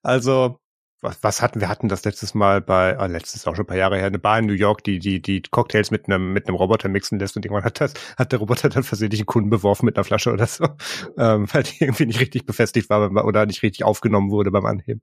also, 0.01 0.59
was, 1.01 1.19
was 1.21 1.41
hatten 1.41 1.61
wir 1.61 1.69
hatten 1.69 1.89
das 1.89 2.05
letztes 2.05 2.33
Mal 2.33 2.61
bei, 2.61 2.97
ah, 2.97 3.05
letztes 3.05 3.45
auch 3.47 3.55
schon 3.55 3.65
ein 3.65 3.67
paar 3.67 3.77
Jahre 3.77 3.97
her, 3.97 4.07
eine 4.07 4.19
Bar 4.19 4.39
in 4.39 4.47
New 4.47 4.53
York, 4.53 4.83
die 4.83 4.99
die 4.99 5.21
die 5.21 5.41
Cocktails 5.43 5.91
mit 5.91 6.07
einem 6.07 6.33
mit 6.33 6.47
einem 6.47 6.55
Roboter 6.55 6.89
mixen 6.89 7.19
lässt 7.19 7.35
und 7.35 7.45
irgendwann 7.45 7.65
hat 7.65 7.79
das 7.79 7.93
hat 8.17 8.31
der 8.31 8.39
Roboter 8.39 8.69
dann 8.69 8.83
versehentlich 8.83 9.21
einen 9.21 9.27
Kunden 9.27 9.49
beworfen 9.49 9.85
mit 9.85 9.95
einer 9.95 10.03
Flasche 10.03 10.31
oder 10.31 10.47
so, 10.47 10.65
ähm, 11.17 11.47
weil 11.53 11.63
die 11.63 11.83
irgendwie 11.83 12.07
nicht 12.07 12.19
richtig 12.19 12.45
befestigt 12.45 12.89
war 12.89 13.11
oder 13.25 13.45
nicht 13.45 13.61
richtig 13.61 13.83
aufgenommen 13.83 14.31
wurde 14.31 14.51
beim 14.51 14.65
Anheben. 14.65 15.01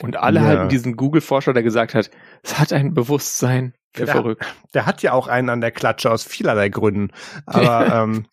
Und 0.00 0.16
alle 0.16 0.40
ja. 0.40 0.46
halten 0.46 0.68
diesen 0.68 0.96
Google-Forscher, 0.96 1.52
der 1.52 1.62
gesagt 1.62 1.94
hat, 1.94 2.10
es 2.42 2.58
hat 2.58 2.72
ein 2.72 2.94
Bewusstsein 2.94 3.74
für 3.92 4.04
der, 4.04 4.14
verrückt. 4.14 4.46
Der 4.74 4.86
hat 4.86 5.02
ja 5.02 5.12
auch 5.12 5.28
einen 5.28 5.48
an 5.50 5.60
der 5.60 5.70
Klatsche 5.70 6.10
aus 6.10 6.24
vielerlei 6.24 6.68
Gründen. 6.68 7.10
Aber 7.46 7.94
ähm, 8.04 8.26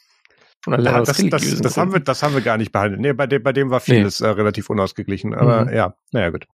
ja, 0.68 1.02
das, 1.02 1.18
das, 1.18 1.62
das, 1.62 1.78
haben 1.78 1.94
wir, 1.94 2.00
das 2.00 2.24
haben 2.24 2.34
wir 2.34 2.42
gar 2.42 2.58
nicht 2.58 2.72
behandelt. 2.72 3.02
Nee, 3.02 3.14
bei 3.14 3.28
dem, 3.28 3.44
bei 3.44 3.54
dem 3.54 3.70
war 3.70 3.80
vieles 3.80 4.20
nee. 4.20 4.28
äh, 4.28 4.32
relativ 4.32 4.70
unausgeglichen. 4.70 5.34
Aber 5.34 5.66
mhm. 5.66 5.74
ja, 5.74 5.96
naja, 6.12 6.30
gut. 6.30 6.48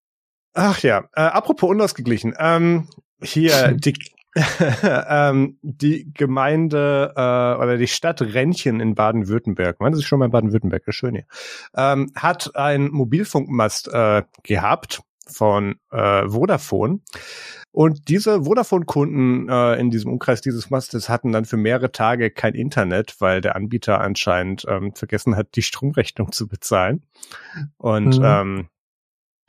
Ach 0.53 0.80
ja, 0.80 1.05
äh, 1.16 1.22
apropos 1.22 1.70
unausgeglichen. 1.70 2.34
Ähm, 2.38 2.89
hier, 3.22 3.72
die, 3.74 3.93
ähm, 5.09 5.57
die 5.61 6.11
Gemeinde 6.13 7.13
äh, 7.15 7.61
oder 7.61 7.77
die 7.77 7.88
Stadt 7.88 8.21
Rennchen 8.21 8.79
in 8.79 8.95
Baden-Württemberg, 8.95 9.79
meinen 9.79 9.95
Sie 9.95 10.03
schon 10.03 10.19
mal 10.19 10.25
in 10.25 10.32
Baden-Württemberg, 10.32 10.88
ist 10.88 10.95
schön 10.95 11.15
hier, 11.15 11.25
ähm, 11.75 12.11
hat 12.15 12.55
ein 12.55 12.89
Mobilfunkmast 12.91 13.89
äh, 13.89 14.23
gehabt 14.43 15.01
von 15.27 15.75
äh, 15.91 16.27
Vodafone. 16.27 16.99
Und 17.71 18.09
diese 18.09 18.43
Vodafone-Kunden 18.43 19.47
äh, 19.47 19.75
in 19.75 19.91
diesem 19.91 20.11
Umkreis 20.11 20.41
dieses 20.41 20.69
Mastes 20.69 21.07
hatten 21.07 21.32
dann 21.32 21.45
für 21.45 21.57
mehrere 21.57 21.91
Tage 21.91 22.29
kein 22.29 22.53
Internet, 22.53 23.15
weil 23.19 23.39
der 23.39 23.55
Anbieter 23.55 24.01
anscheinend 24.01 24.65
ähm, 24.67 24.93
vergessen 24.93 25.38
hat, 25.38 25.55
die 25.55 25.61
Stromrechnung 25.61 26.32
zu 26.34 26.47
bezahlen. 26.47 27.03
Und 27.77 28.19
mhm. 28.19 28.25
ähm, 28.25 28.67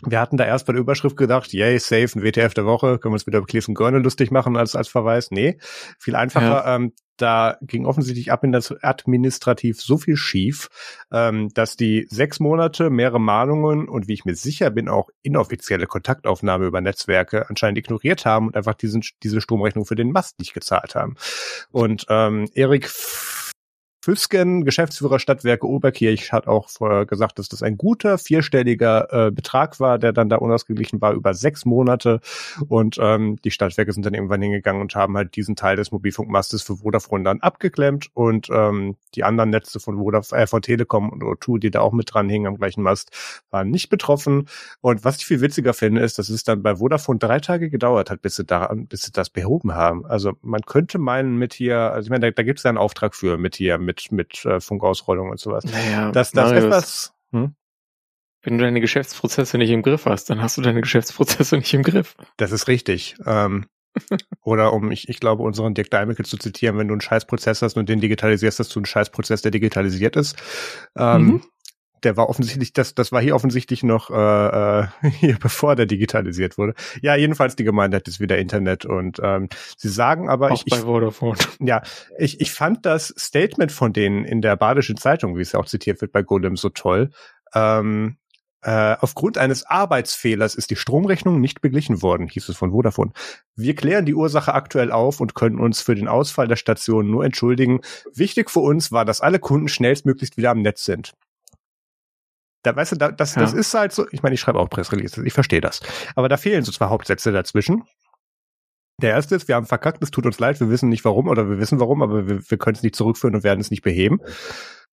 wir 0.04 0.20
hatten 0.20 0.36
da 0.36 0.44
erst 0.44 0.66
bei 0.66 0.72
der 0.72 0.80
Überschrift 0.80 1.16
gedacht, 1.16 1.52
yay, 1.52 1.78
safe, 1.78 2.18
ein 2.18 2.22
WTF 2.22 2.54
der 2.54 2.66
Woche, 2.66 2.98
können 2.98 3.12
wir 3.12 3.16
uns 3.16 3.26
wieder 3.26 3.38
über 3.38 3.46
Cleveland 3.46 3.76
Görne 3.76 3.98
lustig 3.98 4.30
machen 4.30 4.56
als, 4.56 4.74
als 4.74 4.88
Verweis. 4.88 5.30
Nee, 5.30 5.58
viel 5.98 6.16
einfacher. 6.16 6.64
Ja. 6.64 6.76
Ähm, 6.76 6.92
da 7.18 7.56
ging 7.60 7.86
offensichtlich 7.86 8.32
administrativ 8.32 9.80
so 9.80 9.96
viel 9.98 10.16
schief, 10.16 10.68
ähm, 11.12 11.50
dass 11.54 11.76
die 11.76 12.06
sechs 12.10 12.40
Monate, 12.40 12.90
mehrere 12.90 13.20
Mahnungen 13.20 13.88
und 13.88 14.08
wie 14.08 14.14
ich 14.14 14.24
mir 14.24 14.34
sicher 14.34 14.70
bin, 14.70 14.88
auch 14.88 15.10
inoffizielle 15.22 15.86
Kontaktaufnahme 15.86 16.66
über 16.66 16.80
Netzwerke 16.80 17.48
anscheinend 17.48 17.78
ignoriert 17.78 18.24
haben 18.24 18.48
und 18.48 18.56
einfach 18.56 18.74
diesen, 18.74 19.02
diese 19.22 19.40
Stromrechnung 19.40 19.84
für 19.84 19.94
den 19.94 20.10
Mast 20.10 20.38
nicht 20.40 20.54
gezahlt 20.54 20.94
haben. 20.94 21.16
Und 21.70 22.06
ähm, 22.08 22.48
Erik 22.54 22.90
Füsken, 24.04 24.64
Geschäftsführer 24.64 25.20
Stadtwerke 25.20 25.68
Oberkirch, 25.68 26.32
hat 26.32 26.48
auch 26.48 26.68
vorher 26.68 27.06
gesagt, 27.06 27.38
dass 27.38 27.48
das 27.48 27.62
ein 27.62 27.76
guter 27.76 28.18
vierstelliger 28.18 29.28
äh, 29.28 29.30
Betrag 29.30 29.78
war, 29.78 30.00
der 30.00 30.12
dann 30.12 30.28
da 30.28 30.38
unausgeglichen 30.38 31.00
war 31.00 31.12
über 31.12 31.34
sechs 31.34 31.64
Monate. 31.64 32.20
Und 32.68 32.98
ähm, 33.00 33.38
die 33.44 33.52
Stadtwerke 33.52 33.92
sind 33.92 34.04
dann 34.04 34.14
irgendwann 34.14 34.42
hingegangen 34.42 34.82
und 34.82 34.96
haben 34.96 35.16
halt 35.16 35.36
diesen 35.36 35.54
Teil 35.54 35.76
des 35.76 35.92
Mobilfunkmastes 35.92 36.62
für 36.62 36.78
Vodafone 36.78 37.22
dann 37.22 37.40
abgeklemmt 37.42 38.08
und 38.12 38.48
ähm, 38.50 38.96
die 39.14 39.22
anderen 39.22 39.50
Netze 39.50 39.78
von 39.78 39.98
Vodafone, 39.98 40.42
äh, 40.42 40.46
von 40.48 40.62
Telekom 40.62 41.10
und 41.10 41.22
O2, 41.22 41.60
die 41.60 41.70
da 41.70 41.80
auch 41.80 41.92
mit 41.92 42.12
dran 42.12 42.28
hingen 42.28 42.48
am 42.48 42.56
gleichen 42.56 42.82
Mast, 42.82 43.12
waren 43.50 43.70
nicht 43.70 43.88
betroffen. 43.88 44.48
Und 44.80 45.04
was 45.04 45.18
ich 45.18 45.26
viel 45.26 45.40
witziger 45.40 45.74
finde, 45.74 46.00
ist, 46.00 46.18
dass 46.18 46.28
es 46.28 46.42
dann 46.42 46.64
bei 46.64 46.74
Vodafone 46.74 47.20
drei 47.20 47.38
Tage 47.38 47.70
gedauert 47.70 48.10
hat, 48.10 48.20
bis 48.20 48.34
sie 48.34 48.44
da, 48.44 48.74
bis 48.74 49.02
sie 49.02 49.12
das 49.12 49.30
behoben 49.30 49.74
haben. 49.74 50.04
Also 50.06 50.32
man 50.42 50.62
könnte 50.62 50.98
meinen 50.98 51.36
mit 51.36 51.54
hier, 51.54 51.78
also 51.78 52.06
ich 52.06 52.10
meine, 52.10 52.26
da, 52.26 52.30
da 52.32 52.42
gibt 52.42 52.58
es 52.58 52.64
ja 52.64 52.70
einen 52.70 52.78
Auftrag 52.78 53.14
für 53.14 53.38
mit 53.38 53.54
hier 53.54 53.78
mit 53.78 53.91
mit, 53.92 54.12
mit 54.12 54.44
äh, 54.44 54.60
Funkausrollung 54.60 55.30
und 55.30 55.40
sowas. 55.40 55.64
Naja, 55.64 56.10
das, 56.12 56.32
das 56.32 56.50
Marius, 56.50 56.64
etwas, 56.64 57.14
hm? 57.32 57.54
Wenn 58.44 58.58
du 58.58 58.64
deine 58.64 58.80
Geschäftsprozesse 58.80 59.56
nicht 59.58 59.70
im 59.70 59.82
Griff 59.82 60.06
hast, 60.06 60.28
dann 60.28 60.42
hast 60.42 60.56
du 60.58 60.62
deine 60.62 60.80
Geschäftsprozesse 60.80 61.56
nicht 61.58 61.72
im 61.74 61.82
Griff. 61.82 62.16
Das 62.36 62.50
ist 62.50 62.66
richtig. 62.66 63.14
Ähm, 63.24 63.66
oder 64.42 64.72
um, 64.72 64.90
ich, 64.90 65.08
ich 65.08 65.20
glaube, 65.20 65.42
unseren 65.42 65.74
Dirk 65.74 65.90
Deimecke 65.90 66.24
zu 66.24 66.36
zitieren, 66.38 66.76
wenn 66.78 66.88
du 66.88 66.94
einen 66.94 67.00
Scheißprozess 67.00 67.62
hast 67.62 67.76
und 67.76 67.88
den 67.88 68.00
digitalisierst, 68.00 68.58
hast 68.58 68.74
du 68.74 68.80
einen 68.80 68.86
Scheißprozess, 68.86 69.42
der 69.42 69.52
digitalisiert 69.52 70.16
ist. 70.16 70.36
Ähm, 70.96 71.24
mhm 71.24 71.42
der 72.04 72.16
war 72.16 72.28
offensichtlich, 72.28 72.72
das, 72.72 72.94
das 72.94 73.12
war 73.12 73.20
hier 73.20 73.34
offensichtlich 73.34 73.82
noch 73.82 74.10
äh, 74.10 74.80
äh, 74.80 74.86
hier 75.10 75.38
bevor 75.38 75.76
der 75.76 75.86
digitalisiert 75.86 76.58
wurde. 76.58 76.74
Ja, 77.00 77.16
jedenfalls 77.16 77.56
die 77.56 77.64
Gemeinde 77.64 77.96
hat 77.96 78.06
jetzt 78.06 78.20
wieder 78.20 78.38
Internet 78.38 78.84
und 78.84 79.20
ähm, 79.22 79.48
sie 79.76 79.88
sagen 79.88 80.28
aber 80.28 80.50
auch 80.50 80.62
ich, 80.64 80.70
bei 80.70 80.78
Vodafone. 80.78 81.38
Ja, 81.60 81.82
ich, 82.18 82.40
ich 82.40 82.52
fand 82.52 82.84
das 82.86 83.14
Statement 83.18 83.72
von 83.72 83.92
denen 83.92 84.24
in 84.24 84.42
der 84.42 84.56
Badischen 84.56 84.96
Zeitung, 84.96 85.36
wie 85.36 85.42
es 85.42 85.52
ja 85.52 85.60
auch 85.60 85.66
zitiert 85.66 86.00
wird 86.00 86.12
bei 86.12 86.22
Golem, 86.22 86.56
so 86.56 86.70
toll. 86.70 87.10
Ähm, 87.54 88.16
äh, 88.64 88.96
aufgrund 89.00 89.38
eines 89.38 89.64
Arbeitsfehlers 89.64 90.54
ist 90.54 90.70
die 90.70 90.76
Stromrechnung 90.76 91.40
nicht 91.40 91.60
beglichen 91.60 92.00
worden, 92.00 92.28
hieß 92.28 92.48
es 92.48 92.56
von 92.56 92.70
Vodafone. 92.70 93.10
Wir 93.56 93.74
klären 93.74 94.06
die 94.06 94.14
Ursache 94.14 94.54
aktuell 94.54 94.92
auf 94.92 95.20
und 95.20 95.34
können 95.34 95.58
uns 95.58 95.80
für 95.80 95.96
den 95.96 96.06
Ausfall 96.06 96.46
der 96.46 96.56
Station 96.56 97.10
nur 97.10 97.24
entschuldigen. 97.24 97.80
Wichtig 98.14 98.50
für 98.50 98.60
uns 98.60 98.92
war, 98.92 99.04
dass 99.04 99.20
alle 99.20 99.40
Kunden 99.40 99.66
schnellstmöglichst 99.66 100.36
wieder 100.36 100.50
am 100.50 100.62
Netz 100.62 100.84
sind. 100.84 101.12
Da 102.62 102.76
weißt 102.76 102.92
du, 102.92 102.96
da, 102.96 103.10
das, 103.10 103.34
ja. 103.34 103.42
das 103.42 103.52
ist 103.52 103.74
halt 103.74 103.92
so, 103.92 104.06
ich 104.12 104.22
meine, 104.22 104.34
ich 104.34 104.40
schreibe 104.40 104.58
auch 104.60 104.70
Pressreleases, 104.70 105.24
ich 105.24 105.32
verstehe 105.32 105.60
das. 105.60 105.80
Aber 106.14 106.28
da 106.28 106.36
fehlen 106.36 106.64
so 106.64 106.72
zwei 106.72 106.86
Hauptsätze 106.86 107.32
dazwischen. 107.32 107.84
Der 109.00 109.10
erste 109.10 109.34
ist, 109.34 109.48
wir 109.48 109.56
haben 109.56 109.66
verkackt, 109.66 110.02
es 110.02 110.12
tut 110.12 110.26
uns 110.26 110.38
leid, 110.38 110.60
wir 110.60 110.70
wissen 110.70 110.88
nicht 110.88 111.04
warum 111.04 111.28
oder 111.28 111.48
wir 111.48 111.58
wissen 111.58 111.80
warum, 111.80 112.02
aber 112.02 112.28
wir, 112.28 112.50
wir 112.50 112.58
können 112.58 112.76
es 112.76 112.82
nicht 112.82 112.94
zurückführen 112.94 113.34
und 113.34 113.42
werden 113.42 113.60
es 113.60 113.70
nicht 113.70 113.82
beheben. 113.82 114.20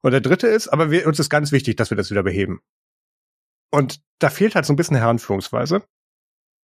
Und 0.02 0.12
der 0.12 0.22
dritte 0.22 0.48
ist, 0.48 0.70
aber 0.70 0.90
wir, 0.90 1.06
uns 1.06 1.20
ist 1.20 1.30
ganz 1.30 1.52
wichtig, 1.52 1.76
dass 1.76 1.92
wir 1.92 1.98
das 1.98 2.10
wieder 2.10 2.24
beheben. 2.24 2.62
Und 3.72 4.02
da 4.18 4.30
fehlt 4.30 4.56
halt 4.56 4.66
so 4.66 4.74
ein 4.74 4.78
bisschen 4.78 4.98
Heranführungsweise. 4.98 5.84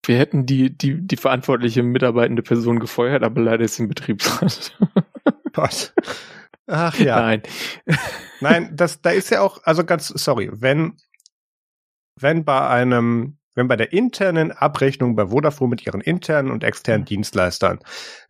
Wir 0.06 0.18
hätten 0.18 0.46
die, 0.46 0.76
die, 0.76 1.06
die 1.06 1.16
verantwortliche 1.16 1.82
mitarbeitende 1.82 2.42
Person 2.42 2.78
gefeuert, 2.78 3.22
aber 3.22 3.40
leider 3.40 3.64
ist 3.64 3.76
sie 3.76 3.82
im 3.82 3.88
Betriebsrat. 3.88 4.78
Gott. 5.52 5.92
Ach 6.66 6.98
ja. 6.98 7.20
Nein. 7.20 7.42
Nein, 8.40 8.70
das, 8.76 9.02
da 9.02 9.10
ist 9.10 9.30
ja 9.30 9.40
auch, 9.40 9.60
also 9.64 9.84
ganz, 9.84 10.08
sorry, 10.08 10.50
wenn, 10.52 10.96
wenn 12.18 12.44
bei 12.44 12.66
einem, 12.68 13.38
wenn 13.54 13.68
bei 13.68 13.76
der 13.76 13.92
internen 13.92 14.50
Abrechnung 14.50 15.14
bei 15.14 15.26
Vodafone 15.26 15.70
mit 15.70 15.86
ihren 15.86 16.00
internen 16.00 16.50
und 16.50 16.64
externen 16.64 17.02
mhm. 17.02 17.06
Dienstleistern 17.06 17.80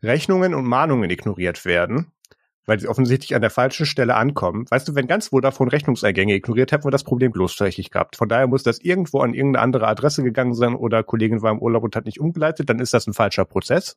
Rechnungen 0.02 0.54
und 0.54 0.64
Mahnungen 0.64 1.10
ignoriert 1.10 1.64
werden, 1.64 2.12
weil 2.66 2.80
sie 2.80 2.88
offensichtlich 2.88 3.34
an 3.34 3.40
der 3.40 3.50
falschen 3.50 3.86
Stelle 3.86 4.16
ankommen. 4.16 4.66
Weißt 4.70 4.88
du, 4.88 4.94
wenn 4.94 5.06
ganz 5.06 5.28
Vodafone 5.28 5.72
Rechnungseingänge 5.72 6.34
ignoriert, 6.34 6.72
hätten 6.72 6.84
wir 6.84 6.90
das 6.90 7.04
Problem 7.04 7.30
bloßstreichig 7.30 7.90
gehabt. 7.90 8.16
Von 8.16 8.28
daher 8.28 8.46
muss 8.46 8.62
das 8.62 8.80
irgendwo 8.80 9.20
an 9.20 9.34
irgendeine 9.34 9.62
andere 9.62 9.86
Adresse 9.86 10.22
gegangen 10.22 10.54
sein 10.54 10.74
oder 10.74 11.02
Kollegin 11.02 11.42
war 11.42 11.52
im 11.52 11.60
Urlaub 11.60 11.84
und 11.84 11.94
hat 11.94 12.06
nicht 12.06 12.20
umgeleitet, 12.20 12.68
dann 12.68 12.80
ist 12.80 12.94
das 12.94 13.06
ein 13.06 13.12
falscher 13.12 13.44
Prozess 13.44 13.96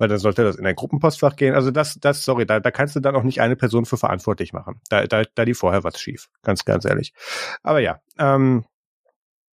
weil 0.00 0.08
dann 0.08 0.18
sollte 0.18 0.42
das 0.42 0.56
in 0.56 0.66
ein 0.66 0.74
Gruppenpostfach 0.74 1.36
gehen. 1.36 1.54
Also 1.54 1.70
das, 1.70 1.98
das, 2.00 2.24
sorry, 2.24 2.46
da, 2.46 2.58
da 2.58 2.70
kannst 2.70 2.96
du 2.96 3.00
dann 3.00 3.14
auch 3.14 3.22
nicht 3.22 3.40
eine 3.40 3.54
Person 3.54 3.84
für 3.84 3.98
verantwortlich 3.98 4.54
machen. 4.54 4.80
Da, 4.88 5.06
da, 5.06 5.24
da 5.34 5.44
die 5.44 5.54
vorher 5.54 5.84
was 5.84 6.00
schief. 6.00 6.28
Ganz, 6.42 6.64
ganz 6.64 6.86
ehrlich. 6.86 7.12
Aber 7.62 7.80
ja, 7.80 8.00
ähm, 8.18 8.64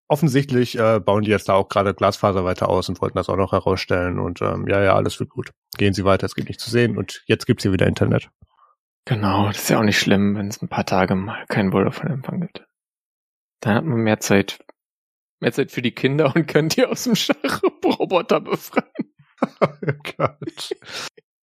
offensichtlich 0.07 0.77
äh, 0.77 0.99
bauen 0.99 1.23
die 1.23 1.31
jetzt 1.31 1.49
da 1.49 1.53
auch 1.55 1.67
gerade 1.67 1.95
Glasfaser 1.95 2.45
weiter 2.45 2.69
aus 2.69 2.87
und 2.89 3.01
wollten 3.01 3.17
das 3.17 3.27
auch 3.27 3.37
noch 3.37 3.53
herausstellen. 3.53 4.19
Und 4.19 4.41
ähm, 4.43 4.67
ja, 4.67 4.83
ja, 4.83 4.95
alles 4.95 5.19
wird 5.19 5.31
gut. 5.31 5.51
Gehen 5.77 5.93
Sie 5.93 6.05
weiter, 6.05 6.27
es 6.27 6.35
gibt 6.35 6.47
nichts 6.47 6.63
zu 6.63 6.69
sehen 6.69 6.95
und 6.95 7.23
jetzt 7.25 7.47
gibt's 7.47 7.63
hier 7.63 7.73
wieder 7.73 7.87
Internet. 7.87 8.29
Genau, 9.05 9.47
das 9.47 9.63
ist 9.63 9.69
ja 9.69 9.79
auch 9.79 9.83
nicht 9.83 9.99
schlimm, 9.99 10.35
wenn 10.35 10.47
es 10.47 10.61
ein 10.61 10.69
paar 10.69 10.85
Tage 10.85 11.15
mal 11.15 11.43
keinen 11.47 11.71
Vodafone-Empfang 11.71 12.41
gibt. 12.41 12.63
Dann 13.61 13.75
hat 13.75 13.85
man 13.85 13.99
mehr 13.99 14.19
Zeit, 14.19 14.59
mehr 15.39 15.53
Zeit 15.53 15.71
für 15.71 15.81
die 15.81 15.93
Kinder 15.93 16.35
und 16.35 16.47
kann 16.47 16.69
die 16.69 16.85
aus 16.85 17.05
dem 17.05 17.15
Schachroboter 17.15 18.41
befreien. 18.41 19.14
oh 19.61 19.67
Gott. 20.17 20.75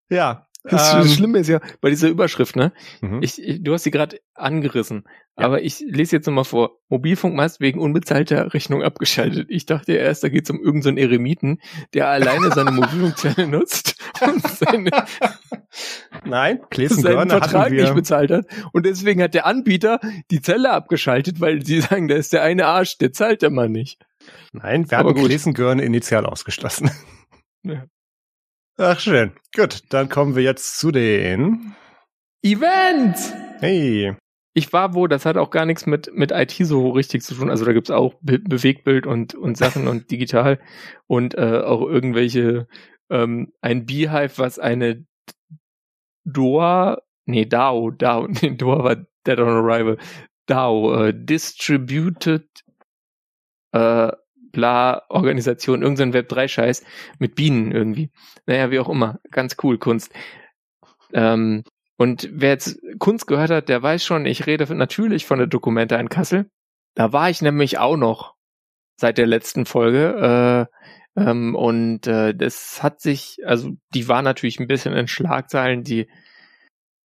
Ja. 0.09 0.47
Das, 0.65 0.93
ähm, 0.93 1.07
Schlimme 1.09 1.39
ist 1.39 1.49
ja 1.49 1.59
bei 1.81 1.89
dieser 1.89 2.07
Überschrift, 2.07 2.55
ne? 2.55 2.71
Mhm. 3.01 3.21
Ich, 3.21 3.41
ich, 3.41 3.61
du 3.61 3.73
hast 3.73 3.83
sie 3.83 3.91
gerade 3.91 4.19
angerissen, 4.33 5.03
ja. 5.37 5.43
aber 5.43 5.61
ich 5.61 5.81
lese 5.81 6.15
jetzt 6.15 6.25
nochmal 6.25 6.45
vor. 6.45 6.79
Mobilfunkmast 6.87 7.59
wegen 7.59 7.81
unbezahlter 7.81 8.53
Rechnung 8.53 8.81
abgeschaltet. 8.81 9.47
Ich 9.49 9.65
dachte 9.65 9.91
erst, 9.91 10.23
da 10.23 10.29
geht 10.29 10.45
es 10.45 10.49
um 10.51 10.63
irgendeinen 10.63 10.97
so 10.97 11.03
Eremiten, 11.03 11.59
der 11.93 12.07
alleine 12.07 12.51
seine 12.51 12.71
Mobilfunkzelle 12.71 13.45
nutzt 13.45 13.97
und 14.25 14.47
seine, 14.47 14.89
Nein, 16.25 16.59
seinen 16.71 17.29
Vertrag 17.29 17.71
nicht 17.71 17.93
bezahlt 17.93 18.31
hat. 18.31 18.45
Und 18.71 18.85
deswegen 18.85 19.21
hat 19.21 19.33
der 19.33 19.45
Anbieter 19.45 19.99
die 20.31 20.41
Zelle 20.41 20.71
abgeschaltet, 20.71 21.41
weil 21.41 21.65
sie 21.65 21.81
sagen, 21.81 22.07
da 22.07 22.15
ist 22.15 22.31
der 22.31 22.43
eine 22.43 22.67
Arsch, 22.67 22.97
der 22.99 23.11
zahlt 23.11 23.41
der 23.41 23.49
Mann 23.49 23.73
nicht. 23.73 23.99
Nein, 24.53 24.89
wir 24.89 24.97
haben 24.97 25.13
Klesengörn 25.13 25.79
initial 25.79 26.25
ausgeschlossen. 26.25 26.89
Ja. 27.63 27.85
Ach 28.77 28.99
schön. 28.99 29.33
Gut, 29.55 29.81
dann 29.89 30.09
kommen 30.09 30.35
wir 30.35 30.43
jetzt 30.43 30.79
zu 30.79 30.91
den 30.91 31.75
Events. 32.41 33.33
Hey. 33.59 34.15
Ich 34.55 34.71
war 34.73 34.93
wo, 34.93 35.07
das 35.07 35.25
hat 35.25 35.37
auch 35.37 35.49
gar 35.49 35.65
nichts 35.65 35.85
mit, 35.85 36.13
mit 36.13 36.31
IT 36.31 36.51
so 36.51 36.89
richtig 36.89 37.23
zu 37.23 37.35
tun. 37.35 37.49
Also 37.49 37.65
da 37.65 37.73
gibt's 37.73 37.89
auch 37.89 38.15
Be 38.21 38.39
Bewegbild 38.39 39.07
und, 39.07 39.33
und 39.33 39.57
Sachen 39.57 39.87
und 39.87 40.11
digital 40.11 40.59
und 41.07 41.35
äh, 41.35 41.61
auch 41.61 41.81
irgendwelche, 41.81 42.67
ähm, 43.09 43.53
ein 43.61 43.85
Beehive, 43.85 44.37
was 44.37 44.59
eine 44.59 45.05
DOA, 46.25 47.01
nee, 47.25 47.45
DAO, 47.45 47.91
DAO, 47.91 48.27
nee, 48.41 48.55
DOA 48.55 48.83
war 48.83 48.95
Dead 49.25 49.39
on 49.39 49.47
Arrival, 49.47 49.97
DAO, 50.45 51.05
äh, 51.05 51.13
Distributed 51.13 52.47
äh, 53.71 54.11
bla 54.53 55.03
Organisation, 55.09 55.81
irgendein 55.81 56.13
Web 56.13 56.29
3 56.29 56.47
Scheiß 56.47 56.85
mit 57.19 57.35
Bienen 57.35 57.73
irgendwie. 57.73 58.09
Naja, 58.45 58.71
wie 58.71 58.79
auch 58.79 58.87
immer. 58.87 59.19
Ganz 59.31 59.57
cool, 59.61 59.77
Kunst. 59.77 60.13
Ähm, 61.11 61.63
und 61.97 62.29
wer 62.31 62.51
jetzt 62.51 62.79
Kunst 62.99 63.27
gehört 63.27 63.51
hat, 63.51 63.67
der 63.67 63.83
weiß 63.83 64.05
schon, 64.05 64.25
ich 64.25 64.47
rede 64.47 64.73
natürlich 64.73 65.25
von 65.25 65.39
der 65.39 65.47
Dokumente 65.47 65.95
in 65.95 66.09
Kassel. 66.09 66.49
Da 66.95 67.11
war 67.11 67.29
ich 67.29 67.41
nämlich 67.41 67.77
auch 67.79 67.97
noch 67.97 68.35
seit 68.95 69.17
der 69.17 69.27
letzten 69.27 69.65
Folge. 69.65 70.69
Äh, 71.17 71.21
ähm, 71.21 71.55
und 71.55 72.07
äh, 72.07 72.33
das 72.33 72.81
hat 72.81 73.01
sich, 73.01 73.37
also 73.45 73.71
die 73.93 74.07
war 74.07 74.21
natürlich 74.21 74.59
ein 74.59 74.67
bisschen 74.67 74.93
in 74.93 75.07
Schlagzeilen, 75.07 75.83
die 75.83 76.07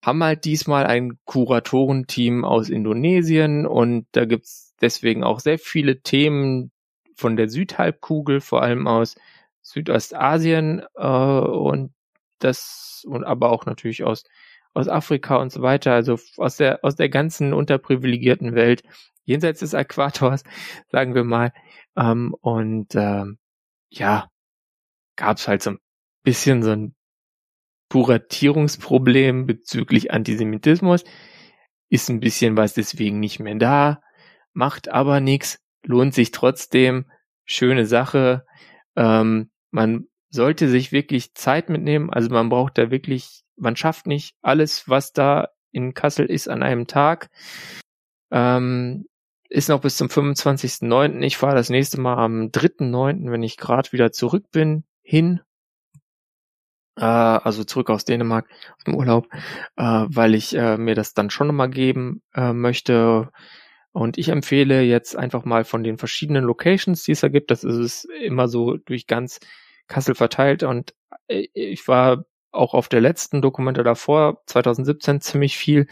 haben 0.03 0.23
halt 0.23 0.45
diesmal 0.45 0.85
ein 0.85 1.17
Kuratorenteam 1.25 2.45
aus 2.45 2.69
Indonesien 2.69 3.65
und 3.65 4.07
da 4.13 4.25
gibt's 4.25 4.73
deswegen 4.79 5.23
auch 5.23 5.39
sehr 5.39 5.59
viele 5.59 6.01
Themen, 6.01 6.71
von 7.17 7.35
der 7.35 7.49
Südhalbkugel, 7.49 8.41
vor 8.41 8.61
allem 8.61 8.87
aus 8.87 9.15
Südostasien 9.61 10.83
äh, 10.95 11.07
und 11.07 11.93
das 12.39 13.03
und 13.07 13.23
aber 13.23 13.51
auch 13.51 13.65
natürlich 13.65 14.03
aus 14.03 14.23
aus 14.73 14.87
Afrika 14.87 15.37
und 15.37 15.51
so 15.51 15.61
weiter, 15.61 15.93
also 15.93 16.19
aus 16.37 16.57
der 16.57 16.83
aus 16.83 16.95
der 16.95 17.09
ganzen 17.09 17.53
unterprivilegierten 17.53 18.53
Welt 18.55 18.83
jenseits 19.25 19.59
des 19.61 19.73
Äquators, 19.73 20.43
sagen 20.91 21.15
wir 21.15 21.23
mal. 21.23 21.51
Ähm, 21.97 22.35
und 22.41 22.95
ähm, 22.95 23.39
ja, 23.89 24.29
gab's 25.15 25.47
halt 25.47 25.63
so 25.63 25.71
ein 25.71 25.79
bisschen 26.23 26.63
so 26.63 26.71
ein 26.71 26.95
Kuratierungsproblem 27.91 29.47
bezüglich 29.47 30.11
Antisemitismus. 30.11 31.03
Ist 31.89 32.09
ein 32.09 32.19
bisschen 32.19 32.57
was 32.57 32.73
deswegen 32.73 33.19
nicht 33.19 33.39
mehr 33.39 33.55
da, 33.55 34.01
macht 34.53 34.89
aber 34.89 35.21
nichts 35.21 35.59
lohnt 35.87 36.13
sich 36.13 36.31
trotzdem, 36.31 37.05
schöne 37.45 37.85
Sache. 37.85 38.45
Ähm, 38.95 39.49
man 39.71 40.07
sollte 40.29 40.69
sich 40.69 40.91
wirklich 40.91 41.33
Zeit 41.33 41.69
mitnehmen. 41.69 42.09
Also 42.09 42.29
man 42.29 42.49
braucht 42.49 42.77
da 42.77 42.91
wirklich, 42.91 43.43
man 43.55 43.75
schafft 43.75 44.05
nicht 44.05 44.35
alles, 44.41 44.87
was 44.87 45.13
da 45.13 45.49
in 45.71 45.93
Kassel 45.93 46.25
ist 46.25 46.49
an 46.49 46.61
einem 46.61 46.87
Tag. 46.87 47.29
Ähm, 48.31 49.05
ist 49.49 49.69
noch 49.69 49.81
bis 49.81 49.95
zum 49.95 50.07
25.09. 50.07 51.21
Ich 51.21 51.37
fahre 51.37 51.55
das 51.55 51.69
nächste 51.69 52.01
Mal 52.01 52.17
am 52.17 52.47
3.09., 52.47 53.31
wenn 53.31 53.43
ich 53.43 53.55
gerade 53.55 53.91
wieder 53.93 54.11
zurück 54.11 54.51
bin, 54.51 54.83
hin. 55.01 55.39
Äh, 56.97 57.05
also 57.05 57.63
zurück 57.63 57.89
aus 57.89 58.03
Dänemark, 58.03 58.49
dem 58.85 58.95
Urlaub, 58.95 59.27
äh, 59.77 60.05
weil 60.07 60.35
ich 60.35 60.53
äh, 60.53 60.77
mir 60.77 60.95
das 60.95 61.13
dann 61.13 61.29
schon 61.29 61.47
nochmal 61.47 61.69
geben 61.69 62.21
äh, 62.33 62.51
möchte. 62.51 63.31
Und 63.97 64.19
ich 64.19 64.29
empfehle 64.29 64.83
jetzt 64.83 65.15
einfach 65.15 65.43
mal 65.43 65.65
von 65.65 65.83
den 65.83 65.97
verschiedenen 65.97 66.43
Locations, 66.43 67.01
die 67.01 67.13
es 67.13 67.21
da 67.21 67.29
gibt, 67.29 67.49
das 67.49 67.63
ist 67.63 67.77
es 67.77 68.07
immer 68.21 68.47
so 68.47 68.77
durch 68.77 69.07
ganz 69.07 69.39
Kassel 69.87 70.13
verteilt. 70.13 70.61
Und 70.61 70.93
äh, 71.27 71.47
ich 71.55 71.87
war 71.87 72.25
auch 72.51 72.75
auf 72.75 72.89
der 72.89 73.01
letzten 73.01 73.41
Dokumente 73.41 73.81
davor, 73.81 74.43
2017, 74.45 75.19
ziemlich 75.21 75.57
viel 75.57 75.87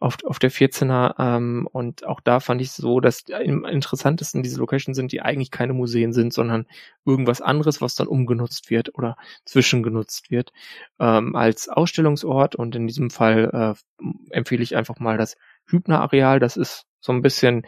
auf, 0.00 0.16
auf 0.24 0.38
der 0.38 0.50
14er 0.50 1.14
ähm, 1.18 1.68
und 1.70 2.06
auch 2.06 2.20
da 2.20 2.40
fand 2.40 2.62
ich 2.62 2.72
so, 2.72 3.00
dass 3.00 3.24
am 3.30 3.66
interessantesten 3.66 4.42
diese 4.42 4.58
Locations 4.58 4.96
sind, 4.96 5.12
die 5.12 5.20
eigentlich 5.20 5.50
keine 5.50 5.74
Museen 5.74 6.14
sind, 6.14 6.32
sondern 6.32 6.66
irgendwas 7.04 7.42
anderes, 7.42 7.82
was 7.82 7.94
dann 7.94 8.08
umgenutzt 8.08 8.70
wird 8.70 8.94
oder 8.94 9.16
zwischengenutzt 9.44 10.30
wird 10.30 10.52
ähm, 10.98 11.36
als 11.36 11.68
Ausstellungsort. 11.68 12.56
Und 12.56 12.74
in 12.76 12.86
diesem 12.86 13.10
Fall 13.10 13.76
äh, 14.00 14.04
empfehle 14.30 14.62
ich 14.62 14.74
einfach 14.74 14.98
mal 15.00 15.18
das 15.18 15.36
Hübner-Areal, 15.66 16.40
das 16.40 16.56
ist 16.56 16.86
so 17.02 17.12
ein 17.12 17.20
bisschen, 17.20 17.66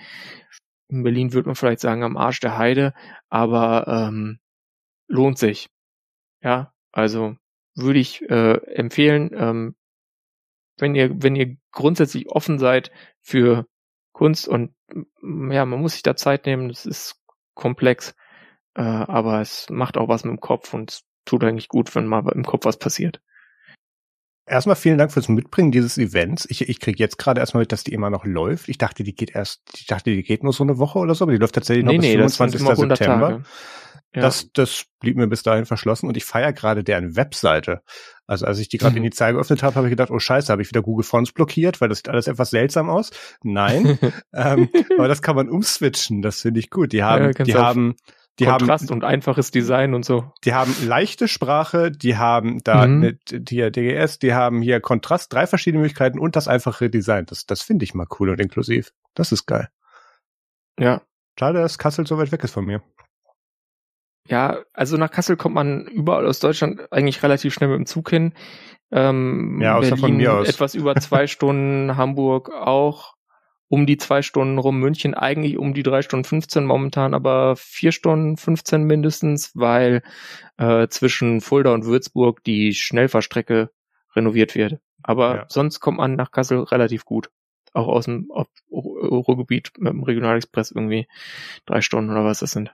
in 0.88 1.02
Berlin 1.02 1.32
würde 1.32 1.48
man 1.48 1.56
vielleicht 1.56 1.80
sagen, 1.80 2.02
am 2.02 2.16
Arsch 2.16 2.40
der 2.40 2.56
Heide, 2.56 2.94
aber 3.28 3.86
ähm, 3.88 4.38
lohnt 5.08 5.38
sich. 5.38 5.68
Ja, 6.42 6.72
also 6.92 7.36
würde 7.74 7.98
ich 7.98 8.22
äh, 8.22 8.56
empfehlen, 8.74 9.30
ähm, 9.34 9.76
wenn 10.78 10.94
ihr, 10.94 11.22
wenn 11.22 11.36
ihr 11.36 11.56
grundsätzlich 11.72 12.28
offen 12.28 12.58
seid 12.58 12.90
für 13.20 13.66
Kunst 14.12 14.48
und 14.48 14.74
ja, 15.22 15.64
man 15.64 15.80
muss 15.80 15.94
sich 15.94 16.02
da 16.02 16.16
Zeit 16.16 16.46
nehmen, 16.46 16.68
das 16.68 16.86
ist 16.86 17.20
komplex, 17.54 18.14
äh, 18.74 18.82
aber 18.82 19.40
es 19.40 19.68
macht 19.70 19.96
auch 19.96 20.08
was 20.08 20.24
mit 20.24 20.32
dem 20.32 20.40
Kopf 20.40 20.72
und 20.74 20.90
es 20.90 21.04
tut 21.24 21.42
eigentlich 21.44 21.68
gut, 21.68 21.94
wenn 21.94 22.06
mal 22.06 22.24
im 22.32 22.44
Kopf 22.44 22.64
was 22.64 22.78
passiert. 22.78 23.20
Erstmal 24.46 24.76
vielen 24.76 24.98
Dank 24.98 25.10
fürs 25.10 25.28
Mitbringen 25.28 25.72
dieses 25.72 25.96
Events. 25.96 26.46
Ich, 26.50 26.68
ich 26.68 26.78
kriege 26.78 26.98
jetzt 26.98 27.18
gerade 27.18 27.40
erstmal 27.40 27.62
mit, 27.62 27.72
dass 27.72 27.82
die 27.82 27.94
immer 27.94 28.10
noch 28.10 28.26
läuft. 28.26 28.68
Ich 28.68 28.76
dachte, 28.76 29.02
die 29.02 29.14
geht 29.14 29.34
erst, 29.34 29.62
ich 29.74 29.86
dachte, 29.86 30.10
die 30.10 30.22
geht 30.22 30.42
nur 30.42 30.52
so 30.52 30.64
eine 30.64 30.78
Woche 30.78 30.98
oder 30.98 31.14
so, 31.14 31.24
aber 31.24 31.32
die 31.32 31.38
läuft 31.38 31.54
tatsächlich 31.54 31.84
noch 31.84 31.92
nee, 31.92 31.98
bis 31.98 32.06
nee, 32.06 32.16
25. 32.16 32.60
September. 32.60 33.28
Tage. 33.28 33.44
Ja. 34.14 34.22
Das, 34.22 34.52
das 34.52 34.84
blieb 35.00 35.16
mir 35.16 35.26
bis 35.26 35.42
dahin 35.42 35.64
verschlossen 35.66 36.06
und 36.06 36.16
ich 36.16 36.24
feiere 36.24 36.52
gerade 36.52 36.84
deren 36.84 37.16
Webseite. 37.16 37.82
Also 38.26 38.46
als 38.46 38.58
ich 38.60 38.68
die 38.68 38.78
gerade 38.78 38.96
in 38.96 39.02
die 39.02 39.10
Zeit 39.12 39.34
geöffnet 39.34 39.62
habe, 39.62 39.74
habe 39.76 39.88
ich 39.88 39.92
gedacht, 39.92 40.10
oh 40.10 40.18
scheiße, 40.18 40.52
habe 40.52 40.62
ich 40.62 40.68
wieder 40.68 40.82
Google 40.82 41.04
Fonts 41.04 41.32
blockiert, 41.32 41.80
weil 41.80 41.88
das 41.88 41.98
sieht 41.98 42.08
alles 42.08 42.28
etwas 42.28 42.50
seltsam 42.50 42.88
aus. 42.88 43.10
Nein, 43.42 43.98
ähm, 44.34 44.68
aber 44.96 45.08
das 45.08 45.20
kann 45.20 45.34
man 45.34 45.48
umswitchen, 45.48 46.22
das 46.22 46.42
finde 46.42 46.60
ich 46.60 46.70
gut. 46.70 46.92
Die 46.92 47.02
haben, 47.02 47.32
ja, 47.36 47.44
die 47.44 47.54
haben, 47.54 47.96
die 48.38 48.46
Kontrast 48.46 48.90
haben, 48.90 48.94
und 48.94 49.04
einfaches 49.04 49.50
Design 49.50 49.94
und 49.94 50.04
so. 50.04 50.32
Die 50.44 50.54
haben 50.54 50.74
leichte 50.84 51.28
Sprache, 51.28 51.92
die 51.92 52.16
haben 52.16 52.62
da 52.64 52.86
mhm. 52.86 53.02
eine, 53.02 53.14
die 53.30 53.70
DGS, 53.70 54.18
die 54.18 54.34
haben 54.34 54.60
hier 54.60 54.80
Kontrast, 54.80 55.32
drei 55.32 55.46
verschiedene 55.46 55.82
Möglichkeiten 55.82 56.18
und 56.18 56.34
das 56.34 56.48
einfache 56.48 56.90
Design. 56.90 57.26
Das, 57.26 57.46
das 57.46 57.62
finde 57.62 57.84
ich 57.84 57.94
mal 57.94 58.06
cool 58.18 58.30
und 58.30 58.40
inklusiv. 58.40 58.92
Das 59.14 59.30
ist 59.30 59.46
geil. 59.46 59.68
Ja. 60.78 61.02
Schade, 61.38 61.60
dass 61.60 61.78
Kassel 61.78 62.06
so 62.06 62.18
weit 62.18 62.32
weg 62.32 62.42
ist 62.44 62.52
von 62.52 62.64
mir. 62.64 62.82
Ja, 64.26 64.62
also 64.72 64.96
nach 64.96 65.10
Kassel 65.10 65.36
kommt 65.36 65.54
man 65.54 65.86
überall 65.86 66.26
aus 66.26 66.40
Deutschland 66.40 66.92
eigentlich 66.92 67.22
relativ 67.22 67.52
schnell 67.52 67.68
mit 67.68 67.78
dem 67.78 67.86
Zug 67.86 68.10
hin. 68.10 68.32
Ähm, 68.90 69.60
ja, 69.60 69.76
außer 69.76 69.90
Berlin 69.90 70.00
von 70.00 70.16
mir 70.16 70.34
aus. 70.34 70.48
Etwas 70.48 70.74
über 70.74 70.94
zwei 70.96 71.26
Stunden, 71.26 71.96
Hamburg 71.96 72.50
auch 72.50 73.13
um 73.74 73.86
die 73.86 73.96
zwei 73.96 74.22
Stunden 74.22 74.58
rum, 74.58 74.78
München 74.78 75.14
eigentlich 75.14 75.58
um 75.58 75.74
die 75.74 75.82
drei 75.82 76.02
Stunden 76.02 76.22
15 76.22 76.64
momentan, 76.64 77.12
aber 77.12 77.56
vier 77.56 77.90
Stunden 77.90 78.36
15 78.36 78.84
mindestens, 78.84 79.50
weil 79.56 80.02
äh, 80.58 80.86
zwischen 80.86 81.40
Fulda 81.40 81.74
und 81.74 81.84
Würzburg 81.84 82.44
die 82.44 82.72
Schnellfahrstrecke 82.72 83.70
renoviert 84.14 84.54
wird. 84.54 84.78
Aber 85.02 85.34
ja. 85.34 85.46
sonst 85.48 85.80
kommt 85.80 85.98
man 85.98 86.14
nach 86.14 86.30
Kassel 86.30 86.60
relativ 86.60 87.04
gut. 87.04 87.30
Auch 87.72 87.88
aus 87.88 88.04
dem 88.04 88.30
Ruhrgebiet 88.70 89.72
mit 89.76 89.92
dem 89.92 90.04
Regionalexpress 90.04 90.70
irgendwie 90.70 91.08
drei 91.66 91.80
Stunden 91.80 92.12
oder 92.12 92.24
was 92.24 92.38
das 92.38 92.52
sind. 92.52 92.72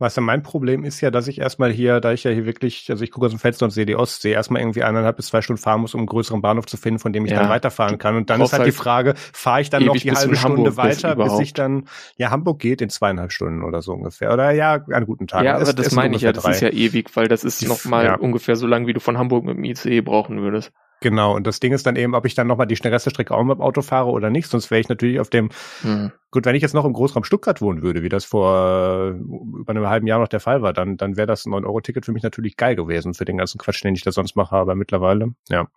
Weißt 0.00 0.16
du, 0.16 0.22
mein 0.22 0.42
Problem 0.42 0.82
ist 0.82 1.02
ja, 1.02 1.10
dass 1.10 1.28
ich 1.28 1.38
erstmal 1.38 1.70
hier, 1.70 2.00
da 2.00 2.12
ich 2.12 2.24
ja 2.24 2.30
hier 2.30 2.46
wirklich, 2.46 2.90
also 2.90 3.04
ich 3.04 3.10
gucke 3.10 3.26
aus 3.26 3.32
dem 3.32 3.38
Fenster 3.38 3.66
und 3.66 3.70
sehe 3.70 3.84
die 3.84 3.96
Ostsee, 3.96 4.32
erstmal 4.32 4.62
irgendwie 4.62 4.82
eineinhalb 4.82 5.16
bis 5.16 5.26
zwei 5.26 5.42
Stunden 5.42 5.60
fahren 5.60 5.82
muss, 5.82 5.92
um 5.92 6.00
einen 6.00 6.06
größeren 6.06 6.40
Bahnhof 6.40 6.64
zu 6.64 6.78
finden, 6.78 6.98
von 6.98 7.12
dem 7.12 7.26
ich 7.26 7.32
ja. 7.32 7.40
dann 7.40 7.50
weiterfahren 7.50 7.98
kann. 7.98 8.16
Und 8.16 8.30
dann 8.30 8.40
ist 8.40 8.52
halt, 8.52 8.62
halt 8.62 8.68
die 8.68 8.76
Frage, 8.76 9.12
fahre 9.16 9.60
ich 9.60 9.68
dann 9.68 9.84
noch 9.84 9.94
die 9.94 10.10
halbe 10.10 10.34
Stunde 10.36 10.78
weiter, 10.78 11.16
bis 11.16 11.38
ich 11.40 11.52
dann, 11.52 11.84
ja, 12.16 12.30
Hamburg 12.30 12.60
geht 12.60 12.80
in 12.80 12.88
zweieinhalb 12.88 13.30
Stunden 13.30 13.62
oder 13.62 13.82
so 13.82 13.92
ungefähr. 13.92 14.32
Oder 14.32 14.52
ja, 14.52 14.82
an 14.90 15.04
guten 15.04 15.26
Tagen. 15.26 15.44
Ja, 15.44 15.56
aber 15.56 15.64
es, 15.64 15.74
das 15.74 15.92
meine 15.92 16.16
ich 16.16 16.22
ja, 16.22 16.32
das 16.32 16.46
ist 16.46 16.62
ja 16.62 16.70
ewig, 16.70 17.14
weil 17.14 17.28
das 17.28 17.44
ist 17.44 17.68
nochmal 17.68 18.06
ja. 18.06 18.14
ungefähr 18.14 18.56
so 18.56 18.66
lang, 18.66 18.86
wie 18.86 18.94
du 18.94 19.00
von 19.00 19.18
Hamburg 19.18 19.44
mit 19.44 19.58
dem 19.58 19.64
ICE 19.64 20.00
brauchen 20.00 20.40
würdest. 20.40 20.72
Genau, 21.00 21.34
und 21.34 21.46
das 21.46 21.60
Ding 21.60 21.72
ist 21.72 21.86
dann 21.86 21.96
eben, 21.96 22.14
ob 22.14 22.26
ich 22.26 22.34
dann 22.34 22.46
nochmal 22.46 22.66
die 22.66 22.76
schnellste 22.76 23.10
Strecke 23.10 23.34
auch 23.34 23.42
mit 23.42 23.56
dem 23.56 23.62
Auto 23.62 23.80
fahre 23.80 24.10
oder 24.10 24.28
nicht, 24.28 24.48
sonst 24.48 24.70
wäre 24.70 24.80
ich 24.80 24.88
natürlich 24.88 25.18
auf 25.18 25.30
dem, 25.30 25.48
hm. 25.80 26.12
gut, 26.30 26.44
wenn 26.44 26.54
ich 26.54 26.62
jetzt 26.62 26.74
noch 26.74 26.84
im 26.84 26.92
Großraum 26.92 27.24
Stuttgart 27.24 27.62
wohnen 27.62 27.82
würde, 27.82 28.02
wie 28.02 28.10
das 28.10 28.26
vor 28.26 29.14
äh, 29.14 29.18
über 29.58 29.70
einem 29.70 29.88
halben 29.88 30.06
Jahr 30.06 30.18
noch 30.18 30.28
der 30.28 30.40
Fall 30.40 30.60
war, 30.60 30.72
dann, 30.72 30.98
dann 30.98 31.16
wäre 31.16 31.26
das 31.26 31.46
ein 31.46 31.52
9-Euro-Ticket 31.52 32.04
für 32.04 32.12
mich 32.12 32.22
natürlich 32.22 32.56
geil 32.56 32.76
gewesen, 32.76 33.14
für 33.14 33.24
den 33.24 33.38
ganzen 33.38 33.58
Quatsch, 33.58 33.82
den 33.82 33.94
ich 33.94 34.02
da 34.02 34.12
sonst 34.12 34.36
mache, 34.36 34.56
aber 34.56 34.74
mittlerweile, 34.74 35.34
ja. 35.48 35.68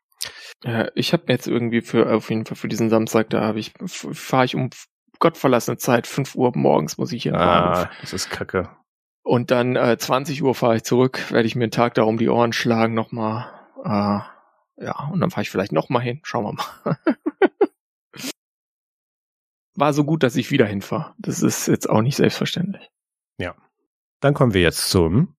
Ja, 0.64 0.88
ich 0.96 1.14
habe 1.14 1.24
jetzt 1.28 1.48
irgendwie 1.48 1.82
für, 1.82 2.14
auf 2.14 2.30
jeden 2.30 2.46
Fall 2.46 2.56
für 2.56 2.68
diesen 2.68 2.90
Samstag, 2.90 3.30
da 3.30 3.42
habe 3.42 3.60
ich, 3.60 3.74
fahre 3.86 4.46
ich 4.46 4.56
um 4.56 4.70
gottverlassene 5.20 5.78
Zeit, 5.78 6.08
5 6.08 6.36
Uhr 6.36 6.52
morgens 6.56 6.98
muss 6.98 7.14
ich 7.14 7.24
hier 7.24 7.34
Ah, 7.34 7.90
das 8.02 8.12
ist 8.12 8.30
kacke. 8.30 8.70
Und 9.24 9.52
dann 9.52 9.78
äh, 9.78 9.98
20 9.98 10.44
Uhr 10.44 10.54
fahre 10.54 10.76
ich 10.76 10.84
zurück, 10.84 11.32
werde 11.32 11.48
ich 11.48 11.56
mir 11.56 11.64
einen 11.64 11.72
Tag 11.72 11.94
da 11.94 12.04
um 12.04 12.18
die 12.18 12.28
Ohren 12.28 12.52
schlagen 12.52 12.94
nochmal. 12.94 13.46
Äh, 13.86 14.20
ja, 14.78 15.10
und 15.12 15.20
dann 15.20 15.32
fahre 15.32 15.44
ich 15.44 15.50
vielleicht 15.50 15.72
noch 15.72 15.90
mal 15.90 16.00
hin. 16.00 16.20
Schauen 16.24 16.46
wir 16.46 16.54
mal. 16.54 16.98
War 19.76 19.94
so 19.94 20.04
gut, 20.04 20.24
dass 20.24 20.36
ich 20.36 20.52
wieder 20.52 20.66
hinfahre. 20.66 21.16
Das 21.18 21.42
ist 21.42 21.68
jetzt 21.68 21.90
auch 21.90 22.02
nicht 22.02 22.16
selbstverständlich. 22.16 22.90
Ja. 23.40 23.56
Dann 24.20 24.34
kommen 24.34 24.54
wir 24.54 24.62
jetzt 24.62 24.90
zum 24.90 25.36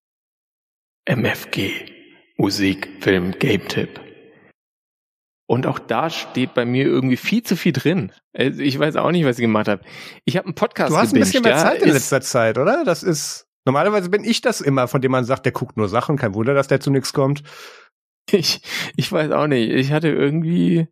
MFG 1.06 1.93
Musik, 2.36 2.89
Film, 3.01 3.32
Game 3.39 3.69
Tipp. 3.69 4.01
Und 5.47 5.66
auch 5.66 5.78
da 5.78 6.11
steht 6.11 6.55
bei 6.55 6.65
mir 6.65 6.86
irgendwie 6.86 7.16
viel 7.16 7.43
zu 7.43 7.56
viel 7.56 7.73
drin. 7.73 8.12
Also 8.32 8.61
ich 8.61 8.78
weiß 8.78 8.97
auch 8.97 9.11
nicht, 9.11 9.24
was 9.24 9.39
ich 9.39 9.43
gemacht 9.43 9.69
habe. 9.69 9.82
Ich 10.24 10.36
habe 10.36 10.47
einen 10.47 10.55
Podcast 10.55 10.90
Du 10.90 10.97
hast 10.97 11.15
ein 11.15 11.20
bisschen 11.20 11.43
mehr 11.43 11.59
Zeit 11.59 11.82
in 11.82 11.90
letzter 11.90 12.23
Zeit, 12.23 12.59
oder? 12.59 12.82
Das 12.85 13.02
ist 13.02 13.47
normalerweise 13.66 14.09
bin 14.09 14.24
ich 14.24 14.40
das 14.40 14.61
immer, 14.61 14.89
von 14.89 15.01
dem 15.01 15.12
man 15.12 15.24
sagt, 15.24 15.44
der 15.44 15.52
guckt 15.52 15.77
nur 15.77 15.89
Sachen. 15.89 16.16
Kein 16.16 16.35
Wunder, 16.35 16.55
dass 16.55 16.69
der 16.69 16.81
zu 16.81 16.90
nichts 16.90 17.12
kommt. 17.12 17.43
Ich, 18.30 18.62
ich 18.96 19.12
weiß 19.12 19.30
auch 19.32 19.46
nicht. 19.46 19.70
Ich 19.70 19.92
hatte 19.92 20.09
irgendwie, 20.09 20.88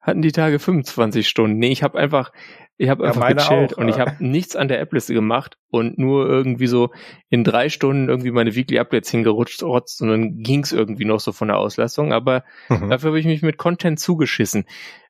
hatten 0.00 0.22
die 0.22 0.32
Tage 0.32 0.58
25 0.58 1.28
Stunden. 1.28 1.58
Nee, 1.58 1.70
ich 1.70 1.82
habe 1.82 1.98
einfach, 1.98 2.32
ich 2.76 2.88
habe 2.88 3.06
einfach 3.06 3.28
ja, 3.28 3.34
gechillt 3.34 3.74
auch, 3.74 3.78
und 3.78 3.88
ich 3.88 3.98
habe 3.98 4.16
nichts 4.18 4.56
an 4.56 4.68
der 4.68 4.80
App-Liste 4.80 5.14
gemacht 5.14 5.56
und 5.70 5.98
nur 5.98 6.28
irgendwie 6.28 6.66
so 6.66 6.90
in 7.28 7.44
drei 7.44 7.68
Stunden 7.68 8.08
irgendwie 8.08 8.32
meine 8.32 8.54
Weekly 8.56 8.78
Updates 8.78 9.10
hingerutscht 9.10 9.62
und 9.62 10.08
dann 10.08 10.42
ging's 10.42 10.72
irgendwie 10.72 11.04
noch 11.04 11.20
so 11.20 11.32
von 11.32 11.48
der 11.48 11.58
Auslastung. 11.58 12.12
Aber 12.12 12.44
mhm. 12.68 12.90
dafür 12.90 13.10
habe 13.10 13.20
ich 13.20 13.26
mich 13.26 13.42
mit 13.42 13.58
Content 13.58 14.00
zugeschissen, 14.00 14.64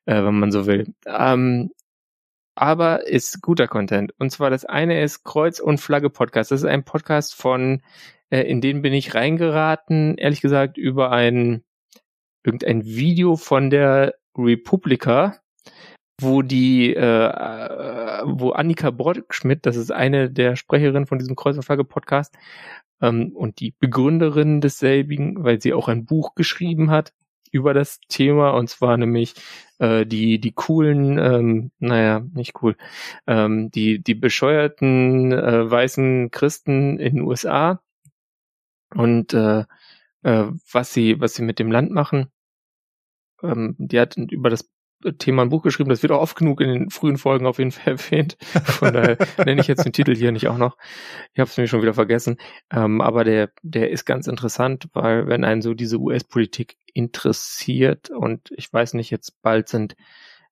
äh, 0.05 0.23
wenn 0.23 0.39
man 0.39 0.51
so 0.51 0.67
will. 0.67 0.93
Ähm, 1.07 1.71
aber 2.55 3.07
ist 3.07 3.41
guter 3.41 3.67
Content. 3.67 4.13
Und 4.19 4.29
zwar 4.31 4.51
das 4.51 4.65
eine 4.65 5.01
ist 5.01 5.23
Kreuz 5.23 5.59
und 5.59 5.79
Flagge 5.79 6.11
Podcast. 6.11 6.51
Das 6.51 6.61
ist 6.61 6.67
ein 6.67 6.83
Podcast 6.83 7.33
von 7.33 7.81
äh, 7.81 8.22
in 8.41 8.61
den 8.61 8.81
bin 8.81 8.93
ich 8.93 9.15
reingeraten, 9.15 10.17
ehrlich 10.17 10.41
gesagt, 10.41 10.77
über 10.77 11.11
ein 11.11 11.63
irgendein 12.43 12.85
Video 12.85 13.35
von 13.35 13.69
der 13.69 14.15
Republika, 14.37 15.37
wo 16.21 16.41
die, 16.41 16.93
äh, 16.93 16.99
äh 16.99 18.21
wo 18.25 18.51
Annika 18.51 18.91
Brockschmidt, 18.91 19.65
das 19.65 19.75
ist 19.75 19.91
eine 19.91 20.29
der 20.29 20.55
Sprecherinnen 20.55 21.07
von 21.07 21.19
diesem 21.19 21.35
Kreuz 21.35 21.55
und 21.55 21.63
Flagge 21.63 21.85
Podcast 21.85 22.35
ähm, 23.01 23.31
und 23.35 23.59
die 23.59 23.73
Begründerin 23.79 24.61
desselbigen, 24.61 25.43
weil 25.43 25.61
sie 25.61 25.73
auch 25.73 25.87
ein 25.87 26.05
Buch 26.05 26.35
geschrieben 26.35 26.91
hat 26.91 27.13
über 27.51 27.73
das 27.73 27.99
Thema 28.09 28.51
und 28.51 28.69
zwar 28.69 28.97
nämlich 28.97 29.35
äh, 29.79 30.05
die 30.05 30.39
die 30.39 30.53
coolen, 30.53 31.19
ähm, 31.19 31.71
naja 31.79 32.21
nicht 32.33 32.53
cool, 32.63 32.75
ähm, 33.27 33.69
die 33.71 34.01
die 34.01 34.15
bescheuerten 34.15 35.31
äh, 35.31 35.69
weißen 35.69 36.31
Christen 36.31 36.99
in 36.99 37.17
den 37.17 37.25
USA 37.25 37.81
und 38.95 39.33
äh, 39.33 39.65
äh, 40.23 40.45
was 40.71 40.93
sie 40.93 41.19
was 41.19 41.35
sie 41.35 41.43
mit 41.43 41.59
dem 41.59 41.71
Land 41.71 41.91
machen. 41.91 42.31
Ähm, 43.41 43.75
die 43.77 43.99
hat 43.99 44.15
über 44.17 44.49
das 44.49 44.69
Thema 45.17 45.41
ein 45.41 45.49
Buch 45.49 45.63
geschrieben. 45.63 45.89
Das 45.89 46.01
wird 46.01 46.11
auch 46.11 46.21
oft 46.21 46.37
genug 46.37 46.61
in 46.61 46.69
den 46.69 46.89
frühen 46.89 47.17
Folgen 47.17 47.45
auf 47.45 47.59
jeden 47.59 47.71
Fall 47.71 47.93
erwähnt. 47.97 48.37
Von 48.39 48.93
daher 48.93 49.17
nenne 49.45 49.61
ich 49.61 49.67
jetzt 49.67 49.85
den 49.85 49.93
Titel 49.93 50.15
hier 50.15 50.31
nicht 50.31 50.47
auch 50.47 50.57
noch. 50.57 50.77
Ich 51.33 51.39
habe 51.39 51.49
es 51.49 51.57
mir 51.57 51.67
schon 51.67 51.81
wieder 51.81 51.93
vergessen. 51.93 52.37
Ähm, 52.71 53.01
aber 53.01 53.23
der, 53.23 53.51
der 53.61 53.91
ist 53.91 54.05
ganz 54.05 54.27
interessant, 54.27 54.87
weil 54.93 55.27
wenn 55.27 55.43
einen 55.43 55.61
so 55.61 55.73
diese 55.73 55.99
US-Politik 55.99 56.77
interessiert 56.93 58.09
und 58.09 58.51
ich 58.55 58.71
weiß 58.71 58.93
nicht, 58.93 59.09
jetzt 59.11 59.41
bald 59.41 59.67
sind 59.67 59.95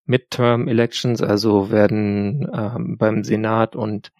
Midterm 0.06 0.68
Elections, 0.68 1.22
also 1.22 1.72
werden 1.72 2.50
ähm, 2.54 2.98
beim 2.98 3.24
Senat 3.24 3.76
und 3.76 4.12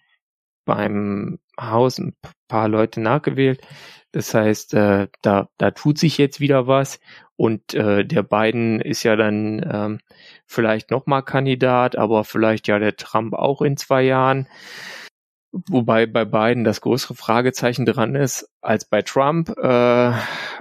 beim 0.64 1.38
Haus 1.60 1.98
ein 1.98 2.14
paar 2.48 2.68
Leute 2.68 3.00
nachgewählt. 3.00 3.60
Das 4.12 4.34
heißt, 4.34 4.74
äh, 4.74 5.08
da, 5.22 5.48
da 5.56 5.70
tut 5.70 5.98
sich 5.98 6.18
jetzt 6.18 6.38
wieder 6.38 6.66
was 6.66 7.00
und 7.36 7.74
äh, 7.74 8.04
der 8.04 8.22
Biden 8.22 8.80
ist 8.80 9.02
ja 9.02 9.16
dann 9.16 9.66
ähm, 9.70 10.00
vielleicht 10.46 10.90
nochmal 10.90 11.22
Kandidat, 11.22 11.96
aber 11.96 12.24
vielleicht 12.24 12.68
ja 12.68 12.78
der 12.78 12.96
Trump 12.96 13.32
auch 13.34 13.62
in 13.62 13.76
zwei 13.76 14.02
Jahren. 14.02 14.48
Wobei 15.68 16.06
bei 16.06 16.24
Biden 16.24 16.64
das 16.64 16.80
größere 16.80 17.14
Fragezeichen 17.14 17.84
dran 17.84 18.14
ist 18.14 18.48
als 18.62 18.86
bei 18.86 19.02
Trump. 19.02 19.50
Äh, 19.58 20.12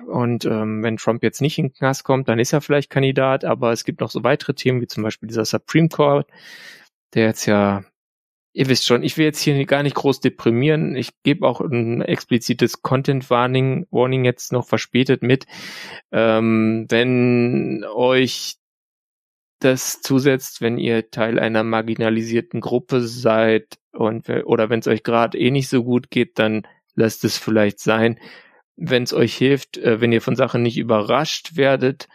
und 0.07 0.45
ähm, 0.45 0.83
wenn 0.83 0.97
Trump 0.97 1.23
jetzt 1.23 1.41
nicht 1.41 1.57
in 1.57 1.67
den 1.67 1.73
Knast 1.73 2.03
kommt, 2.03 2.27
dann 2.29 2.39
ist 2.39 2.51
er 2.53 2.61
vielleicht 2.61 2.89
Kandidat, 2.89 3.45
aber 3.45 3.71
es 3.71 3.83
gibt 3.83 4.01
noch 4.01 4.11
so 4.11 4.23
weitere 4.23 4.53
Themen, 4.53 4.81
wie 4.81 4.87
zum 4.87 5.03
Beispiel 5.03 5.27
dieser 5.27 5.45
Supreme 5.45 5.89
Court, 5.89 6.27
der 7.13 7.25
jetzt 7.27 7.45
ja 7.45 7.83
Ihr 8.53 8.67
wisst 8.67 8.85
schon, 8.85 9.03
ich 9.03 9.17
will 9.17 9.25
jetzt 9.25 9.41
hier 9.41 9.65
gar 9.65 9.81
nicht 9.81 9.95
groß 9.95 10.19
deprimieren. 10.19 10.95
Ich 10.95 11.11
gebe 11.23 11.47
auch 11.47 11.61
ein 11.61 12.01
explizites 12.01 12.81
Content 12.81 13.29
Warning, 13.29 13.87
Warning 13.91 14.25
jetzt 14.25 14.51
noch 14.51 14.67
verspätet 14.67 15.23
mit. 15.23 15.45
Ähm, 16.11 16.85
wenn 16.89 17.85
euch 17.85 18.57
das 19.59 20.01
zusetzt, 20.01 20.59
wenn 20.61 20.77
ihr 20.77 21.11
Teil 21.11 21.39
einer 21.39 21.63
marginalisierten 21.63 22.61
Gruppe 22.61 23.01
seid 23.01 23.79
und 23.93 24.27
oder 24.29 24.69
wenn 24.69 24.79
es 24.79 24.87
euch 24.87 25.03
gerade 25.03 25.37
eh 25.37 25.51
nicht 25.51 25.69
so 25.69 25.83
gut 25.83 26.09
geht, 26.09 26.39
dann 26.39 26.67
lasst 26.95 27.23
es 27.23 27.37
vielleicht 27.37 27.79
sein. 27.79 28.19
Wenn 28.75 29.03
es 29.03 29.13
euch 29.13 29.35
hilft, 29.35 29.77
äh, 29.77 30.01
wenn 30.01 30.11
ihr 30.11 30.21
von 30.21 30.35
Sachen 30.35 30.63
nicht 30.63 30.77
überrascht 30.77 31.55
werdet, 31.55 32.09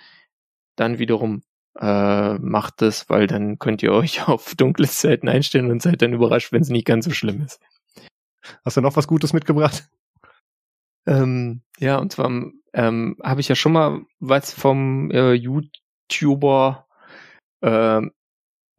dann 0.75 0.99
wiederum 0.99 1.43
äh, 1.79 2.35
macht 2.39 2.83
das, 2.83 3.09
weil 3.11 3.27
dann 3.27 3.59
könnt 3.59 3.83
ihr 3.83 3.93
euch 3.93 4.29
auf 4.29 4.55
dunkle 4.55 4.89
Zeiten 4.89 5.29
einstellen 5.29 5.71
und 5.71 5.83
seid 5.83 6.03
dann 6.03 6.13
überrascht, 6.13 6.53
wenn 6.53 6.63
es 6.63 6.69
nicht 6.69 6.87
ganz 6.87 7.05
so 7.05 7.11
schlimm 7.11 7.43
ist. 7.43 7.61
Hast 8.65 8.77
du 8.77 8.81
noch 8.81 8.97
was 8.97 9.09
Gutes 9.09 9.33
mitgebracht? 9.33 9.89
Ähm, 11.07 11.63
ja, 11.79 11.99
und 11.99 12.13
zwar 12.13 12.31
ähm, 12.73 13.17
habe 13.23 13.41
ich 13.41 13.49
ja 13.49 13.55
schon 13.55 13.73
mal 13.73 14.01
was 14.21 14.53
vom 14.53 15.11
äh, 15.11 15.33
YouTuber 15.33 16.87
äh, 17.61 18.01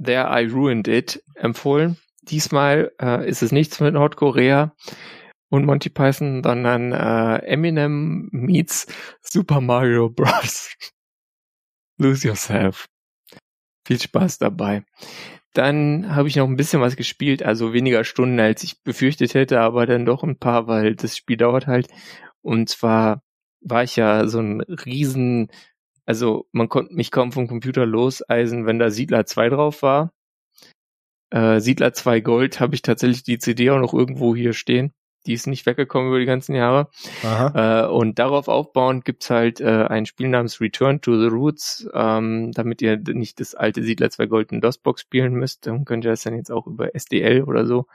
There 0.03 0.27
I 0.29 0.45
Ruined 0.45 0.87
It 0.87 1.23
empfohlen. 1.35 1.97
Diesmal 2.21 2.91
äh, 3.01 3.27
ist 3.27 3.41
es 3.41 3.51
nichts 3.51 3.79
mit 3.79 3.93
Nordkorea 3.93 4.75
und 5.49 5.65
Monty 5.65 5.89
Python, 5.89 6.43
sondern 6.43 6.91
äh, 6.91 7.37
Eminem 7.45 8.29
meets 8.31 8.87
Super 9.21 9.61
Mario 9.61 10.09
Bros. 10.09 10.69
Lose 11.97 12.27
Yourself. 12.27 12.87
Viel 13.85 13.99
Spaß 13.99 14.37
dabei. 14.37 14.83
Dann 15.53 16.15
habe 16.15 16.27
ich 16.27 16.35
noch 16.35 16.47
ein 16.47 16.55
bisschen 16.55 16.81
was 16.81 16.95
gespielt, 16.95 17.41
also 17.41 17.73
weniger 17.73 18.03
Stunden, 18.03 18.39
als 18.39 18.63
ich 18.63 18.83
befürchtet 18.83 19.33
hätte, 19.33 19.59
aber 19.61 19.85
dann 19.85 20.05
doch 20.05 20.23
ein 20.23 20.37
paar, 20.37 20.67
weil 20.67 20.95
das 20.95 21.17
Spiel 21.17 21.37
dauert 21.37 21.67
halt. 21.67 21.87
Und 22.41 22.69
zwar 22.69 23.23
war 23.61 23.83
ich 23.83 23.95
ja 23.95 24.27
so 24.27 24.39
ein 24.39 24.61
riesen, 24.61 25.49
also 26.05 26.47
man 26.51 26.69
konnte 26.69 26.93
mich 26.93 27.11
kaum 27.11 27.31
vom 27.31 27.47
Computer 27.47 27.85
loseisen, 27.85 28.65
wenn 28.67 28.79
da 28.79 28.91
Siedler 28.91 29.25
2 29.25 29.49
drauf 29.49 29.81
war. 29.81 30.13
Äh, 31.31 31.59
Siedler 31.59 31.93
2 31.93 32.19
Gold 32.21 32.59
habe 32.59 32.75
ich 32.75 32.83
tatsächlich 32.83 33.23
die 33.23 33.39
CD 33.39 33.71
auch 33.71 33.79
noch 33.79 33.93
irgendwo 33.93 34.35
hier 34.35 34.53
stehen 34.53 34.93
die 35.27 35.33
ist 35.33 35.47
nicht 35.47 35.65
weggekommen 35.65 36.09
über 36.09 36.19
die 36.19 36.25
ganzen 36.25 36.55
Jahre. 36.55 36.89
Äh, 37.53 37.85
und 37.87 38.17
darauf 38.19 38.47
aufbauend 38.47 39.05
gibt's 39.05 39.29
halt 39.29 39.61
äh, 39.61 39.85
ein 39.87 40.05
Spiel 40.05 40.29
namens 40.29 40.61
Return 40.61 41.01
to 41.01 41.19
the 41.19 41.27
Roots, 41.27 41.87
ähm, 41.93 42.51
damit 42.53 42.81
ihr 42.81 42.97
nicht 42.97 43.39
das 43.39 43.53
alte 43.53 43.83
Siedler 43.83 44.09
2 44.09 44.25
Golden 44.27 44.61
DOS-Box 44.61 45.01
spielen 45.01 45.33
müsst. 45.33 45.67
Dann 45.67 45.85
könnt 45.85 46.05
ihr 46.05 46.11
das 46.11 46.23
dann 46.23 46.35
jetzt 46.35 46.51
auch 46.51 46.65
über 46.65 46.95
SDL 46.95 47.43
oder 47.43 47.65
so 47.65 47.85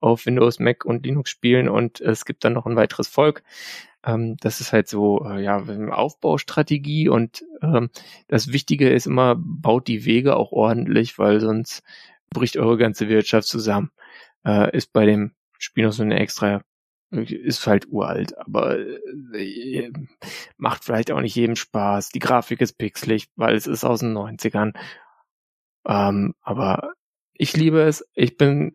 auf 0.00 0.26
Windows, 0.26 0.58
Mac 0.58 0.84
und 0.84 1.06
Linux 1.06 1.30
spielen 1.30 1.68
und 1.68 2.00
es 2.00 2.24
gibt 2.24 2.44
dann 2.44 2.52
noch 2.52 2.66
ein 2.66 2.76
weiteres 2.76 3.08
Volk. 3.08 3.42
Ähm, 4.04 4.36
das 4.40 4.60
ist 4.60 4.72
halt 4.72 4.88
so, 4.88 5.24
äh, 5.24 5.42
ja, 5.42 5.62
Aufbaustrategie 5.90 7.08
und 7.08 7.44
ähm, 7.62 7.90
das 8.28 8.52
Wichtige 8.52 8.90
ist 8.90 9.06
immer, 9.06 9.36
baut 9.38 9.86
die 9.86 10.04
Wege 10.04 10.36
auch 10.36 10.52
ordentlich, 10.52 11.18
weil 11.18 11.40
sonst 11.40 11.82
bricht 12.30 12.56
eure 12.56 12.76
ganze 12.76 13.08
Wirtschaft 13.08 13.46
zusammen. 13.46 13.90
Äh, 14.44 14.76
ist 14.76 14.92
bei 14.92 15.06
dem 15.06 15.32
Spiel 15.58 15.84
noch 15.84 15.92
so 15.92 16.02
eine 16.02 16.18
extra 16.18 16.62
ist 17.12 17.66
halt 17.66 17.88
uralt, 17.88 18.36
aber 18.38 18.78
äh, 18.78 19.92
macht 20.56 20.84
vielleicht 20.84 21.10
auch 21.10 21.20
nicht 21.20 21.36
jedem 21.36 21.56
Spaß. 21.56 22.08
Die 22.10 22.18
Grafik 22.18 22.60
ist 22.60 22.78
pixelig, 22.78 23.28
weil 23.36 23.54
es 23.54 23.66
ist 23.66 23.84
aus 23.84 24.00
den 24.00 24.16
90ern. 24.16 24.74
Ähm, 25.86 26.34
aber 26.40 26.94
ich 27.34 27.56
liebe 27.56 27.82
es. 27.82 28.06
Ich 28.14 28.36
bin 28.36 28.72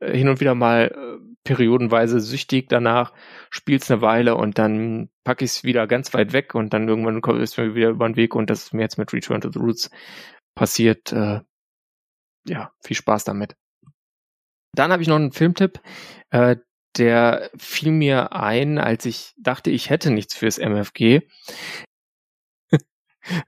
äh, 0.00 0.16
hin 0.16 0.28
und 0.28 0.40
wieder 0.40 0.54
mal 0.54 0.92
äh, 0.94 1.28
periodenweise 1.44 2.20
süchtig 2.20 2.68
danach, 2.68 3.12
spiel's 3.50 3.90
eine 3.90 4.02
Weile 4.02 4.36
und 4.36 4.58
dann 4.58 5.08
packe 5.24 5.44
ich 5.44 5.52
es 5.52 5.64
wieder 5.64 5.86
ganz 5.86 6.12
weit 6.12 6.32
weg 6.32 6.54
und 6.54 6.74
dann 6.74 6.88
irgendwann 6.88 7.22
kommt 7.22 7.40
es 7.40 7.56
mir 7.56 7.74
wieder 7.74 7.90
über 7.90 8.06
den 8.06 8.16
Weg 8.16 8.34
und 8.34 8.50
das 8.50 8.64
ist 8.64 8.74
mir 8.74 8.82
jetzt 8.82 8.98
mit 8.98 9.12
Return 9.12 9.40
to 9.40 9.50
the 9.50 9.58
Roots 9.58 9.90
passiert. 10.54 11.12
Äh, 11.12 11.40
ja, 12.46 12.72
viel 12.82 12.96
Spaß 12.96 13.24
damit. 13.24 13.56
Dann 14.74 14.92
habe 14.92 15.02
ich 15.02 15.08
noch 15.08 15.16
einen 15.16 15.32
Filmtipp. 15.32 15.80
Äh, 16.30 16.56
der 16.96 17.50
fiel 17.56 17.92
mir 17.92 18.32
ein, 18.32 18.78
als 18.78 19.06
ich 19.06 19.34
dachte, 19.38 19.70
ich 19.70 19.90
hätte 19.90 20.10
nichts 20.10 20.34
fürs 20.34 20.58
MFG. 20.58 21.22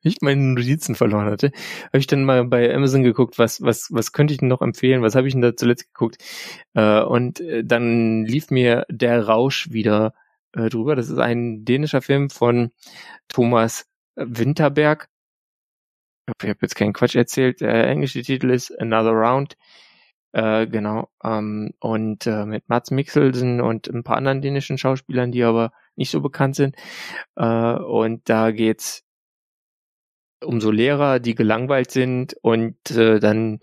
ich 0.02 0.18
meine 0.20 0.40
Notizen 0.40 0.94
verloren 0.94 1.26
hatte, 1.26 1.52
habe 1.86 1.98
ich 1.98 2.06
dann 2.06 2.24
mal 2.24 2.44
bei 2.44 2.74
Amazon 2.74 3.02
geguckt, 3.02 3.38
was 3.38 3.62
was 3.62 3.88
was 3.90 4.12
könnte 4.12 4.34
ich 4.34 4.38
denn 4.40 4.48
noch 4.48 4.62
empfehlen? 4.62 5.02
Was 5.02 5.14
habe 5.14 5.26
ich 5.28 5.34
denn 5.34 5.42
da 5.42 5.56
zuletzt 5.56 5.92
geguckt? 5.92 6.18
Äh, 6.74 7.02
und 7.02 7.40
äh, 7.40 7.64
dann 7.64 8.24
lief 8.24 8.50
mir 8.50 8.86
der 8.90 9.26
Rausch 9.26 9.70
wieder 9.70 10.14
äh, 10.52 10.68
drüber. 10.68 10.96
Das 10.96 11.08
ist 11.08 11.18
ein 11.18 11.64
dänischer 11.64 12.02
Film 12.02 12.30
von 12.30 12.70
Thomas 13.28 13.86
Winterberg. 14.16 15.08
Ich 16.42 16.48
habe 16.48 16.58
jetzt 16.62 16.76
keinen 16.76 16.92
Quatsch 16.92 17.16
erzählt. 17.16 17.60
Der 17.60 17.88
englische 17.88 18.22
Titel 18.22 18.50
ist 18.50 18.70
Another 18.80 19.12
Round. 19.12 19.56
Äh, 20.32 20.66
genau. 20.68 21.10
Ähm, 21.24 21.72
und 21.80 22.26
äh, 22.26 22.46
mit 22.46 22.68
Mats 22.68 22.90
Mikkelsen 22.90 23.60
und 23.60 23.88
ein 23.88 24.04
paar 24.04 24.16
anderen 24.16 24.42
dänischen 24.42 24.78
Schauspielern, 24.78 25.32
die 25.32 25.42
aber 25.42 25.72
nicht 25.96 26.10
so 26.10 26.20
bekannt 26.20 26.56
sind. 26.56 26.76
Äh, 27.36 27.74
und 27.74 28.28
da 28.28 28.52
geht's 28.52 29.04
um 30.42 30.60
so 30.60 30.70
Lehrer, 30.70 31.20
die 31.20 31.34
gelangweilt 31.34 31.90
sind 31.90 32.34
und 32.42 32.90
äh, 32.90 33.20
dann 33.20 33.60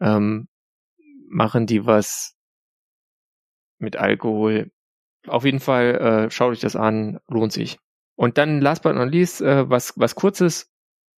ähm, 0.00 0.48
machen 1.28 1.66
die 1.66 1.86
was 1.86 2.34
mit 3.78 3.96
Alkohol. 3.96 4.70
Auf 5.26 5.44
jeden 5.44 5.60
Fall 5.60 5.94
äh, 5.96 6.30
schaut 6.30 6.52
euch 6.52 6.60
das 6.60 6.76
an, 6.76 7.18
lohnt 7.28 7.52
sich. 7.52 7.78
Und 8.16 8.38
dann 8.38 8.60
last 8.60 8.82
but 8.82 8.94
not 8.94 9.10
least, 9.10 9.40
äh, 9.40 9.68
was, 9.68 9.94
was 9.96 10.14
kurzes, 10.14 10.70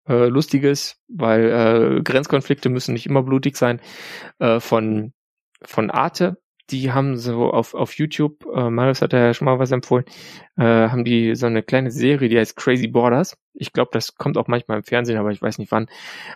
äh, 0.07 0.27
Lustiges, 0.27 0.97
weil 1.07 1.97
äh, 1.97 2.01
Grenzkonflikte 2.01 2.69
müssen 2.69 2.93
nicht 2.93 3.05
immer 3.05 3.23
blutig 3.23 3.57
sein, 3.57 3.81
äh, 4.39 4.59
von, 4.59 5.13
von 5.61 5.91
Arte. 5.91 6.37
Die 6.69 6.91
haben 6.91 7.15
so 7.15 7.49
auf, 7.51 7.73
auf 7.73 7.93
YouTube, 7.93 8.45
äh, 8.53 8.69
Marius 8.69 9.01
hat 9.01 9.13
ja 9.13 9.33
schon 9.33 9.45
mal 9.45 9.57
was 9.57 9.71
empfohlen, 9.71 10.03
äh, 10.57 10.63
haben 10.63 11.05
die 11.05 11.33
so 11.33 11.45
eine 11.45 11.63
kleine 11.63 11.91
Serie, 11.91 12.27
die 12.27 12.37
heißt 12.37 12.57
Crazy 12.57 12.87
Borders. 12.87 13.37
Ich 13.53 13.71
glaube, 13.71 13.91
das 13.93 14.15
kommt 14.15 14.37
auch 14.37 14.47
manchmal 14.47 14.79
im 14.79 14.83
Fernsehen, 14.83 15.17
aber 15.17 15.31
ich 15.31 15.41
weiß 15.41 15.59
nicht 15.59 15.71
wann. 15.71 15.87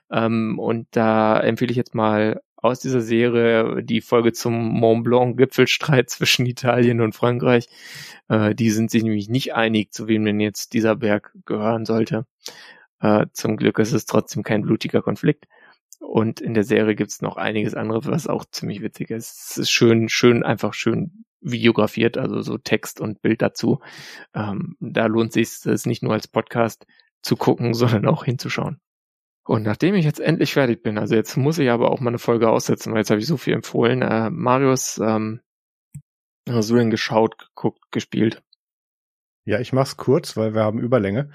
Ähm, 0.10 0.58
und 0.58 0.88
da 0.92 1.40
empfehle 1.40 1.72
ich 1.72 1.78
jetzt 1.78 1.96
mal 1.96 2.40
aus 2.62 2.80
dieser 2.80 3.02
Serie 3.02 3.84
die 3.84 4.02
Folge 4.02 4.34
zum 4.34 4.54
Mont 4.54 5.04
Blanc 5.04 5.38
Gipfelstreit 5.38 6.10
zwischen 6.10 6.46
Italien 6.46 7.02
und 7.02 7.14
Frankreich. 7.14 7.68
Äh, 8.30 8.56
die 8.56 8.70
sind 8.70 8.92
sich 8.92 9.04
nämlich 9.04 9.30
nicht 9.30 9.54
einig, 9.54 9.92
zu 9.92 10.08
wem 10.08 10.24
denn 10.26 10.40
jetzt 10.40 10.74
dieser 10.74 10.96
Berg 10.96 11.34
gehören 11.46 11.86
sollte. 11.86 12.26
Äh, 13.02 13.28
zum 13.34 13.58
Glück 13.58 13.80
ist 13.80 13.94
es 13.94 14.06
trotzdem 14.06 14.44
kein 14.44 14.62
blutiger 14.62 15.02
Konflikt. 15.02 15.48
Und 16.00 16.42
in 16.42 16.54
der 16.54 16.64
Serie 16.64 16.96
gibt's 16.96 17.22
noch 17.22 17.38
einiges 17.38 17.76
andere, 17.76 18.06
was 18.06 18.28
auch 18.28 18.46
ziemlich 18.46 18.82
witzig 18.82 19.12
ist. 19.12 19.52
Es 19.52 19.58
ist 19.58 19.72
schön, 19.72 20.10
schön, 20.10 20.44
einfach 20.44 20.74
schön 20.74 21.26
videografiert, 21.42 22.18
also 22.18 22.42
so 22.42 22.58
Text 22.58 23.02
und 23.02 23.22
Bild 23.22 23.42
dazu. 23.42 23.80
Ähm, 24.34 24.76
da 24.80 25.08
lohnt 25.08 25.34
sich 25.34 25.66
es 25.66 25.86
nicht 25.86 26.04
nur 26.04 26.14
als 26.14 26.28
Podcast 26.28 26.86
zu 27.22 27.36
gucken, 27.36 27.74
sondern 27.76 28.08
auch 28.08 28.24
hinzuschauen. 28.24 28.80
Und 29.44 29.64
nachdem 29.64 29.96
ich 29.96 30.06
jetzt 30.06 30.20
endlich 30.20 30.54
fertig 30.54 30.84
bin, 30.84 30.98
also 30.98 31.16
jetzt 31.16 31.36
muss 31.36 31.58
ich 31.58 31.70
aber 31.70 31.92
auch 31.92 32.00
mal 32.00 32.10
eine 32.10 32.20
Folge 32.20 32.50
aussetzen, 32.50 32.92
weil 32.92 33.00
jetzt 33.00 33.10
habe 33.10 33.20
ich 33.20 33.28
so 33.28 33.38
viel 33.38 33.54
empfohlen. 33.54 34.02
Äh, 34.02 34.30
Marius, 34.30 35.00
ähm, 35.04 35.42
hast 36.48 36.70
du 36.70 36.76
denn 36.76 36.92
geschaut, 36.92 37.38
geguckt, 37.38 37.92
gespielt? 37.92 38.44
Ja, 39.44 39.60
ich 39.60 39.74
mach's 39.74 39.98
kurz, 39.98 40.38
weil 40.38 40.54
wir 40.54 40.62
haben 40.62 40.80
Überlänge. 40.80 41.32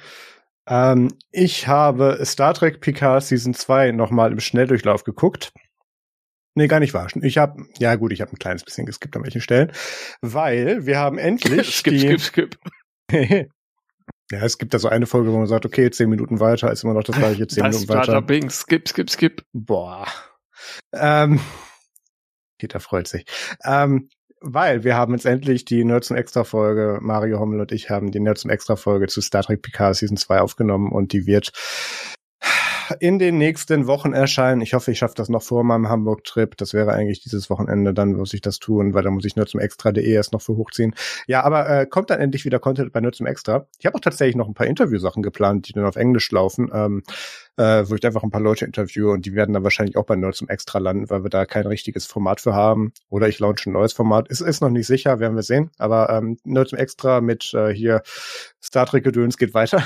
Ähm, 0.68 1.12
ich 1.30 1.68
habe 1.68 2.18
Star 2.24 2.55
Trek 2.55 2.80
Picard 2.80 3.22
Season 3.22 3.55
2 3.55 3.93
nochmal 3.93 4.32
im 4.32 4.40
Schnelldurchlauf 4.40 5.05
geguckt. 5.05 5.52
Nee, 6.55 6.68
gar 6.68 6.80
nicht 6.80 6.94
wahr. 6.94 7.09
Ich 7.20 7.36
habe, 7.36 7.66
ja 7.78 7.94
gut, 7.97 8.12
ich 8.12 8.22
habe 8.22 8.32
ein 8.32 8.38
kleines 8.38 8.64
bisschen 8.64 8.86
geskippt 8.86 9.14
an 9.16 9.22
welchen 9.24 9.43
Stellen, 9.43 9.70
weil 10.22 10.86
wir 10.86 10.98
haben 10.98 11.18
endlich 11.18 11.76
skip, 11.76 11.93
die, 11.93 12.18
skip, 12.18 12.20
skip. 12.20 12.59
ja, 14.30 14.43
es 14.43 14.56
gibt 14.56 14.72
da 14.72 14.78
so 14.78 14.88
eine 14.88 15.06
Folge, 15.06 15.30
wo 15.32 15.36
man 15.36 15.47
sagt, 15.47 15.66
okay, 15.66 15.90
zehn 15.90 16.09
Minuten 16.09 16.40
weiter 16.40 16.72
ist 16.72 16.82
immer 16.82 16.94
noch 16.94 17.05
das 17.05 17.16
gleiche, 17.16 17.47
zehn 17.47 17.64
Das 17.64 17.74
Minuten 17.74 17.88
weiter. 17.90 18.05
Starter 18.05 18.22
Bing, 18.22 18.48
skip, 18.48 18.88
skip, 18.88 19.10
skip. 19.10 19.43
Boah. 19.52 20.06
Ähm, 20.94 21.40
Peter 22.59 22.80
freut 22.80 23.06
sich. 23.06 23.26
Ähm, 23.62 24.09
weil 24.40 24.84
wir 24.84 24.96
haben 24.96 25.12
jetzt 25.12 25.26
endlich 25.26 25.64
die 25.64 25.84
Nerds 25.84 26.08
zum 26.08 26.16
Extra 26.16 26.44
Folge, 26.44 26.98
Mario 27.00 27.40
Hommel 27.40 27.60
und 27.60 27.72
ich 27.72 27.90
haben 27.90 28.10
die 28.10 28.20
Nerds 28.20 28.42
zum 28.42 28.50
Extra 28.50 28.76
Folge 28.76 29.06
zu 29.06 29.20
Star 29.20 29.42
Trek 29.42 29.62
Picard 29.62 29.96
Season 29.96 30.16
2 30.16 30.40
aufgenommen 30.40 30.92
und 30.92 31.12
die 31.12 31.26
wird 31.26 31.52
in 33.00 33.18
den 33.18 33.38
nächsten 33.38 33.86
Wochen 33.86 34.12
erscheinen. 34.12 34.60
Ich 34.60 34.74
hoffe, 34.74 34.92
ich 34.92 34.98
schaffe 34.98 35.14
das 35.16 35.28
noch 35.28 35.42
vor 35.42 35.64
meinem 35.64 35.88
Hamburg-Trip. 35.88 36.56
Das 36.56 36.72
wäre 36.74 36.92
eigentlich 36.92 37.20
dieses 37.20 37.50
Wochenende, 37.50 37.92
dann 37.92 38.14
muss 38.14 38.34
ich 38.34 38.40
das 38.40 38.58
tun, 38.58 38.94
weil 38.94 39.02
da 39.02 39.10
muss 39.10 39.24
ich 39.24 39.36
nur 39.36 39.46
zum 39.46 39.60
Extra.de 39.60 40.04
erst 40.08 40.32
noch 40.32 40.42
für 40.42 40.56
hochziehen. 40.56 40.94
Ja, 41.26 41.42
aber 41.42 41.68
äh, 41.68 41.86
kommt 41.86 42.10
dann 42.10 42.20
endlich 42.20 42.44
wieder 42.44 42.58
Content 42.58 42.92
bei 42.92 43.00
nur 43.00 43.12
zum 43.12 43.26
Extra. 43.26 43.66
Ich 43.78 43.86
habe 43.86 43.96
auch 43.96 44.00
tatsächlich 44.00 44.36
noch 44.36 44.48
ein 44.48 44.54
paar 44.54 44.66
Interviewsachen 44.66 45.22
geplant, 45.22 45.68
die 45.68 45.72
dann 45.72 45.84
auf 45.84 45.96
Englisch 45.96 46.30
laufen. 46.30 46.70
Ähm, 46.72 47.02
äh, 47.57 47.89
wo 47.89 47.95
ich 47.95 48.05
einfach 48.05 48.23
ein 48.23 48.31
paar 48.31 48.41
Leute 48.41 48.65
interviewe 48.65 49.11
und 49.11 49.27
die 49.27 49.35
werden 49.35 49.53
dann 49.53 49.65
wahrscheinlich 49.65 49.97
auch 49.97 50.07
bei 50.07 50.16
Nerds 50.16 50.39
zum 50.39 50.49
Extra 50.49 50.78
landen, 50.78 51.11
weil 51.11 51.23
wir 51.23 51.31
da 51.31 51.47
kein 51.47 51.66
richtiges 51.66 52.07
Format 52.07 52.41
für 52.41 52.55
haben. 52.55 52.93
Oder 53.09 53.28
ich 53.28 53.39
launche 53.39 53.70
ein 53.70 53.73
neues 53.73 53.93
Format. 53.93 54.31
Es 54.31 54.41
ist 54.41 54.61
noch 54.61 54.70
nicht 54.70 54.87
sicher, 54.87 55.20
werden 55.20 55.37
wir 55.37 55.43
sehen. 55.43 55.70
Aber 55.78 56.11
ähm, 56.11 56.39
Nerds 56.45 56.70
zum 56.70 56.78
Extra 56.78 57.20
mit 57.20 57.53
äh, 57.55 57.73
hier 57.73 58.03
Star 58.62 58.87
Trek 58.87 59.05
Gedöns 59.05 59.37
geht 59.39 59.55
weiter. 59.55 59.83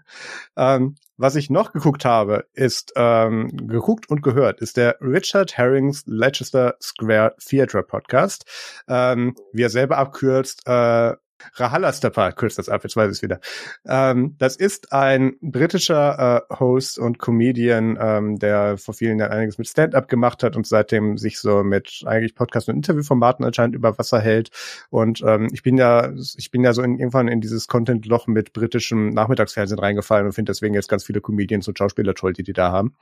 ähm, 0.56 0.96
was 1.16 1.36
ich 1.36 1.48
noch 1.48 1.72
geguckt 1.72 2.04
habe, 2.04 2.46
ist 2.52 2.92
ähm, 2.96 3.48
geguckt 3.68 4.10
und 4.10 4.22
gehört, 4.22 4.60
ist 4.60 4.76
der 4.76 4.96
Richard 5.00 5.56
Herrings 5.56 6.02
Leicester 6.06 6.74
Square 6.82 7.36
Theatre 7.38 7.84
Podcast. 7.84 8.44
Ähm, 8.88 9.36
wie 9.52 9.62
er 9.62 9.70
selber 9.70 9.98
abkürzt, 9.98 10.66
äh, 10.66 11.14
Rahalastapa 11.54 12.32
kürzt 12.32 12.58
das 12.58 12.68
ab, 12.68 12.82
jetzt 12.82 12.96
weiß 12.96 13.10
ich 13.10 13.18
es 13.18 13.22
wieder. 13.22 13.40
Ähm, 13.86 14.36
das 14.38 14.56
ist 14.56 14.92
ein 14.92 15.36
britischer 15.40 16.46
äh, 16.50 16.54
Host 16.58 16.98
und 16.98 17.18
Comedian, 17.18 17.98
ähm, 18.00 18.38
der 18.38 18.76
vor 18.78 18.94
vielen 18.94 19.18
Jahren 19.18 19.32
einiges 19.32 19.58
mit 19.58 19.68
Stand-up 19.68 20.08
gemacht 20.08 20.42
hat 20.42 20.56
und 20.56 20.66
seitdem 20.66 21.18
sich 21.18 21.38
so 21.38 21.62
mit 21.62 22.02
eigentlich 22.06 22.34
Podcast- 22.34 22.68
und 22.68 22.76
Interviewformaten 22.76 23.44
anscheinend 23.44 23.76
über 23.76 23.98
Wasser 23.98 24.20
hält. 24.20 24.50
Und 24.90 25.22
ähm, 25.26 25.48
ich 25.52 25.62
bin 25.62 25.78
ja, 25.78 26.12
ich 26.36 26.50
bin 26.50 26.64
ja 26.64 26.72
so 26.72 26.82
in, 26.82 26.98
irgendwann 26.98 27.28
in 27.28 27.40
dieses 27.40 27.68
Content-Loch 27.68 28.26
mit 28.26 28.52
britischem 28.52 29.10
Nachmittagsfernsehen 29.10 29.78
reingefallen 29.78 30.26
und 30.26 30.32
finde 30.32 30.50
deswegen 30.50 30.74
jetzt 30.74 30.88
ganz 30.88 31.04
viele 31.04 31.20
Comedians 31.20 31.68
und 31.68 31.78
Schauspieler 31.78 32.14
toll, 32.14 32.32
die 32.32 32.42
die 32.42 32.52
da 32.52 32.72
haben. 32.72 32.94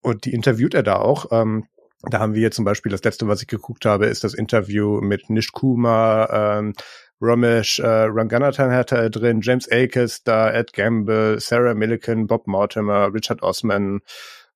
Und 0.00 0.26
die 0.26 0.34
interviewt 0.34 0.74
er 0.74 0.82
da 0.82 0.96
auch. 0.96 1.26
Ähm, 1.30 1.66
da 2.10 2.18
haben 2.18 2.34
wir 2.34 2.50
zum 2.50 2.64
Beispiel 2.64 2.92
das 2.92 3.02
letzte, 3.02 3.28
was 3.28 3.40
ich 3.40 3.48
geguckt 3.48 3.86
habe, 3.86 4.06
ist 4.06 4.24
das 4.24 4.34
Interview 4.34 5.00
mit 5.00 5.30
Nish 5.30 5.52
Kumar, 5.52 6.58
ähm, 6.58 6.74
Ramesh 7.20 7.78
äh, 7.78 7.86
Ranganathan 7.86 8.72
hatte 8.72 8.96
er 8.96 9.10
drin, 9.10 9.40
James 9.42 9.70
Akers 9.70 10.22
da, 10.24 10.50
Ed 10.50 10.72
Gamble, 10.72 11.40
Sarah 11.40 11.74
Milliken, 11.74 12.26
Bob 12.26 12.46
Mortimer, 12.46 13.12
Richard 13.12 13.42
Osman, 13.42 14.00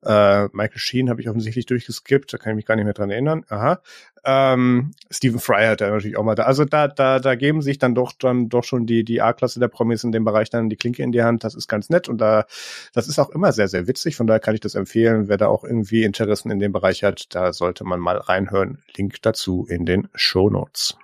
äh, 0.04 0.44
Michael 0.52 0.78
Sheen 0.78 1.10
habe 1.10 1.20
ich 1.20 1.28
offensichtlich 1.28 1.66
durchgeskippt, 1.66 2.32
da 2.32 2.38
kann 2.38 2.52
ich 2.52 2.56
mich 2.56 2.66
gar 2.66 2.76
nicht 2.76 2.84
mehr 2.84 2.94
dran 2.94 3.10
erinnern. 3.10 3.44
Aha. 3.48 3.80
Ähm, 4.24 4.92
Stephen 5.10 5.40
Fry 5.40 5.64
hat 5.66 5.80
er 5.80 5.90
natürlich 5.90 6.16
auch 6.16 6.22
mal 6.22 6.34
da. 6.34 6.44
Also 6.44 6.64
da, 6.64 6.86
da, 6.86 7.18
da 7.18 7.34
geben 7.34 7.62
sich 7.62 7.78
dann 7.78 7.94
doch 7.94 8.12
dann 8.12 8.48
doch 8.48 8.62
schon 8.62 8.86
die, 8.86 9.04
die 9.04 9.20
A-Klasse 9.20 9.58
der 9.58 9.68
Promis 9.68 10.04
in 10.04 10.12
dem 10.12 10.24
Bereich 10.24 10.50
dann 10.50 10.68
die 10.68 10.76
Klinke 10.76 11.02
in 11.02 11.12
die 11.12 11.22
Hand. 11.22 11.44
Das 11.44 11.54
ist 11.54 11.66
ganz 11.66 11.88
nett 11.90 12.08
und 12.08 12.18
da, 12.18 12.44
das 12.92 13.08
ist 13.08 13.18
auch 13.18 13.30
immer 13.30 13.52
sehr, 13.52 13.68
sehr 13.68 13.88
witzig. 13.88 14.16
Von 14.16 14.26
daher 14.26 14.40
kann 14.40 14.54
ich 14.54 14.60
das 14.60 14.74
empfehlen. 14.74 15.28
Wer 15.28 15.36
da 15.36 15.48
auch 15.48 15.64
irgendwie 15.64 16.04
Interessen 16.04 16.50
in 16.50 16.58
dem 16.58 16.72
Bereich 16.72 17.02
hat, 17.02 17.34
da 17.34 17.52
sollte 17.52 17.84
man 17.84 18.00
mal 18.00 18.18
reinhören. 18.18 18.82
Link 18.96 19.20
dazu 19.22 19.66
in 19.68 19.84
den 19.84 20.08
Show 20.14 20.48
Notes. 20.50 20.96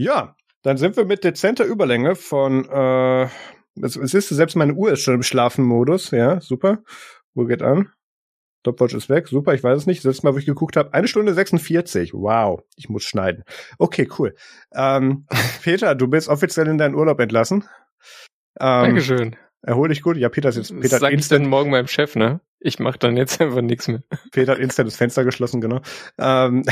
Ja, 0.00 0.34
dann 0.62 0.78
sind 0.78 0.96
wir 0.96 1.04
mit 1.04 1.24
dezenter 1.24 1.66
Überlänge 1.66 2.14
von, 2.14 2.66
äh, 2.70 3.24
es, 3.82 3.96
es 3.96 4.14
ist, 4.14 4.30
selbst 4.30 4.56
meine 4.56 4.72
Uhr 4.72 4.92
ist 4.92 5.02
schon 5.02 5.16
im 5.16 5.22
Schlafenmodus, 5.22 6.10
ja, 6.10 6.40
super. 6.40 6.78
Uhr 7.34 7.46
geht 7.46 7.60
an. 7.60 7.92
Stopwatch 8.60 8.94
ist 8.94 9.10
weg, 9.10 9.28
super, 9.28 9.52
ich 9.52 9.62
weiß 9.62 9.76
es 9.76 9.86
nicht. 9.86 9.98
Das 9.98 10.06
letzte 10.06 10.26
Mal, 10.26 10.32
wo 10.32 10.38
ich 10.38 10.46
geguckt 10.46 10.76
habe, 10.78 10.94
eine 10.94 11.06
Stunde 11.06 11.34
46. 11.34 12.14
Wow, 12.14 12.62
ich 12.76 12.88
muss 12.88 13.04
schneiden. 13.04 13.44
Okay, 13.76 14.08
cool. 14.18 14.34
Ähm, 14.72 15.26
Peter, 15.62 15.94
du 15.94 16.08
bist 16.08 16.28
offiziell 16.28 16.68
in 16.68 16.78
deinen 16.78 16.94
Urlaub 16.94 17.20
entlassen. 17.20 17.64
Ähm, 18.58 18.84
Dankeschön. 18.84 19.36
Erhol 19.62 19.88
dich 19.88 20.02
gut. 20.02 20.16
Ja, 20.16 20.28
Peter 20.28 20.48
ist 20.48 20.56
jetzt. 20.56 20.74
Peter 20.74 20.88
das 20.88 21.00
sag 21.00 21.12
ich 21.12 21.28
dann 21.28 21.46
morgen 21.46 21.70
meinem 21.70 21.86
Chef, 21.86 22.16
ne? 22.16 22.40
Ich 22.60 22.78
mach 22.78 22.96
dann 22.96 23.16
jetzt 23.16 23.40
einfach 23.40 23.60
nichts 23.60 23.88
mehr. 23.88 24.02
Peter 24.32 24.52
hat 24.52 24.58
instant 24.58 24.86
das 24.86 24.96
Fenster 24.96 25.24
geschlossen, 25.24 25.60
genau. 25.60 25.80
Ähm, 26.18 26.64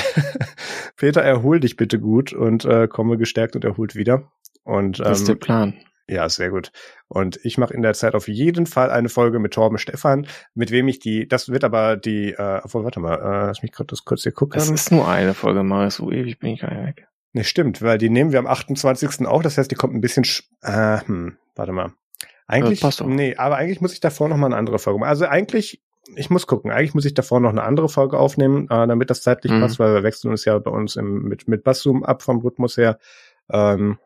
Peter, 0.96 1.22
erhol 1.22 1.60
dich 1.60 1.76
bitte 1.76 1.98
gut 1.98 2.32
und 2.32 2.64
äh, 2.64 2.88
komme 2.88 3.18
gestärkt 3.18 3.56
und 3.56 3.64
erholt 3.64 3.94
wieder. 3.94 4.30
Und, 4.64 4.98
ähm, 5.00 5.04
das 5.04 5.20
ist 5.20 5.28
der 5.28 5.34
Plan. 5.34 5.74
Ja, 6.10 6.26
sehr 6.30 6.48
gut. 6.48 6.72
Und 7.08 7.38
ich 7.42 7.58
mache 7.58 7.74
in 7.74 7.82
der 7.82 7.92
Zeit 7.92 8.14
auf 8.14 8.28
jeden 8.28 8.64
Fall 8.64 8.90
eine 8.90 9.10
Folge 9.10 9.38
mit 9.38 9.52
Torben 9.52 9.76
Stefan, 9.76 10.26
mit 10.54 10.70
wem 10.70 10.88
ich 10.88 11.00
die, 11.00 11.28
das 11.28 11.50
wird 11.50 11.64
aber 11.64 11.96
die, 11.96 12.30
äh, 12.32 12.60
obwohl, 12.64 12.84
warte 12.84 12.98
mal, 12.98 13.16
äh, 13.16 13.46
lass 13.46 13.62
mich 13.62 13.72
gerade 13.72 13.88
das 13.88 14.06
kurz 14.06 14.22
hier 14.22 14.32
gucken. 14.32 14.58
Das 14.58 14.70
ist 14.70 14.90
nur 14.90 15.06
eine 15.06 15.34
Folge, 15.34 15.62
Marius, 15.62 15.96
so 15.96 16.10
ewig 16.10 16.38
bin 16.38 16.50
ich 16.50 16.60
gar 16.60 16.72
nicht 16.72 16.86
weg. 16.86 17.08
Ne, 17.34 17.44
stimmt, 17.44 17.82
weil 17.82 17.98
die 17.98 18.08
nehmen 18.08 18.32
wir 18.32 18.38
am 18.38 18.46
28. 18.46 19.26
auch, 19.26 19.42
das 19.42 19.58
heißt, 19.58 19.70
die 19.70 19.74
kommt 19.74 19.94
ein 19.94 20.00
bisschen, 20.00 20.24
äh, 20.62 21.00
hm, 21.04 21.36
warte 21.54 21.72
mal. 21.72 21.92
Eigentlich, 22.48 22.80
passt 22.80 23.02
auch. 23.02 23.06
nee, 23.06 23.36
aber 23.36 23.56
eigentlich 23.56 23.80
muss 23.80 23.92
ich 23.92 24.00
davor 24.00 24.28
noch 24.28 24.36
mal 24.36 24.46
eine 24.46 24.56
andere 24.56 24.78
Folge 24.78 24.98
machen. 24.98 25.08
Also 25.10 25.26
eigentlich, 25.26 25.82
ich 26.16 26.30
muss 26.30 26.46
gucken, 26.46 26.70
eigentlich 26.70 26.94
muss 26.94 27.04
ich 27.04 27.14
davor 27.14 27.40
noch 27.40 27.50
eine 27.50 27.62
andere 27.62 27.88
Folge 27.88 28.18
aufnehmen, 28.18 28.64
äh, 28.70 28.86
damit 28.86 29.10
das 29.10 29.22
zeitlich 29.22 29.52
Mhm. 29.52 29.60
passt, 29.60 29.78
weil 29.78 29.94
wir 29.94 30.02
wechseln 30.02 30.30
uns 30.30 30.44
ja 30.44 30.58
bei 30.58 30.70
uns 30.70 30.96
im, 30.96 31.22
mit, 31.24 31.46
mit 31.46 31.62
Basszoom 31.62 32.02
ab 32.04 32.22
vom 32.22 32.38
Rhythmus 32.40 32.76
her. 32.76 32.98
Ähm, 33.50 33.98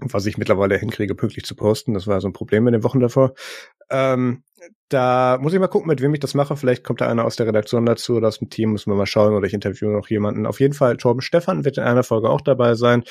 was 0.00 0.26
ich 0.26 0.38
mittlerweile 0.38 0.76
hinkriege, 0.78 1.16
pünktlich 1.16 1.44
zu 1.44 1.56
posten. 1.56 1.92
Das 1.92 2.06
war 2.06 2.20
so 2.20 2.28
ein 2.28 2.32
Problem 2.32 2.68
in 2.68 2.72
den 2.72 2.84
Wochen 2.84 3.00
davor. 3.00 3.34
Ähm, 3.90 4.44
da 4.88 5.38
muss 5.40 5.52
ich 5.52 5.58
mal 5.58 5.66
gucken, 5.66 5.88
mit 5.88 6.00
wem 6.00 6.14
ich 6.14 6.20
das 6.20 6.34
mache. 6.34 6.56
Vielleicht 6.56 6.84
kommt 6.84 7.00
da 7.00 7.08
einer 7.08 7.24
aus 7.24 7.34
der 7.34 7.48
Redaktion 7.48 7.84
dazu 7.84 8.14
oder 8.14 8.28
aus 8.28 8.38
dem 8.38 8.48
Team, 8.48 8.70
müssen 8.70 8.92
wir 8.92 8.96
mal 8.96 9.06
schauen, 9.06 9.34
oder 9.34 9.46
ich 9.46 9.54
interviewe 9.54 9.90
noch 9.90 10.08
jemanden. 10.08 10.46
Auf 10.46 10.60
jeden 10.60 10.74
Fall, 10.74 10.96
Torben 10.98 11.20
Stefan 11.20 11.64
wird 11.64 11.78
in 11.78 11.82
einer 11.82 12.04
Folge 12.04 12.30
auch 12.30 12.40
dabei 12.40 12.74
sein. 12.76 13.02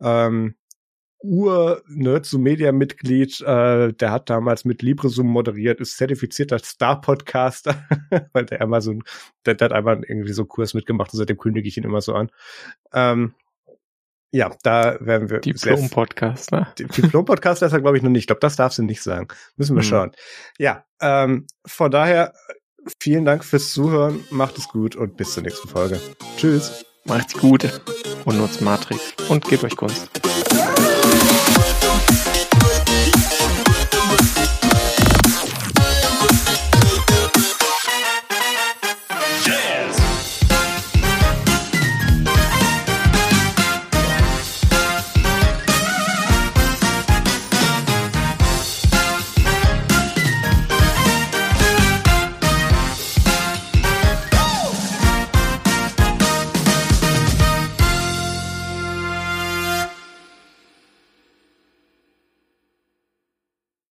Ähm, 0.00 0.56
Ur-Nerd 1.22 2.26
zu 2.26 2.38
Media-Mitglied, 2.38 3.40
äh, 3.42 3.92
der 3.92 4.10
hat 4.10 4.28
damals 4.30 4.64
mit 4.64 4.82
LibreZoom 4.82 5.26
moderiert, 5.26 5.80
ist 5.80 5.96
zertifizierter 5.96 6.58
Star-Podcaster, 6.58 7.74
weil 8.32 8.44
der 8.46 8.60
einmal 8.60 8.80
so 8.80 8.92
ein, 8.92 9.02
der, 9.46 9.54
der 9.54 9.66
hat 9.66 9.72
einmal 9.72 10.02
irgendwie 10.06 10.32
so 10.32 10.42
einen 10.42 10.48
Kurs 10.48 10.74
mitgemacht 10.74 11.12
und 11.12 11.18
seitdem 11.18 11.38
kündige 11.38 11.68
ich 11.68 11.76
ihn 11.76 11.84
immer 11.84 12.00
so 12.00 12.14
an. 12.14 12.30
Ähm, 12.92 13.34
ja, 14.34 14.50
da 14.62 14.96
werden 15.00 15.28
wir 15.30 15.40
sehr- 15.44 15.74
Diplom-Podcast, 15.74 16.52
ne? 16.52 16.66
Diplom-Podcaster 16.78 17.66
ist 17.66 17.72
er, 17.72 17.80
glaube 17.82 17.98
ich, 17.98 18.02
noch 18.02 18.10
nicht. 18.10 18.22
Ich 18.22 18.26
glaube, 18.28 18.40
das 18.40 18.56
darfst 18.56 18.78
du 18.78 18.82
nicht 18.82 19.02
sagen. 19.02 19.28
Müssen 19.56 19.76
wir 19.76 19.82
Hm. 19.82 19.88
schauen. 19.88 20.12
Ja, 20.58 20.84
ähm, 21.00 21.46
von 21.66 21.90
daher, 21.90 22.32
vielen 23.00 23.24
Dank 23.26 23.44
fürs 23.44 23.72
Zuhören. 23.72 24.24
Macht 24.30 24.56
es 24.58 24.68
gut 24.68 24.96
und 24.96 25.16
bis 25.18 25.34
zur 25.34 25.42
nächsten 25.42 25.68
Folge. 25.68 26.00
Tschüss. 26.38 26.84
Macht's 27.04 27.34
gut 27.34 27.68
und 28.24 28.38
nutzt 28.38 28.60
Matrix 28.60 29.14
und 29.28 29.44
gebt 29.44 29.64
euch 29.64 29.76
Kunst. 29.76 30.08